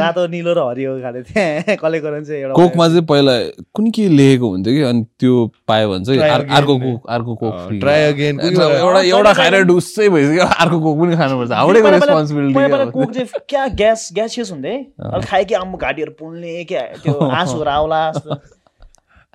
रातो 0.00 0.26
निलो 0.30 0.52
र 0.54 0.60
हरियो 0.70 0.92
खाले 1.02 1.22
थिएँ 1.22 1.76
कलेक्ट 1.76 2.04
गरेर 2.06 2.22
चाहिँ 2.24 2.40
एउटा 2.42 2.54
कोकमा 2.54 2.86
चाहिँ 2.88 3.04
पहिला 3.10 3.34
कुन 3.74 3.90
के 3.90 4.08
लेखेको 4.08 4.46
हुन्थ्यो 4.50 4.72
कि? 4.74 4.82
अनि 4.90 5.02
त्यो 5.20 5.34
पायो 5.68 5.86
भने 5.90 6.04
चाहिँ 6.04 6.20
अर्को। 6.56 6.74
कोक 6.78 7.00
अर्को 7.10 7.34
कोक 7.34 7.54
फ्री। 7.66 7.78
ट्राई 7.80 8.00
अगेन 8.12 8.40
एउटा 8.40 9.00
एउटा 9.00 9.32
खाएर 9.32 9.62
ढुस्सै 9.70 10.08
भइसक्यो 10.08 10.44
अर्को 10.46 10.78
कोक 10.80 10.94
पनि 11.00 11.16
खानुपर्छ 11.16 11.52
हाउडेको 11.52 11.88
रेस्पोन्सिबिलिटी 11.90 12.90
कोक 12.90 13.10
चाहिँ 13.12 13.26
क्या 13.48 13.66
ग्यास 13.80 14.08
ग्यासियस 14.14 14.50
हुन्थ्यो 14.52 14.72
है। 14.72 14.78
अब 15.14 15.20
खायो 15.24 15.44
कि 15.44 15.54
आम्बो 15.54 15.76
घाँटीहरू 15.78 16.12
पोल्ने 16.20 16.64
क्या 16.70 16.82
त्यो 17.02 17.14
आँसुहरू 17.40 17.70
आउला 17.70 18.02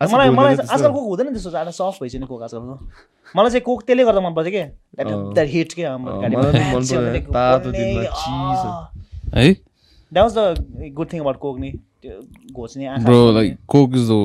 मलाई 0.01 0.29
मलाई। 0.29 0.55
आजकल 0.55 0.91
कोक 0.91 1.05
हुँदैन 1.09 1.27
त्यस्तो 1.33 1.51
जाडो 1.51 1.71
सफ्ट 1.71 2.01
भइसक्यो 2.01 2.21
नि 2.21 2.27
कोक 2.27 2.41
आजकलको 2.43 2.75
मलाई 3.35 3.49
चाहिँ 3.51 3.63
कोक 3.65 3.83
त्यसले 3.83 4.03
गर्दा 4.05 4.21
मनपर्छ 4.27 4.49
कि? 4.55 4.63
द्याट 4.99 5.47
हिट 5.55 5.73
के? 5.79 5.83
मन। 5.97 6.11
है? 9.35 9.53
That 10.13 10.23
was 10.23 10.33
the 10.37 10.39
good 10.95 11.07
thing 11.13 11.19
about 11.21 11.37
Coke 11.47 11.59
नि। 11.59 11.71
घोच्ने 12.05 12.97
Bro, 13.03 13.31
like 13.35 13.55
Coke 13.67 13.95
is 13.95 14.09
the 14.09 14.17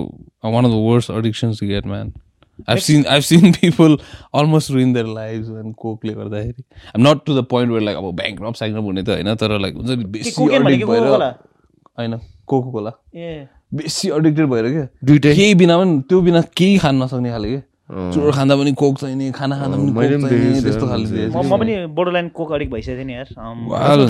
one 0.55 0.65
of 0.65 0.73
the 0.73 0.81
worst 0.87 1.09
addictions 1.09 1.59
to 1.61 1.67
get, 1.67 1.87
man. 1.87 2.13
I've 2.69 2.83
seen 2.83 3.07
I've 3.07 3.25
seen 3.25 3.55
people 3.61 3.97
almost 4.35 4.73
ruin 4.75 4.93
their 4.93 5.11
lives 5.19 5.49
when 5.51 5.73
Coke 5.85 6.05
ले 6.05 6.13
गर्दाखेरि. 6.15 6.65
I'm 6.95 7.03
not 7.03 7.25
to 7.27 7.37
the 7.39 7.45
point 7.53 7.71
where 7.71 7.81
like 7.81 7.97
अब 7.97 8.11
bankrupt 8.19 8.61
sankrupt 8.63 8.87
हुने 8.91 9.03
त 9.03 9.09
होइन 9.17 9.35
तर 9.45 9.57
like 9.65 9.77
हुन्छ 9.77 9.91
नि 9.91 10.05
बेसी 10.17 10.31
होइन 11.99 12.19
कोको 12.47 12.71
कोला 12.73 12.93
ए 13.15 13.31
बेसी 13.73 14.11
एडिक्टेड 14.11 14.47
भएर 14.47 14.67
क्या 14.73 14.87
दुइटै। 15.05 15.35
केही 15.35 15.55
बिना 15.55 15.75
पनि 15.79 16.01
त्यो 16.09 16.21
बिना 16.21 16.41
केही 16.57 16.79
खान 16.79 17.03
नसक्ने 17.03 17.31
खाले 17.31 17.49
क्या 17.49 17.63
चुरोट 17.91 18.35
खाँदा 18.35 18.55
पनि 18.57 18.73
कोक 18.79 18.99
चाहिने 18.99 19.31
खाना 19.35 19.55
खाँदा 19.59 19.77
पनि 19.77 19.91
त्यस्तो 20.63 20.87
यार, 20.87 20.91
खाले 20.91 21.05
मान्छे। 21.05 21.17
देखेको 21.17 21.43
म 21.43 21.59
पनि 21.59 21.73
बोर्डरलाइन 21.91 22.29
कोक 22.31 22.53
अडिक 22.53 22.71
भइसकेको 22.71 22.99
थिएँ 22.99 23.07
नि 23.07 23.15
यार। 23.15 23.29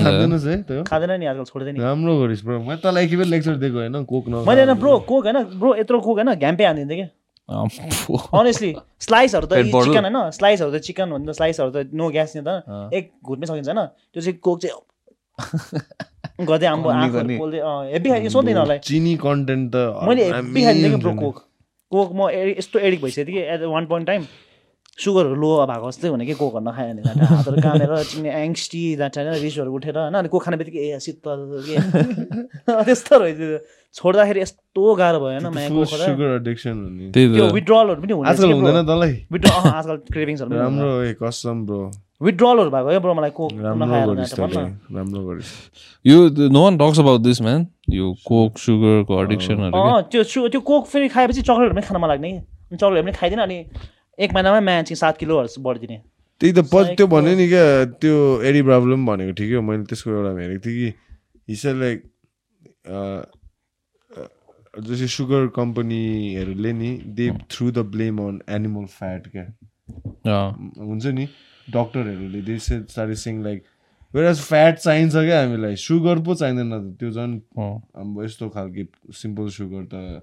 खाँदैनस् 0.04 0.46
है 0.46 0.84
खाँदैन 0.84 1.12
नि 1.20 1.26
आजकल 1.26 1.44
छोड्दैन 1.48 1.74
नि। 1.74 1.80
राम्रो 1.80 2.12
गरिस् 2.20 2.44
ब्रो 2.44 2.58
मैले 2.60 2.80
तँलाई 2.84 3.04
एक 3.04 3.12
लेक्चर 3.32 3.56
दिएको 3.56 3.78
होइन 3.80 4.04
कोक 4.04 4.24
न 4.28 4.44
मैले 4.44 4.64
होइन 4.64 4.76
ब्रो 4.80 4.92
कोक 5.08 5.24
होइन 5.24 5.38
ब्रो 5.56 5.70
यत्रो 5.80 6.00
कोक 6.00 6.16
होइन 6.20 6.34
घ्याम्पे 6.36 6.64
हानिदिन्थेँ 6.64 6.98
कि? 7.00 7.06
अँ, 7.48 7.68
फु। 7.68 8.12
अनेस्टली 8.36 8.72
स्लाइसहरू 9.00 9.46
त? 9.48 9.52
चिकन 9.64 10.04
होइन 10.04 10.30
स्लाइसहरू 10.30 10.70
त 10.70 10.80
चिकन 10.84 11.08
भन्दा 11.10 11.32
स्लाइसहरू 11.32 11.70
त 11.72 11.88
नो 11.92 12.06
ग्यास 12.10 12.36
नि 12.36 12.42
त। 12.44 12.48
एक 12.92 13.04
घुट्नै 13.24 13.46
सकिन्छ 13.48 13.68
होइन। 13.68 13.80
त्यो 14.12 14.20
चाहिँ 14.20 14.38
कोक 14.44 14.56
चाहिँ 14.60 14.76
गर्दै 16.46 16.66
आम्बो 16.66 16.88
आँखाहरू 16.90 18.28
सोध्दिनँ 18.36 18.60
होला 18.60 18.76
चिनी 18.88 19.14
कन्टेन्ट 19.24 19.64
त 19.74 19.76
मैले 20.08 20.24
ब्रो 20.98 21.12
कोक? 21.22 21.36
कोक 21.92 22.08
म 22.14 22.20
यस्तो 22.58 22.78
एडिक 22.78 23.00
भइसक्यो 23.02 23.24
कि 23.26 23.38
एट 23.54 23.60
वान 23.74 23.86
पोइन्ट 23.86 24.06
टाइम 24.06 24.22
सुगरहरू 24.98 25.34
लो 25.42 25.50
भएको 25.66 25.90
जस्तै 25.90 26.08
हुने 26.12 26.24
कि 26.26 26.34
कोकहरू 26.40 26.64
नखायो 26.64 26.92
भने 27.04 27.24
हातहरू 27.26 27.56
कामेर 27.62 27.90
चिन्ने 28.10 28.30
एङ्स्टी 28.44 28.82
जान्छ 29.00 29.16
होइन 29.18 29.34
रिसहरू 29.42 29.70
उठेर 29.74 29.96
होइन 29.98 30.14
अनि 30.20 30.28
कोक 30.28 30.42
खाने 30.44 30.56
बित्तिकै 30.60 30.80
ए 30.92 30.98
शीतल 31.00 31.40
के? 31.66 31.74
त्यस्तो 32.86 33.14
रहेछ। 33.18 33.40
छोड्दाखेरि 33.96 34.40
यस्तो 34.40 34.82
गाह्रो 35.00 35.18
भयो 35.24 35.30
होइन 35.30 35.46
विड्रलहरू 37.56 38.00
पनि 38.02 38.12
हुँदैन 38.12 38.28
आजकल 39.72 39.96
क्रेभिङ्सहरू 40.12 40.50
राम्रो 40.60 40.90
कसम 41.22 41.56
ब्रो। 41.66 41.82
विड्रलहरू 42.20 42.70
भएको 42.70 42.88
है 42.90 42.98
ब्रो 43.00 43.14
मलाई 43.14 43.30
कोक 43.36 43.50
राम्रो 43.60 45.40
यो 46.04 46.18
no 46.48 46.62
one 46.62 46.78
talks 46.78 46.98
about 47.00 47.20
this 47.20 47.40
man 47.42 47.66
यो 47.90 48.12
कोक 48.26 48.58
सुगरको 48.58 49.22
एडिक्सनहरू 49.22 49.72
अँ। 49.80 50.02
त्यो 50.12 50.22
सु 50.24 50.48
त्यो 50.48 50.60
कोक 50.60 50.86
फेरि 50.86 51.08
खाएपछि 51.08 51.42
चक्लेटहरू 51.42 51.74
पनि 51.74 51.82
खान 51.88 52.00
मन 52.00 52.08
लाग्ने। 52.08 52.30
कि 52.70 52.76
चक्लेटहरू 52.76 53.02
पनि 53.02 53.12
खाइदिनँ 53.12 53.42
अनि 53.42 53.58
एक 54.18 54.30
महिनामा 54.34 54.60
म्यान 54.60 54.84
चाहिँ 54.84 54.98
सात 55.00 55.16
किलोहरू 55.18 55.62
बढिदिने। 55.62 55.96
त्यही 56.40 56.52
त 56.52 56.60
प 56.72 56.74
त्यो 56.96 57.06
भन्यो 57.06 57.34
नि 57.36 57.46
क्या 57.48 57.64
त्यो 58.00 58.16
एडी 58.48 58.62
पनि 58.62 59.04
भनेको 59.06 59.32
ठिकै 59.40 59.54
हो। 59.54 59.62
मैले 59.62 59.84
त्यसको 59.88 60.10
एउटा 60.10 60.30
हेरेको 60.40 60.60
थिएँ 60.66 60.76
कि 60.78 60.88
हिस 61.48 61.66
लाइक 61.82 61.98
जस्तै 64.86 65.08
सुगर 65.16 65.46
कम्पनीहरूले 65.56 66.72
नि 66.72 66.90
they 67.16 67.26
threw 67.50 67.70
the 67.70 67.78
blame 67.92 68.18
on 68.28 68.40
animal 68.56 68.84
fat 68.98 69.22
क्या। 69.32 69.46
हुन्छ 70.78 71.06
नि। 71.18 71.26
डक्टरहरूले 71.76 72.40
they 72.48 72.58
start 72.58 73.14
saying 73.24 73.42
like 73.44 73.62
where 74.14 74.32
fat 74.34 74.78
चाहिन्छ 74.78 75.12
क्या 75.14 75.40
हामीलाई 75.40 75.76
सुगर 75.86 76.18
पो 76.26 76.34
चाहिँदैन 76.34 76.70
त 76.72 76.96
त्यो 77.00 77.10
झन् 77.10 77.34
अँ। 77.58 77.70
अब 78.02 78.22
यस्तो 78.24 78.48
खालके 78.56 78.84
सिम्पल 79.22 79.48
सुगर 79.58 79.84
त। 79.92 80.22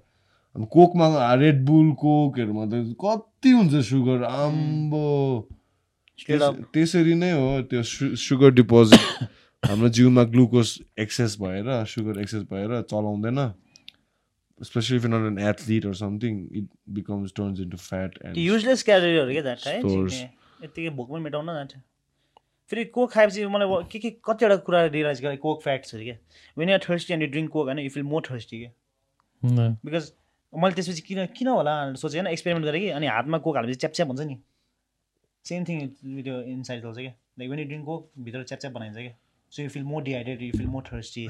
अब 0.55 0.65
कोकमा 0.73 1.33
रेड 1.43 1.63
बुल 1.65 1.91
कोकहरूमा 2.01 2.65
त 2.71 2.83
कति 3.05 3.49
हुन्छ 3.51 3.83
सुगर 3.89 4.23
आम्बो। 4.23 5.05
त्यसरी 6.73 7.13
नै 7.13 7.31
हो 7.31 7.61
त्यो 7.69 7.83
सु- 7.83 8.15
सुगर 8.17 8.51
डिपोजिट 8.59 8.99
हाम्रो 9.69 9.89
जिउमा 9.97 10.23
ग्लुकोज 10.33 10.77
एक्सेस 10.99 11.37
भएर 11.41 11.69
सुगर 11.93 12.19
एक्सेस 12.21 12.43
भएर 12.51 12.81
चलाउँदैन। 12.91 13.39
Especially 14.59 14.97
if 14.97 15.05
not 15.05 15.25
an 15.31 15.37
athlete 15.49 15.85
or 15.85 15.93
something 15.93 16.37
it 16.57 16.67
becomes 16.97 17.33
turns 17.37 17.59
into 17.59 17.77
fat 17.77 18.17
त्यो 18.17 18.27
एन्ड 18.29 18.37
युजलेस 18.37 18.83
क्यालोरीहरू 18.83 19.33
के 19.33 19.41
जान्छ 19.41 19.67
है 19.67 19.79
Stores. 19.81 20.13
यत्तिकै 20.63 20.89
भोक 20.97 21.07
पनि 21.11 21.21
मेटाउन 21.23 21.47
जान्छ। 21.47 21.73
फेरि 22.71 22.83
कोक 22.95 23.11
खाएपछि 23.11 23.45
मलाई 23.47 23.83
के 23.91 23.99
के 23.99 24.09
कतिवटा 24.25 24.55
कुरा 24.67 24.79
रियलाइज 24.85 25.21
गरेँ 25.21 25.37
कोक 25.43 25.61
फ्याक्ट्सहरू 25.63 26.03
क्या 26.03 26.17
when 26.57 26.71
are 26.71 26.79
thirsty 26.85 27.13
and 27.13 27.23
you 27.23 27.29
drink 27.31 27.51
Coke 27.51 27.65
होइन 27.65 27.79
यु 27.79 27.89
फिल 27.89 28.03
मोर 28.03 28.21
थर्स्टी 28.29 28.59
क्या। 28.59 28.71
बिकज 29.85 30.11
मैले 30.53 30.75
त्यसपछि 30.75 31.01
किन 31.07 31.25
किन 31.37 31.47
होला 31.47 31.73
भनेर 31.83 31.95
सोचेँ 32.03 32.19
होइन 32.19 32.31
एक्सपेरिमेन्ट 32.31 32.67
गरेँ 32.67 32.81
कि 32.81 32.89
अनि 32.97 33.07
हातमा 33.07 33.37
कोक 33.47 33.55
हालेपछि 33.55 33.79
च्यापच्याप 33.79 34.07
हुन्छ 34.07 34.21
नि। 34.21 34.37
सेम 35.45 35.63
थिङ 35.65 35.77
त्यो 36.23 36.41
इन्साइड 36.53 36.81
चल्छ 36.83 36.97
क्या 36.97 37.13
like 37.39 37.49
when 37.49 37.59
you 37.59 37.65
drink 37.65 37.85
Coke 37.85 38.11
भित्र 38.19 38.43
च्यापच्याप 38.43 38.73
बनाइन्छ 38.73 38.97
क्या 38.97 39.15
so 39.51 39.63
you 39.63 39.69
feel 39.69 39.83
more 39.83 40.03
dehydrate 40.03 40.41
you 40.41 40.51
feel 40.57 40.67
more 40.67 40.83
thirsty 40.91 41.27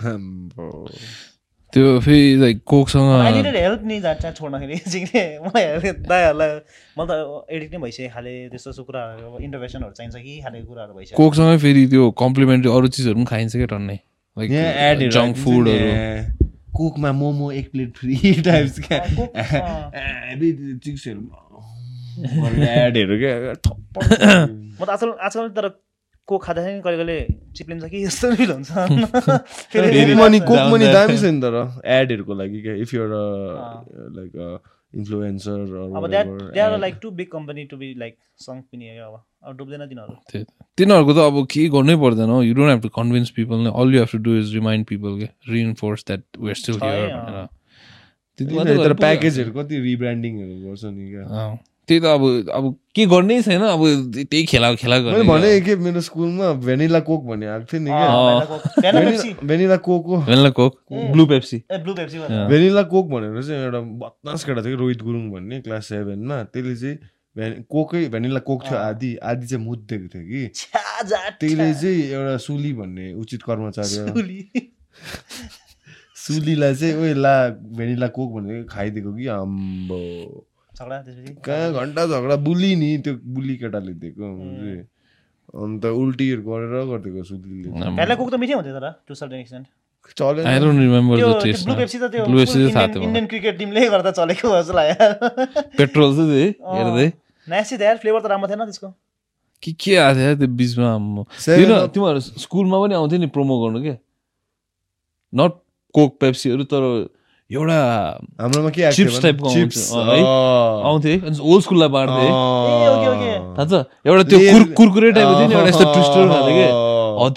त्यो 1.74 2.00
फेरि 2.00 2.36
लाइक 2.42 2.64
कोकसँग 2.66 3.10
हेल्प 3.56 3.82
नि 3.86 4.00
जान्छ 4.02 4.26
छोड्दाखेरि। 4.38 4.78
चिक्ने 4.92 5.24
मलाई 5.46 5.64
हेल्प 5.64 6.00
दाइहरूलाई 6.10 6.52
मलाई 6.98 7.18
त 7.20 7.46
एडिट 7.52 7.74
नै 7.74 7.80
भइसक्यो 7.82 8.10
खाले 8.14 8.34
त्यस्तो 8.50 8.70
त्यस्तो 8.70 8.84
कुराहरू 8.84 9.24
अब 9.28 9.42
इन्टरभेसनहरू 9.42 9.94
चाहिन्छ 10.00 10.16
कि 10.16 10.34
खाले 10.44 10.62
कुराहरू 10.64 10.94
भइसक्यो। 10.94 11.18
कोकसँगै 11.18 11.58
फेरि 11.66 11.84
त्यो 11.94 12.04
कम्प्लिमेन्ट्री 12.24 12.72
अरू 12.72 12.88
चिजहरू 12.98 13.16
पनि 13.16 13.26
खाइन्छ 13.32 13.54
क्या 13.56 13.70
टन्नै। 13.74 13.98
लाइक 14.38 14.52
एड 14.52 15.10
जङ्क 15.12 15.36
फुडहरू 15.38 16.48
कुकमा 16.78 17.12
मोमो 17.20 17.52
एक 17.52 17.72
प्लेट 17.72 17.92
फ्री 17.98 18.16
टाइप्स 18.48 18.80
क्या। 18.88 19.00
चिक्सहरू 20.86 21.22
एडहरू 22.72 23.18
क्या। 23.20 23.34
म 23.98 24.86
त 24.86 24.90
आजकल 24.90 25.12
आजकल 25.20 25.50
तर 25.58 25.66
कोक 26.28 26.44
खाँदाखेरि 26.44 26.82
कहिले 26.82 26.98
कहिले 26.98 27.18
चिप्लिन्छ 27.58 27.84
कि 27.92 27.98
यस्तो 28.04 28.28
फिल 28.36 28.52
हुन्छ 28.52 28.70
फेरि 29.72 30.40
कोक 30.42 30.64
मनी. 30.72 30.88
दामी 30.94 31.18
छ 31.18 31.24
नि 31.26 31.40
तर 31.42 31.56
एडहरूको 31.98 32.34
लागि 32.36 32.60
क्या 32.62 32.74
इफ 32.84 32.90
युर 32.94 33.10
लाइक 34.18 34.32
इन्फ्लुएन्सर 34.96 35.58
अब 35.98 36.04
are 36.60 36.78
like 36.80 36.96
to 37.02 37.08
big 37.20 37.30
company 37.32 37.64
to 37.72 37.78
be 37.78 37.88
like 38.00 38.16
sync 38.40 38.62
पनि 38.64 38.86
अब 38.98 39.14
अब 39.44 39.52
डुब्दैन 39.58 39.84
तिनीहरू। 39.88 40.14
तिनीहरूको 40.78 41.14
त 41.14 41.20
अब 41.26 41.36
केही 41.52 41.68
गर्नै 41.76 41.96
पर्दैन 42.04 42.32
you 42.44 42.54
don't 42.56 42.72
have 42.72 42.82
to 42.84 42.90
convince 42.98 43.30
people 43.38 43.58
नै 43.64 43.72
all 43.76 43.88
you 43.94 44.00
have 44.00 44.12
to 44.12 44.20
do 44.28 44.32
is 44.40 44.48
remind 44.54 44.84
people 44.88 45.12
के 45.20 45.28
reinforce 45.54 46.02
that 46.08 46.24
we're 46.40 46.56
still 46.64 46.78
here. 46.84 47.10
भनेर। 48.40 48.94
प्याकेजहरू 49.04 49.52
कति 49.54 49.76
रिब्रान्डिङहरू 49.82 50.56
गर्छ 50.68 50.84
नि 50.86 51.06
क्या 51.12 51.24
त्यही 51.88 52.00
त 52.00 52.06
अब 52.06 52.24
अब 52.54 52.66
के 52.96 53.06
गर्नै 53.06 53.42
छैन 53.42 53.62
अब 53.64 53.84
त्यही 54.16 54.44
खेला 54.46 54.74
खेला 54.76 54.98
गर्ने 55.00 55.24
भने 55.24 55.60
के 55.62 55.76
मेरो 55.76 56.02
स्कुलमा 56.02 56.52
भेनिला 56.66 57.00
कोक 57.08 57.24
भन्ने 57.26 57.48
आएको 57.48 57.66
थियो 57.74 57.82
नि 57.82 57.90
क्या। 57.90 59.36
Vanilla 59.44 59.78
Coke. 59.88 60.06
हो। 60.08 60.18
Vanilla 60.28 60.50
Coke. 60.60 60.74
ब्लू 60.92 61.26
पेप्सी 61.26 61.58
ए 61.58 61.78
ब्लू 61.84 61.94
पेप्सी 61.94 62.18
भेनिला 62.20 62.84
कोक 62.92 63.06
भनेर 63.12 63.42
चाहिँ 63.44 63.64
एउटा 63.64 63.80
बदमास 64.04 64.44
केटा 64.44 64.62
थियो 64.62 64.76
कि 64.76 64.80
रोहित 64.82 65.02
गुरुङ 65.04 65.30
भन्ने 65.32 65.60
क्लास 65.62 65.84
सेभेनमा। 65.90 66.44
त्यसले 66.44 66.76
चाहिँ 66.76 67.64
कोकै 67.70 68.06
भेनिला 68.10 68.40
कोक 68.40 68.64
थियो 68.66 68.78
आधी 68.80 69.16
आधी 69.24 69.48
चाहिँ 69.48 69.64
मुद्देको 69.66 70.08
थियो 70.14 70.24
कि। 70.28 70.42
त्यसले 71.40 71.74
चाहिँ 71.74 72.04
एउटा 72.12 72.38
सुली 72.42 72.74
भन्ने 72.74 73.14
उचित 73.14 73.42
कर्मचारी। 73.44 73.96
सुलीलाई 76.18 76.76
चाहिँ 76.76 76.96
ओइ 77.02 77.14
ला 77.14 77.36
भेनिला 77.78 78.08
कोक 78.12 78.30
भनेर 78.36 78.64
खाइदिएको 78.70 79.12
कि 79.18 79.28
आम्बो 79.38 80.47
झगडा 80.78 81.02
त्यसपछि? 81.02 81.34
कहाँ 81.46 81.74
घन्टा 81.74 82.06
झगडा 82.06 82.36
बुली 82.48 82.72
नि 82.76 82.90
त्यो 83.06 83.14
बुली 83.34 83.56
केटाले 83.58 83.94
दिएको। 83.98 84.26
अन्त 85.64 85.86
उल्टीहरू 85.86 86.42
गरेर 86.44 86.74
गरिदिएको 86.92 87.24
सुलीले 87.24 88.16
कोक 88.16 88.30
त 88.32 88.36
मिठै 88.36 88.54
हुन्थ्यो 88.54 88.76
तर 88.78 88.88
टु 89.08 89.14
सर्टेन 89.16 89.40
एक्सटेन्ट 89.40 89.68
चलेन 90.18 90.46
आई 90.48 90.60
डोन्ट 90.60 90.80
रिमेम्बर 90.80 91.16
त्यो 91.18 91.28
द 91.28 91.34
त्यो 91.34 91.44
टेस्ट 91.52 91.66
ब्लू 91.66 91.76
पेप्सी 91.76 91.98
त 92.00 92.06
त्यो 92.12 92.24
ब्लू 92.26 92.38
पेप्सी 92.38 92.58
चाहिँ 92.60 92.74
थाहा 92.76 92.86
इन्डियन 92.86 92.94
थियो 92.94 93.08
इन्डियन 93.08 93.26
क्रिकेट 93.28 93.58
टिमले 93.58 93.82
गर्दा 93.90 94.12
चलेको 94.20 94.48
जस्तो 94.56 94.74
लाग्यो। 94.78 95.08
पेट्रोल 95.78 96.10
चाहिँ 96.16 96.30
त्यही 96.32 96.78
हेर्दै। 96.78 97.08
नासी 97.48 97.76
त 97.78 97.82
यार 97.82 97.98
फ्लेभर 98.04 98.22
त 98.22 98.26
राम्रो 98.32 98.48
थिएन 98.48 98.64
त्यसको। 98.68 98.90
के 99.64 99.72
के 99.74 99.96
आएको 99.98 100.20
थियो 100.20 100.36
त्यो 100.38 100.48
बिचमा 100.62 100.90
आम्मो। 100.94 101.22
Seven 101.44 101.60
त्यो 101.60 101.68
न 101.68 101.80
up. 101.80 101.92
तिमीहरू 101.96 102.20
स्कुलमा 102.46 102.78
पनि 102.84 102.94
आउँथ्यो 102.96 103.20
नि 103.20 103.28
प्रोमो 103.36 103.56
गर्नु 103.64 103.80
के? 103.84 103.96
नट 105.34 105.54
कोक 105.96 106.12
पेप्सीहरू 106.22 106.64
तर 106.72 106.84
एउटा 107.52 107.80
हाम्रोमा 108.42 108.70
के 108.76 108.82
आएको 108.84 108.96
Chips 108.98 109.14
थियो 109.14 109.22
type 109.26 109.40
को 109.42 109.46
भने? 109.48 109.60
आउँछ, 109.62 109.74
Chips, 109.74 109.80
अँ, 109.96 110.04
है? 111.08 111.16
ओल्ड 111.52 111.62
स्कुललाई 111.64 111.90
बाँड्थे 111.96 112.20
ए, 112.20 112.22
ओके, 112.28 113.08
ओके। 113.14 113.32
थाहा 113.58 113.66
छ? 113.72 113.74
एउटा 114.08 114.24
त्यो 114.30 114.38
कुर 114.52 114.64
कुरकुरे 114.80 115.10
टाइपको 115.18 115.34
थियो 115.40 115.48
नि 115.48 115.54
एउटा 115.56 115.70
यस्तो 115.70 115.86
ट्विस्टर 115.94 116.24
खाले 116.34 116.52
के? 116.60 116.68
हो 116.68 116.72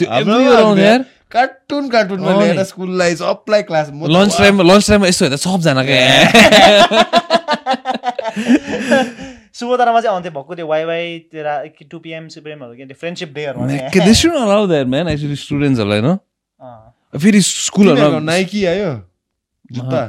त्यो 0.01 0.07
आउँथ्यो 0.11 0.83
यार। 0.85 1.01
कार्टुन 1.31 1.85
कार्टुनमा। 1.95 2.31
लिएर 2.43 2.59
स्कुललाई 2.75 3.13
सबलाई 3.23 3.63
क्लास 3.71 3.87
लन्च 3.95 4.33
टाइममा 4.39 4.63
लन्च 4.73 4.83
टाइममा 4.89 5.07
यस्तो 5.07 5.23
हेर्दा 5.25 5.39
सबजना 5.47 5.83
क्या 5.87 5.99
सुबोधरामा 9.61 10.01
चाहिँ 10.01 10.15
आउँथ्यो 10.15 10.33
भक्कु 10.35 10.53
त्यो 10.59 10.67
वाइवाई 10.67 11.07
त्यो 11.31 11.43
टु 11.91 11.99
पिएम 12.03 12.29
सुपिएमहरू 12.35 12.73
के 12.75 12.85
त्यो 12.91 12.97
friendship 13.01 13.31
डेहरू 13.35 13.59
they 14.07 14.13
should 14.15 14.35
allow 14.43 14.67
that 14.67 14.87
man 14.91 15.09
actually 15.15 15.37
स्टुडेन्ट्सहरूलाई 15.37 16.01
होइन 16.01 16.19
फेरि 17.15 17.41
स्कुलहरूमा 17.43 18.19
नाइकी 18.27 18.65
आयो। 18.75 18.91
जुत्ता 19.71 20.03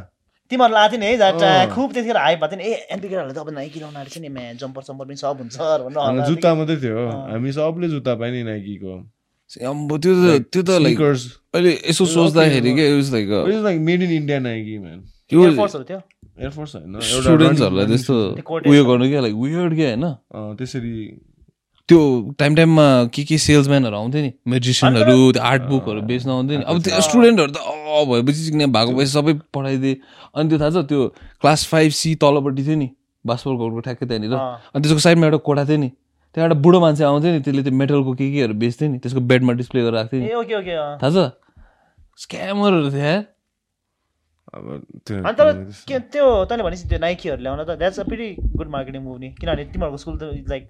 तिमीहरूलाई 0.51 0.81
आएको 0.83 0.91
थियो 0.91 1.01
नि 1.01 1.05
है 1.05 1.17
जाटा। 1.17 1.49
खुब 1.75 1.87
त्यतिखेर 1.93 2.17
हाइप 2.17 2.39
भएको 2.39 2.51
थियो 2.51 2.59
नि 2.59 2.65
ए 2.67 2.73
एन्टिकेटहरूले 2.91 3.33
त 3.33 3.37
अब 3.39 3.49
नाइकी 3.55 3.79
लाउनु 3.79 3.97
आँटेछ 3.99 4.17
नि 4.19 4.29
म्या 4.35 4.53
जम्पर 4.61 4.81
सम्पर 4.89 5.05
पनि 5.07 5.15
सब 5.23 5.37
हुन्छ 5.41 5.57
भनेर 5.57 6.25
जुत्ता 6.29 6.49
मात्रै 6.59 6.77
थियो। 6.83 7.07
हामी 7.31 7.51
सबले 7.57 7.87
जुत्ता 7.95 8.11
पायो 8.19 8.31
नि 8.33 8.43
नाइकीको 8.51 8.93
अम्बो 9.71 9.95
त्यो 10.03 10.11
त 10.15 10.25
त्यो 10.51 10.61
त 10.63 10.69
लाइक. 10.83 10.99
अहिले 11.55 11.71
यसो 11.89 12.03
सोच्दाखेरि 12.05 12.71
के 12.75 12.83
is 12.99 13.07
like 13.13 13.27
It 13.31 13.55
was 13.55 13.63
like 13.63 13.79
made 13.79 14.01
in 14.03 14.11
India 14.19 14.39
Nike, 14.39 14.77
man. 14.79 14.99
यो 15.31 15.39
Air 15.47 15.55
Force-हरू 15.55 15.83
थियो 15.87 15.99
Force 16.51 16.75
होइन 16.75 16.95
एउटा 16.95 17.21
स्टुडेन्ट्सहरूलाई 17.23 17.85
त्यस्तो 17.87 18.15
उयो। 18.71 18.83
गर्नु 18.85 19.05
क्या 19.09 19.21
लाइक 19.21 19.35
वियर्ड 19.35 19.75
क्या 19.75 19.89
होइन 19.89 20.03
अँ, 20.03 20.55
त्यसरी 20.59 20.91
त्यो 21.91 21.99
टाइम 22.39 22.55
टाइममा 22.55 22.87
के 23.11 23.23
के 23.27 23.37
सेल्सम्यानहरू 23.37 23.95
आउँथ्यो 23.97 24.21
नि? 24.23 24.31
मेजिसियनहरू 24.47 25.31
त्यो 25.31 25.43
आर्ट 25.43 25.61
बुकहरू 25.69 26.01
बेच्न 26.07 26.29
आउँथ्यो 26.31 26.57
नि। 26.57 26.63
अब 26.63 26.81
त्यो 26.81 27.01
स्टुडेन्टहरू 27.07 27.51
त 27.51 27.57
अँ 27.59 28.05
भएपछि 28.09 28.41
चिक्ने 28.45 28.65
भएको 28.75 28.91
पैसा 28.97 29.19
सबै 29.19 29.33
पठाइदिए 29.53 29.95
अनि 30.35 30.49
त्यो 30.49 30.59
थाहा 30.59 30.71
छ 30.71 30.87
त्यो 30.87 31.07
क्लास 31.41 31.67
फाइभ 31.71 31.91
सी 31.99 32.15
तलपट्टि 32.23 32.63
थियो 32.63 32.77
नि 32.79 32.89
बासपोल 33.25 33.55
घरको 33.57 33.79
ठ्याक्कै 33.85 34.05
त्यहाँनिर। 34.07 34.33
अनि 34.39 34.81
त्यसको 34.81 35.01
साइडमा 35.05 35.25
एउटा 35.27 35.39
कोठा 35.47 35.63
थियो 35.67 35.77
नि 35.83 35.89
त्यहाँ 36.35 36.47
एउटा 36.47 36.57
बुढो 36.63 36.79
मान्छे 36.79 37.03
आउँथ्यो 37.03 37.31
नि 37.31 37.39
त्यसले 37.45 37.63
त्यो 37.63 37.75
मेटलको 37.75 38.13
के 38.15 38.31
केहरू 38.31 38.53
बेच्थ्यो 38.63 38.87
नि 38.91 38.97
त्यसको 39.03 39.21
बेडमा 39.31 39.53
डिस्प्ले 39.59 39.81
गरेर 39.81 39.93
राख्थ्यो 39.93 40.19
नि। 40.21 40.25
ए 40.31 40.33
ओके 40.41 40.55
ओके 40.59 40.73
अँ। 40.79 40.97
थाहा 41.03 41.11
छ? 41.11 41.27
स्क्यामरहरू 42.23 42.89
थियो 42.91 43.15
अब 44.51 44.65
त्यो 45.07 46.25
तैँले 46.45 46.63
भनेपछि 46.63 46.87
त्यो 46.87 46.99
नाइकीहरू 46.99 47.41
ल्याउन 47.43 47.59
त 47.63 47.75
that's 47.81 47.99
a 47.99 48.03
very 48.07 48.29
good 48.55 48.69
marketing 48.69 49.01
move 49.03 49.19
नि। 49.19 49.29
किनभने 49.35 49.63
तिमीहरूको 49.75 49.97
स्कुल 49.97 50.17
त 50.17 50.23
इज 50.39 50.49
लाइक 50.49 50.63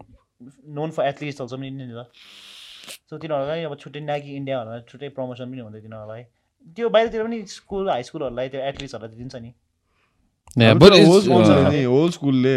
नोन 0.78 0.90
फर 0.92 1.04
एथलिट्सहरू 1.08 1.58
पनि 1.58 1.70
नि 1.72 1.86
त 1.94 2.06
सो 3.10 3.18
तिनीहरूलाई 3.18 3.64
अब 3.64 3.76
छुट्टै 3.82 4.02
नाइकी 4.12 4.32
इन्डियाहरूलाई 4.36 4.80
छुट्टै 4.92 5.10
प्रमोसन 5.18 5.46
पनि 5.52 5.62
हुन्छ 5.62 5.78
तिनीहरूलाई। 5.82 6.24
त्यो 6.78 6.90
बाहिरतिर 6.96 7.22
पनि 7.24 7.38
स्कुल 7.58 7.90
हाई 7.90 8.04
स्कुलहरूलाई 8.12 8.48
त्यो 8.50 8.62
एथलिट्सहरूलाई 8.70 9.18
दिन्छ 9.18 9.36
नि। 9.36 9.52
Uh, 10.52 10.76
होल 11.88 12.10
स्कुलले 12.12 12.56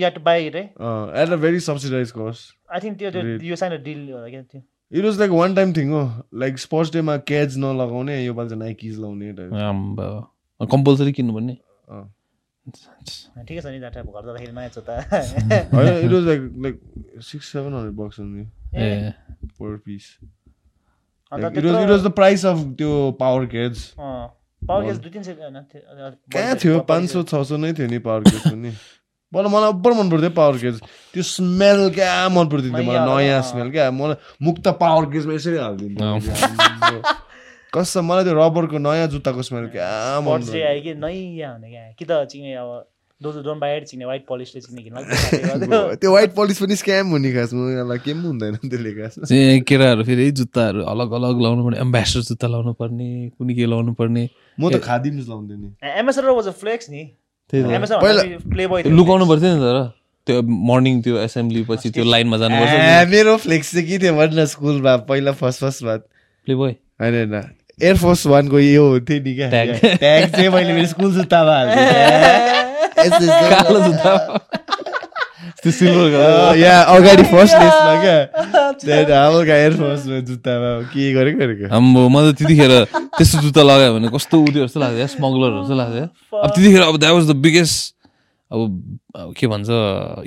you 0.00 0.10
to 0.10 0.20
buy 0.26 0.44
at 0.44 0.56
a 0.56 1.36
very 1.36 1.60
subsidise 1.60 2.12
cost 2.18 2.72
I 2.72 2.80
think 2.80 2.98
त्यो 2.98 3.10
त्यो 3.10 3.22
Great. 3.22 3.42
यो 3.44 3.56
साइन 3.62 3.82
डिल 3.82 4.06
क्या 4.10 4.42
त्यो। 4.42 4.60
It 4.92 5.04
was 5.04 5.18
like 5.20 5.30
one 5.30 5.54
time 5.54 5.72
thing 5.76 5.90
हो 5.92 6.02
लाइक 6.42 6.58
स्पोर्ट्स 6.58 6.92
डेमा 6.92 7.16
क्याच 7.30 7.56
नलगाउने 7.64 8.16
योपालि 8.24 8.48
चाहिँ 8.48 8.62
नाइकिज 8.62 8.98
लाउने 9.00 9.32
type. 9.32 9.52
आम्बो 9.66 10.66
कम्पलसरी 10.72 11.12
किन्नुपर्ने। 11.12 11.56
अँ। 11.88 12.04
ठिकै 12.68 13.60
छ 13.60 13.66
नि 13.66 13.78
घर 13.80 13.90
जाँदाखेरि 13.90 14.52
नयाँ 14.52 14.70
जुत्ता 14.74 14.92
होइन 15.72 15.88
it 16.04 16.12
was 16.12 16.24
like 16.26 16.40
like 16.64 16.76
six 17.28 17.46
seven 17.52 17.72
hundred 17.74 17.94
bucks 17.96 18.20
A. 18.20 19.12
Per 19.60 19.76
piece 19.86 20.04
it 21.32 21.64
was 21.64 21.82
it 21.82 21.90
was 21.90 22.02
the 22.06 22.10
price 22.20 22.46
of 22.46 22.58
त्यो 22.78 22.90
पावर 23.20 23.46
केज 23.56 23.74
पावर 23.98 24.82
ग्यास 24.84 24.96
दुई 24.96 25.10
तिन 25.10 25.22
सय 25.22 25.34
कहाँ 25.34 26.54
थियो? 26.64 26.80
पाँच 26.88 27.10
सौ 27.10 27.22
छ 27.22 27.42
सौ 27.48 27.56
नै 27.56 27.72
थियो 27.72 27.88
नि 27.88 27.98
पावर 27.98 28.22
केज 28.28 28.42
पनि। 28.52 28.70
मलाई 29.34 29.50
मलाई 29.52 29.68
अब्बर 29.68 29.92
मन 29.94 30.10
पर्थ्यो 30.10 30.30
पावर 30.36 30.56
केज 30.58 30.80
त्यो 31.14 31.22
स्मेल 31.22 31.88
क्या 31.94 32.12
मन 32.28 32.48
पर्थ्यो 32.52 32.70
मलाई 32.72 33.24
नयाँ। 33.24 33.40
स्मेल 33.50 33.70
क्या। 33.72 33.90
मलाई 33.90 34.16
मुक्त 34.42 34.68
पावर 34.80 35.04
केजमा 35.12 35.34
यसरी 35.34 35.56
हालिदिन्थ्यो। 35.56 37.02
कसम 37.72 38.04
मलाई 38.04 38.24
त्यो 38.24 38.34
रबरको 38.34 38.78
नयाँ 38.78 39.06
जुत्ताको 39.08 39.42
स्मेल 39.42 39.66
क्या 39.68 39.88
पर्थ्यो। 40.20 40.66
आयो 40.66 40.80
कि 40.82 40.94
नयाँ 40.94 41.52
हुने 41.54 41.68
क्या? 41.70 41.84
कि 41.98 42.04
त 42.04 42.26
चिने 42.30 42.54
अब 42.54 42.86
दोज 43.20 43.34
चिने 43.86 44.18
पलिसले 44.18 44.60
चिने 44.60 44.82
किन 44.82 44.94
त्यो 45.96 46.10
व्हाइट 46.10 46.34
पलिस 46.34 46.58
पनि 46.62 46.76
स्क्याम 46.76 47.06
हुने 47.08 47.32
खासमा 47.32 47.62
यसलाई 47.70 47.98
के 47.98 48.12
पनि 48.14 48.26
हुँदैन 48.26 48.54
त्यसले 48.56 48.92
खासमा 48.92 49.24
चाहिँ 49.30 49.60
केटाहरू 49.60 50.04
फेरि 50.04 50.30
जुत्ताहरू 50.30 50.82
अलग 50.84 51.10
अलग 51.12 51.40
लाउनु 51.42 51.64
पर्ने 51.64 51.78
एम्बेसडर 51.78 52.20
जुत्ता 52.20 52.46
लाउनु 52.48 52.72
पर्ने 52.72 53.08
कुनै 53.38 53.54
के 53.54 53.66
लाउनु 53.66 53.92
पर्ने। 53.92 54.28
म 54.60 54.70
त 54.70 54.80
खादिम्स 54.82 55.28
लाउँदैन 55.28 55.58
नि। 55.60 55.70
एमएसआर 55.84 56.24
वाज 56.30 56.46
अ 56.48 56.50
फ्लेक्स 56.50 56.90
नि। 56.90 57.02
पहिला- 57.52 58.86
लुकाउनु 58.86 59.26
पर्थ्यो 59.28 59.54
नि 59.54 59.60
तर 59.60 59.78
त्यो 60.26 60.42
मर्निङ 60.42 61.02
त्यो 61.02 61.18
एसेम्ब्ली 61.18 61.64
पछि 61.64 61.90
त्यो 61.90 62.04
लाइनमा 62.04 62.36
जानुपर्छ 62.36 63.08
मेरो 63.10 63.36
फ्लेक्स 63.36 63.72
चाहिँ 63.72 63.86
के 63.88 63.98
थियो 63.98 64.14
भन् 64.16 64.34
न 64.38 64.44
स्कुलमा 64.46 64.96
पहिला 64.96 65.32
फर्स्ट 65.32 65.60
फर्स्ट 65.60 65.84
बात। 65.84 66.00
प्ले 66.46 66.54
बोय 66.54 66.70
होइन 67.00 67.14
होइन। 67.14 67.59
एयरफोर्स 67.82 68.26
वानको 68.32 68.58
यो 68.60 68.84
हुन्थ्यो 68.90 69.18
नि 69.24 69.32
क्या. 69.34 69.48
ट्याग 69.50 70.30
चाहिँ 70.34 70.48
मैले 70.54 70.72
मेरो 70.72 70.86
स्कुल 70.92 71.12
जुत्तामा 71.14 71.56
त्यो 75.62 75.70
सिल्भर 75.72 76.56
यहाँ 76.64 76.84
अगाडि 76.96 77.22
फर्स्ट 77.32 77.54
लेसमा 77.60 77.94
क्या? 78.02 78.18
त्यहाँदेखि 78.80 79.12
हल्का 79.12 79.54
एयरफोर्समा 79.56 80.18
जुत्तामा 80.30 80.70
के 80.92 81.12
गरेको 81.14 81.38
गरेको 81.38 81.64
आम्बो 81.76 82.00
म 82.08 82.16
त 82.24 82.26
त्यतिखेर 82.40 82.72
त्यस्तो 83.18 83.36
जुत्ता 83.44 83.62
लगायो 83.68 83.92
भने 83.96 84.08
कस्तो 84.16 84.36
उयो 84.40 84.60
जस्तो 84.66 84.78
लाग्थ्यो 84.80 85.06
स्मग्लर 85.16 85.50
जस्तो 85.60 85.74
लाग्थ्यो। 85.80 86.04
अब 86.32 86.48
त्यतिखेर 86.56 86.82
अब 86.88 86.96
द्याट 87.00 87.12
वाज 87.12 87.24
द 87.30 87.32
बिगेस्ट 87.44 87.76
अब 88.50 88.60
अब 89.20 89.28
के 89.36 89.46
भन्छ 89.52 89.68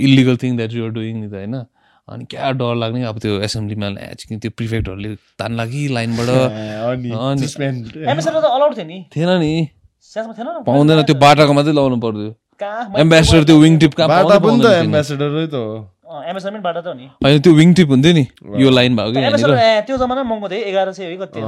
illegal 0.05 0.35
thing 0.43 0.51
that 0.57 0.71
you're 0.73 0.91
doing 0.97 1.15
नि 1.21 1.27
त 1.29 1.31
होइन? 1.41 1.55
अनि 2.09 2.25
क्या 2.25 2.51
डर 2.51 2.75
लाग्ने 2.75 3.03
अब 3.03 3.19
त्यो 3.19 3.41
एसेम्ब्लीमा 3.41 3.89
चिकन 4.13 4.39
त्यो 4.39 4.51
प्रिफेक्टहरूले 4.57 5.15
तान्ला 5.39 5.65
कि 5.65 5.87
लाइनबाट। 5.87 6.29
अनि- 7.31 7.39
थिएन 9.15 9.29
नि। 9.29 9.67
सासमा 10.01 10.33
थिएन 10.33 10.47
न? 10.47 10.63
पाउँदैन 10.63 11.03
त्यो 11.03 11.15
बाटाको 11.15 11.53
मात्रै 11.53 11.73
लाउनु 11.73 11.95
कहाँ? 12.59 12.93
एम्बेसडर 12.97 13.43
त्यो 13.43 13.57
विङ 13.59 13.79
टिप 13.79 13.93
कहाँ 13.93 14.09
बाटा 16.13 16.33
पाउँदै 16.33 16.53
पनि 16.53 16.61
त 16.73 16.85
हो 16.85 16.93
हो 16.93 16.93
नि। 16.93 17.05
होइन 17.23 17.41
त्यो 17.41 17.53
विङ 17.53 17.73
टिप 17.73 17.89
हुन्थ्यो 17.89 18.13
नि। 18.13 18.25
यो 18.61 18.69
लाइन 18.69 18.95
भएको 18.95 19.17
त्यो 19.87 19.97
जमाना 19.97 20.23
महँगो 20.23 20.47
थियो 20.49 20.61
एघार 20.69 20.91
सय 20.93 21.03
है 21.03 21.17
कति। 21.17 21.39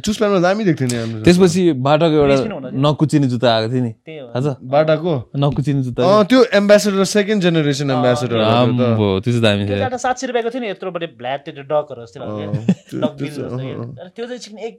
चुसप्यानमा 0.00 0.38
दामी 0.40 0.64
देख्थ्यो 0.64 0.88
नि 0.88 1.22
त्यसपछि 1.24 1.62
बाटाको 1.84 2.14
एउटा 2.16 2.36
नकुचिने 2.72 3.26
जुत्ता 3.28 3.48
आएको 3.54 3.68
थियो 3.72 3.82
नि। 3.82 3.92
त्यही 3.92 4.18
हो। 4.18 4.26
थाहा 4.32 4.40
छ 4.42 4.56
बाटाको? 4.72 5.12
नकुचिने 5.36 5.82
जुत्ता। 5.82 6.00
अँ 6.02 6.24
त्यो 6.24 6.38
एम्बेसेडर 6.60 7.04
सेकेन्ड 7.12 7.42
जेनेरेसन 7.42 7.90
एम्बेसेडर 7.90 8.38
आम्बो 8.40 9.08
त्यो 9.20 9.32
चाहिँ 9.32 9.42
दामी 9.42 9.62
थियो। 9.68 9.98
सात 9.98 10.16
सय 10.18 10.26
रुपियाँको 10.26 10.50
थियो 10.50 10.62
नि 10.62 10.68
यत्रोपट्टि 10.70 11.06
भ्ल्याट 11.20 11.40
त्यो 11.44 11.62
डकहरू 11.68 12.00
जस्तो 12.02 12.18
त्यो 14.16 14.26
चाहिँ 14.26 14.58
एक 14.66 14.76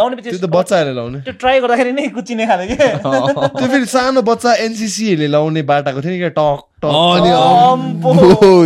लाउने 0.00 0.14
बित्तिकै 0.16 0.48
बच्चाहरूले 0.48 0.94
लाउने। 0.96 1.18
त्यो 1.28 1.34
ट्राई 1.40 1.60
गर्दाखेरि 1.60 1.92
नै 1.92 2.08
कुचिने 2.16 2.44
खाले 2.46 2.66
के? 2.66 2.76
त्यो 3.04 3.66
फेरि 3.66 3.86
सानो 3.86 4.22
बच्चा 4.22 4.50
एनसिसीहरूले 4.64 5.28
लाउने 5.28 5.62
बाटाको 5.62 6.00
थियो 6.00 6.12
नि 6.12 6.18
क्या 6.18 6.32
टक। 6.38 6.60
अनि 6.84 7.30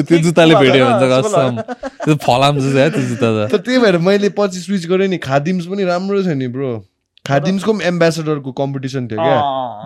त्यो 0.09 0.19
जुत्ताले 0.27 0.55
भेट्यो 0.55 0.85
भने 0.85 0.97
त। 0.99 1.05
कसम 1.13 1.53
त्यो 2.05 2.15
फलाम 2.27 2.55
जस्तो 2.59 2.71
छ 2.75 2.93
त्यो 2.95 3.03
जुत्ता 3.11 3.29
त 3.53 3.61
त्यही 3.65 3.79
भएर 3.85 3.97
मैले 4.09 4.29
पछि 4.39 4.59
स्विच 4.67 4.85
गरेँ 4.91 5.09
नि 5.09 5.19
खादिम्स 5.29 5.65
पनि 5.71 5.83
राम्रो 5.91 6.23
छ 6.23 6.35
नि 6.39 6.49
ब्रो 6.57 6.71
खादिम्सको 7.29 7.71
पनि 7.73 7.85
एम्बेसेडरको 7.93 8.51
कम्पिटिसन 8.61 9.03
थियो 9.09 9.21
क्या। 9.21 9.39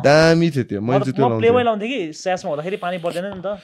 दामी 0.07 0.49
थियो 0.55 0.65
त्यो 0.71 0.81
मैले 0.81 1.05
चाहिँ 1.11 1.41
त्यो 1.43 1.53
लाउँथेँ 1.59 1.89
कि 1.91 2.01
स्यासमा 2.15 2.49
हुँदाखेरि 2.51 2.77
पानी 2.85 2.99
पर्दैन 3.05 3.27
नि 3.35 3.43
त 3.43 3.59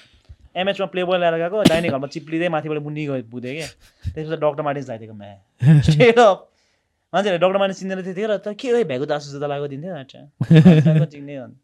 एमएचमा 0.59 0.86
प्लेबोय 0.90 1.19
ल्याएर 1.19 1.36
गएको 1.39 1.57
डाइनिङ 1.70 1.90
घरमा 1.93 2.09
चिप्लिँदै 2.11 2.49
माथिबाट 2.51 2.78
मुनि 2.82 3.03
गयो 3.07 3.23
पुगेँ 3.31 3.55
क्या 3.55 3.69
त्यसपछि 4.11 4.36
डक्टर 4.43 4.62
मार्टिन्स 4.66 4.89
लगाइदिएको 4.90 5.15
म्या 5.15 5.35
मान्छेहरूले 7.12 7.39
डक्टर 7.39 7.59
मार्टिन्स 7.62 7.78
चिन्दैन 7.81 8.01
थियो 8.19 8.28
र 8.28 8.36
त 8.43 8.59
के 8.59 8.69
हो 8.74 8.82
भ्यागु 8.90 9.07
दासु 9.07 9.27
जता 9.39 9.47
लगाएको 9.47 9.69
दिन्थ्यो 9.73 11.07
चिन्ने 11.07 11.35
भन्। 11.39 11.55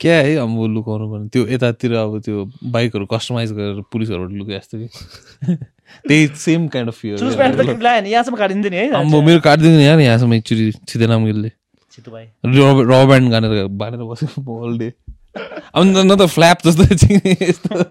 क्या 0.00 0.14
है 0.14 0.36
अब 0.36 0.48
लुकाउनु 0.48 1.10
पर्ने 1.12 1.28
त्यो 1.28 1.46
यतातिर 1.46 1.92
अब 1.94 2.20
त्यो 2.20 2.50
बाइकहरू 2.64 3.06
कस्टमाइज 3.06 3.52
गरेर 3.52 3.82
पुलिसहरूबाट 3.92 4.32
लुके 4.32 4.58
जस्तो 4.58 4.78
कि? 4.78 4.88
त्यही 6.08 6.26
सेम 6.26 6.68
काइन्ड 6.68 6.90
अफ 6.90 6.98
फियर 6.98 8.06
यहाँसम्म 8.06 8.36
काटिदिन्थ्यो 8.36 8.70
नि 8.70 8.76
है 8.76 8.90
अम्बो 8.90 9.22
मेरो 9.22 9.40
काटिदिनु 9.40 9.80
यहाँ 9.80 9.96
नि 9.96 10.04
यहाँसम्म 10.04 10.34
एकचोटि 10.34 10.72
छिदेन 10.88 11.50
भाइ 12.10 12.26
रबर 12.46 13.06
ब्यान्ड 13.06 13.30
गानेर 13.30 13.66
बाँधेर 13.66 14.00
बसेको 14.00 14.58
होल 14.58 14.78
डे 14.78 14.92
अब 15.74 15.84
न 15.84 16.16
त 16.16 16.26
फ्ल्याप 16.26 16.58
जस्तो 16.66 16.82
यस्तो। 17.28 17.84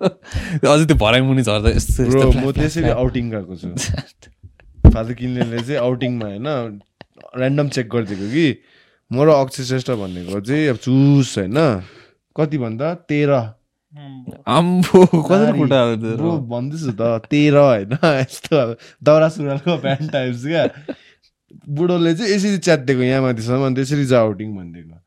अझै 0.73 0.85
त्यो 0.85 0.95
भराइ 0.95 1.21
मुनि 1.21 1.41
झर्दा 1.41 1.69
यस्तो 1.69 2.31
म 2.31 2.51
त्यसरी 2.51 2.89
आउटिङ 2.89 3.29
गएको 3.29 3.55
छु। 3.55 3.67
फादर 4.93 5.13
किन्नेले 5.13 5.59
चाहिँ 5.59 5.79
आउटिङमा 5.81 6.25
होइन 6.25 6.47
ऱ्यान्डम 6.47 7.67
चेक 7.67 7.89
गरिदिएको 7.89 8.27
कि 8.31 8.45
म 9.11 9.23
र 9.23 9.29
अक्षय 9.31 9.63
श्रेष्ठ 9.63 9.89
भन्नेको 9.91 10.39
चाहिँ 10.41 10.67
अब 10.67 10.77
चुस 10.77 11.37
होइन। 11.37 11.57
कति 12.35 12.57
भन्दा 12.57 12.93
तेह्र 13.07 13.33
आम्बो 14.47 14.99
कति 15.05 15.51
खुट्टा 15.57 15.79
भन्दैछु 16.51 16.91
त 16.91 17.01
तेह्र 17.31 17.57
होइन 17.57 17.93
यस्तो 18.03 18.55
अब 18.57 18.75
दौरा 19.03 19.29
सुरुवालको 19.29 19.77
प्यान्ट 19.79 20.11
टाइप्स 20.11 20.43
क्या। 20.45 20.65
बुढोले 21.71 22.13
चाहिँ 22.13 22.31
यसरी 22.33 22.57
च्यातिदिएको 22.59 23.03
यहाँ 23.03 23.21
माथिसम्म 23.21 23.65
अन्त 23.65 23.79
यसरी 23.79 24.05
जा 24.05 24.19
आउटिङ 24.19 24.55
भनिदिएको। 24.55 24.97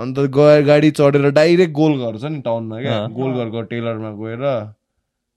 अन्त 0.00 0.18
गएर 0.30 0.62
गाडी 0.64 0.90
चढेर 0.94 1.30
डाइरेक्ट 1.34 1.72
गोल 1.74 1.92
घर 1.98 2.18
छ 2.18 2.24
नि 2.30 2.40
टाउनमा 2.46 2.80
क्या। 2.80 2.98
गोल 3.10 3.32
घरको 3.34 3.62
टेलरमा 3.74 4.10
गएर। 4.22 4.44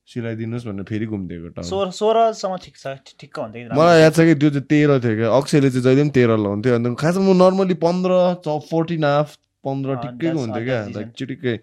सिलाइदिनुहोस् 0.10 0.66
भनेर 0.70 0.86
फेरि 0.90 1.06
घुमिदिएको 1.06 1.50
टाउन। 1.56 1.66
सोह्र 1.70 1.90
सोह्रसम्म 2.00 2.56
ठिक 2.66 2.76
छ 2.78 2.86
ठिक्क 3.20 3.40
हुन्थ्यो 3.40 3.78
मलाई 3.78 3.98
याद 4.02 4.14
छ 4.14 4.20
कि 4.30 4.36
त्यो 4.42 4.50
चाहिँ 4.50 4.68
तेह्र 4.74 5.00
थियो 5.06 5.16
क्या। 5.20 5.30
अक्षयले 5.40 5.70
चाहिँ 5.70 5.84
जहिले 5.86 6.02
पनि 6.04 6.14
तेह्र 6.18 6.32
लाउँथ्यो 6.46 6.76
अन्त 6.76 6.88
खासमा 6.98 7.24
म 7.30 7.38
नर्मली 7.38 7.76
पन्ध्र 7.86 8.12
च 8.46 8.48
फोर्टिन 8.70 9.04
हाफ 9.06 9.36
पन्ध्र 9.64 9.90
ठिक्कैको 10.04 10.40
हुन्थ्यो 10.40 10.64
क्या। 10.66 10.80
लाइक 10.96 11.10
चिटिक्कै 11.20 11.56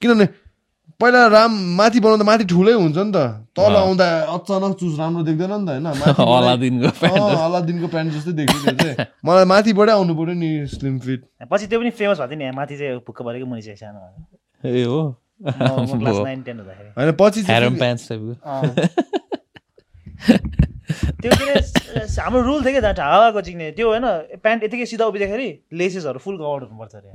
किनभने 0.00 0.26
पहिला 1.00 1.20
राम 1.32 1.52
माथि 1.80 2.00
बनाउँदा 2.04 2.24
माथि 2.28 2.44
ठुलै 2.44 2.72
हुन्छ 2.76 2.96
नि 2.96 3.12
त। 3.12 3.18
तल। 3.56 3.74
आउँदा 3.76 4.06
अचानक 4.36 4.72
चुज 4.80 4.92
राम्रो 5.00 5.22
देख्दैन 5.28 5.52
नि 5.60 5.64
त 5.64 5.80
होइन? 5.80 5.86
अलादिनको 6.36 6.88
प्यान्ट 7.00 7.20
अँ, 7.20 7.40
अलादिनको 7.40 7.88
प्यान्ट 7.88 8.08
जस्तै 8.16 8.32
देख्यो 8.36 8.58
त्यो 8.60 8.74
चाहिँ। 8.76 8.96
मलाई 9.24 9.44
माथिबाटै 9.48 9.92
आउनु 9.96 10.12
पर्यो 10.20 10.34
नि 10.36 10.50
स्लिम 10.68 10.98
फिट 11.00 11.20
पछि 11.48 11.66
त्यो 11.72 11.78
पनि 11.80 11.90
फेमस 11.96 12.20
भएको 12.20 12.36
थियो 12.36 12.40
नि 12.44 12.56
माथि 12.56 12.74
चाहिँ 12.76 13.00
भुक्क 13.00 13.18
परेको 13.24 13.46
मुनि 13.48 13.62
चाहिँ 13.64 13.80
सानो। 13.80 14.00
ए 14.68 14.84
हो। 14.84 15.00
होइन 16.96 17.10
पछि। 17.20 17.42
त्यो 21.20 21.30
के 21.30 21.44
अरे 21.50 22.04
हाम्रो 22.20 22.40
रुल 22.42 22.60
थियो 22.64 22.72
कि 22.74 22.80
दाट 22.80 22.98
हावाको 23.00 23.40
चिक्ने 23.40 23.70
त्यो 23.76 23.88
होइन 23.88 24.04
प्यान्ट 24.42 24.64
यतिकै 24.64 24.86
सिधा 24.86 25.04
उभिँदाखेरि 25.06 25.48
लेसेसहरू 25.72 26.18
फुल 26.18 26.36
कभर 26.36 26.62
हुनुपर्छ 26.62 26.94
अरे। 26.94 27.10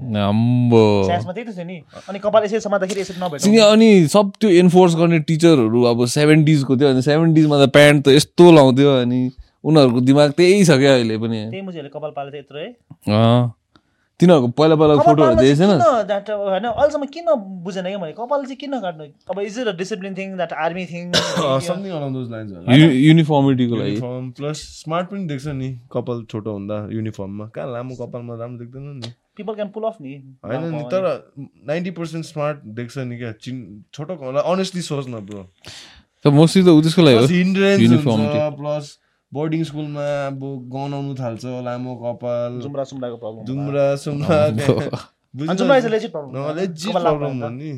स्यासमा 1.06 1.32
त्यही 1.34 1.46
त 1.46 1.56
थियो 1.58 1.66
नि। 1.66 1.78
अनि 2.10 2.20
कपाल 2.20 2.44
यसरी 2.44 2.60
समात्दाखेरि 2.60 3.02
यसरी 3.02 3.18
नभेट्नु 3.22 3.62
अनि 3.72 3.90
सब 4.14 4.32
त्यो 4.40 4.50
इन्फोर्स 4.62 4.96
गर्ने 4.96 5.20
टिचरहरू 5.30 5.84
अब 5.92 6.06
सेभेन्टिजको 6.16 6.78
थियो 6.78 6.90
अनि 6.90 7.02
सेभेन्टिजमा 7.02 7.56
त 7.66 7.70
प्यान्ट 7.70 8.06
त 8.06 8.08
यस्तो 8.18 8.52
लाउँथ्यो 8.52 8.90
अनि 9.02 9.22
उनीहरूको 9.64 10.00
दिमाग 10.08 10.30
त्यही 10.40 10.64
छ 10.66 10.80
क्या 10.80 10.94
अहिले 10.96 11.18
पनि। 11.18 11.40
त्यही 11.52 11.62
मुझेहरूले 11.62 11.92
कपाल 12.00 12.12
पाले 12.16 12.30
थियो 12.32 12.42
यत्रो 12.42 12.60
है। 12.60 12.70
अँ। 13.10 13.65
तिनीहरूको 14.20 14.48
पहिला 14.58 14.76
पहिला 14.80 14.96
फोटोहरू 15.06 15.36
देखेको 15.36 15.56
छैन 15.60 15.72
होइन 16.42 16.66
अहिलेसम्म 16.66 17.06
किन 17.16 17.26
बुझेन 17.64 17.86
क्या 17.86 18.00
मैले? 18.00 18.14
कपाल 18.16 18.44
चाहिँ 18.46 18.58
किन 18.58 18.80
काट्नु? 18.80 19.06
अब 19.32 19.40
is 19.42 19.60
it 19.60 19.68
a 19.68 19.76
discipline 19.76 20.14
thing 20.16 20.28
that 20.38 20.54
army 20.66 20.86
thing 20.92 21.12
something 21.12 21.92
around 21.92 22.16
those 22.18 22.32
lines 22.32 22.50
युनिफर्मिटीको 23.08 23.76
लागि। 23.76 23.92
युनिफर्म 23.92 24.30
प्लस 24.38 24.58
स्मार्ट 24.80 25.06
पनि 25.10 25.24
देख्छ 25.28 25.46
नि 25.60 25.70
कपाल 25.92 26.24
छोटो 26.32 26.52
हुँदा 26.54 26.78
युनिफर्ममा 26.92 27.46
कहाँ 27.56 27.68
लामो 27.74 27.96
कपालमा 27.96 28.34
राम्रो 28.40 28.58
देख्दैन 28.64 28.88
नि। 29.04 29.10
पिपल 29.38 29.54
क्यान 29.56 29.70
पुल 29.76 29.84
अफ 29.84 29.98
नि। 30.02 30.14
होइन 30.46 30.62
नि 30.76 30.84
तर 30.94 31.04
नाइन्टी 31.68 31.92
पर्सेन्ट 32.00 32.26
स्मार्ट 32.26 32.58
देख्छ 32.80 32.98
नि 32.98 33.18
क्या। 33.18 33.32
चिन 33.44 33.56
छोटो 33.94 34.14
अनेस्टली 34.42 34.82
सोच 34.82 35.06
न 35.08 35.26
ब्रो। 35.28 35.42
त 36.26 36.28
मोस्टली 36.34 36.64
त 36.64 36.68
उ 36.70 36.82
त्यसको 36.82 37.02
लागि 37.02 37.18
हो। 37.18 38.52
प्लस 38.62 38.86
बोर्डिङ 39.36 39.62
स्कुलमा 39.70 40.06
अब 40.28 40.42
गनाउनु 40.76 41.12
थाल्छ 41.20 41.44
लामो 41.68 41.96
कपाल। 42.04 42.52
जुम्रा 42.68 42.84
सुम्राको 42.92 43.18
प्रब्लम 43.24 43.44
जुम्रा 43.52 43.86
सुम्रा। 44.06 44.40
जुम्रा 45.36 45.76
is 45.78 45.86
legit 45.98 46.12
problem 46.12 46.56
legit 46.62 46.92
problem 46.92 47.44
हो 47.44 47.50
नि। 47.58 47.72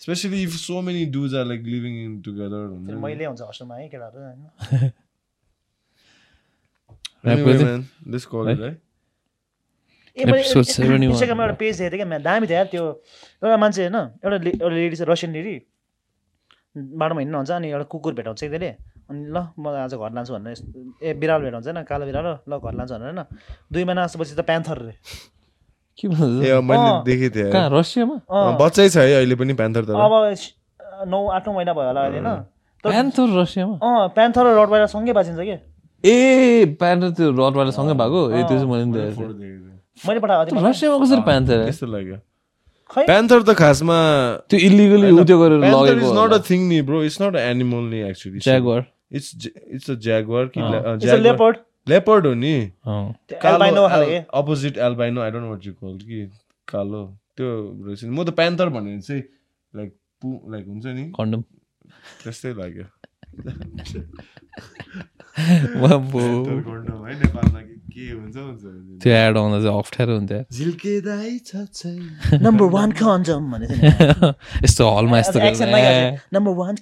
Especially 0.00 0.42
if 0.42 0.52
so 0.62 0.80
many 0.88 1.04
dudes 1.18 1.34
are 1.34 1.44
like 1.50 1.62
living 1.74 1.94
in 2.04 2.12
together. 2.22 2.96
मैले 3.04 3.24
हुन्छ 3.24 3.40
हस्टेलमा 3.48 3.74
है 3.76 3.88
केटाहरू 3.88 4.18
होइन? 4.24 4.90
Anyway, 7.24 7.52
Rapper 7.52 7.64
man, 7.66 7.80
let's 8.06 8.26
call 8.32 8.48
it, 8.48 8.58
है? 8.58 8.64
right? 8.64 8.76
ए 10.16 10.24
मैले 10.24 10.42
Episode 10.42 10.68
71. 10.72 11.02
इन्स्टाग्राममा 11.04 11.44
एउटा 11.44 11.56
पेज 11.62 11.80
थिएँ 11.80 11.90
क्या 11.90 12.18
दामी 12.26 12.46
थियो 12.46 12.56
यार 12.56 12.68
त्यो। 12.74 12.84
एउटा 13.42 13.56
मान्छे 13.62 13.80
होइन 13.82 13.96
एउटा 13.96 14.36
एउटा 14.50 14.68
लेडी 14.74 14.96
छ 14.96 15.08
रसियन 15.08 15.32
लेडी 15.36 15.54
बाटोमा 17.02 17.20
हिँड्नु 17.20 17.38
हुन्छ 17.38 17.50
अनि 17.50 17.68
एउटा 17.70 17.86
कुकुर 17.94 18.12
भेटाउँछ 18.20 18.40
कि 18.40 18.48
त्यसले। 18.48 18.70
अनि 19.08 19.24
ल 19.32 19.36
म 19.58 19.64
आज 19.68 19.94
घर 19.94 20.10
लान्छु 20.12 20.32
भनेर 20.34 20.52
यस्तो- 20.52 21.02
ए 21.02 21.14
बिरालो 21.14 21.44
भेटाउँछ 21.44 21.64
होइन 21.64 21.82
कालो 21.88 22.04
बिरालो 22.06 22.32
ल 22.48 22.52
घर 22.60 22.72
लान्छु 22.78 22.94
भनेर 22.94 23.08
होइन। 23.08 23.24
दुई 23.72 23.84
महिना 23.84 24.06
जस्तोपछि 24.06 24.34
त 24.36 24.40
प्यान्थर 24.44 24.76
रे। 24.84 24.94
के 25.98 26.08
मैले। 26.08 27.02
देखेको 27.04 27.34
थिएँ। 27.34 27.68
रसियामा? 27.72 28.16
बच्चै 28.60 28.88
छ 28.88 28.96
है 28.96 29.14
अहिले 29.14 29.34
पनि 29.34 29.52
प्यान्थर 29.54 29.84
तर 29.84 29.94
अब 29.96 31.08
नौ 31.08 31.26
आठौँ 31.28 31.54
महिना 31.54 31.72
भयो 31.72 31.86
होला 31.86 32.00
अहिले 32.00 32.20
होइन। 32.20 32.42
प्यान्थर 32.84 33.26
रसियामा? 33.40 33.74
अँ 33.82 34.08
प्यान्थर 34.14 34.42
र 34.46 34.54
रडवाइलर 34.60 34.86
सँगै 34.86 35.12
बाँचिन्छ 35.12 35.40
कि? 35.40 35.56
ए 36.04 36.76
प्यान्थर 36.78 37.10
त्यो 37.10 37.30
रडवाला 37.32 37.70
सँगै 37.70 37.94
भएको? 37.94 38.20
ए 38.30 38.42
त्यो 38.44 38.56
चाहिँ 38.60 38.68
मैले। 38.68 39.02
मैले 40.06 40.20
पठाएको 40.20 40.68
रसियामा 40.68 40.96
कसरी 41.04 41.20
प्यान्थर? 41.22 41.58
है? 41.58 41.64
त्यस्तो 41.64 41.86
लाग्यो। 41.86 42.16
प्यान्थर 42.90 43.42
त 43.42 43.50
खासमा 43.58 43.96
त्यो 44.48 44.58
इलिगली 44.58 45.10
उ 45.10 45.24
त्यो 45.24 45.36
गरेर 45.40 45.60
प्यान्थर 45.60 45.92
इज 45.92 46.04
लगेको 46.04 46.24
नट 46.24 46.32
अ 46.32 46.38
थिङ 46.50 46.60
नि 46.68 46.78
bro 46.82 47.02
it's 47.04 47.20
not 47.22 47.34
a 47.36 47.40
animal 47.52 47.84
नि 47.92 47.98
actually 48.10 48.38
jaguar 48.38 48.80
it's 49.12 49.28
it's 49.46 49.90
a 49.90 49.94
jaguar 49.94 50.44
कि 50.56 50.60
इट्स 50.60 51.08
अ 51.08 51.16
लेपर्ड 51.16 51.56
लेपर्ड 51.88 52.26
हो 52.26 52.32
नि 52.34 52.54
खाले 53.42 54.16
opposite 54.18 54.78
albino 54.88 55.20
I 55.22 55.30
don't 55.30 55.48
what 55.50 55.66
you 55.66 55.72
call 55.72 55.98
कि 56.08 56.20
कालो 56.68 57.00
त्यो 57.36 57.48
रहेछ 57.86 58.04
नि 58.04 58.10
म 58.10 58.24
त 58.24 58.26
प्यान्थर 58.40 58.68
भनेर 58.76 59.00
चाहिँ 59.00 59.22
लाइक 59.72 59.90
पु 60.22 60.28
लाइक 60.52 60.64
हुन्छ 60.66 60.86
नि 60.86 61.04
कन्डम 61.20 61.40
त्यस्तै 62.22 62.52
लाग्यो 62.60 62.86
बाबो। 65.80 66.20
है 67.06 67.14
नेपालमा 67.18 67.60
के 67.60 67.74
के 67.94 68.04
हुन्छ 68.12 68.36
हुन्छ 68.36 68.62
त्यो 69.02 69.12
एड 69.14 69.36
आउँदा 69.38 69.58
चाहिँ 69.62 69.78
अप्ठ्यारो 69.78 70.12
हुन्थ्यो 70.18 70.40
नम्बर 72.46 72.66
वान 72.76 72.90
भनेको 73.52 74.32
यस्तो 74.64 74.82
हलमा 74.96 75.16
यस्तो 75.18 75.38
नम्बर 76.38 76.52
वान 76.62 76.74